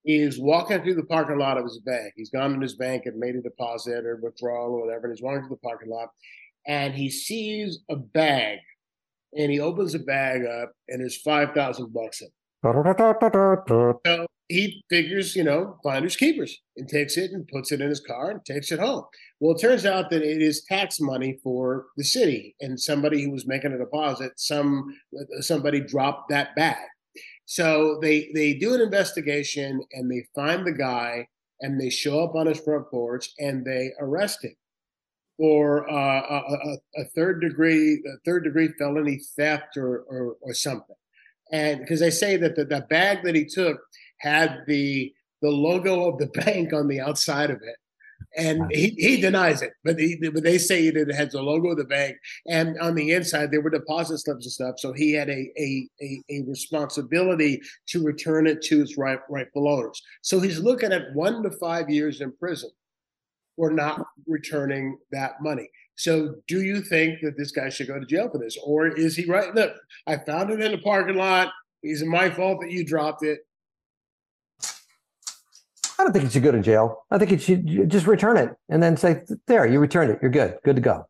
is 0.05 0.39
walking 0.39 0.81
through 0.81 0.95
the 0.95 1.03
parking 1.03 1.37
lot 1.37 1.57
of 1.57 1.63
his 1.63 1.79
bank. 1.79 2.13
He's 2.17 2.29
gone 2.31 2.53
to 2.55 2.59
his 2.59 2.75
bank 2.75 3.05
and 3.05 3.17
made 3.17 3.35
a 3.35 3.41
deposit 3.41 4.05
or 4.05 4.17
withdrawal 4.17 4.73
or 4.73 4.85
whatever, 4.85 5.05
and 5.07 5.15
he's 5.15 5.21
walking 5.23 5.41
through 5.47 5.57
the 5.61 5.67
parking 5.67 5.89
lot 5.89 6.09
and 6.67 6.93
he 6.93 7.09
sees 7.09 7.79
a 7.89 7.95
bag 7.95 8.59
and 9.37 9.51
he 9.51 9.59
opens 9.59 9.93
the 9.93 9.99
bag 9.99 10.45
up 10.45 10.71
and 10.87 11.01
there's 11.01 11.21
5,000 11.21 11.93
bucks 11.93 12.21
in 12.21 12.27
it. 12.27 12.33
So 14.05 14.25
he 14.49 14.83
figures, 14.89 15.35
you 15.35 15.43
know, 15.43 15.77
finders 15.83 16.15
keepers 16.15 16.61
and 16.77 16.87
takes 16.87 17.17
it 17.17 17.31
and 17.31 17.47
puts 17.47 17.71
it 17.71 17.81
in 17.81 17.89
his 17.89 17.99
car 17.99 18.31
and 18.31 18.45
takes 18.45 18.71
it 18.71 18.79
home. 18.79 19.03
Well, 19.39 19.55
it 19.55 19.61
turns 19.61 19.85
out 19.85 20.09
that 20.11 20.21
it 20.21 20.41
is 20.41 20.63
tax 20.63 20.99
money 20.99 21.39
for 21.43 21.87
the 21.97 22.03
city, 22.03 22.55
and 22.61 22.79
somebody 22.79 23.23
who 23.23 23.31
was 23.31 23.47
making 23.47 23.73
a 23.73 23.77
deposit, 23.77 24.33
some 24.37 24.95
somebody 25.39 25.81
dropped 25.81 26.29
that 26.29 26.55
bag. 26.55 26.77
So 27.45 27.99
they 28.01 28.31
they 28.33 28.53
do 28.53 28.73
an 28.73 28.81
investigation 28.81 29.81
and 29.91 30.09
they 30.09 30.25
find 30.33 30.65
the 30.65 30.71
guy 30.71 31.27
and 31.59 31.79
they 31.79 31.89
show 31.89 32.23
up 32.23 32.35
on 32.35 32.47
his 32.47 32.59
front 32.59 32.89
porch 32.89 33.29
and 33.39 33.65
they 33.65 33.91
arrest 33.99 34.43
him 34.43 34.53
for 35.43 35.91
uh, 35.91 36.21
a, 36.21 36.53
a, 36.53 37.01
a 37.01 37.05
third 37.13 37.41
degree 37.41 38.01
a 38.07 38.17
third 38.23 38.45
degree 38.45 38.69
felony 38.79 39.19
theft 39.35 39.75
or 39.75 40.05
or, 40.07 40.37
or 40.39 40.53
something. 40.53 40.95
And 41.51 41.81
because 41.81 41.99
they 41.99 42.11
say 42.11 42.37
that 42.37 42.55
the, 42.55 42.63
the 42.63 42.85
bag 42.89 43.25
that 43.25 43.35
he 43.35 43.43
took 43.43 43.77
had 44.19 44.61
the 44.67 45.13
the 45.41 45.49
logo 45.49 46.07
of 46.07 46.17
the 46.17 46.27
bank 46.45 46.71
on 46.71 46.87
the 46.87 47.01
outside 47.01 47.49
of 47.49 47.57
it. 47.57 47.75
And 48.37 48.71
he, 48.71 48.95
he 48.97 49.19
denies 49.19 49.61
it, 49.61 49.73
but, 49.83 49.99
he, 49.99 50.17
but 50.33 50.43
they 50.43 50.57
say 50.57 50.89
that 50.89 51.09
it 51.09 51.13
has 51.13 51.33
the 51.33 51.41
logo 51.41 51.71
of 51.71 51.77
the 51.77 51.83
bank, 51.83 52.15
and 52.47 52.79
on 52.79 52.95
the 52.95 53.11
inside 53.11 53.51
there 53.51 53.59
were 53.59 53.69
deposit 53.69 54.19
slips 54.19 54.45
and 54.45 54.51
stuff. 54.51 54.75
So 54.77 54.93
he 54.93 55.11
had 55.11 55.29
a 55.29 55.51
a, 55.59 55.89
a, 56.01 56.23
a 56.29 56.43
responsibility 56.47 57.61
to 57.87 58.01
return 58.01 58.47
it 58.47 58.61
to 58.63 58.81
its 58.81 58.97
right, 58.97 59.19
rightful 59.29 59.67
owners. 59.67 60.01
So 60.21 60.39
he's 60.39 60.59
looking 60.59 60.93
at 60.93 61.13
one 61.13 61.43
to 61.43 61.51
five 61.51 61.89
years 61.89 62.21
in 62.21 62.31
prison 62.37 62.71
for 63.55 63.71
not 63.71 64.05
returning 64.27 64.97
that 65.11 65.41
money. 65.41 65.69
So 65.95 66.35
do 66.47 66.61
you 66.61 66.81
think 66.81 67.19
that 67.21 67.37
this 67.37 67.51
guy 67.51 67.69
should 67.69 67.87
go 67.87 67.99
to 67.99 68.05
jail 68.05 68.29
for 68.29 68.39
this, 68.39 68.57
or 68.63 68.87
is 68.87 69.15
he 69.15 69.25
right? 69.25 69.53
Look, 69.53 69.73
I 70.07 70.17
found 70.17 70.49
it 70.49 70.59
in 70.59 70.71
the 70.71 70.79
parking 70.79 71.15
lot. 71.15 71.51
Is 71.83 72.01
it 72.01 72.07
my 72.07 72.29
fault 72.29 72.61
that 72.61 72.71
you 72.71 72.85
dropped 72.85 73.23
it? 73.23 73.39
I 75.99 76.03
don't 76.03 76.11
think 76.11 76.25
you 76.25 76.31
should 76.31 76.43
go 76.43 76.51
to 76.51 76.61
jail. 76.61 77.03
I 77.11 77.17
think 77.17 77.31
you 77.31 77.37
should 77.37 77.89
just 77.89 78.07
return 78.07 78.37
it 78.37 78.55
and 78.69 78.81
then 78.81 78.97
say, 78.97 79.21
"There, 79.47 79.65
you 79.67 79.79
returned 79.79 80.11
it. 80.11 80.19
You're 80.21 80.31
good. 80.31 80.57
Good 80.63 80.75
to 80.75 80.81
go." 80.81 81.07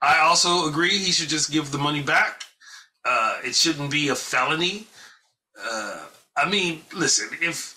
I 0.00 0.20
also 0.20 0.68
agree 0.68 0.96
he 0.96 1.10
should 1.10 1.28
just 1.28 1.50
give 1.50 1.72
the 1.72 1.78
money 1.78 2.02
back. 2.02 2.44
Uh, 3.04 3.38
it 3.44 3.54
shouldn't 3.54 3.90
be 3.90 4.08
a 4.08 4.14
felony. 4.14 4.86
Uh, 5.60 6.04
I 6.36 6.48
mean, 6.48 6.82
listen, 6.94 7.28
if 7.40 7.75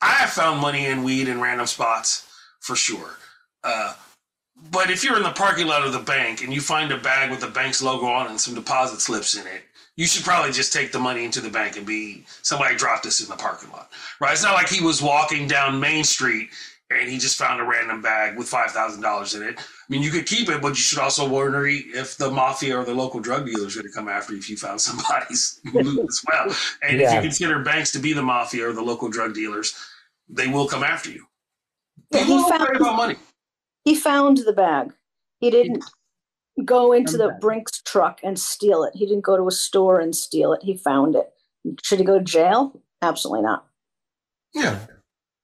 I 0.00 0.10
have 0.12 0.30
found 0.30 0.60
money 0.60 0.86
in 0.86 1.02
weed 1.02 1.28
in 1.28 1.40
random 1.40 1.66
spots 1.66 2.28
for 2.60 2.76
sure. 2.76 3.16
Uh, 3.64 3.94
but 4.70 4.90
if 4.90 5.04
you're 5.04 5.16
in 5.16 5.22
the 5.22 5.30
parking 5.30 5.66
lot 5.66 5.84
of 5.84 5.92
the 5.92 5.98
bank 5.98 6.42
and 6.42 6.52
you 6.52 6.60
find 6.60 6.90
a 6.90 6.98
bag 6.98 7.30
with 7.30 7.40
the 7.40 7.48
bank's 7.48 7.82
logo 7.82 8.06
on 8.06 8.28
and 8.28 8.40
some 8.40 8.54
deposit 8.54 9.00
slips 9.00 9.36
in 9.36 9.46
it, 9.46 9.62
you 9.96 10.06
should 10.06 10.24
probably 10.24 10.52
just 10.52 10.72
take 10.72 10.92
the 10.92 10.98
money 10.98 11.24
into 11.24 11.40
the 11.40 11.50
bank 11.50 11.76
and 11.76 11.86
be 11.86 12.24
somebody 12.42 12.76
dropped 12.76 13.02
this 13.02 13.20
in 13.20 13.28
the 13.28 13.36
parking 13.36 13.70
lot, 13.70 13.90
right? 14.20 14.32
It's 14.32 14.44
not 14.44 14.54
like 14.54 14.68
he 14.68 14.84
was 14.84 15.02
walking 15.02 15.48
down 15.48 15.80
Main 15.80 16.04
Street 16.04 16.50
and 16.90 17.08
he 17.08 17.18
just 17.18 17.36
found 17.36 17.60
a 17.60 17.64
random 17.64 18.00
bag 18.00 18.36
with 18.38 18.48
five 18.48 18.70
thousand 18.70 19.02
dollars 19.02 19.34
in 19.34 19.42
it. 19.42 19.58
I 19.58 19.62
mean, 19.88 20.02
you 20.02 20.10
could 20.10 20.26
keep 20.26 20.48
it, 20.48 20.62
but 20.62 20.68
you 20.70 20.74
should 20.76 20.98
also 20.98 21.28
worry 21.28 21.84
if 21.94 22.16
the 22.16 22.30
mafia 22.30 22.78
or 22.78 22.84
the 22.84 22.94
local 22.94 23.20
drug 23.20 23.44
dealers 23.46 23.66
is 23.68 23.74
going 23.76 23.86
to 23.86 23.92
come 23.92 24.08
after 24.08 24.32
you 24.32 24.38
if 24.38 24.48
you 24.48 24.56
found 24.56 24.80
somebody's 24.80 25.60
loot 25.72 26.08
as 26.08 26.22
well. 26.26 26.54
And 26.82 27.00
if 27.00 27.12
you 27.12 27.20
consider 27.20 27.62
banks 27.62 27.92
to 27.92 27.98
be 27.98 28.12
the 28.12 28.22
mafia 28.22 28.68
or 28.68 28.72
the 28.72 28.82
local 28.82 29.08
drug 29.08 29.34
dealers, 29.34 29.74
they 30.28 30.48
will 30.48 30.66
come 30.66 30.82
after 30.82 31.10
you. 31.10 31.24
Yeah, 32.10 32.20
People 32.20 32.36
he 32.36 32.40
don't 32.42 32.50
found- 32.50 32.62
worry 32.62 32.76
about 32.76 32.96
money. 32.96 33.16
He 33.84 33.94
found 33.94 34.38
the 34.38 34.52
bag. 34.52 34.92
He 35.40 35.50
didn't 35.50 35.84
go 36.64 36.92
into 36.92 37.16
the 37.16 37.26
Okay. 37.28 37.36
Brinks 37.40 37.80
truck 37.82 38.20
and 38.24 38.38
steal 38.38 38.82
it. 38.82 38.92
He 38.94 39.06
didn't 39.06 39.24
go 39.24 39.36
to 39.36 39.46
a 39.46 39.50
store 39.52 40.00
and 40.00 40.14
steal 40.14 40.52
it. 40.52 40.62
He 40.62 40.76
found 40.76 41.14
it. 41.16 41.32
Should 41.82 41.98
he 41.98 42.04
go 42.04 42.18
to 42.18 42.24
jail? 42.24 42.80
Absolutely 43.02 43.42
not. 43.42 43.66
Yeah. 44.54 44.78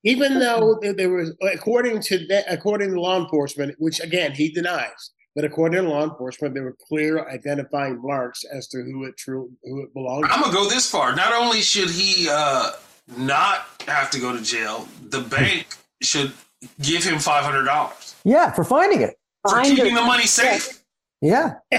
Even 0.05 0.39
though 0.39 0.79
there 0.81 0.93
there 0.93 1.11
was 1.11 1.33
according 1.43 2.01
to 2.03 2.19
the, 2.19 2.45
according 2.53 2.91
to 2.93 3.01
law 3.01 3.19
enforcement 3.21 3.75
which 3.79 4.01
again 4.01 4.33
he 4.33 4.51
denies 4.51 5.11
but 5.35 5.45
according 5.45 5.83
to 5.83 5.89
law 5.89 6.05
enforcement 6.05 6.55
there 6.55 6.63
were 6.65 6.77
clear 6.89 7.29
identifying 7.31 8.01
marks 8.03 8.45
as 8.45 8.69
to 8.69 8.79
who 8.83 9.05
it 9.05 9.17
true 9.17 9.51
who 9.65 9.83
it 9.83 9.93
belonged 9.95 10.25
I'm 10.31 10.41
gonna 10.43 10.53
go 10.55 10.69
this 10.69 10.89
far. 10.91 11.15
Not 11.17 11.33
only 11.33 11.61
should 11.61 11.91
he 11.91 12.29
uh, 12.31 12.71
not 13.17 13.67
have 13.89 14.11
to 14.11 14.21
go 14.21 14.35
to 14.37 14.43
jail, 14.43 14.87
the 15.09 15.21
bank 15.21 15.67
should 16.03 16.33
give 16.81 17.03
him 17.05 17.19
five 17.19 17.45
hundred 17.45 17.65
dollars 17.65 18.15
Yeah, 18.25 18.53
for 18.53 18.65
finding 18.65 19.01
it. 19.03 19.17
for 19.43 19.57
Find 19.57 19.67
keeping 19.77 19.93
it. 19.93 19.97
the 19.97 20.03
money 20.03 20.25
safe. 20.27 20.81
Yeah, 21.21 21.55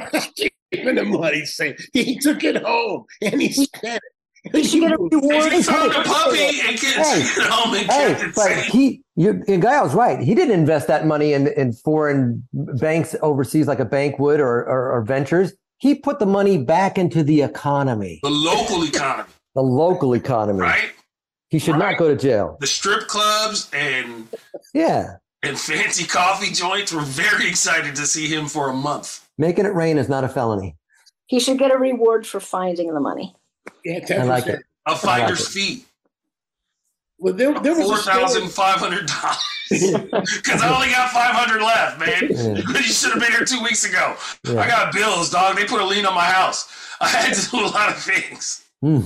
keeping 0.71 0.95
the 0.95 1.05
money 1.05 1.45
safe. 1.45 1.77
he 1.93 2.17
took 2.19 2.43
it 2.43 2.61
home 2.63 3.05
and 3.21 3.41
he 3.41 3.51
spent 3.53 3.75
it 4.03 4.14
He 4.51 4.63
should 4.63 4.81
get 4.81 4.91
a 4.93 4.97
reward. 4.97 5.47
If 5.47 5.53
he 5.53 5.63
found 5.63 5.91
a 5.91 5.95
hey, 5.95 6.03
puppy 6.03 6.59
and 6.67 6.79
gets 6.79 6.95
hey, 6.95 7.21
it 7.41 7.49
home 7.49 7.73
and 7.73 7.91
hey, 7.91 8.13
kept 8.15 8.23
it 8.23 8.35
but 8.35 8.51
he, 8.65 9.01
you, 9.15 9.43
and 9.47 9.61
Gail's 9.61 9.93
right. 9.93 10.19
He 10.19 10.35
didn't 10.35 10.53
invest 10.53 10.87
that 10.87 11.05
money 11.07 11.33
in, 11.33 11.47
in 11.47 11.73
foreign 11.73 12.47
banks 12.53 13.15
overseas 13.21 13.67
like 13.67 13.79
a 13.79 13.85
bank 13.85 14.19
would 14.19 14.39
or, 14.39 14.59
or, 14.65 14.91
or 14.93 15.01
ventures. 15.03 15.53
He 15.77 15.95
put 15.95 16.19
the 16.19 16.25
money 16.25 16.57
back 16.57 16.97
into 16.97 17.23
the 17.23 17.41
economy, 17.41 18.19
the 18.23 18.29
local 18.29 18.83
economy, 18.83 19.29
the 19.55 19.61
local 19.61 20.13
economy. 20.13 20.59
right? 20.59 20.91
He 21.49 21.59
should 21.59 21.71
Right. 21.75 21.91
not 21.91 21.97
go 21.97 22.07
to 22.09 22.15
jail. 22.15 22.57
The 22.59 22.67
strip 22.67 23.07
clubs 23.07 23.69
and 23.73 24.27
Yeah, 24.73 25.17
and 25.43 25.59
fancy 25.59 26.05
coffee 26.05 26.51
joints 26.51 26.91
were 26.93 27.01
very 27.01 27.47
excited 27.47 27.95
to 27.95 28.05
see 28.05 28.27
him 28.27 28.47
for 28.47 28.69
a 28.69 28.73
month. 28.73 29.27
making 29.37 29.65
it 29.65 29.73
rain 29.73 29.97
is 29.97 30.07
not 30.09 30.23
a 30.23 30.29
felony. 30.29 30.75
He 31.27 31.39
should 31.39 31.57
get 31.57 31.71
a 31.73 31.77
reward 31.77 32.25
for 32.27 32.39
finding 32.39 32.93
the 32.93 32.99
money. 32.99 33.35
Yeah 33.85 33.99
10%. 34.01 34.19
I 34.19 34.23
like 34.23 34.47
it. 34.47 34.59
A 34.87 34.95
finder's 34.95 35.41
it. 35.47 35.49
fee, 35.51 35.85
well 37.17 37.33
there, 37.33 37.57
there 37.61 37.75
was 37.75 37.85
four 37.87 37.95
a 37.95 37.97
story- 37.99 38.17
thousand 38.19 38.49
five 38.49 38.77
hundred 38.79 39.07
dollars. 39.07 39.37
Because 39.67 40.61
I 40.61 40.71
only 40.75 40.89
got 40.89 41.09
five 41.09 41.33
hundred 41.33 41.63
left, 41.63 41.99
man. 41.99 42.27
Yeah. 42.29 42.61
you 42.77 42.83
should 42.83 43.11
have 43.13 43.19
been 43.19 43.31
here 43.31 43.45
two 43.45 43.63
weeks 43.63 43.83
ago. 43.83 44.15
I 44.47 44.67
got 44.67 44.93
bills, 44.93 45.31
dog. 45.31 45.55
They 45.55 45.65
put 45.65 45.81
a 45.81 45.85
lien 45.85 46.05
on 46.05 46.13
my 46.13 46.25
house. 46.25 46.67
I 47.01 47.07
had 47.07 47.33
to 47.33 47.49
do 47.49 47.61
a 47.61 47.65
lot 47.65 47.89
of 47.89 47.97
things. 47.97 48.63
Mm. 48.83 49.03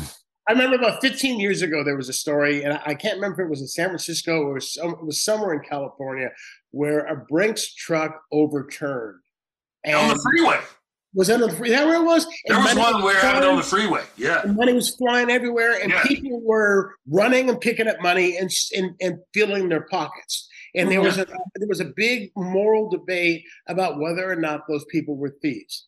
I 0.50 0.52
remember 0.52 0.76
about 0.76 1.00
15 1.02 1.40
years 1.40 1.62
ago 1.62 1.82
there 1.86 1.96
was 1.96 2.10
a 2.10 2.14
story, 2.14 2.64
and 2.64 2.74
I 2.74 2.82
I 2.88 2.94
can't 2.94 3.16
remember 3.16 3.42
if 3.44 3.46
it 3.48 3.50
was 3.50 3.62
in 3.62 3.68
San 3.68 3.88
Francisco 3.88 4.42
or 4.42 4.60
some, 4.60 4.90
it 4.92 5.06
was 5.06 5.24
somewhere 5.24 5.54
in 5.54 5.62
California, 5.62 6.30
where 6.72 7.06
a 7.06 7.16
Brinks 7.16 7.74
truck 7.74 8.22
overturned. 8.34 9.22
and, 9.86 9.96
on 9.96 10.10
the 10.10 10.20
freeway. 10.22 10.60
Was 11.14 11.28
that 11.28 11.42
on 11.42 11.50
the 11.50 11.56
free? 11.56 11.70
Is 11.72 11.76
that 11.76 11.86
where 11.88 12.02
it 12.02 12.06
was? 12.06 12.28
There 12.48 12.58
was 12.58 12.76
one 12.76 13.02
where 13.04 13.18
I 13.18 13.20
flying- 13.22 13.44
on 13.44 13.56
the 13.58 13.64
freeway. 13.64 14.04
Yeah. 14.18 14.42
and 14.44 14.56
money 14.56 14.74
was 14.74 14.96
flying 14.96 15.30
everywhere, 15.32 15.80
and 15.82 15.92
Yeah. 15.92 16.04
people 16.04 16.40
were 16.42 16.94
running 17.08 17.50
and 17.50 17.60
picking 17.60 17.88
up 17.88 18.00
money 18.02 18.38
and 18.38 18.50
and, 18.76 18.96
and 19.02 19.20
filling 19.34 19.70
their 19.70 19.86
pockets. 19.90 20.48
And 20.76 20.92
there 20.92 21.02
was 21.02 21.18
a 21.18 21.26
there 21.26 21.68
was 21.68 21.80
a 21.80 21.86
big 21.96 22.32
moral 22.36 22.90
debate 22.90 23.44
about 23.68 24.00
whether 24.00 24.30
or 24.30 24.36
not 24.36 24.62
those 24.68 24.86
people 24.86 25.16
were 25.18 25.36
thieves. 25.42 25.88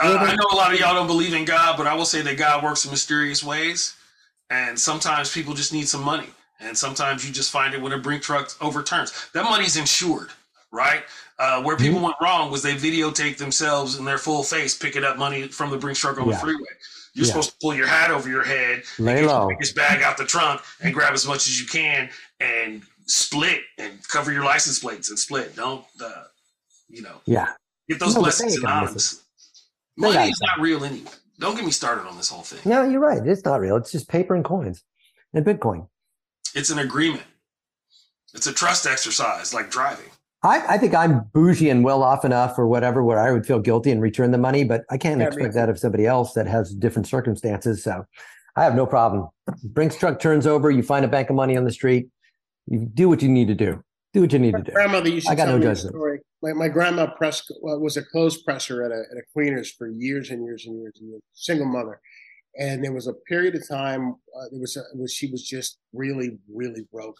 Uh, 0.00 0.16
I 0.18 0.34
know 0.34 0.46
a 0.50 0.56
lot 0.56 0.72
of 0.72 0.80
y'all 0.80 0.94
don't 0.94 1.06
believe 1.06 1.32
in 1.34 1.44
God, 1.44 1.76
but 1.76 1.86
I 1.86 1.94
will 1.94 2.04
say 2.04 2.22
that 2.22 2.36
God 2.36 2.64
works 2.64 2.84
in 2.84 2.90
mysterious 2.90 3.44
ways. 3.44 3.94
And 4.50 4.78
sometimes 4.78 5.32
people 5.32 5.54
just 5.54 5.72
need 5.72 5.86
some 5.88 6.02
money. 6.02 6.26
And 6.60 6.76
sometimes 6.76 7.26
you 7.26 7.32
just 7.32 7.50
find 7.50 7.72
it 7.74 7.80
when 7.80 7.92
a 7.92 7.98
brink 7.98 8.22
truck 8.22 8.50
overturns. 8.60 9.12
That 9.32 9.44
money's 9.44 9.76
insured, 9.76 10.30
right? 10.72 11.02
Uh, 11.42 11.60
where 11.60 11.76
people 11.76 11.98
went 12.00 12.14
wrong 12.22 12.52
was 12.52 12.62
they 12.62 12.72
videotaped 12.74 13.36
themselves 13.36 13.96
in 13.98 14.04
their 14.04 14.16
full 14.16 14.44
face 14.44 14.78
picking 14.78 15.02
up 15.02 15.18
money 15.18 15.48
from 15.48 15.70
the 15.70 15.76
brink 15.76 15.98
truck 15.98 16.16
on 16.20 16.28
Yeah. 16.28 16.34
the 16.34 16.40
freeway. 16.40 16.60
You're 17.14 17.26
Yeah. 17.26 17.32
supposed 17.32 17.50
to 17.50 17.56
pull 17.60 17.74
your 17.74 17.88
hat 17.88 18.12
over 18.12 18.28
your 18.28 18.44
head, 18.44 18.84
Lay 19.00 19.26
low. 19.26 19.48
biggest 19.48 19.74
bag 19.74 20.02
out 20.02 20.16
the 20.16 20.24
trunk, 20.24 20.62
and 20.80 20.94
grab 20.94 21.12
as 21.14 21.26
much 21.26 21.48
as 21.48 21.60
you 21.60 21.66
can, 21.66 22.10
and 22.38 22.82
split 23.06 23.62
and 23.76 24.06
cover 24.06 24.30
your 24.32 24.44
license 24.44 24.78
plates 24.78 25.08
and 25.08 25.18
split. 25.18 25.56
Don't, 25.56 25.84
uh, 26.00 26.22
you 26.88 27.02
know, 27.02 27.20
Yeah. 27.26 27.48
get 27.88 27.98
those 27.98 28.14
No, 28.14 28.20
blessings 28.22 28.52
they 28.52 28.58
ain't 28.58 28.62
gonna 28.64 28.92
miss 28.92 29.12
anonymous. 29.12 29.20
Money 29.96 30.30
is 30.30 30.40
not 30.42 30.60
real 30.60 30.84
anyway. 30.84 31.10
Don't 31.40 31.56
get 31.56 31.64
me 31.64 31.72
started 31.72 32.06
on 32.06 32.16
this 32.16 32.28
whole 32.28 32.44
thing. 32.44 32.60
No, 32.64 32.84
you're 32.84 33.00
right. 33.00 33.26
It's 33.26 33.44
not 33.44 33.58
real. 33.60 33.76
It's 33.78 33.90
just 33.90 34.06
paper 34.06 34.36
and 34.36 34.44
coins 34.44 34.84
and 35.34 35.44
Bitcoin. 35.44 35.88
It's 36.54 36.70
an 36.70 36.78
agreement. 36.78 37.26
It's 38.32 38.46
a 38.46 38.52
trust 38.52 38.86
exercise, 38.86 39.52
like 39.52 39.72
driving. 39.72 40.10
I, 40.44 40.74
I 40.74 40.78
think 40.78 40.94
I'm 40.94 41.24
bougie 41.32 41.70
and 41.70 41.84
well 41.84 42.02
off 42.02 42.24
enough 42.24 42.58
or 42.58 42.66
whatever 42.66 43.04
where 43.04 43.18
I 43.18 43.30
would 43.30 43.46
feel 43.46 43.60
guilty 43.60 43.90
and 43.92 44.02
return 44.02 44.32
the 44.32 44.38
money, 44.38 44.64
but 44.64 44.84
I 44.90 44.98
can't 44.98 45.22
expect 45.22 45.54
that 45.54 45.68
of 45.68 45.78
somebody 45.78 46.04
else 46.06 46.32
that 46.34 46.46
has 46.48 46.74
different 46.74 47.06
circumstances. 47.06 47.84
So 47.84 48.04
I 48.56 48.64
have 48.64 48.74
no 48.74 48.84
problem. 48.84 49.28
Brinks 49.62 49.96
truck 49.96 50.18
turns 50.18 50.46
over, 50.46 50.70
you 50.70 50.82
find 50.82 51.04
a 51.04 51.08
bank 51.08 51.30
of 51.30 51.36
money 51.36 51.56
on 51.56 51.64
the 51.64 51.72
street, 51.72 52.08
you 52.66 52.80
do 52.80 53.08
what 53.08 53.22
you 53.22 53.28
need 53.28 53.48
to 53.48 53.54
do. 53.54 53.82
Do 54.12 54.20
what 54.20 54.32
you 54.32 54.38
need 54.38 54.52
My 54.52 54.58
to 54.58 54.64
do. 54.64 54.72
grandmother 54.72 55.08
used 55.08 55.26
to 55.26 55.32
I 55.32 55.34
got 55.36 55.46
tell 55.46 55.54
no 55.54 55.60
me 55.60 55.64
judgment. 55.64 55.94
story. 55.94 56.20
My, 56.42 56.52
my 56.52 56.68
grandma 56.68 57.06
press 57.06 57.50
well, 57.62 57.80
was 57.80 57.96
a 57.96 58.04
clothes 58.04 58.42
presser 58.42 58.82
at 58.82 58.90
a, 58.90 59.04
at 59.10 59.16
a 59.16 59.22
cleaners 59.32 59.70
for 59.72 59.88
years 59.88 60.30
and 60.30 60.44
years 60.44 60.66
and 60.66 60.78
years 60.78 60.98
and 61.00 61.08
years. 61.08 61.22
Single 61.32 61.66
mother, 61.66 61.98
and 62.58 62.84
there 62.84 62.92
was 62.92 63.06
a 63.06 63.14
period 63.26 63.54
of 63.54 63.66
time. 63.66 64.10
Uh, 64.36 64.44
there 64.50 64.60
was, 64.60 64.76
a, 64.76 64.82
was 64.94 65.14
she 65.14 65.30
was 65.30 65.42
just 65.42 65.78
really 65.94 66.36
really 66.52 66.84
broke, 66.92 67.16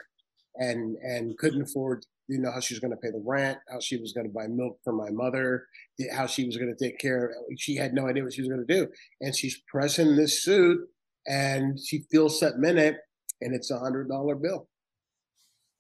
and 0.57 0.97
and 0.97 1.37
couldn't 1.39 1.63
afford. 1.63 2.05
You 2.29 2.39
know 2.39 2.53
how 2.53 2.61
she 2.61 2.75
was 2.75 2.81
going 2.81 2.93
to 2.93 2.97
pay 2.97 3.11
the 3.11 3.23
rent, 3.25 3.59
how 3.71 3.81
she 3.81 3.97
was 3.99 4.13
going 4.13 4.27
to 4.27 4.33
buy 4.33 4.47
milk 4.47 4.79
for 4.85 4.93
my 4.93 5.11
mother, 5.11 5.67
how 6.13 6.27
she 6.27 6.47
was 6.47 6.57
going 6.57 6.75
to 6.75 6.85
take 6.85 6.99
care 6.99 7.27
of. 7.27 7.35
She 7.59 7.77
had 7.77 7.93
no 7.95 8.07
idea 8.09 8.23
what 8.23 8.33
she 8.33 8.41
was 8.43 8.49
going 8.49 8.65
to 8.67 8.75
do, 8.75 8.89
and 9.21 9.35
she's 9.37 9.61
pressing 9.69 10.17
this 10.17 10.43
suit, 10.43 10.81
and 11.27 11.79
she 11.79 12.05
feels 12.11 12.41
that 12.41 12.59
minute, 12.59 12.97
and 13.41 13.55
it's 13.55 13.71
a 13.71 13.79
hundred 13.79 14.09
dollar 14.09 14.35
bill. 14.35 14.69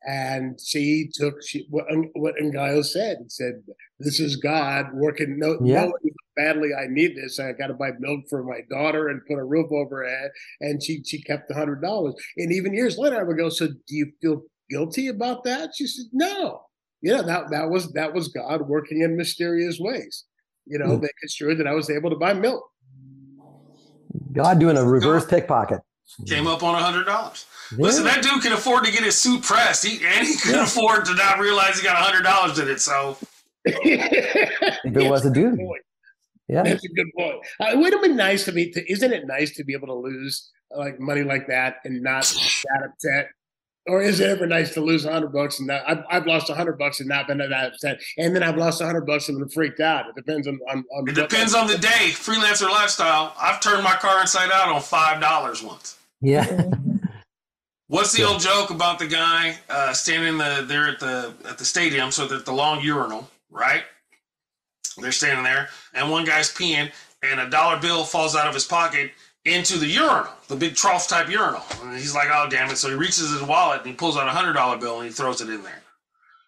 And 0.05 0.59
she 0.61 1.09
took 1.15 1.35
she 1.47 1.67
what 1.71 1.85
what 2.15 2.35
Ngaio 2.35 2.85
said. 2.85 3.19
and 3.19 3.31
said, 3.31 3.63
"This 4.01 4.19
is 4.19 4.35
God 4.35 4.87
working. 4.95 5.39
No, 5.39 5.59
Yeah. 5.65 5.87
how 5.87 5.93
badly 6.35 6.71
I 6.75 6.89
need 6.89 7.15
this. 7.17 7.39
I 7.39 7.53
got 7.53 7.69
to 7.69 7.75
buy 7.75 7.93
milk 8.01 8.25
for 8.29 8.43
my 8.43 8.63
daughter 8.69 9.09
and 9.09 9.25
put 9.27 9.39
a 9.39 9.45
roof 9.45 9.71
over 9.71 10.03
her 10.03 10.09
head." 10.09 10.31
And 10.61 10.83
she 10.83 11.05
she 11.05 11.23
kept 11.23 11.49
the 11.49 11.55
hundred 11.55 11.83
dollars. 11.83 12.15
And 12.37 12.53
even 12.53 12.75
years 12.75 12.99
later, 12.99 13.21
I 13.21 13.23
would 13.23 13.37
go, 13.39 13.49
"So 13.49 13.69
do 13.69 13.95
you 13.95 14.11
feel 14.21 14.43
guilty 14.73 15.09
about 15.09 15.45
that?" 15.45 15.71
She 15.77 15.87
said, 15.87 16.07
"No. 16.13 16.63
Yeah, 17.03 17.23
that 17.23 17.51
that 17.51 17.69
was 17.71 17.93
that 17.93 18.15
was 18.15 18.29
God 18.29 18.63
working 18.69 19.03
in 19.03 19.17
mysterious 19.17 19.79
ways. 19.81 20.25
You 20.67 20.79
know, 20.79 20.87
Mm. 20.97 21.01
making 21.03 21.29
sure 21.29 21.55
that 21.55 21.67
I 21.67 21.75
was 21.75 21.91
able 21.91 22.11
to 22.11 22.17
buy 22.17 22.33
milk." 22.33 22.65
God 24.33 24.59
doing 24.61 24.77
a 24.77 24.85
reverse 24.85 25.27
pickpocket. 25.27 25.81
Came 26.27 26.47
up 26.47 26.63
on 26.63 26.75
a 26.75 26.79
hundred 26.79 27.05
dollars. 27.05 27.47
Yeah. 27.73 27.79
Listen, 27.87 28.05
that 28.05 28.23
dude 28.23 28.43
can 28.43 28.53
afford 28.53 28.85
to 28.85 28.93
get 28.93 29.03
his 29.03 29.17
suit 29.17 29.43
pressed, 29.43 29.85
he, 29.85 30.05
and 30.05 30.27
he 30.27 30.37
can 30.37 30.55
Yeah. 30.55 30.65
afford 30.65 31.07
to 31.07 31.15
not 31.15 31.39
realize 31.39 31.79
he 31.79 31.83
got 31.83 31.95
a 31.99 32.05
hundred 32.05 32.23
dollars 32.23 32.59
in 32.59 32.69
it. 32.69 32.81
So 32.81 33.17
if 33.65 34.97
it 34.97 35.11
was 35.11 35.25
a 35.25 35.31
dude. 35.33 35.59
Yeah. 36.49 36.63
That's 36.65 36.85
a 36.85 36.89
good 36.89 37.07
point. 37.17 37.37
Uh, 37.61 37.67
it 37.73 37.79
would 37.79 37.93
have 37.95 38.03
been 38.03 38.17
nice 38.17 38.45
to 38.45 38.53
be. 38.53 38.71
To, 38.73 38.93
isn't 38.93 39.13
it 39.13 39.27
nice 39.27 39.55
to 39.57 39.65
be 39.65 39.73
able 39.73 39.87
to 39.87 39.95
lose 39.95 40.51
like 40.77 41.01
money 41.01 41.23
like 41.23 41.47
that 41.49 41.77
and 41.85 42.03
not 42.03 42.25
that 42.25 42.89
upset? 42.91 43.29
Or 43.87 44.01
is 44.01 44.21
it 44.21 44.29
ever 44.31 44.47
nice 44.47 44.73
to 44.75 44.81
lose 44.81 45.05
a 45.05 45.13
hundred 45.13 45.33
bucks 45.33 45.59
and 45.59 45.67
not? 45.67 45.83
I've, 45.89 46.05
I've 46.09 46.27
lost 46.27 46.49
a 46.51 46.55
hundred 46.55 46.79
bucks 46.79 47.01
and 47.01 47.09
not 47.09 47.27
been 47.27 47.39
that 47.39 47.51
upset, 47.53 48.01
and 48.17 48.35
then 48.35 48.43
I've 48.45 48.57
lost 48.57 48.81
a 48.81 48.87
hundred 48.87 49.07
bucks 49.07 49.29
and 49.29 49.39
been 49.41 49.49
freaked 49.49 49.81
out. 49.81 50.07
It 50.09 50.15
depends 50.15 50.47
on 50.47 50.61
on. 50.71 50.85
on 50.97 51.09
it 51.09 51.15
depends 51.17 51.53
on 51.53 51.67
the 51.67 51.79
day. 51.79 52.11
Freelancer 52.13 52.71
lifestyle. 52.71 53.35
I've 53.41 53.61
turned 53.61 53.83
my 53.83 53.95
car 53.97 54.21
inside 54.21 54.51
out 54.53 54.69
on 54.69 54.81
five 54.83 55.21
dollars 55.21 55.63
once. 55.65 55.99
Yeah. 56.21 56.71
What's 57.89 58.13
the 58.13 58.23
Yeah. 58.23 58.29
old 58.29 58.41
joke 58.41 58.71
about 58.71 59.01
the 59.01 59.09
guy 59.09 59.57
uh, 59.69 59.93
standing 59.93 60.39
the 60.39 60.65
there 60.67 60.87
at 60.89 61.01
the 61.01 61.35
at 61.49 61.59
the 61.59 61.65
stadium? 61.65 62.13
So 62.13 62.27
that 62.29 62.47
the 62.47 62.53
long 62.53 62.81
urinal, 62.83 63.29
right? 63.51 63.83
They're 64.97 65.11
standing 65.11 65.43
there, 65.43 65.71
and 65.93 66.09
one 66.09 66.25
guy's 66.25 66.55
peeing, 66.55 66.93
and 67.25 67.41
a 67.41 67.51
dollar 67.51 67.81
bill 67.81 68.05
falls 68.05 68.37
out 68.37 68.47
of 68.47 68.55
his 68.55 68.65
pocket 68.65 69.11
into 69.45 69.79
the 69.79 69.87
urinal, 69.87 70.29
the 70.49 70.57
big 70.57 70.75
trough 70.75 71.09
type 71.09 71.29
urinal. 71.29 71.63
And 71.83 71.95
he's 71.99 72.15
like, 72.15 72.29
"Oh 72.33 72.49
damn 72.49 72.71
it!" 72.71 72.77
So 72.77 72.89
he 72.89 72.95
reaches 72.95 73.31
his 73.31 73.43
wallet 73.43 73.81
and 73.81 73.89
he 73.89 73.95
pulls 73.95 74.17
out 74.17 74.29
a 74.29 74.31
hundred 74.31 74.55
dollar 74.55 74.77
bill 74.79 74.99
and 75.01 75.09
he 75.09 75.13
throws 75.13 75.41
it 75.41 75.49
in 75.49 75.63
there. 75.63 75.83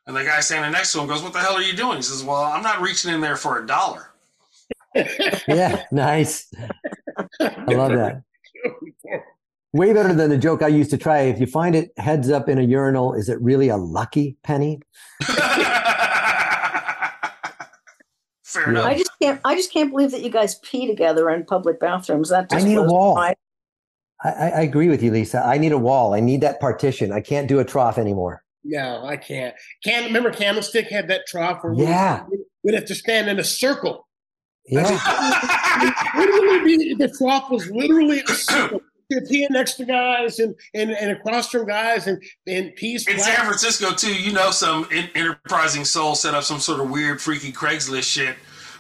And 0.07 0.15
the 0.15 0.23
guy 0.25 0.41
standing 0.41 0.73
next 0.73 0.93
to 0.93 1.01
him 1.01 1.07
goes, 1.07 1.23
"What 1.23 1.33
the 1.33 1.41
hell 1.41 1.55
are 1.55 1.63
you 1.63 1.75
doing?" 1.75 1.97
He 1.97 2.03
says, 2.03 2.23
"Well, 2.23 2.43
I'm 2.43 2.63
not 2.63 2.81
reaching 2.81 3.13
in 3.13 3.21
there 3.21 3.37
for 3.37 3.59
a 3.63 3.67
dollar." 3.67 4.11
Yeah. 5.49 5.83
Nice. 5.91 6.53
I 7.41 7.65
love 7.67 7.91
that. 7.93 8.23
Way 9.73 9.93
better 9.93 10.15
than 10.15 10.31
the 10.31 10.39
joke 10.39 10.63
I 10.63 10.69
used 10.69 10.91
to 10.91 10.99
try. 10.99 11.23
If 11.23 11.41
you 11.41 11.47
find 11.47 11.75
it 11.75 11.91
heads 11.97 12.31
up 12.31 12.49
in 12.49 12.59
a 12.59 12.63
urinal, 12.63 13.13
is 13.13 13.29
it 13.29 13.41
really 13.41 13.69
a 13.69 13.77
lucky 13.77 14.37
penny? 14.45 14.81
Fair 18.55 18.71
enough. 18.71 18.85
I 18.87 18.95
just 18.97 19.11
can't. 19.21 19.41
I 19.45 19.55
just 19.57 19.73
can't 19.73 19.91
believe 19.91 20.11
that 20.13 20.23
you 20.23 20.31
guys 20.31 20.55
pee 20.57 20.87
together 20.87 21.29
in 21.31 21.45
public 21.45 21.81
bathrooms. 21.81 22.31
That 22.31 22.47
I 22.53 22.63
need 22.63 22.77
a 22.77 22.85
blows 22.85 22.87
my 22.87 22.93
wall. 22.93 23.19
I, 23.19 23.35
I 24.25 24.31
I 24.51 24.61
agree 24.63 24.89
with 24.89 25.03
you, 25.03 25.11
Lisa. 25.11 25.45
I 25.45 25.59
need 25.59 25.73
a 25.73 25.79
wall. 25.79 26.15
I 26.15 26.21
need 26.21 26.41
that 26.43 26.61
partition. 26.61 27.13
I 27.13 27.21
can't 27.21 27.49
do 27.49 27.59
a 27.59 27.65
trough 27.65 27.99
anymore. 27.99 28.43
No, 28.65 29.05
I 29.05 29.17
can't. 29.19 29.55
Can 29.85 30.05
remember 30.05 30.31
Candlestick 30.31 30.89
had 30.89 31.09
that 31.09 31.27
trough 31.27 31.63
where 31.63 31.75
we- 31.75 31.83
Yeah. 31.83 32.25
we'd 32.63 32.75
have 32.75 32.87
to 32.87 32.95
stand 32.95 33.29
in 33.29 33.39
a 33.39 33.45
circle. 33.45 34.09
Yeah. 34.67 34.89
literally 36.17 36.65
be, 36.65 36.95
the 36.95 37.09
trough 37.19 37.51
was 37.51 37.69
literally 37.71 38.21
a 38.21 38.33
circle. 38.33 38.81
You're 39.15 39.23
peeing 39.23 39.51
next 39.51 39.75
to 39.75 39.85
guys 39.85 40.39
and, 40.41 40.55
and, 40.75 40.91
and 40.91 41.13
across 41.13 41.49
from 41.51 41.67
guys 41.67 42.07
and, 42.07 42.21
and 42.47 42.75
peace. 42.75 43.07
In 43.09 43.19
San 43.19 43.37
Francisco 43.47 43.93
too, 43.93 44.13
you 44.15 44.33
know, 44.33 44.51
some 44.51 44.87
in- 44.91 45.09
enterprising 45.15 45.85
soul 45.85 46.15
set 46.17 46.35
up 46.35 46.43
some 46.45 46.59
sort 46.61 46.81
of 46.81 46.91
weird, 46.91 47.21
freaky 47.23 47.53
Craigslist 47.53 48.03
shit 48.05 48.35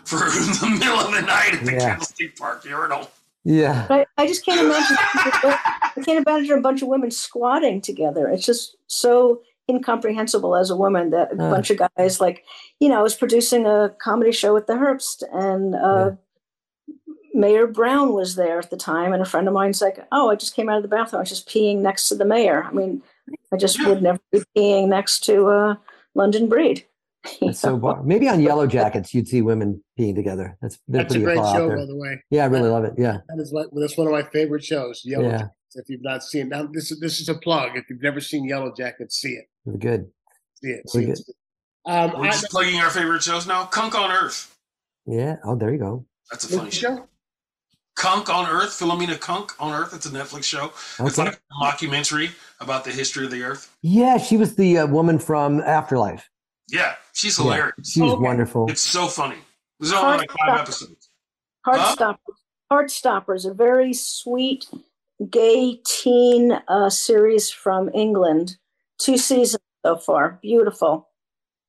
for 0.04 0.16
the 0.18 0.76
middle 0.78 0.98
of 0.98 1.12
the 1.14 1.22
night 1.22 1.54
at 1.54 1.64
the 1.64 1.72
Yeah. 1.72 1.78
Candlestick 1.78 2.36
Park 2.36 2.64
urinal. 2.64 3.10
Yeah. 3.44 3.86
I, 3.90 4.06
I 4.16 4.26
just 4.26 4.44
can't 4.44 4.60
imagine. 4.60 4.96
I 4.98 6.02
can't 6.04 6.26
imagine 6.26 6.58
a 6.58 6.62
bunch 6.62 6.82
of 6.82 6.88
women 6.88 7.10
squatting 7.10 7.80
together. 7.80 8.26
It's 8.28 8.44
just 8.46 8.76
so 8.86 9.40
incomprehensible 9.70 10.56
as 10.56 10.70
a 10.70 10.76
woman 10.76 11.10
that 11.10 11.30
a 11.32 11.42
Uh. 11.42 11.50
bunch 11.50 11.70
of 11.70 11.78
guys 11.96 12.20
like, 12.20 12.44
you 12.80 12.88
know, 12.88 12.98
I 12.98 13.02
was 13.02 13.14
producing 13.14 13.66
a 13.66 13.94
comedy 14.00 14.32
show 14.32 14.52
with 14.54 14.66
the 14.66 14.74
Herbst, 14.74 15.22
and 15.32 15.74
uh, 15.74 16.10
Mayor 17.34 17.66
Brown 17.66 18.12
was 18.14 18.36
there 18.36 18.58
at 18.58 18.70
the 18.70 18.76
time, 18.76 19.12
and 19.12 19.20
a 19.20 19.26
friend 19.26 19.48
of 19.48 19.54
mine's 19.54 19.82
like, 19.82 19.98
"Oh, 20.12 20.30
I 20.30 20.36
just 20.36 20.54
came 20.54 20.68
out 20.68 20.76
of 20.76 20.82
the 20.82 20.88
bathroom. 20.88 21.18
I 21.18 21.22
was 21.22 21.28
just 21.28 21.48
peeing 21.48 21.78
next 21.78 22.08
to 22.08 22.14
the 22.14 22.24
mayor. 22.24 22.64
I 22.64 22.70
mean, 22.72 23.02
I 23.52 23.56
just 23.56 23.84
would 23.84 24.02
never 24.02 24.20
be 24.32 24.42
peeing 24.56 24.88
next 24.88 25.20
to 25.24 25.46
uh, 25.48 25.74
London 26.14 26.48
Breed." 26.48 26.86
It's 27.40 27.58
so 27.58 27.76
bar- 27.78 28.02
maybe 28.02 28.28
on 28.28 28.40
Yellow 28.40 28.66
Jackets 28.66 29.12
you'd 29.14 29.26
see 29.28 29.42
women 29.42 29.82
peeing 29.98 30.14
together. 30.14 30.56
That's 30.62 30.78
That's 30.88 31.14
a 31.14 31.18
pretty 31.18 31.24
great 31.24 31.36
show, 31.52 31.68
by 31.70 31.86
the 31.86 31.96
way. 31.96 32.22
Yeah, 32.30 32.44
I 32.44 32.46
really 32.46 32.68
love 32.70 32.84
it. 32.84 32.94
Yeah. 32.98 33.18
That 33.28 33.40
is 33.40 33.52
like 33.52 33.66
that's 33.72 33.96
one 33.96 34.06
of 34.06 34.12
my 34.12 34.22
favorite 34.22 34.62
shows. 34.64 35.02
Yellow 35.04 35.24
Yeah. 35.24 35.30
Jackets. 35.38 35.50
If 35.76 35.88
you've 35.88 36.02
not 36.04 36.22
seen 36.22 36.50
now, 36.50 36.68
this 36.70 36.92
is 36.92 37.00
this 37.00 37.20
is 37.20 37.28
a 37.28 37.34
plug. 37.34 37.76
If 37.76 37.90
you've 37.90 38.02
never 38.02 38.20
seen 38.20 38.44
Yellow 38.46 38.72
Jackets, 38.76 39.16
see 39.16 39.32
it. 39.32 39.46
Really 39.64 39.78
good. 39.80 40.06
See 40.62 40.68
it. 40.70 40.82
Really 40.94 41.06
See 41.06 41.10
it. 41.12 41.14
good. 41.16 41.34
it. 41.86 41.90
Um, 41.90 42.20
We're 42.20 42.26
I, 42.28 42.30
just 42.30 42.50
plugging 42.50 42.78
our 42.80 42.90
favorite 42.90 43.22
shows 43.22 43.46
now. 43.46 43.64
Cunk 43.64 43.94
on 43.98 44.10
Earth. 44.12 44.56
Yeah. 45.06 45.36
Oh, 45.44 45.56
there 45.56 45.72
you 45.72 45.78
go. 45.78 46.06
That's 46.30 46.44
a 46.50 46.56
funny 46.58 46.70
show. 46.70 46.96
show? 46.96 47.08
Cunk 47.96 48.28
on 48.28 48.48
Earth, 48.48 48.70
Philomena 48.70 49.18
Cunk 49.18 49.52
on 49.60 49.72
Earth. 49.72 49.94
It's 49.94 50.06
a 50.06 50.10
Netflix 50.10 50.44
show. 50.44 50.72
It's 51.06 51.16
like 51.18 51.34
a 51.34 51.64
mockumentary 51.64 52.30
about 52.60 52.84
the 52.84 52.90
history 52.90 53.24
of 53.24 53.30
the 53.30 53.42
Earth. 53.42 53.74
Yeah, 53.82 54.18
she 54.18 54.36
was 54.36 54.56
the 54.56 54.78
uh, 54.78 54.86
woman 54.86 55.18
from 55.18 55.60
Afterlife. 55.60 56.28
Yeah, 56.68 56.94
she's 57.12 57.36
hilarious. 57.36 57.90
she 57.92 58.00
was 58.00 58.12
Okay. 58.14 58.22
wonderful. 58.22 58.68
It's 58.70 58.80
so 58.80 59.06
funny. 59.06 59.36
There's 59.78 59.92
only 59.92 60.18
like 60.18 60.30
five 60.32 60.60
episodes. 60.60 61.08
Heartstoppers. 61.66 62.16
Heartstoppers, 62.72 63.48
a 63.48 63.54
very 63.54 63.92
sweet 63.92 64.66
gay 65.30 65.80
teen 65.86 66.52
uh, 66.66 66.90
series 66.90 67.50
from 67.50 67.90
England. 67.94 68.56
Two 68.98 69.16
seasons 69.18 69.62
so 69.84 69.96
far. 69.96 70.38
Beautiful. 70.42 71.08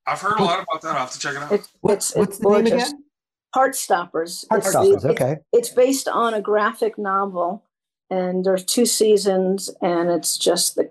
I've 0.07 0.21
heard 0.21 0.39
a 0.39 0.43
lot 0.43 0.63
about 0.63 0.81
that. 0.81 0.89
I'll 0.93 0.99
have 0.99 1.11
to 1.11 1.19
check 1.19 1.35
it 1.35 1.41
out. 1.43 1.51
It's 1.51 1.67
What- 1.81 1.93
it's, 1.93 2.15
what's 2.15 2.29
it's 2.31 2.39
the 2.39 2.49
name 2.49 2.65
gorgeous. 2.65 2.89
again? 2.89 3.03
Heartstoppers. 3.55 4.43
It's 4.43 4.47
the- 4.47 4.55
Heartstoppers. 4.79 4.97
it's- 4.97 5.05
Okay. 5.05 5.37
It's 5.53 5.69
based 5.69 6.07
on 6.07 6.33
a 6.33 6.41
graphic 6.41 6.97
novel, 6.97 7.63
and 8.09 8.43
there's 8.43 8.65
two 8.65 8.85
seasons, 8.85 9.69
and 9.81 10.09
it's 10.09 10.37
just 10.37 10.75
the 10.75 10.89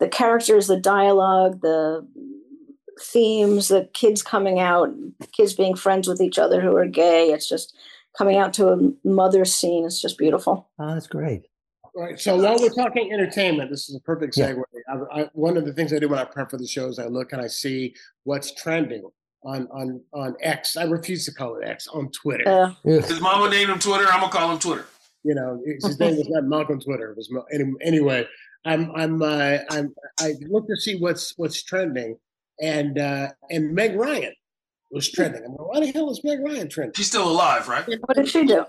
the 0.00 0.08
characters, 0.08 0.66
the 0.66 0.76
dialogue, 0.80 1.60
the 1.60 2.04
themes, 3.00 3.68
the 3.68 3.88
kids 3.92 4.20
coming 4.20 4.58
out, 4.58 4.90
kids 5.30 5.54
being 5.54 5.76
friends 5.76 6.08
with 6.08 6.20
each 6.20 6.40
other 6.40 6.60
who 6.60 6.74
are 6.76 6.86
gay. 6.86 7.30
It's 7.30 7.48
just 7.48 7.72
coming 8.18 8.36
out 8.36 8.52
to 8.54 8.70
a 8.72 8.78
mother 9.04 9.44
scene. 9.44 9.84
It's 9.84 10.00
just 10.02 10.18
beautiful. 10.18 10.68
Oh, 10.80 10.92
that's 10.94 11.06
great. 11.06 11.42
Right. 11.94 12.18
So 12.18 12.36
while 12.36 12.58
we're 12.58 12.70
talking 12.70 13.12
entertainment, 13.12 13.70
this 13.70 13.88
is 13.88 13.94
a 13.94 14.00
perfect 14.00 14.36
Yeah. 14.36 14.54
segue. 14.54 14.62
I, 14.88 15.20
I, 15.22 15.30
one 15.34 15.56
of 15.56 15.64
the 15.66 15.72
things 15.72 15.92
I 15.92 16.00
do 16.00 16.08
when 16.08 16.18
I 16.18 16.24
prep 16.24 16.50
for 16.50 16.56
the 16.58 16.66
show 16.66 16.88
is 16.88 16.98
I 16.98 17.06
look 17.06 17.32
and 17.32 17.40
I 17.40 17.46
see 17.46 17.94
what's 18.24 18.50
trending 18.52 19.04
on 19.44 19.68
on 19.70 20.00
on 20.12 20.36
X. 20.40 20.76
I 20.76 20.84
refuse 20.84 21.24
to 21.26 21.32
call 21.34 21.56
it 21.56 21.64
X 21.66 21.88
on 21.88 22.10
Twitter. 22.10 22.48
Uh, 22.48 22.68
Ugh. 22.90 23.04
His 23.04 23.20
mama 23.20 23.48
named 23.50 23.70
him 23.70 23.78
Twitter. 23.78 24.06
I'm 24.06 24.20
gonna 24.20 24.32
call 24.32 24.50
him 24.52 24.58
Twitter. 24.58 24.86
You 25.24 25.34
know, 25.34 25.62
his 25.64 25.98
name 26.00 26.16
was 26.16 26.28
not 26.28 26.44
Malcolm 26.44 26.80
Twitter. 26.80 27.10
It 27.12 27.16
was 27.16 27.30
anyway. 27.82 28.26
I'm 28.64 28.90
I'm 28.94 29.22
uh, 29.22 29.58
I'm 29.70 29.94
I 30.20 30.34
look 30.48 30.66
to 30.68 30.76
see 30.76 30.96
what's 30.98 31.34
what's 31.36 31.62
trending, 31.62 32.16
and 32.60 32.98
uh, 32.98 33.28
and 33.50 33.74
Meg 33.74 33.96
Ryan 33.96 34.32
was 34.90 35.10
trending. 35.10 35.44
I'm 35.44 35.52
like, 35.52 35.60
why 35.68 35.80
the 35.80 35.86
hell 35.92 36.10
is 36.10 36.22
Meg 36.24 36.40
Ryan 36.40 36.68
trending? 36.68 36.94
She's 36.94 37.08
still 37.08 37.28
alive, 37.28 37.68
right? 37.68 37.86
What 37.86 38.16
did 38.16 38.28
she 38.28 38.44
do? 38.44 38.64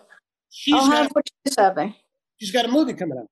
She's 0.50 0.74
I'll 0.76 0.88
got 0.90 1.12
what 1.16 1.28
she's 1.46 1.56
having. 1.58 1.96
she's 2.40 2.52
got 2.52 2.66
a 2.66 2.68
movie 2.70 2.94
coming 2.94 3.18
out. 3.18 3.28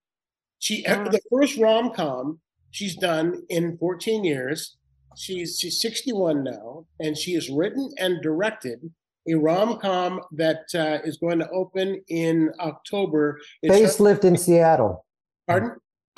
She 0.59 0.85
uh, 0.85 0.99
Ah. 0.99 1.09
the 1.09 1.21
first 1.31 1.57
rom 1.57 1.91
com 1.93 2.39
she's 2.71 2.95
done 2.95 3.43
in 3.49 3.77
14 3.77 4.23
years. 4.23 4.77
She's 5.17 5.57
she's 5.59 5.79
61 5.81 6.43
now, 6.43 6.85
and 6.99 7.17
she 7.17 7.33
has 7.33 7.49
written 7.49 7.91
and 7.99 8.21
directed 8.21 8.79
a 9.27 9.35
rom 9.35 9.77
com 9.79 10.21
that 10.31 10.63
uh, 10.73 10.99
is 11.03 11.17
going 11.17 11.39
to 11.39 11.49
open 11.49 12.01
in 12.07 12.51
October. 12.59 13.39
It's 13.61 13.75
her- 13.99 14.05
Facelift 14.05 14.23
in 14.25 14.37
Seattle. 14.37 15.05
pardon? 15.47 15.75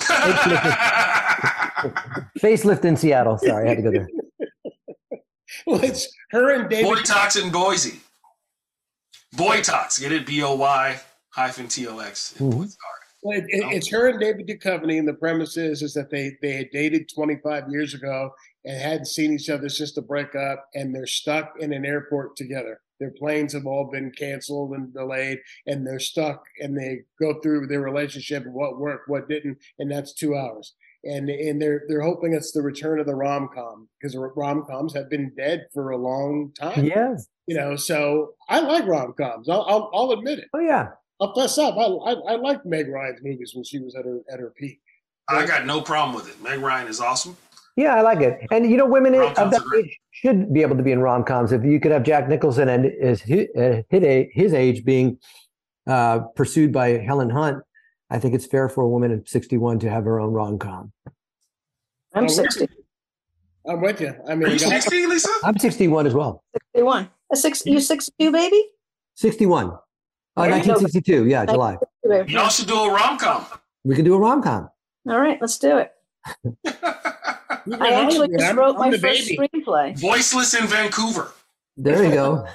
Facelift 2.38 2.84
in 2.84 2.96
Seattle. 2.96 3.38
Sorry, 3.38 3.66
I 3.66 3.68
had 3.70 3.76
to 3.78 3.82
go 3.82 3.90
there. 3.90 4.08
Well, 5.66 5.82
it's 5.84 6.08
her 6.32 6.50
and 6.52 6.68
David. 6.68 6.84
Boy 6.88 6.96
Talks 7.02 7.36
in 7.36 7.50
Boise. 7.52 8.00
Boy 9.36 9.60
Talks. 9.62 9.98
Get 10.00 10.10
it? 10.10 10.26
B 10.26 10.42
O 10.42 10.54
Y 10.56 11.00
hyphen 11.30 11.68
T 11.68 11.86
O 11.86 12.00
X. 12.00 12.34
Mhm. 12.38 12.74
Well, 13.22 13.38
it, 13.38 13.44
it- 13.48 13.72
it's 13.72 13.88
her 13.90 14.08
and 14.08 14.18
David 14.18 14.48
Duchovny, 14.48 14.98
and 14.98 15.06
the 15.06 15.14
premise 15.14 15.56
is, 15.56 15.80
is 15.82 15.94
that 15.94 16.10
they 16.10 16.32
they 16.42 16.52
had 16.52 16.70
dated 16.72 17.08
25 17.14 17.70
years 17.70 17.94
ago 17.94 18.30
and 18.64 18.80
hadn't 18.80 19.06
seen 19.06 19.32
each 19.32 19.50
other 19.50 19.68
since 19.68 19.92
the 19.92 20.02
breakup, 20.02 20.66
and 20.74 20.94
they're 20.94 21.06
stuck 21.06 21.54
in 21.60 21.72
an 21.72 21.84
airport 21.84 22.36
together. 22.36 22.80
Their 23.00 23.10
planes 23.10 23.52
have 23.52 23.66
all 23.66 23.90
been 23.90 24.12
canceled 24.12 24.72
and 24.72 24.94
delayed, 24.94 25.40
and 25.66 25.86
they're 25.86 25.98
stuck, 25.98 26.44
and 26.60 26.76
they 26.76 27.00
go 27.20 27.40
through 27.40 27.66
their 27.66 27.80
relationship 27.80 28.46
what 28.46 28.78
worked, 28.78 29.08
what 29.08 29.28
didn't, 29.28 29.58
and 29.78 29.90
that's 29.90 30.14
two 30.14 30.36
hours. 30.36 30.74
And 31.02 31.28
and 31.28 31.60
they're 31.60 31.82
they're 31.86 32.00
hoping 32.00 32.32
it's 32.32 32.52
the 32.52 32.62
return 32.62 32.98
of 32.98 33.06
the 33.06 33.14
rom 33.14 33.50
com 33.54 33.88
because 34.00 34.16
rom 34.16 34.64
coms 34.64 34.94
have 34.94 35.10
been 35.10 35.32
dead 35.36 35.66
for 35.74 35.90
a 35.90 35.98
long 35.98 36.52
time. 36.58 36.84
Yes. 36.84 37.28
You 37.46 37.56
know, 37.56 37.76
so 37.76 38.32
I 38.48 38.60
like 38.60 38.86
rom 38.86 39.12
coms. 39.12 39.50
I'll, 39.50 39.66
I'll 39.68 39.90
I'll 39.92 40.12
admit 40.12 40.38
it. 40.38 40.48
Oh 40.54 40.60
yeah. 40.60 40.92
I'll 41.20 41.34
fess 41.34 41.58
up. 41.58 41.76
I, 41.76 41.82
I 41.82 42.12
I 42.12 42.36
liked 42.36 42.64
Meg 42.64 42.88
Ryan's 42.88 43.20
movies 43.22 43.52
when 43.54 43.64
she 43.64 43.80
was 43.80 43.94
at 43.94 44.06
her 44.06 44.20
at 44.32 44.40
her 44.40 44.54
peak. 44.56 44.80
I 45.28 45.46
got 45.46 45.66
no 45.66 45.82
problem 45.82 46.14
with 46.14 46.28
it. 46.28 46.42
Meg 46.42 46.60
Ryan 46.60 46.88
is 46.88 47.00
awesome. 47.00 47.36
Yeah, 47.76 47.94
I 47.94 48.02
like 48.02 48.20
it. 48.20 48.38
And 48.52 48.70
you 48.70 48.76
know, 48.76 48.86
women 48.86 49.14
of 49.14 49.20
Rom-coms 49.20 49.50
that 49.50 49.62
age 49.76 49.98
should 50.12 50.52
be 50.52 50.62
able 50.62 50.76
to 50.76 50.82
be 50.82 50.92
in 50.92 51.00
rom 51.00 51.24
coms. 51.24 51.50
If 51.52 51.64
you 51.64 51.80
could 51.80 51.90
have 51.90 52.04
Jack 52.04 52.28
Nicholson 52.28 52.68
and 52.68 52.84
his 52.84 53.20
his, 53.22 53.48
his, 53.90 54.26
his 54.32 54.54
age 54.54 54.84
being 54.84 55.18
uh, 55.86 56.20
pursued 56.36 56.72
by 56.72 56.98
Helen 56.98 57.30
Hunt, 57.30 57.62
I 58.10 58.18
think 58.18 58.34
it's 58.34 58.46
fair 58.46 58.68
for 58.68 58.84
a 58.84 58.88
woman 58.88 59.10
at 59.10 59.28
61 59.28 59.80
to 59.80 59.90
have 59.90 60.04
her 60.04 60.20
own 60.20 60.32
rom 60.32 60.58
com. 60.58 60.92
I'm 62.14 62.28
60, 62.28 62.68
I'm 63.66 63.80
with 63.80 64.00
you. 64.00 64.14
I 64.28 64.32
Are 64.32 64.36
mean, 64.36 64.52
you 64.52 64.58
60, 64.58 65.06
Lisa? 65.06 65.28
I'm 65.42 65.58
61 65.58 66.06
as 66.06 66.14
well. 66.14 66.44
61. 66.74 67.10
A 67.32 67.36
six, 67.36 67.66
you 67.66 67.80
62, 67.80 68.30
baby? 68.30 68.68
61. 69.14 69.66
Uh, 69.66 69.70
There 70.36 70.44
you 70.44 70.64
go. 70.64 70.72
1962. 70.74 71.26
Yeah, 71.26 71.46
July. 71.46 71.76
Baby. 72.06 72.32
Y'all 72.32 72.48
should 72.48 72.68
do 72.68 72.78
a 72.78 72.92
rom 72.92 73.18
com. 73.18 73.46
We 73.82 73.96
can 73.96 74.04
do 74.04 74.14
a 74.14 74.18
rom 74.18 74.42
com. 74.42 74.68
All 75.08 75.18
right, 75.18 75.38
let's 75.40 75.58
do 75.58 75.78
it. 75.78 75.92
I 77.80 77.92
actually 77.92 78.28
just 78.28 78.44
I'm, 78.44 78.58
wrote 78.58 78.76
I'm 78.78 78.90
my 78.90 78.98
first 78.98 79.28
baby. 79.28 79.48
screenplay. 79.54 79.98
Voiceless 79.98 80.54
in 80.54 80.66
Vancouver. 80.66 81.32
There 81.76 82.04
you 82.04 82.10
go. 82.10 82.46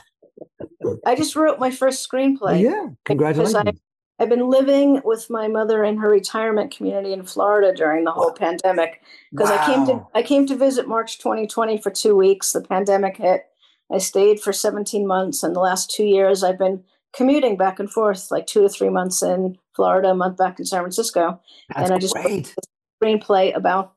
I 1.05 1.15
just 1.15 1.35
wrote 1.35 1.59
my 1.59 1.71
first 1.71 2.07
Oh, 2.11 2.15
screenplay. 2.17 2.61
yeah. 2.61 2.87
Congratulations. 3.05 3.79
I've 4.21 4.27
been 4.29 4.49
living 4.49 5.01
with 5.05 5.29
my 5.29 5.47
mother 5.47 5.83
in 5.85 5.97
her 5.97 6.09
retirement 6.09 6.75
community 6.75 7.13
in 7.13 7.23
Florida 7.23 7.73
during 7.73 8.03
the 8.03 8.11
whole 8.11 8.31
pandemic 8.33 9.01
because 9.31 9.49
I 9.49 9.65
came 9.65 9.85
to 9.87 10.05
I 10.13 10.23
came 10.23 10.45
to 10.47 10.55
visit 10.57 10.87
March 10.89 11.19
2020 11.19 11.77
for 11.81 11.89
two 11.89 12.15
weeks. 12.15 12.51
The 12.51 12.61
pandemic 12.61 13.17
hit. 13.17 13.45
I 13.91 13.97
stayed 13.97 14.39
for 14.39 14.53
17 14.53 15.07
months, 15.07 15.41
and 15.41 15.55
the 15.55 15.61
last 15.61 15.89
two 15.89 16.03
years 16.03 16.43
I've 16.43 16.59
been 16.59 16.83
commuting 17.13 17.57
back 17.57 17.79
and 17.79 17.89
forth, 17.91 18.29
like 18.29 18.45
two 18.45 18.61
to 18.61 18.69
three 18.69 18.89
months 18.89 19.23
in 19.23 19.57
Florida, 19.75 20.09
a 20.09 20.15
month 20.15 20.37
back 20.37 20.59
in 20.59 20.65
San 20.65 20.81
Francisco. 20.81 21.39
That's 21.69 21.89
and 21.89 21.93
I 21.93 21.97
just- 21.99 22.13
great. 22.13 22.53
Wrote 22.55 22.55
a 22.57 23.05
screenplay 23.05 23.55
about 23.55 23.93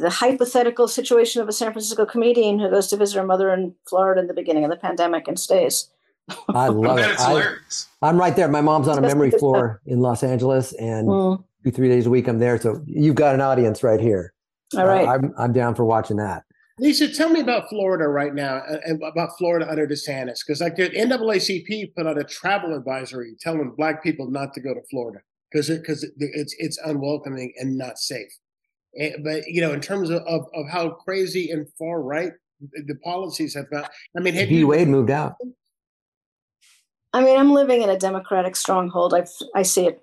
the 0.00 0.10
hypothetical 0.10 0.88
situation 0.88 1.42
of 1.42 1.48
a 1.48 1.52
San 1.52 1.72
Francisco 1.72 2.06
comedian 2.06 2.58
who 2.58 2.70
goes 2.70 2.88
to 2.88 2.96
visit 2.96 3.18
her 3.18 3.26
mother 3.26 3.52
in 3.52 3.74
Florida 3.88 4.20
in 4.20 4.26
the 4.26 4.34
beginning 4.34 4.64
of 4.64 4.70
the 4.70 4.76
pandemic 4.76 5.28
and 5.28 5.38
stays. 5.38 5.90
I 6.28 6.34
I 6.54 6.68
love 6.68 6.96
bet 6.96 7.10
it. 7.10 7.20
I, 7.20 8.08
I'm 8.08 8.18
right 8.18 8.34
there. 8.36 8.48
My 8.48 8.60
mom's 8.60 8.88
on 8.88 8.98
a 8.98 9.02
memory 9.02 9.30
floor 9.30 9.80
in 9.86 10.00
Los 10.00 10.22
Angeles, 10.22 10.72
and 10.74 11.08
Mm, 11.08 11.44
two, 11.64 11.70
three 11.70 11.88
days 11.88 12.06
a 12.06 12.10
week 12.10 12.28
I'm 12.28 12.38
there. 12.38 12.60
So 12.60 12.82
you've 12.86 13.14
got 13.14 13.34
an 13.34 13.40
audience 13.40 13.82
right 13.82 14.00
here. 14.00 14.32
all 14.76 14.86
right. 14.86 15.06
Uh, 15.06 15.12
I'm, 15.12 15.34
I'm 15.38 15.52
down 15.52 15.74
for 15.74 15.84
watching 15.84 16.16
that. 16.18 16.44
Lisa, 16.80 17.12
tell 17.12 17.28
me 17.28 17.40
about 17.40 17.68
Florida 17.68 18.06
right 18.06 18.34
now 18.34 18.58
uh, 18.58 18.78
and 18.84 19.02
about 19.02 19.30
Florida 19.36 19.68
under 19.68 19.86
DeSantis 19.86 20.40
because 20.46 20.60
like 20.60 20.76
the 20.76 20.88
NAACP 20.90 21.94
put 21.96 22.06
out 22.06 22.18
a 22.18 22.24
travel 22.24 22.74
advisory 22.76 23.34
telling 23.40 23.74
Black 23.76 24.02
people 24.02 24.30
not 24.30 24.54
to 24.54 24.60
go 24.60 24.74
to 24.74 24.80
Florida 24.88 25.18
because 25.50 25.68
because 25.68 26.04
it, 26.04 26.12
it's 26.18 26.54
it's 26.58 26.78
unwelcoming 26.84 27.52
and 27.58 27.76
not 27.76 27.98
safe. 27.98 28.30
Eh, 28.96 29.12
but 29.22 29.46
you 29.46 29.60
know, 29.60 29.72
in 29.72 29.80
terms 29.80 30.10
of, 30.10 30.22
of, 30.22 30.46
of 30.54 30.68
how 30.70 30.90
crazy 30.90 31.50
and 31.50 31.66
far 31.78 32.00
right 32.00 32.32
the 32.60 32.82
the 32.86 32.94
policies 32.96 33.54
have 33.54 33.70
got, 33.70 33.90
I 34.16 34.20
mean, 34.20 34.34
have 34.34 34.48
D 34.48 34.56
you 34.56 34.66
Wade 34.66 34.88
moved 34.88 35.10
out. 35.10 35.36
I 37.12 37.22
mean, 37.22 37.38
I'm 37.38 37.52
living 37.52 37.82
in 37.82 37.90
a 37.90 37.98
Democratic 37.98 38.56
stronghold. 38.56 39.14
I 39.14 39.26
I 39.54 39.62
see 39.62 39.88
a 39.88 39.96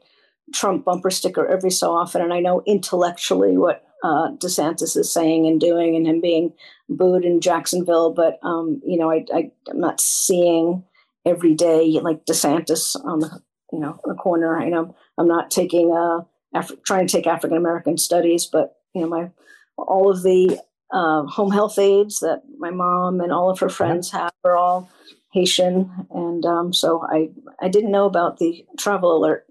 Trump 0.53 0.85
bumper 0.85 1.09
sticker 1.09 1.47
every 1.47 1.71
so 1.71 1.95
often, 1.95 2.21
and 2.21 2.33
I 2.33 2.39
know 2.39 2.61
intellectually 2.65 3.57
what 3.57 3.83
uh, 4.03 4.31
DeSantis 4.33 4.95
is 4.95 5.11
saying 5.11 5.47
and 5.47 5.59
doing, 5.59 5.95
and 5.95 6.05
him 6.05 6.21
being 6.21 6.53
booed 6.87 7.25
in 7.25 7.41
Jacksonville. 7.41 8.11
But 8.13 8.39
um, 8.43 8.81
you 8.85 8.97
know, 8.97 9.09
I, 9.11 9.25
I 9.33 9.51
I'm 9.69 9.79
not 9.79 9.99
seeing 9.99 10.83
every 11.25 11.55
day 11.55 11.99
like 12.01 12.25
DeSantis 12.25 12.95
on 13.03 13.19
the 13.19 13.41
you 13.71 13.79
know 13.79 13.99
the 14.05 14.13
corner. 14.13 14.63
You 14.63 14.69
know, 14.69 14.95
I'm 15.17 15.27
not 15.27 15.49
taking 15.49 15.91
uh 15.91 16.23
Af- 16.55 16.81
trying 16.85 17.05
to 17.05 17.11
take 17.11 17.27
African 17.27 17.57
American 17.57 17.97
studies, 17.97 18.45
but 18.45 18.74
you 18.95 19.01
know, 19.01 19.07
my 19.07 19.29
all 19.77 20.09
of 20.09 20.23
the 20.23 20.57
uh, 20.91 21.23
home 21.23 21.51
health 21.51 21.77
aides 21.77 22.19
that 22.21 22.41
my 22.57 22.69
mom 22.71 23.19
and 23.19 23.31
all 23.31 23.49
of 23.49 23.59
her 23.59 23.69
friends 23.69 24.09
have 24.11 24.31
are 24.43 24.55
all 24.55 24.89
Haitian, 25.33 25.91
and 26.11 26.45
um, 26.45 26.73
so 26.73 27.05
I 27.11 27.29
I 27.61 27.67
didn't 27.67 27.91
know 27.91 28.05
about 28.05 28.37
the 28.39 28.65
travel 28.79 29.17
alert, 29.17 29.45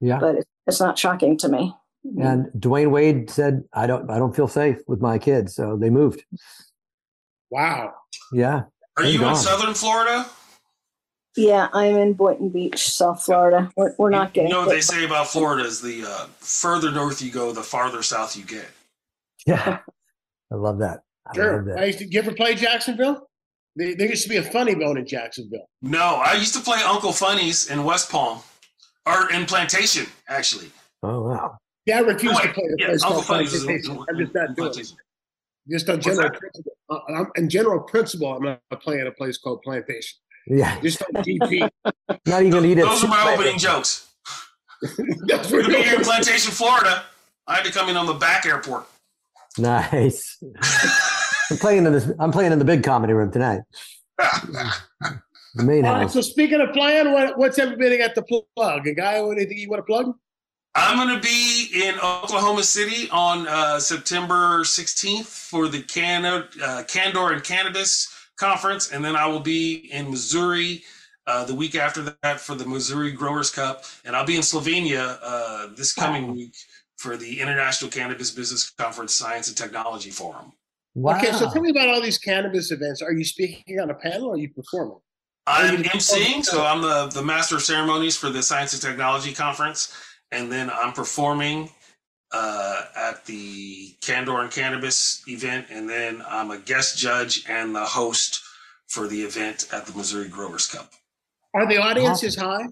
Yeah. 0.00 0.20
but 0.20 0.36
it, 0.36 0.46
it's 0.66 0.80
not 0.80 0.98
shocking 0.98 1.36
to 1.38 1.48
me. 1.48 1.74
And 2.22 2.46
Dwyane 2.56 2.92
Wade 2.92 3.28
said, 3.30 3.64
I 3.72 3.88
don't 3.88 4.08
I 4.08 4.18
don't 4.18 4.34
feel 4.36 4.46
safe 4.46 4.78
with 4.86 5.00
my 5.00 5.18
kids. 5.18 5.56
So 5.56 5.76
they 5.76 5.90
moved. 5.90 6.24
wow? 7.50 7.92
Yeah. 8.32 8.62
Are 8.96 9.04
you 9.04 9.18
gone. 9.18 9.30
in 9.30 9.36
Southern 9.36 9.74
Florida? 9.74 10.24
Yeah, 11.36 11.68
I'm 11.72 11.96
in 11.96 12.12
Boynton 12.14 12.48
Beach, 12.48 12.88
South 12.88 13.22
Florida. 13.24 13.70
We're, 13.76 13.94
we're 13.98 14.10
not 14.10 14.32
getting. 14.32 14.48
You 14.50 14.54
know 14.54 14.60
what 14.62 14.70
they 14.70 14.80
say 14.80 15.04
about 15.04 15.26
Florida 15.28 15.64
is 15.64 15.80
the 15.82 16.04
uh, 16.06 16.26
further 16.38 16.90
north 16.90 17.20
you 17.20 17.30
go, 17.30 17.52
the 17.52 17.62
farther 17.62 18.02
south 18.02 18.36
you 18.36 18.44
get. 18.44 18.66
Yeah. 19.46 19.78
I 20.50 20.54
love 20.54 20.78
that. 20.78 21.02
I 21.26 21.30
love 21.30 21.34
Sure. 21.36 21.64
that. 21.64 21.78
I 21.78 21.84
used 21.86 21.98
to. 21.98 22.06
You 22.06 22.18
ever 22.20 22.32
play 22.32 22.54
Jacksonville? 22.54 23.28
There, 23.76 23.94
there 23.94 24.08
used 24.08 24.22
to 24.22 24.28
be 24.28 24.36
a 24.36 24.42
funny 24.42 24.74
bone 24.74 24.96
in 24.96 25.06
Jacksonville. 25.06 25.68
No, 25.82 26.22
I 26.24 26.34
used 26.34 26.54
to 26.54 26.60
play 26.60 26.78
Uncle 26.86 27.12
Funny's 27.12 27.70
in 27.70 27.84
West 27.84 28.10
Palm, 28.10 28.38
or 29.06 29.30
in 29.32 29.44
Plantation, 29.44 30.06
actually. 30.28 30.70
Oh 31.02 31.22
wow. 31.28 31.58
Yeah, 31.84 31.98
I 31.98 32.00
refuse 32.00 32.32
Oh, 32.36 32.42
to 32.42 32.52
play 32.52 32.64
a 32.64 32.74
yeah, 32.78 32.86
place 32.86 33.02
Uncle 33.02 33.22
called 33.22 33.26
Funny's 33.26 33.52
is. 33.54 33.64
I'm 33.88 34.18
just 34.18 34.34
not 34.34 34.56
doing 34.56 34.70
it. 34.70 34.92
Just 35.68 35.88
on 35.90 36.00
general 36.00 36.30
principle. 36.30 36.72
Uh, 36.88 36.98
I'm, 37.14 37.26
in 37.36 37.48
general 37.50 37.80
principle, 37.80 38.32
I'm 38.32 38.42
not 38.44 38.60
playing 38.80 39.06
a 39.06 39.10
place 39.12 39.36
called 39.36 39.62
Plantation. 39.62 40.16
Yeah. 40.46 40.80
Just 40.80 41.02
on 41.02 41.22
GP. 41.22 41.68
Not 42.26 42.40
even 42.40 42.50
gonna 42.50 42.66
eat 42.66 42.78
it. 42.78 42.84
Those 42.84 43.04
are 43.04 43.08
my 43.08 43.32
opening 43.32 43.58
jokes. 43.58 44.08
That's 45.26 45.48
To 45.48 45.66
be 45.66 45.82
here 45.82 45.96
in 45.96 46.04
Plantation, 46.04 46.52
Florida, 46.52 47.04
I 47.46 47.56
had 47.56 47.64
to 47.64 47.72
come 47.72 47.88
in 47.88 47.96
on 47.96 48.06
the 48.06 48.14
back 48.14 48.46
airport. 48.46 48.86
Nice. 49.58 50.42
I'm 51.50 51.56
playing 51.58 51.86
in 51.86 51.92
this. 51.92 52.10
I'm 52.18 52.30
playing 52.30 52.52
in 52.52 52.58
the 52.58 52.64
big 52.64 52.82
comedy 52.82 53.12
room 53.12 53.30
tonight. 53.30 53.62
The 54.18 55.62
main 55.62 55.86
All 55.86 55.92
right, 55.94 56.02
house. 56.02 56.12
so 56.12 56.20
speaking 56.20 56.60
of 56.60 56.72
playing, 56.74 57.12
what, 57.12 57.38
what's 57.38 57.58
everybody 57.58 57.96
got 57.96 58.14
to 58.14 58.42
plug? 58.54 58.86
A 58.86 58.92
guy, 58.92 59.14
anything 59.14 59.56
you 59.56 59.70
want 59.70 59.80
to 59.80 59.84
plug? 59.84 60.14
I'm 60.74 60.98
going 60.98 61.18
to 61.18 61.26
be 61.26 61.70
in 61.72 61.94
Oklahoma 62.00 62.62
City 62.62 63.08
on 63.10 63.48
uh, 63.48 63.80
September 63.80 64.60
16th 64.60 65.24
for 65.24 65.68
the 65.68 65.80
Canna, 65.80 66.46
uh, 66.62 66.82
Candor 66.86 67.32
and 67.32 67.42
Cannabis 67.42 68.12
Conference, 68.36 68.92
and 68.92 69.04
then 69.04 69.16
I 69.16 69.26
will 69.26 69.40
be 69.40 69.90
in 69.92 70.10
Missouri 70.10 70.82
uh, 71.26 71.44
the 71.44 71.54
week 71.54 71.74
after 71.74 72.16
that 72.22 72.40
for 72.40 72.54
the 72.54 72.66
Missouri 72.66 73.12
Growers 73.12 73.50
Cup, 73.50 73.84
and 74.04 74.14
I'll 74.14 74.26
be 74.26 74.36
in 74.36 74.42
Slovenia 74.42 75.18
uh, 75.22 75.68
this 75.76 75.92
coming 75.92 76.28
Wow. 76.28 76.34
week 76.34 76.54
for 76.96 77.16
the 77.16 77.40
International 77.40 77.90
Cannabis 77.90 78.30
Business 78.30 78.70
Conference 78.70 79.14
Science 79.14 79.48
and 79.48 79.56
Technology 79.56 80.10
Forum. 80.10 80.52
Wow. 80.94 81.18
Okay, 81.18 81.32
so 81.32 81.50
tell 81.50 81.60
me 81.60 81.70
about 81.70 81.88
all 81.88 82.00
these 82.00 82.16
cannabis 82.16 82.70
events. 82.70 83.02
Are 83.02 83.12
you 83.12 83.24
speaking 83.24 83.80
on 83.80 83.90
a 83.90 83.94
panel 83.94 84.28
or 84.28 84.34
are 84.34 84.38
you 84.38 84.48
performing? 84.48 84.98
I'm 85.46 85.82
emceeing, 85.82 86.44
so 86.44 86.64
I'm 86.64 86.80
the, 86.80 87.06
the 87.08 87.22
master 87.22 87.56
of 87.56 87.62
ceremonies 87.62 88.16
for 88.16 88.30
the 88.30 88.42
Science 88.42 88.72
and 88.72 88.82
Technology 88.82 89.32
Conference, 89.32 89.92
and 90.32 90.50
then 90.50 90.70
I'm 90.70 90.92
performing 90.92 91.70
uh, 92.32 92.82
at 92.96 93.24
the 93.26 93.94
Candor 94.00 94.40
and 94.40 94.50
Cannabis 94.50 95.22
event, 95.28 95.66
and 95.70 95.88
then 95.88 96.22
I'm 96.28 96.50
a 96.50 96.58
guest 96.58 96.98
judge 96.98 97.44
and 97.48 97.74
the 97.74 97.84
host 97.84 98.42
for 98.86 99.06
the 99.06 99.22
event 99.22 99.68
at 99.72 99.86
the 99.86 99.96
Missouri 99.96 100.28
Growers 100.28 100.66
Cup. 100.66 100.90
Are 101.54 101.66
the 101.66 101.78
audiences 101.78 102.36
high? 102.36 102.66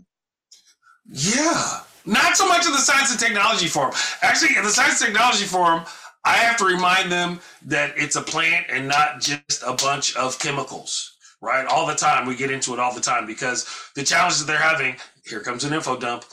Yeah, 1.07 1.81
not 2.05 2.37
so 2.37 2.49
much 2.49 2.67
in 2.67 2.73
the 2.73 2.79
Science 2.79 3.11
and 3.11 3.21
Technology 3.21 3.67
Forum. 3.67 3.95
Actually, 4.23 4.57
in 4.57 4.65
the 4.65 4.71
Science 4.71 5.01
and 5.01 5.13
Technology 5.13 5.45
Forum, 5.45 5.85
I 6.25 6.35
have 6.35 6.57
to 6.59 6.65
remind 6.65 7.13
them 7.13 7.41
that 7.67 7.95
it's 7.97 8.17
a 8.17 8.23
plant 8.23 8.67
and 8.71 8.89
not 8.89 9.21
just 9.21 9.63
a 9.67 9.75
bunch 9.75 10.17
of 10.17 10.39
chemicals 10.39 11.15
right? 11.45 11.67
All 11.67 11.87
the 11.87 11.95
time. 11.95 12.27
We 12.27 12.35
get 12.35 12.51
into 12.51 12.73
it 12.73 12.81
all 12.81 12.95
the 12.95 13.01
time 13.01 13.27
because 13.27 13.67
the 13.95 14.03
challenges 14.03 14.41
that 14.41 14.51
they're 14.51 14.61
having, 14.61 14.97
here 15.25 15.41
comes 15.41 15.65
an 15.65 15.75
info 15.75 15.97
dump, 15.97 16.25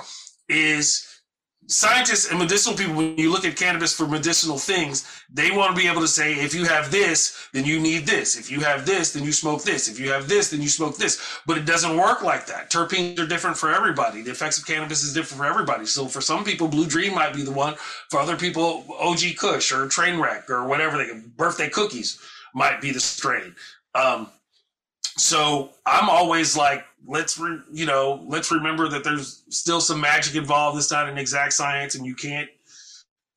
is 0.47 1.11
scientists 1.68 2.30
and 2.30 2.39
medicinal 2.39 2.78
people, 2.78 2.95
when 2.95 3.18
you 3.18 3.32
look 3.32 3.45
at 3.45 3.55
cannabis 3.55 3.95
for 3.95 4.07
medicinal 4.07 4.57
things, 4.57 5.05
they 5.32 5.51
want 5.51 5.76
to 5.76 5.82
be 5.82 5.88
able 5.88 6.01
to 6.01 6.07
say, 6.07 6.34
if 6.34 6.53
you 6.53 6.66
have 6.66 6.91
this, 6.91 7.47
then 7.53 7.66
you 7.66 7.80
need 7.80 8.05
this. 8.05 8.38
If 8.38 8.51
you 8.51 8.59
have 8.62 8.86
this, 8.86 9.14
then 9.14 9.24
you 9.24 9.32
smoke 9.32 9.64
this. 9.64 9.88
If 9.88 9.99
you 9.99 10.12
have 10.12 10.28
this, 10.28 10.51
then 10.51 10.62
you 10.62 10.70
smoke 10.70 10.97
this. 10.97 11.22
But 11.45 11.57
it 11.57 11.66
doesn't 11.66 11.95
work 11.95 12.24
like 12.24 12.45
that. 12.47 12.70
Terpenes 12.70 13.20
are 13.20 13.28
different 13.28 13.57
for 13.57 13.72
everybody. 13.72 14.22
The 14.22 14.32
effects 14.32 14.57
of 14.57 14.66
cannabis 14.66 15.03
is 15.03 15.14
different 15.14 15.41
for 15.41 15.45
everybody. 15.45 15.86
So 15.86 16.07
for 16.07 16.22
some 16.22 16.43
people, 16.43 16.68
Blue 16.68 16.88
Dream 16.88 17.16
might 17.16 17.34
be 17.34 17.43
the 17.43 17.51
one. 17.51 17.76
For 18.09 18.20
other 18.20 18.36
people, 18.36 18.86
OG 18.99 19.20
Kush 19.38 19.72
or 19.72 19.88
Trainwreck 19.88 20.49
or 20.49 20.68
whatever 20.68 20.97
they 20.97 21.09
birthday 21.38 21.70
cookies 21.70 22.20
might 22.53 22.82
be 22.82 22.91
the 22.91 22.99
strain. 22.99 23.55
Um, 23.95 24.30
so 25.18 25.72
I'm 25.86 26.10
always 26.10 26.56
like, 26.56 26.86
let's 27.06 27.38
re, 27.38 27.60
you 27.72 27.86
know, 27.86 28.24
let's 28.28 28.52
remember 28.52 28.88
that 28.89 29.04
there's 29.04 29.43
still 29.49 29.82
some 29.82 29.99
magic 29.99 30.36
involved. 30.36 30.78
It's 30.78 30.91
not 30.91 31.10
an 31.10 31.18
exact 31.18 31.54
science, 31.54 31.95
and 31.95 32.06
you 32.06 32.16
can't 32.16 32.49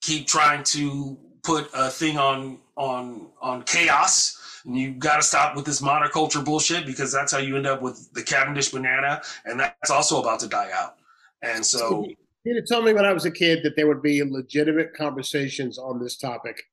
keep 0.01 0.27
trying 0.27 0.63
to 0.65 1.17
put 1.43 1.69
a 1.75 1.91
thing 1.91 2.19
on 2.19 2.59
on 2.77 3.29
on 3.41 3.63
chaos. 3.63 4.41
And 4.65 4.79
you 4.79 4.93
got 4.93 5.17
to 5.17 5.23
stop 5.23 5.57
with 5.57 5.67
this 5.67 5.83
monoculture 5.83 6.43
bullshit 6.43 6.87
because 6.87 7.13
that's 7.13 7.33
how 7.33 7.39
you 7.39 7.57
end 7.57 7.67
up 7.67 7.83
with 7.83 8.11
the 8.15 8.23
Cavendish 8.23 8.71
banana, 8.71 9.21
and 9.45 9.61
that's 9.61 9.91
also 9.91 10.21
about 10.23 10.41
to 10.41 10.49
die 10.49 10.71
out. 10.75 10.97
And 11.43 11.65
so, 11.65 12.07
you 12.45 12.63
told 12.63 12.87
me 12.87 12.95
when 12.95 13.05
I 13.05 13.13
was 13.13 13.27
a 13.27 13.31
kid 13.31 13.63
that 13.63 13.77
there 13.77 13.87
would 13.87 14.01
be 14.01 14.23
legitimate 14.23 14.95
conversations 14.95 15.77
on 15.77 16.01
this 16.01 16.17
topic 16.17 16.65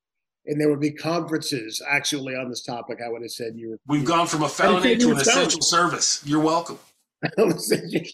and 0.45 0.59
there 0.59 0.69
would 0.69 0.79
be 0.79 0.91
conferences 0.91 1.81
actually 1.87 2.35
on 2.35 2.49
this 2.49 2.63
topic, 2.63 2.99
I 3.03 3.09
would 3.09 3.21
have 3.21 3.31
said 3.31 3.53
you 3.55 3.71
were. 3.71 3.77
We've 3.87 4.05
gone 4.05 4.27
from 4.27 4.43
a 4.43 4.49
felony 4.49 4.97
to 4.97 5.11
an 5.11 5.17
essential 5.17 5.61
service. 5.61 6.21
You're 6.25 6.41
welcome. 6.41 6.79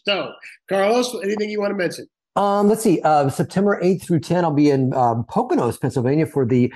so, 0.05 0.33
Carlos, 0.67 1.15
anything 1.23 1.49
you 1.49 1.61
want 1.61 1.71
to 1.71 1.77
mention? 1.77 2.07
Um, 2.35 2.67
let's 2.67 2.83
see. 2.83 3.01
Uh, 3.01 3.29
September 3.29 3.79
8th 3.81 4.05
through 4.05 4.19
10, 4.19 4.43
I'll 4.43 4.51
be 4.51 4.69
in 4.69 4.93
um, 4.93 5.23
Poconos, 5.23 5.79
Pennsylvania 5.81 6.25
for 6.25 6.45
the 6.45 6.71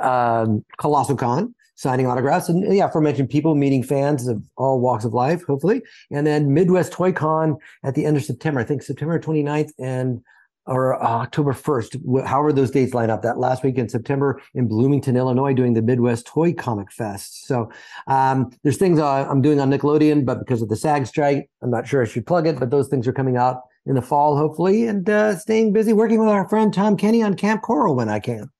um, 0.00 0.64
Colossal 0.78 1.16
Con, 1.16 1.54
signing 1.76 2.06
autographs. 2.06 2.48
And 2.48 2.74
yeah, 2.74 2.90
for 2.90 3.00
mentioned 3.00 3.30
people, 3.30 3.54
meeting 3.54 3.82
fans 3.82 4.28
of 4.28 4.42
all 4.56 4.80
walks 4.80 5.04
of 5.04 5.14
life, 5.14 5.42
hopefully. 5.46 5.82
And 6.10 6.26
then 6.26 6.52
Midwest 6.52 6.92
Toy 6.92 7.12
Con 7.12 7.56
at 7.82 7.94
the 7.94 8.04
end 8.04 8.18
of 8.18 8.24
September, 8.24 8.60
I 8.60 8.64
think 8.64 8.82
September 8.82 9.18
29th 9.18 9.70
and 9.78 10.20
or 10.66 11.02
uh, 11.02 11.22
October 11.22 11.52
1st, 11.52 12.26
however 12.26 12.52
those 12.52 12.70
dates 12.70 12.94
line 12.94 13.10
up, 13.10 13.22
that 13.22 13.38
last 13.38 13.62
week 13.62 13.78
in 13.78 13.88
September 13.88 14.40
in 14.54 14.66
Bloomington, 14.66 15.16
Illinois, 15.16 15.54
doing 15.54 15.74
the 15.74 15.82
Midwest 15.82 16.26
Toy 16.26 16.52
Comic 16.52 16.90
Fest. 16.92 17.46
So 17.46 17.70
um, 18.06 18.50
there's 18.62 18.76
things 18.76 18.98
uh, 18.98 19.28
I'm 19.28 19.42
doing 19.42 19.60
on 19.60 19.70
Nickelodeon, 19.70 20.24
but 20.24 20.38
because 20.38 20.62
of 20.62 20.68
the 20.68 20.76
SAG 20.76 21.06
strike, 21.06 21.48
I'm 21.62 21.70
not 21.70 21.86
sure 21.86 22.02
I 22.02 22.04
should 22.04 22.26
plug 22.26 22.46
it, 22.46 22.58
but 22.58 22.70
those 22.70 22.88
things 22.88 23.06
are 23.06 23.12
coming 23.12 23.36
out 23.36 23.62
in 23.86 23.94
the 23.94 24.02
fall, 24.02 24.36
hopefully, 24.36 24.86
and 24.86 25.08
uh, 25.08 25.36
staying 25.36 25.72
busy 25.72 25.92
working 25.92 26.18
with 26.18 26.28
our 26.28 26.48
friend 26.48 26.74
Tom 26.74 26.96
Kenny 26.96 27.22
on 27.22 27.34
Kamp 27.34 27.62
Koral 27.62 27.94
when 27.94 28.08
I 28.08 28.18
can. 28.18 28.50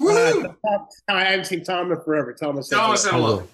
Uh, 0.00 0.48
I 1.08 1.24
haven't 1.24 1.44
seen 1.44 1.62
Tom 1.62 1.92
in 1.92 2.00
forever. 2.00 2.32
Thomas, 2.32 2.68
Thomas, 2.68 3.04
hello. 3.04 3.46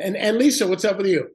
And, 0.00 0.16
and 0.16 0.38
Lisa, 0.38 0.66
what's 0.66 0.84
up 0.84 0.96
with 0.96 1.06
you? 1.06 1.30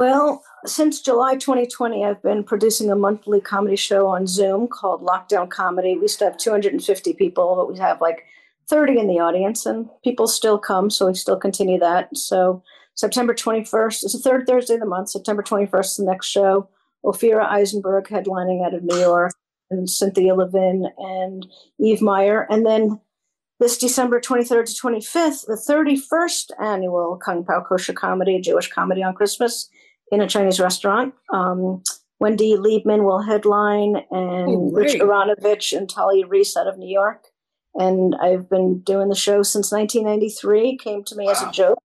Well, 0.00 0.42
since 0.64 1.02
July 1.02 1.34
2020, 1.34 2.06
I've 2.06 2.22
been 2.22 2.42
producing 2.42 2.90
a 2.90 2.96
monthly 2.96 3.38
comedy 3.38 3.76
show 3.76 4.06
on 4.06 4.26
Zoom 4.26 4.66
called 4.66 5.02
Lockdown 5.02 5.50
Comedy. 5.50 5.98
We 5.98 6.08
to 6.08 6.24
have 6.24 6.38
250 6.38 7.12
people, 7.12 7.54
but 7.54 7.70
we 7.70 7.78
have 7.80 8.00
like 8.00 8.24
30 8.70 8.98
in 8.98 9.08
the 9.08 9.20
audience, 9.20 9.66
and 9.66 9.90
people 10.02 10.26
still 10.26 10.58
come, 10.58 10.88
so 10.88 11.08
we 11.08 11.12
still 11.12 11.36
continue 11.36 11.78
that. 11.80 12.16
So 12.16 12.62
September 12.94 13.34
21st 13.34 14.06
is 14.06 14.12
the 14.14 14.18
third 14.20 14.46
Thursday 14.46 14.72
of 14.72 14.80
the 14.80 14.86
month. 14.86 15.10
September 15.10 15.42
21st 15.42 15.84
is 15.84 15.96
the 15.96 16.04
next 16.06 16.28
show. 16.28 16.70
Ophira 17.04 17.46
Eisenberg 17.50 18.06
headlining 18.06 18.64
out 18.64 18.72
of 18.72 18.82
New 18.82 18.98
York, 18.98 19.34
and 19.70 19.90
Cynthia 19.90 20.34
Levin 20.34 20.90
and 20.96 21.46
Eve 21.78 22.00
Meyer. 22.00 22.46
And 22.48 22.64
then 22.64 23.02
this 23.58 23.76
December 23.76 24.18
23rd 24.18 24.64
to 24.64 24.82
25th, 24.82 25.44
the 25.44 25.60
31st 25.60 26.52
annual 26.58 27.18
Kung 27.22 27.44
Pao 27.44 27.60
Kosher 27.60 27.92
Comedy, 27.92 28.40
Jewish 28.40 28.70
comedy 28.70 29.02
on 29.02 29.12
Christmas 29.12 29.68
in 30.10 30.20
a 30.20 30.28
Chinese 30.28 30.60
restaurant. 30.60 31.14
Um, 31.32 31.82
Wendy 32.18 32.54
Liebman 32.56 33.04
will 33.04 33.22
headline, 33.22 33.96
and 34.10 34.48
oh, 34.48 34.70
Rich 34.72 35.00
Aronovich 35.00 35.76
and 35.76 35.88
Talia 35.88 36.26
Reese 36.26 36.56
out 36.56 36.66
of 36.66 36.78
New 36.78 36.90
York. 36.90 37.24
And 37.74 38.14
I've 38.16 38.48
been 38.50 38.80
doing 38.80 39.08
the 39.08 39.14
show 39.14 39.42
since 39.42 39.72
1993. 39.72 40.76
Came 40.76 41.02
to 41.04 41.16
me 41.16 41.26
wow. 41.26 41.32
as 41.32 41.42
a 41.42 41.50
joke, 41.50 41.78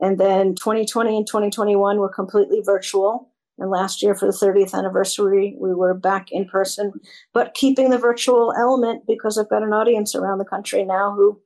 and 0.00 0.18
then 0.18 0.54
2020 0.54 1.16
and 1.16 1.26
2021 1.26 1.98
were 1.98 2.08
completely 2.08 2.60
virtual. 2.64 3.30
And 3.58 3.70
last 3.70 4.02
year, 4.02 4.14
for 4.14 4.26
the 4.26 4.32
30th 4.32 4.74
anniversary, 4.74 5.56
we 5.60 5.74
were 5.74 5.94
back 5.94 6.32
in 6.32 6.44
person, 6.44 6.92
but 7.32 7.54
keeping 7.54 7.90
the 7.90 7.98
virtual 7.98 8.52
element 8.56 9.06
because 9.06 9.38
I've 9.38 9.48
got 9.48 9.62
an 9.62 9.72
audience 9.72 10.14
around 10.14 10.38
the 10.38 10.44
country 10.44 10.84
now 10.84 11.14
who 11.14 11.40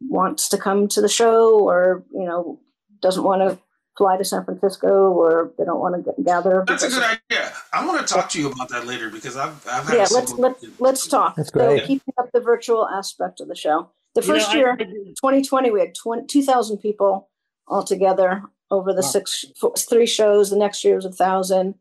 wants 0.00 0.48
to 0.48 0.58
come 0.58 0.88
to 0.88 1.00
the 1.00 1.08
show 1.08 1.58
or 1.60 2.04
you 2.12 2.24
know 2.24 2.60
doesn't 3.00 3.24
want 3.24 3.42
to 3.42 3.58
fly 3.96 4.16
to 4.16 4.24
San 4.24 4.44
Francisco 4.44 5.10
or 5.10 5.52
they 5.58 5.64
don't 5.64 5.80
want 5.80 6.04
to 6.04 6.22
gather. 6.22 6.64
That's 6.66 6.82
a 6.82 6.88
good 6.88 7.02
idea. 7.02 7.52
I 7.72 7.86
want 7.86 8.06
to 8.06 8.12
talk 8.12 8.28
to 8.30 8.40
you 8.40 8.50
about 8.50 8.68
that 8.70 8.86
later 8.86 9.10
because 9.10 9.36
I've, 9.36 9.66
I've 9.68 9.86
had 9.86 9.94
yeah. 9.94 10.06
Let's 10.10 10.32
let's 10.34 10.64
let's 10.78 11.06
talk. 11.06 11.36
That's 11.36 11.50
great. 11.50 11.80
So 11.80 11.86
keeping 11.86 12.14
up 12.18 12.30
the 12.32 12.40
virtual 12.40 12.88
aspect 12.88 13.40
of 13.40 13.48
the 13.48 13.54
show. 13.54 13.90
The 14.14 14.22
first 14.22 14.52
you 14.52 14.60
know, 14.60 14.66
year, 14.66 14.76
I, 14.78 14.84
2020, 14.84 15.72
we 15.72 15.80
had 15.80 15.92
2,000 16.28 16.78
people 16.78 17.28
altogether 17.66 18.44
over 18.70 18.92
the 18.92 19.02
wow. 19.02 19.08
six 19.08 19.44
three 19.88 20.06
shows. 20.06 20.50
The 20.50 20.56
next 20.56 20.84
year 20.84 20.94
was 20.94 21.04
a 21.04 21.12
thousand, 21.12 21.74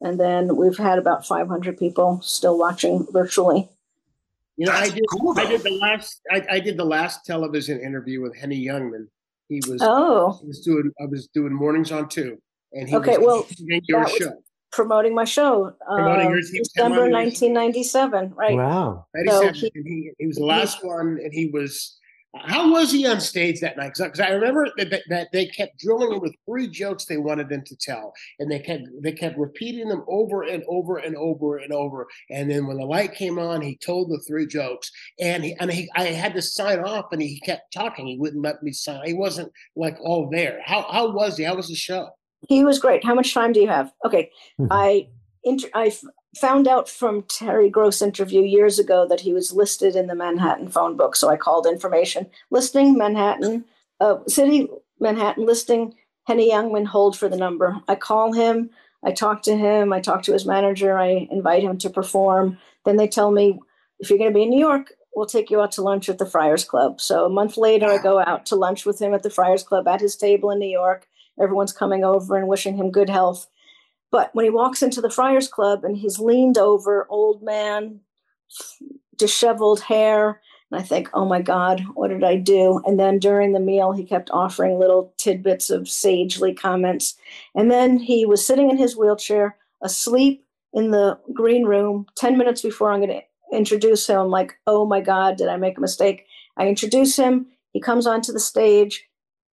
and 0.00 0.18
then 0.18 0.56
we've 0.56 0.78
had 0.78 0.98
about 0.98 1.26
500 1.26 1.76
people 1.76 2.20
still 2.22 2.56
watching 2.56 3.06
virtually. 3.10 3.68
You 4.56 4.66
know, 4.66 4.72
That's 4.72 4.90
I 4.90 4.94
did. 4.94 5.04
Cool, 5.10 5.38
I 5.38 5.46
did 5.46 5.62
the 5.62 5.78
last. 5.80 6.20
I, 6.30 6.46
I 6.50 6.60
did 6.60 6.76
the 6.76 6.84
last 6.84 7.24
television 7.24 7.80
interview 7.80 8.20
with 8.20 8.36
Henny 8.36 8.64
Youngman 8.64 9.08
he 9.50 9.60
was 9.68 9.82
oh 9.82 10.38
he 10.40 10.46
was 10.46 10.60
doing 10.60 10.92
I 11.00 11.06
was 11.06 11.28
doing 11.34 11.52
mornings 11.52 11.90
on 11.90 12.08
two, 12.08 12.38
and 12.72 12.88
he 12.88 12.94
okay. 12.96 13.18
Was 13.18 13.52
well, 13.58 13.80
your 13.82 14.08
show. 14.08 14.32
promoting 14.70 15.12
my 15.14 15.24
show. 15.24 15.74
Promoting 15.86 16.28
uh, 16.28 16.30
yours, 16.30 16.50
December 16.52 17.10
1997, 17.10 18.32
right? 18.36 18.56
Wow. 18.56 19.06
So 19.26 19.52
he, 19.52 19.72
he, 19.74 20.10
he 20.18 20.26
was 20.26 20.36
the 20.36 20.44
last 20.44 20.84
one, 20.84 21.18
and 21.22 21.34
he 21.34 21.50
was 21.52 21.98
how 22.36 22.70
was 22.70 22.92
he 22.92 23.06
on 23.06 23.20
stage 23.20 23.60
that 23.60 23.76
night? 23.76 23.92
Because 23.96 24.20
I 24.20 24.28
remember 24.28 24.68
that, 24.76 24.90
that, 24.90 25.02
that, 25.08 25.28
they 25.32 25.46
kept 25.46 25.78
drilling 25.80 26.12
him 26.12 26.20
with 26.20 26.34
three 26.46 26.68
jokes 26.68 27.04
they 27.04 27.16
wanted 27.16 27.50
him 27.50 27.64
to 27.66 27.76
tell, 27.76 28.12
and 28.38 28.50
they 28.50 28.60
kept 28.60 28.84
they 29.02 29.12
kept 29.12 29.36
repeating 29.36 29.88
them 29.88 30.04
over 30.08 30.42
and 30.42 30.62
over 30.68 30.98
and 30.98 31.16
over 31.16 31.56
and 31.56 31.72
over. 31.72 32.06
And 32.30 32.48
then 32.48 32.66
when 32.66 32.76
the 32.76 32.86
light 32.86 33.14
came 33.14 33.38
on, 33.38 33.62
he 33.62 33.76
told 33.76 34.10
the 34.10 34.22
three 34.28 34.46
jokes, 34.46 34.92
and 35.18 35.44
he 35.44 35.56
and 35.58 35.72
he 35.72 35.90
I 35.96 36.04
had 36.04 36.34
to 36.34 36.42
sign 36.42 36.78
off, 36.80 37.06
and 37.10 37.20
he 37.20 37.40
kept 37.40 37.72
talking. 37.72 38.06
He 38.06 38.16
wouldn't 38.16 38.44
let 38.44 38.62
me 38.62 38.72
sign. 38.72 39.06
He 39.06 39.14
wasn't 39.14 39.52
like 39.74 39.98
all 40.00 40.30
there. 40.30 40.60
How 40.64 40.82
how 40.82 41.10
was 41.10 41.36
he? 41.36 41.44
How 41.44 41.56
was 41.56 41.68
the 41.68 41.74
show? 41.74 42.10
He 42.48 42.64
was 42.64 42.78
great. 42.78 43.04
How 43.04 43.14
much 43.14 43.34
time 43.34 43.52
do 43.52 43.60
you 43.60 43.68
have? 43.68 43.92
Okay. 44.04 44.30
I 44.70 45.08
inter- 45.42 45.68
I 45.74 45.92
found 46.36 46.68
out 46.68 46.88
from 46.88 47.22
Terry 47.22 47.68
Gross 47.68 48.00
interview 48.00 48.42
years 48.42 48.78
ago 48.78 49.06
that 49.08 49.20
he 49.20 49.32
was 49.32 49.52
listed 49.52 49.96
in 49.96 50.06
the 50.06 50.14
Manhattan 50.14 50.68
phone 50.68 50.96
book. 50.96 51.16
So 51.16 51.28
I 51.28 51.36
called 51.36 51.66
information 51.66 52.26
listing 52.50 52.96
Manhattan, 52.96 53.64
uh, 54.00 54.18
city 54.28 54.68
Manhattan 55.00 55.44
listing 55.44 55.94
Henny 56.26 56.50
Youngman 56.50 56.86
hold 56.86 57.16
for 57.16 57.28
the 57.28 57.36
number. 57.36 57.76
I 57.88 57.96
call 57.96 58.32
him, 58.32 58.70
I 59.04 59.12
talk 59.12 59.42
to 59.42 59.56
him, 59.56 59.92
I 59.92 60.00
talk 60.00 60.22
to 60.24 60.32
his 60.32 60.46
manager, 60.46 60.96
I 60.98 61.26
invite 61.30 61.62
him 61.62 61.78
to 61.78 61.90
perform. 61.90 62.58
Then 62.84 62.96
they 62.96 63.08
tell 63.08 63.30
me 63.30 63.58
if 63.98 64.08
you're 64.08 64.18
going 64.18 64.30
to 64.30 64.34
be 64.34 64.44
in 64.44 64.50
New 64.50 64.60
York, 64.60 64.92
we'll 65.14 65.26
take 65.26 65.50
you 65.50 65.60
out 65.60 65.72
to 65.72 65.82
lunch 65.82 66.08
at 66.08 66.18
the 66.18 66.26
Friars 66.26 66.64
Club. 66.64 67.00
So 67.00 67.26
a 67.26 67.30
month 67.30 67.56
later, 67.56 67.86
I 67.86 67.98
go 67.98 68.20
out 68.20 68.46
to 68.46 68.56
lunch 68.56 68.86
with 68.86 69.00
him 69.00 69.14
at 69.14 69.22
the 69.22 69.30
Friars 69.30 69.62
Club 69.62 69.88
at 69.88 70.00
his 70.00 70.16
table 70.16 70.50
in 70.50 70.58
New 70.58 70.70
York. 70.70 71.08
Everyone's 71.40 71.72
coming 71.72 72.04
over 72.04 72.36
and 72.36 72.48
wishing 72.48 72.76
him 72.76 72.90
good 72.90 73.10
health. 73.10 73.48
But 74.10 74.30
when 74.34 74.44
he 74.44 74.50
walks 74.50 74.82
into 74.82 75.00
the 75.00 75.10
Friars 75.10 75.48
Club 75.48 75.84
and 75.84 75.96
he's 75.96 76.18
leaned 76.18 76.58
over, 76.58 77.06
old 77.10 77.42
man, 77.42 78.00
disheveled 79.16 79.80
hair, 79.80 80.40
And 80.70 80.80
I 80.80 80.84
think, 80.84 81.10
oh 81.14 81.24
my 81.24 81.42
God, 81.42 81.82
what 81.94 82.08
did 82.08 82.24
I 82.24 82.36
do? 82.36 82.82
And 82.86 82.98
then 82.98 83.18
during 83.18 83.52
the 83.52 83.60
meal, 83.60 83.92
he 83.92 84.04
kept 84.04 84.30
offering 84.30 84.78
little 84.78 85.14
tidbits 85.18 85.70
of 85.70 85.88
sagely 85.88 86.54
comments. 86.54 87.16
And 87.54 87.70
then 87.70 87.98
he 87.98 88.26
was 88.26 88.46
sitting 88.46 88.70
in 88.70 88.76
his 88.76 88.96
wheelchair, 88.96 89.56
asleep 89.82 90.44
in 90.72 90.90
the 90.92 91.18
green 91.34 91.64
room 91.64 92.06
10 92.16 92.38
minutes 92.38 92.62
before 92.62 92.92
I'm 92.92 93.00
going 93.00 93.20
to 93.20 93.56
introduce 93.56 94.06
him. 94.08 94.18
I'm 94.18 94.30
like, 94.30 94.54
oh 94.66 94.86
my 94.86 95.00
God, 95.00 95.36
did 95.36 95.48
I 95.48 95.56
make 95.56 95.78
a 95.78 95.80
mistake? 95.82 96.26
I 96.56 96.68
introduce 96.68 97.16
him. 97.16 97.46
He 97.72 97.80
comes 97.80 98.06
onto 98.06 98.32
the 98.32 98.40
stage, 98.40 99.04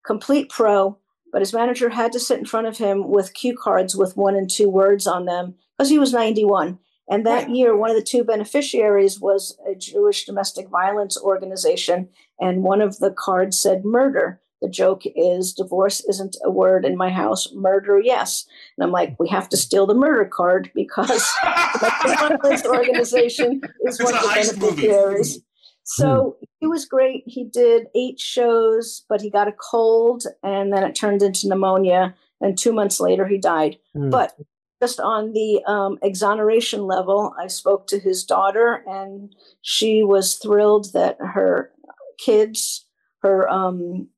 complete 0.06 0.50
pro, 0.50 0.98
but 1.32 1.42
his 1.42 1.54
manager 1.54 1.90
had 1.90 2.12
to 2.14 2.20
sit 2.20 2.40
in 2.40 2.46
front 2.46 2.68
of 2.68 2.78
him 2.78 3.10
with 3.10 3.34
cue 3.34 3.56
cards 3.56 3.96
with 3.96 4.18
one 4.18 4.36
and 4.36 4.50
two 4.50 4.70
words 4.70 5.08
on 5.08 5.26
them 5.26 5.56
because 5.78 5.90
he 5.90 6.00
was 6.00 6.14
91. 6.14 6.80
And 7.10 7.26
that 7.26 7.50
year, 7.50 7.76
one 7.76 7.90
of 7.90 7.96
the 7.96 8.04
two 8.04 8.24
beneficiaries 8.24 9.20
was 9.20 9.58
a 9.66 9.76
Jewish 9.76 10.26
domestic 10.26 10.68
violence 10.70 11.18
organization. 11.18 12.10
And 12.40 12.64
one 12.64 12.82
of 12.82 13.00
the 13.00 13.12
cards 13.12 13.60
said 13.60 13.86
murder. 13.86 14.42
The 14.62 14.70
joke 14.70 15.04
is 15.16 15.54
divorce 15.54 16.04
isn't 16.10 16.36
a 16.44 16.50
word 16.50 16.84
in 16.84 16.98
my 16.98 17.12
house, 17.12 17.54
murder, 17.54 18.00
yes. 18.00 18.46
And 18.76 18.84
I'm 18.84 18.92
like, 18.92 19.16
we 19.20 19.30
have 19.30 19.48
to 19.50 19.58
steal 19.58 19.86
the 19.86 19.94
murder 19.94 20.26
card 20.26 20.72
because 20.74 21.08
the 21.44 22.18
violence 22.20 22.66
organization 22.66 23.62
is 23.86 24.00
it's 24.00 24.04
one 24.04 24.16
of 24.16 24.22
the 24.22 24.28
beneficiaries. 24.28 25.40
So 25.88 26.36
hmm. 26.38 26.46
he 26.60 26.68
was 26.68 26.86
great. 26.86 27.24
He 27.26 27.46
did 27.46 27.88
eight 27.96 28.20
shows, 28.20 29.06
but 29.08 29.22
he 29.22 29.30
got 29.30 29.48
a 29.48 29.54
cold 29.54 30.24
and 30.44 30.72
then 30.72 30.84
it 30.84 30.96
turned 30.96 31.22
into 31.22 31.48
pneumonia. 31.48 32.14
And 32.42 32.58
two 32.58 32.74
months 32.74 33.00
later, 33.00 33.26
he 33.26 33.38
died. 33.38 33.78
Hmm. 33.94 34.10
But 34.10 34.34
just 34.82 35.00
on 35.00 35.34
the 35.34 35.64
um, 35.66 35.98
exoneration 36.04 36.84
level, 36.84 37.34
I 37.40 37.48
spoke 37.48 37.88
to 37.88 38.00
his 38.00 38.24
daughter, 38.24 38.84
and 38.86 39.34
she 39.62 40.04
was 40.04 40.36
thrilled 40.36 40.94
that 40.94 41.18
her 41.20 41.72
kids, 42.20 42.86
her 43.24 43.50
um, 43.50 44.10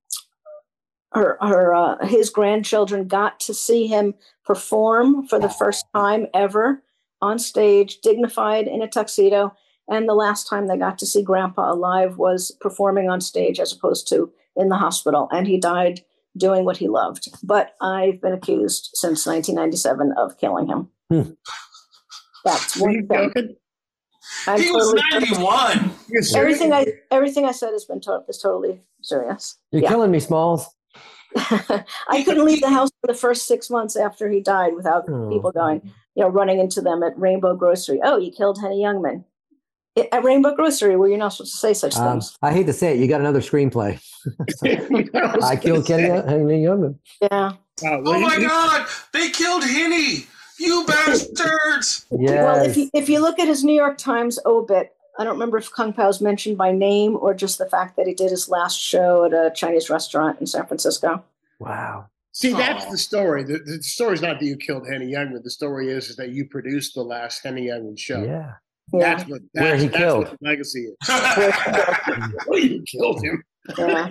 her 1.13 1.37
her 1.39 1.73
uh, 1.73 2.05
his 2.05 2.29
grandchildren 2.29 3.07
got 3.07 3.39
to 3.41 3.53
see 3.53 3.87
him 3.87 4.15
perform 4.43 5.27
for 5.27 5.39
the 5.39 5.49
first 5.49 5.85
time 5.95 6.27
ever 6.33 6.83
on 7.21 7.39
stage, 7.39 7.99
dignified 8.01 8.67
in 8.67 8.81
a 8.81 8.87
tuxedo. 8.87 9.53
And 9.89 10.07
the 10.07 10.13
last 10.13 10.47
time 10.47 10.67
they 10.67 10.77
got 10.77 10.97
to 10.99 11.05
see 11.05 11.23
Grandpa 11.23 11.71
alive 11.71 12.17
was 12.17 12.51
performing 12.61 13.09
on 13.09 13.21
stage 13.21 13.59
as 13.59 13.73
opposed 13.73 14.07
to 14.09 14.31
in 14.55 14.69
the 14.69 14.77
hospital. 14.77 15.27
And 15.31 15.47
he 15.47 15.59
died 15.59 16.01
doing 16.37 16.63
what 16.63 16.77
he 16.77 16.87
loved. 16.87 17.27
But 17.43 17.75
I've 17.81 18.21
been 18.21 18.33
accused 18.33 18.91
since 18.93 19.25
1997 19.25 20.13
of 20.17 20.37
killing 20.37 20.67
him. 20.67 20.89
Hmm. 21.09 21.31
That's 22.45 22.77
one 22.77 23.07
thing. 23.07 23.55
I'm 24.47 24.59
he 24.61 24.67
totally 24.67 24.93
was 24.93 25.03
91. 25.11 25.91
Everything 26.35 26.71
I 26.71 26.85
everything 27.11 27.45
I 27.45 27.51
said 27.51 27.71
has 27.71 27.85
been 27.85 27.99
to- 28.01 28.23
is 28.29 28.37
totally 28.37 28.81
serious. 29.01 29.57
You're 29.71 29.81
yeah. 29.81 29.89
killing 29.89 30.11
me, 30.11 30.19
Smalls. 30.19 30.67
I 31.35 32.23
couldn't 32.23 32.45
leave 32.45 32.61
the 32.61 32.69
house 32.69 32.89
for 33.01 33.07
the 33.07 33.17
first 33.17 33.47
six 33.47 33.69
months 33.69 33.95
after 33.95 34.29
he 34.29 34.39
died 34.39 34.75
without 34.75 35.05
oh. 35.09 35.29
people 35.29 35.51
going, 35.51 35.81
you 36.15 36.23
know, 36.23 36.29
running 36.29 36.59
into 36.59 36.81
them 36.81 37.03
at 37.03 37.17
Rainbow 37.19 37.55
Grocery. 37.55 37.99
Oh, 38.03 38.17
you 38.17 38.31
killed 38.31 38.59
Henny 38.61 38.81
Youngman 38.81 39.25
at 39.97 40.23
Rainbow 40.23 40.55
Grocery, 40.55 40.95
where 40.95 41.09
you're 41.09 41.17
not 41.17 41.33
supposed 41.33 41.53
to 41.53 41.57
say 41.57 41.73
such 41.73 41.95
um, 41.95 42.13
things. 42.13 42.37
I 42.41 42.53
hate 42.53 42.67
to 42.67 42.73
say 42.73 42.93
it, 42.93 42.99
you 42.99 43.07
got 43.07 43.21
another 43.21 43.41
screenplay. 43.41 43.99
I 45.43 45.55
killed 45.55 45.85
Kenny 45.85 46.03
Henny 46.03 46.63
Youngman. 46.63 46.97
Yeah. 47.21 47.53
oh 47.83 48.19
my 48.19 48.39
God! 48.39 48.87
They 49.13 49.29
killed 49.29 49.63
Henny. 49.63 50.25
You 50.59 50.85
bastards! 50.87 52.05
yes. 52.11 52.43
Well, 52.43 52.65
if 52.65 52.77
you, 52.77 52.89
if 52.93 53.09
you 53.09 53.21
look 53.21 53.39
at 53.39 53.47
his 53.47 53.63
New 53.63 53.75
York 53.75 53.97
Times 53.97 54.39
obit, 54.45 54.93
I 55.17 55.23
don't 55.23 55.33
remember 55.33 55.57
if 55.57 55.71
Kung 55.71 55.93
Pao 55.93 56.09
is 56.09 56.21
mentioned 56.21 56.57
by 56.57 56.71
name 56.71 57.17
or 57.19 57.33
just 57.33 57.57
the 57.57 57.65
fact 57.65 57.95
that 57.97 58.07
he 58.07 58.13
did 58.13 58.29
his 58.29 58.49
last 58.49 58.77
show 58.77 59.25
at 59.25 59.33
a 59.33 59.51
Chinese 59.55 59.89
restaurant 59.89 60.39
in 60.39 60.47
San 60.47 60.65
Francisco. 60.65 61.23
Wow. 61.59 62.07
See, 62.31 62.53
that's 62.53 62.85
the 62.89 62.97
story. 62.97 63.43
The, 63.43 63.59
the 63.59 63.83
story 63.83 64.13
is 64.13 64.21
not 64.21 64.39
that 64.39 64.45
you 64.45 64.55
killed 64.55 64.87
Henny 64.87 65.11
Youngman. 65.11 65.43
The 65.43 65.49
story 65.49 65.89
is, 65.89 66.09
is 66.09 66.15
that 66.17 66.29
you 66.29 66.45
produced 66.45 66.95
the 66.95 67.03
last 67.03 67.43
Henny 67.43 67.67
Youngman 67.67 67.97
show. 67.99 68.23
Yeah. 68.23 68.53
Yeah. 68.93 69.15
That's 69.15 69.29
what 69.29 69.41
that's, 69.53 69.63
where 69.63 69.77
he 69.77 69.87
that's 69.87 69.97
killed. 69.97 70.27
What 70.29 70.37
legacy 70.41 70.79
is. 70.79 70.95
well, 72.47 72.59
you 72.59 72.83
killed 72.83 73.23
him. 73.23 73.43
Yeah. 73.77 74.09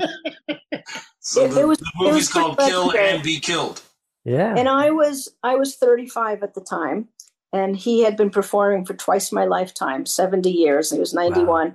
so 1.20 1.44
it, 1.44 1.48
the, 1.48 1.60
it 1.60 1.68
was, 1.68 1.78
the 1.78 1.92
movie's 1.98 2.28
called 2.28 2.58
Kill 2.58 2.96
and 2.96 3.22
Be 3.22 3.40
Killed. 3.40 3.82
Yeah. 4.24 4.54
And 4.56 4.68
I 4.68 4.90
was 4.90 5.28
I 5.42 5.56
was 5.56 5.76
35 5.76 6.42
at 6.42 6.54
the 6.54 6.60
time, 6.60 7.08
and 7.52 7.76
he 7.76 8.02
had 8.02 8.16
been 8.16 8.30
performing 8.30 8.84
for 8.84 8.94
twice 8.94 9.32
my 9.32 9.44
lifetime, 9.44 10.06
70 10.06 10.50
years. 10.50 10.90
He 10.90 10.98
was 10.98 11.14
91. 11.14 11.46
Wow. 11.46 11.74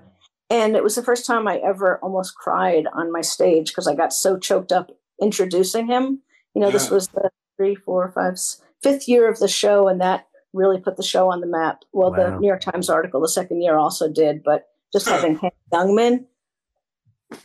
And 0.50 0.76
it 0.76 0.84
was 0.84 0.96
the 0.96 1.04
first 1.04 1.26
time 1.26 1.48
I 1.48 1.58
ever 1.58 1.98
almost 2.00 2.36
cried 2.36 2.86
on 2.94 3.12
my 3.12 3.22
stage 3.22 3.70
because 3.70 3.88
I 3.88 3.96
got 3.96 4.14
so 4.14 4.38
choked 4.38 4.72
up 4.72 4.92
introducing 5.22 5.88
him. 5.88 6.22
You 6.54 6.62
know, 6.62 6.68
yeah. 6.68 6.74
this 6.74 6.92
was 6.92 7.08
the 7.08 7.32
three, 7.58 7.76
four, 7.76 8.12
five, 8.12 8.38
fifth 8.84 9.08
year 9.08 9.28
of 9.28 9.40
the 9.40 9.48
show, 9.48 9.88
and 9.88 10.00
that 10.02 10.28
really 10.54 10.80
put 10.80 10.98
the 10.98 11.04
show 11.04 11.32
on 11.32 11.42
the 11.42 11.48
map. 11.48 11.80
Well, 11.92 12.12
wow. 12.12 12.32
the 12.32 12.40
New 12.40 12.48
York 12.48 12.62
Times 12.62 12.90
article 12.90 13.22
the 13.22 13.28
second 13.28 13.62
year 13.62 13.78
also 13.78 14.12
did, 14.12 14.44
but 14.44 14.68
just 14.92 15.08
having 15.10 15.38
Henny 15.38 15.54
Youngman 15.74 16.26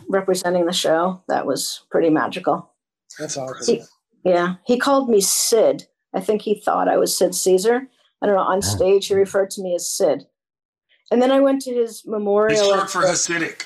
representing 0.09 0.67
the 0.67 0.73
show, 0.73 1.23
that 1.29 1.47
was 1.47 1.83
pretty 1.91 2.11
magical. 2.11 2.71
That's 3.19 3.37
awesome. 3.37 3.77
He, 3.77 3.83
yeah. 4.25 4.57
He 4.67 4.79
called 4.79 5.09
me 5.09 5.21
Sid. 5.21 5.87
I 6.15 6.21
think 6.21 6.43
he 6.43 6.61
thought 6.61 6.89
I 6.89 6.97
was 6.97 7.17
Sid 7.17 7.35
Caesar. 7.35 7.89
I 8.21 8.27
don't 8.27 8.35
know. 8.35 8.43
On 8.43 8.63
stage, 8.63 9.07
he 9.07 9.15
referred 9.15 9.51
to 9.51 9.63
me 9.63 9.75
as 9.75 9.89
Sid. 9.91 10.25
And 11.11 11.23
then 11.23 11.31
I 11.31 11.41
went 11.41 11.63
to 11.63 11.73
his 11.73 12.03
memorial. 12.07 12.61
It's 12.61 12.69
short 12.69 12.91
for 12.91 13.03
Hasidic. 13.03 13.65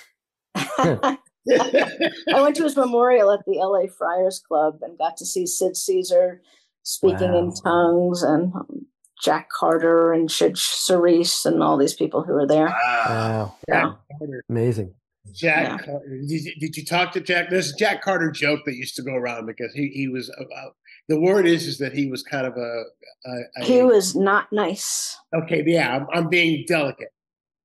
I 0.55 2.41
went 2.41 2.57
to 2.57 2.63
his 2.63 2.77
memorial 2.77 3.33
at 3.33 3.41
the 3.47 3.57
LA 3.57 3.87
Friars 3.97 4.41
Club 4.47 4.79
and 4.83 4.99
got 4.99 5.17
to 5.17 5.27
see 5.27 5.47
Sid 5.47 5.77
Caesar 5.77 6.41
speaking 6.85 7.33
wow. 7.33 7.39
in 7.39 7.53
tongues 7.55 8.23
and 8.23 8.53
Jack 9.23 9.49
Carter 9.51 10.13
and 10.13 10.31
Cyd 10.31 10.55
Charisse 10.55 11.47
and 11.47 11.63
all 11.63 11.77
these 11.77 11.95
people 11.95 12.23
who 12.23 12.33
were 12.33 12.47
there. 12.47 12.67
Wow. 12.67 13.55
Yeah. 13.69 13.93
Amazing. 14.49 14.95
Jack 15.33 15.63
yeah. 15.63 15.79
Carter. 15.79 16.19
Did, 16.27 16.59
did, 16.59 16.77
you 16.77 16.85
talk 16.85 17.13
to 17.13 17.21
Jack? 17.21 17.49
There's 17.49 17.73
a 17.73 17.77
Jack 17.77 18.03
Carter 18.03 18.31
joke 18.33 18.61
that 18.67 18.75
used 18.75 18.97
to 18.97 19.03
go 19.03 19.15
around 19.15 19.47
because 19.47 19.73
he, 19.75 19.89
he 19.89 20.09
was 20.09 20.29
about, 20.39 20.75
the 21.09 21.21
word 21.21 21.47
is 21.47 21.67
is 21.67 21.79
that 21.79 21.93
he 21.93 22.09
was 22.09 22.23
kind 22.23 22.47
of 22.47 22.57
a, 22.57 22.83
a, 23.25 23.41
a 23.57 23.65
he 23.65 23.83
was 23.83 24.17
not 24.17 24.53
nice. 24.53 25.17
Okay, 25.35 25.63
yeah, 25.65 25.97
I'm, 25.97 26.07
I'm 26.13 26.29
being 26.29 26.65
delicate. 26.67 27.13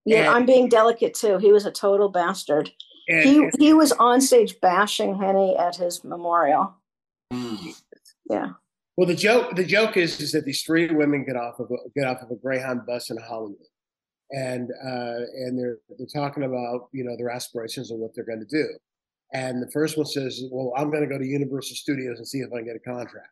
Yeah, 0.06 0.28
and, 0.28 0.30
I'm 0.30 0.46
being 0.46 0.70
delicate 0.70 1.16
too. 1.16 1.40
He 1.40 1.52
was 1.52 1.66
a 1.66 1.72
total 1.72 2.10
bastard. 2.10 2.72
And, 3.08 3.24
he 3.24 3.38
and, 3.38 3.52
he 3.58 3.74
was 3.74 3.92
on 3.94 4.22
stage 4.22 4.60
bashing 4.62 5.20
Henny 5.20 5.56
at 5.58 5.76
his 5.76 6.04
memorial. 6.04 6.76
Mm. 7.34 7.76
Yeah. 8.30 8.52
Well, 8.98 9.08
the 9.08 9.16
joke 9.16 9.56
the 9.56 9.64
joke 9.64 9.96
is 9.96 10.20
is 10.20 10.32
that 10.32 10.46
these 10.46 10.64
three 10.64 10.88
women 10.88 11.24
get 11.24 11.36
off 11.36 11.60
of 11.60 11.70
a, 11.72 11.76
get 11.96 12.08
off 12.08 12.24
of 12.24 12.32
a 12.32 12.36
Greyhound 12.36 12.86
bus 12.88 13.12
in 13.12 13.18
Hollywood, 13.18 13.58
and 14.32 14.72
uh, 14.84 15.22
and 15.36 15.58
they're 15.58 15.78
they're 15.98 16.08
talking 16.14 16.44
about 16.44 16.90
you 16.94 17.04
know 17.04 17.16
their 17.16 17.30
aspirations 17.30 17.92
and 17.92 18.00
what 18.00 18.16
they're 18.16 18.26
going 18.26 18.40
to 18.40 18.46
do. 18.46 18.68
And 19.34 19.62
the 19.62 19.70
first 19.72 19.98
one 19.98 20.08
says, 20.08 20.42
"Well, 20.52 20.74
I'm 20.76 20.90
going 20.90 21.04
to 21.04 21.10
go 21.10 21.20
to 21.20 21.26
Universal 21.26 21.76
Studios 21.76 22.18
and 22.18 22.28
see 22.28 22.40
if 22.40 22.52
I 22.52 22.58
can 22.58 22.66
get 22.66 22.76
a 22.76 22.80
contract." 22.80 23.30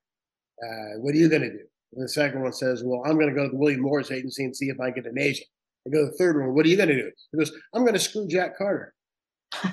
Uh, 0.64 1.00
what 1.00 1.16
are 1.16 1.18
you 1.18 1.30
going 1.30 1.42
to 1.42 1.52
do? 1.52 1.66
And 1.94 2.04
the 2.04 2.10
second 2.10 2.44
one 2.44 2.54
says, 2.54 2.84
"Well, 2.86 3.02
I'm 3.04 3.16
going 3.16 3.30
to 3.30 3.36
go 3.36 3.46
to 3.46 3.50
the 3.50 3.58
William 3.58 3.82
Morris 3.82 4.12
Agency 4.12 4.44
and 4.44 4.56
see 4.56 4.70
if 4.70 4.80
I 4.80 4.92
can 4.92 5.02
get 5.02 5.12
an 5.12 5.18
agent." 5.18 5.48
I 5.88 5.90
go 5.90 6.06
to 6.06 6.12
the 6.12 6.18
third 6.18 6.40
one. 6.40 6.54
What 6.54 6.66
are 6.68 6.70
you 6.70 6.78
going 6.78 6.90
to 6.90 6.96
do? 6.96 7.12
He 7.32 7.38
goes, 7.40 7.52
"I'm 7.74 7.82
going 7.82 7.94
to 7.94 8.00
screw 8.00 8.28
Jack 8.28 8.56
Carter." 8.56 8.94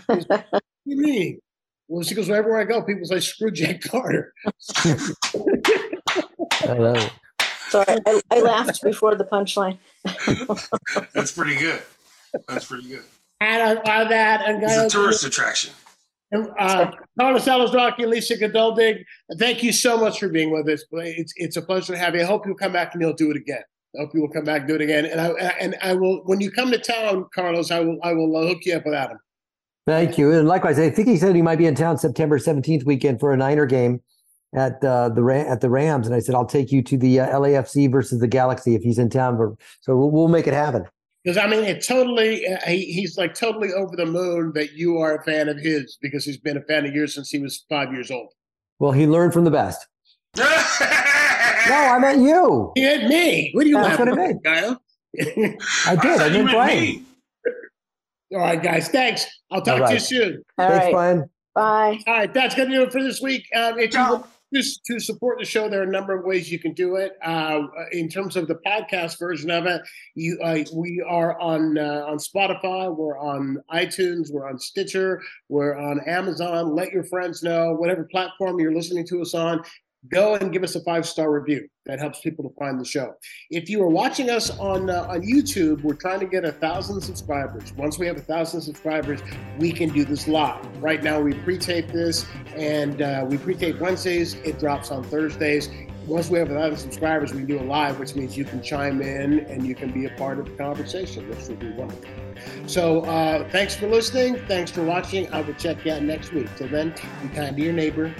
Goes, 0.09 0.24
what 0.28 0.47
do 0.53 0.61
you 0.84 0.97
mean? 0.97 1.40
Well, 1.88 2.03
she 2.03 2.14
goes, 2.14 2.28
well, 2.28 2.38
everywhere 2.38 2.61
I 2.61 2.64
go, 2.64 2.82
people 2.82 3.05
say, 3.05 3.20
screw 3.20 3.51
Jack 3.51 3.82
Carter. 3.82 4.32
I 6.69 6.75
love 6.75 6.97
it. 6.97 7.13
Sorry, 7.69 7.99
I, 8.07 8.21
I 8.31 8.41
laughed 8.41 8.83
before 8.83 9.15
the 9.15 9.25
punchline. 9.25 9.79
That's 11.15 11.33
pretty 11.33 11.57
good. 11.57 11.83
That's 12.47 12.67
pretty 12.67 12.89
good. 12.89 13.03
And 13.41 13.79
on, 13.79 14.09
that, 14.09 14.43
and 14.47 14.63
it's 14.63 14.77
a 14.77 14.89
tourist 14.89 15.25
attraction. 15.25 15.73
Uh, 16.59 16.91
Carlos 17.19 17.45
Alazraqui 17.45 18.03
and 18.03 18.11
Lisa 18.11 18.37
Geduldig, 18.37 19.05
thank 19.39 19.63
you 19.63 19.73
so 19.73 19.99
much 19.99 20.21
for 20.21 20.29
being 20.29 20.51
with 20.51 20.69
us. 20.69 20.85
It's 20.93 21.33
it's 21.37 21.57
a 21.57 21.63
pleasure 21.63 21.93
to 21.93 21.99
have 21.99 22.15
you. 22.15 22.23
I 22.23 22.25
hope 22.25 22.47
you'll 22.47 22.57
come 22.57 22.73
back 22.73 22.95
and 22.95 23.03
you'll 23.03 23.13
do 23.13 23.31
it 23.31 23.37
again. 23.37 23.63
I 23.97 24.03
hope 24.03 24.15
you 24.15 24.23
will 24.23 24.31
come 24.31 24.45
back 24.45 24.61
and 24.61 24.69
do 24.69 24.75
it 24.75 24.81
again. 24.81 25.05
And 25.05 25.21
I 25.21 25.29
and 25.61 25.77
I 25.83 25.95
will 25.95 26.23
when 26.25 26.41
you 26.41 26.51
come 26.51 26.71
to 26.71 26.79
town, 26.79 27.27
Carlos, 27.35 27.71
I 27.71 27.81
will 27.81 27.99
I 28.03 28.15
will 28.15 28.47
hook 28.47 28.65
you 28.65 28.75
up 28.75 28.87
with 28.87 28.95
Adam. 28.95 29.19
Thank 29.87 30.17
you. 30.17 30.31
And 30.33 30.49
likewise, 30.49 30.79
I 30.79 30.89
think 30.91 31.09
he 31.09 31.19
said 31.19 31.35
he 31.35 31.43
might 31.43 31.57
be 31.57 31.67
in 31.67 31.75
town 31.75 31.99
September 31.99 32.39
17th 32.39 32.85
weekend 32.85 33.19
for 33.19 33.33
a 33.33 33.37
Niner 33.37 33.67
game 33.67 34.01
at 34.55 34.83
uh, 34.85 35.09
the 35.09 35.23
at 35.49 35.61
the 35.61 35.71
Rams, 35.71 36.07
and 36.07 36.15
I 36.15 36.21
said 36.21 36.35
I'll 36.35 36.47
take 36.47 36.73
you 36.73 36.83
to 36.83 36.97
the 36.97 37.21
uh, 37.21 37.41
LAFC 37.41 37.91
versus 37.91 38.21
the 38.21 38.29
Galaxy 38.29 38.75
if 38.75 38.83
he's 38.83 38.99
in 38.99 39.09
town. 39.09 39.37
For, 39.37 39.57
so 39.81 39.97
we'll, 39.97 40.11
we'll 40.11 40.29
make 40.29 40.47
it 40.47 40.55
happen. 40.55 40.85
Because 41.25 41.39
I 41.39 41.47
mean, 41.47 41.65
it 41.65 41.85
totally 41.87 42.47
uh, 42.47 42.59
he, 42.67 42.93
he's 42.93 43.17
like 43.17 43.35
totally 43.35 43.73
over 43.73 43.97
the 43.97 44.07
moon 44.07 44.53
that 44.55 44.73
you 44.73 44.99
are 44.99 45.17
a 45.17 45.25
fan 45.25 45.49
of 45.49 45.59
his 45.59 45.97
because 46.03 46.25
he's 46.25 46.39
been 46.39 46.57
a 46.57 46.63
fan 46.63 46.85
of 46.85 46.95
yours 46.95 47.15
since 47.15 47.31
he 47.31 47.39
was 47.39 47.65
five 47.69 47.93
years 47.93 48.11
old. 48.11 48.33
Well, 48.79 48.93
he 48.93 49.07
learned 49.07 49.33
from 49.33 49.45
the 49.45 49.51
best. 49.51 49.87
no, 50.37 50.45
I 50.45 51.99
meant 52.01 52.23
you. 52.23 52.73
He 52.75 52.83
had 52.83 53.09
me. 53.09 53.51
What 53.53 53.65
do 53.65 53.71
you? 53.71 53.77
That's 53.77 53.99
what 53.99 54.09
I 54.09 54.15
meant. 54.15 54.45
Kyle? 54.45 54.83
I 55.21 55.97
did. 56.01 56.21
I 56.21 56.29
didn't 56.29 56.51
blame. 56.51 57.07
All 58.33 58.39
right, 58.39 58.63
guys. 58.63 58.89
Thanks. 58.89 59.27
I'll 59.51 59.61
talk 59.61 59.81
All 59.83 59.89
to 59.89 59.95
you 59.95 60.01
soon. 60.01 60.43
All 60.57 60.69
Thanks, 60.69 60.85
right. 60.85 60.93
Brian. 60.93 61.31
Bye. 61.55 62.01
All 62.07 62.15
right, 62.15 62.33
that's 62.33 62.55
going 62.55 62.71
to 62.71 62.75
do 62.75 62.83
it 62.83 62.93
for 62.93 63.03
this 63.03 63.21
week. 63.21 63.47
Um, 63.55 63.79
if 63.79 63.93
you 63.93 64.25
To, 64.55 64.63
to 64.87 65.01
support 65.01 65.39
the 65.39 65.47
show, 65.47 65.71
there 65.71 65.81
are 65.81 65.85
a 65.85 65.91
number 65.91 66.19
of 66.19 66.27
ways 66.27 66.53
you 66.53 66.59
can 66.59 66.75
do 66.75 66.97
it. 66.97 67.13
Uh, 67.25 67.63
in 67.93 68.09
terms 68.09 68.37
of 68.37 68.49
the 68.49 68.57
podcast 68.67 69.19
version 69.19 69.51
of 69.51 69.65
it, 69.65 69.81
you 70.15 70.39
uh, 70.45 70.59
we 70.75 71.03
are 71.09 71.41
on 71.41 71.79
uh, 71.79 72.05
on 72.07 72.19
Spotify, 72.19 72.95
we're 72.95 73.19
on 73.19 73.57
iTunes, 73.73 74.31
we're 74.31 74.47
on 74.47 74.59
Stitcher, 74.59 75.23
we're 75.49 75.79
on 75.79 76.01
Amazon. 76.07 76.75
Let 76.75 76.93
your 76.93 77.05
friends 77.05 77.43
know 77.43 77.73
whatever 77.73 78.05
platform 78.05 78.61
you're 78.61 78.75
listening 78.75 79.07
to 79.07 79.23
us 79.23 79.33
on. 79.33 79.63
Go 80.11 80.35
and 80.35 80.53
give 80.53 80.65
us 80.65 80.75
a 80.75 80.81
five 80.81 81.07
star 81.07 81.31
review. 81.31 81.69
That 81.87 82.01
helps 82.01 82.21
people 82.21 82.49
to 82.49 82.55
find 82.57 82.81
the 82.81 82.85
show. 82.85 83.15
If 83.51 83.69
you 83.69 83.81
are 83.83 83.89
watching 83.89 84.31
us 84.31 84.51
on 84.59 84.91
uh, 84.91 85.07
on 85.09 85.23
YouTube, 85.23 85.83
we're 85.83 85.95
trying 85.95 86.19
to 86.21 86.27
get 86.27 86.45
a 86.45 86.51
thousand 86.51 87.01
subscribers. 87.01 87.73
Once 87.75 87.99
we 88.01 88.07
have 88.07 88.17
a 88.17 88.23
thousand 88.23 88.63
subscribers, 88.63 89.21
we 89.59 89.71
can 89.71 89.91
do 89.91 90.05
this 90.05 90.27
live. 90.27 90.65
Right 90.83 91.03
now, 91.05 91.21
we 91.21 91.35
pre-tape 91.35 91.89
this, 91.89 92.27
and 92.57 93.01
uh, 93.01 93.25
we 93.29 93.39
pre-tape 93.39 93.79
Wednesdays. 93.79 94.35
It 94.35 94.59
drops 94.59 94.91
on 94.91 95.05
Thursdays. 95.05 95.71
Once 96.07 96.29
we 96.31 96.39
have 96.41 96.51
a 96.51 96.55
thousand 96.55 96.79
subscribers, 96.79 97.33
we 97.33 97.39
can 97.39 97.47
do 97.47 97.59
it 97.59 97.67
live, 97.67 98.01
which 98.01 98.17
means 98.17 98.37
you 98.37 98.45
can 98.45 98.61
chime 98.61 99.01
in 99.01 99.41
and 99.41 99.65
you 99.65 99.75
can 99.75 99.93
be 99.93 100.07
a 100.07 100.11
part 100.11 100.41
of 100.41 100.47
the 100.47 100.57
conversation, 100.57 101.29
which 101.29 101.47
would 101.47 101.61
be 101.61 101.71
wonderful. 101.71 102.11
So, 102.67 103.03
uh, 103.03 103.49
thanks 103.51 103.77
for 103.77 103.87
listening. 103.87 104.37
Thanks 104.49 104.73
for 104.73 104.83
watching. 104.83 105.33
I 105.33 105.43
will 105.43 105.55
check 105.55 105.85
you 105.85 105.93
out 105.93 106.03
next 106.03 106.33
week. 106.33 106.49
Till 106.57 106.69
then, 106.69 106.93
be 107.23 107.29
kind 107.29 107.57
to 107.57 107.63
your 107.63 107.73
neighbor. 107.73 108.13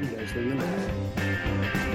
He 0.00 0.06
knows 0.06 0.34
where 0.34 0.44
you 0.44 0.54
live. 0.54 1.89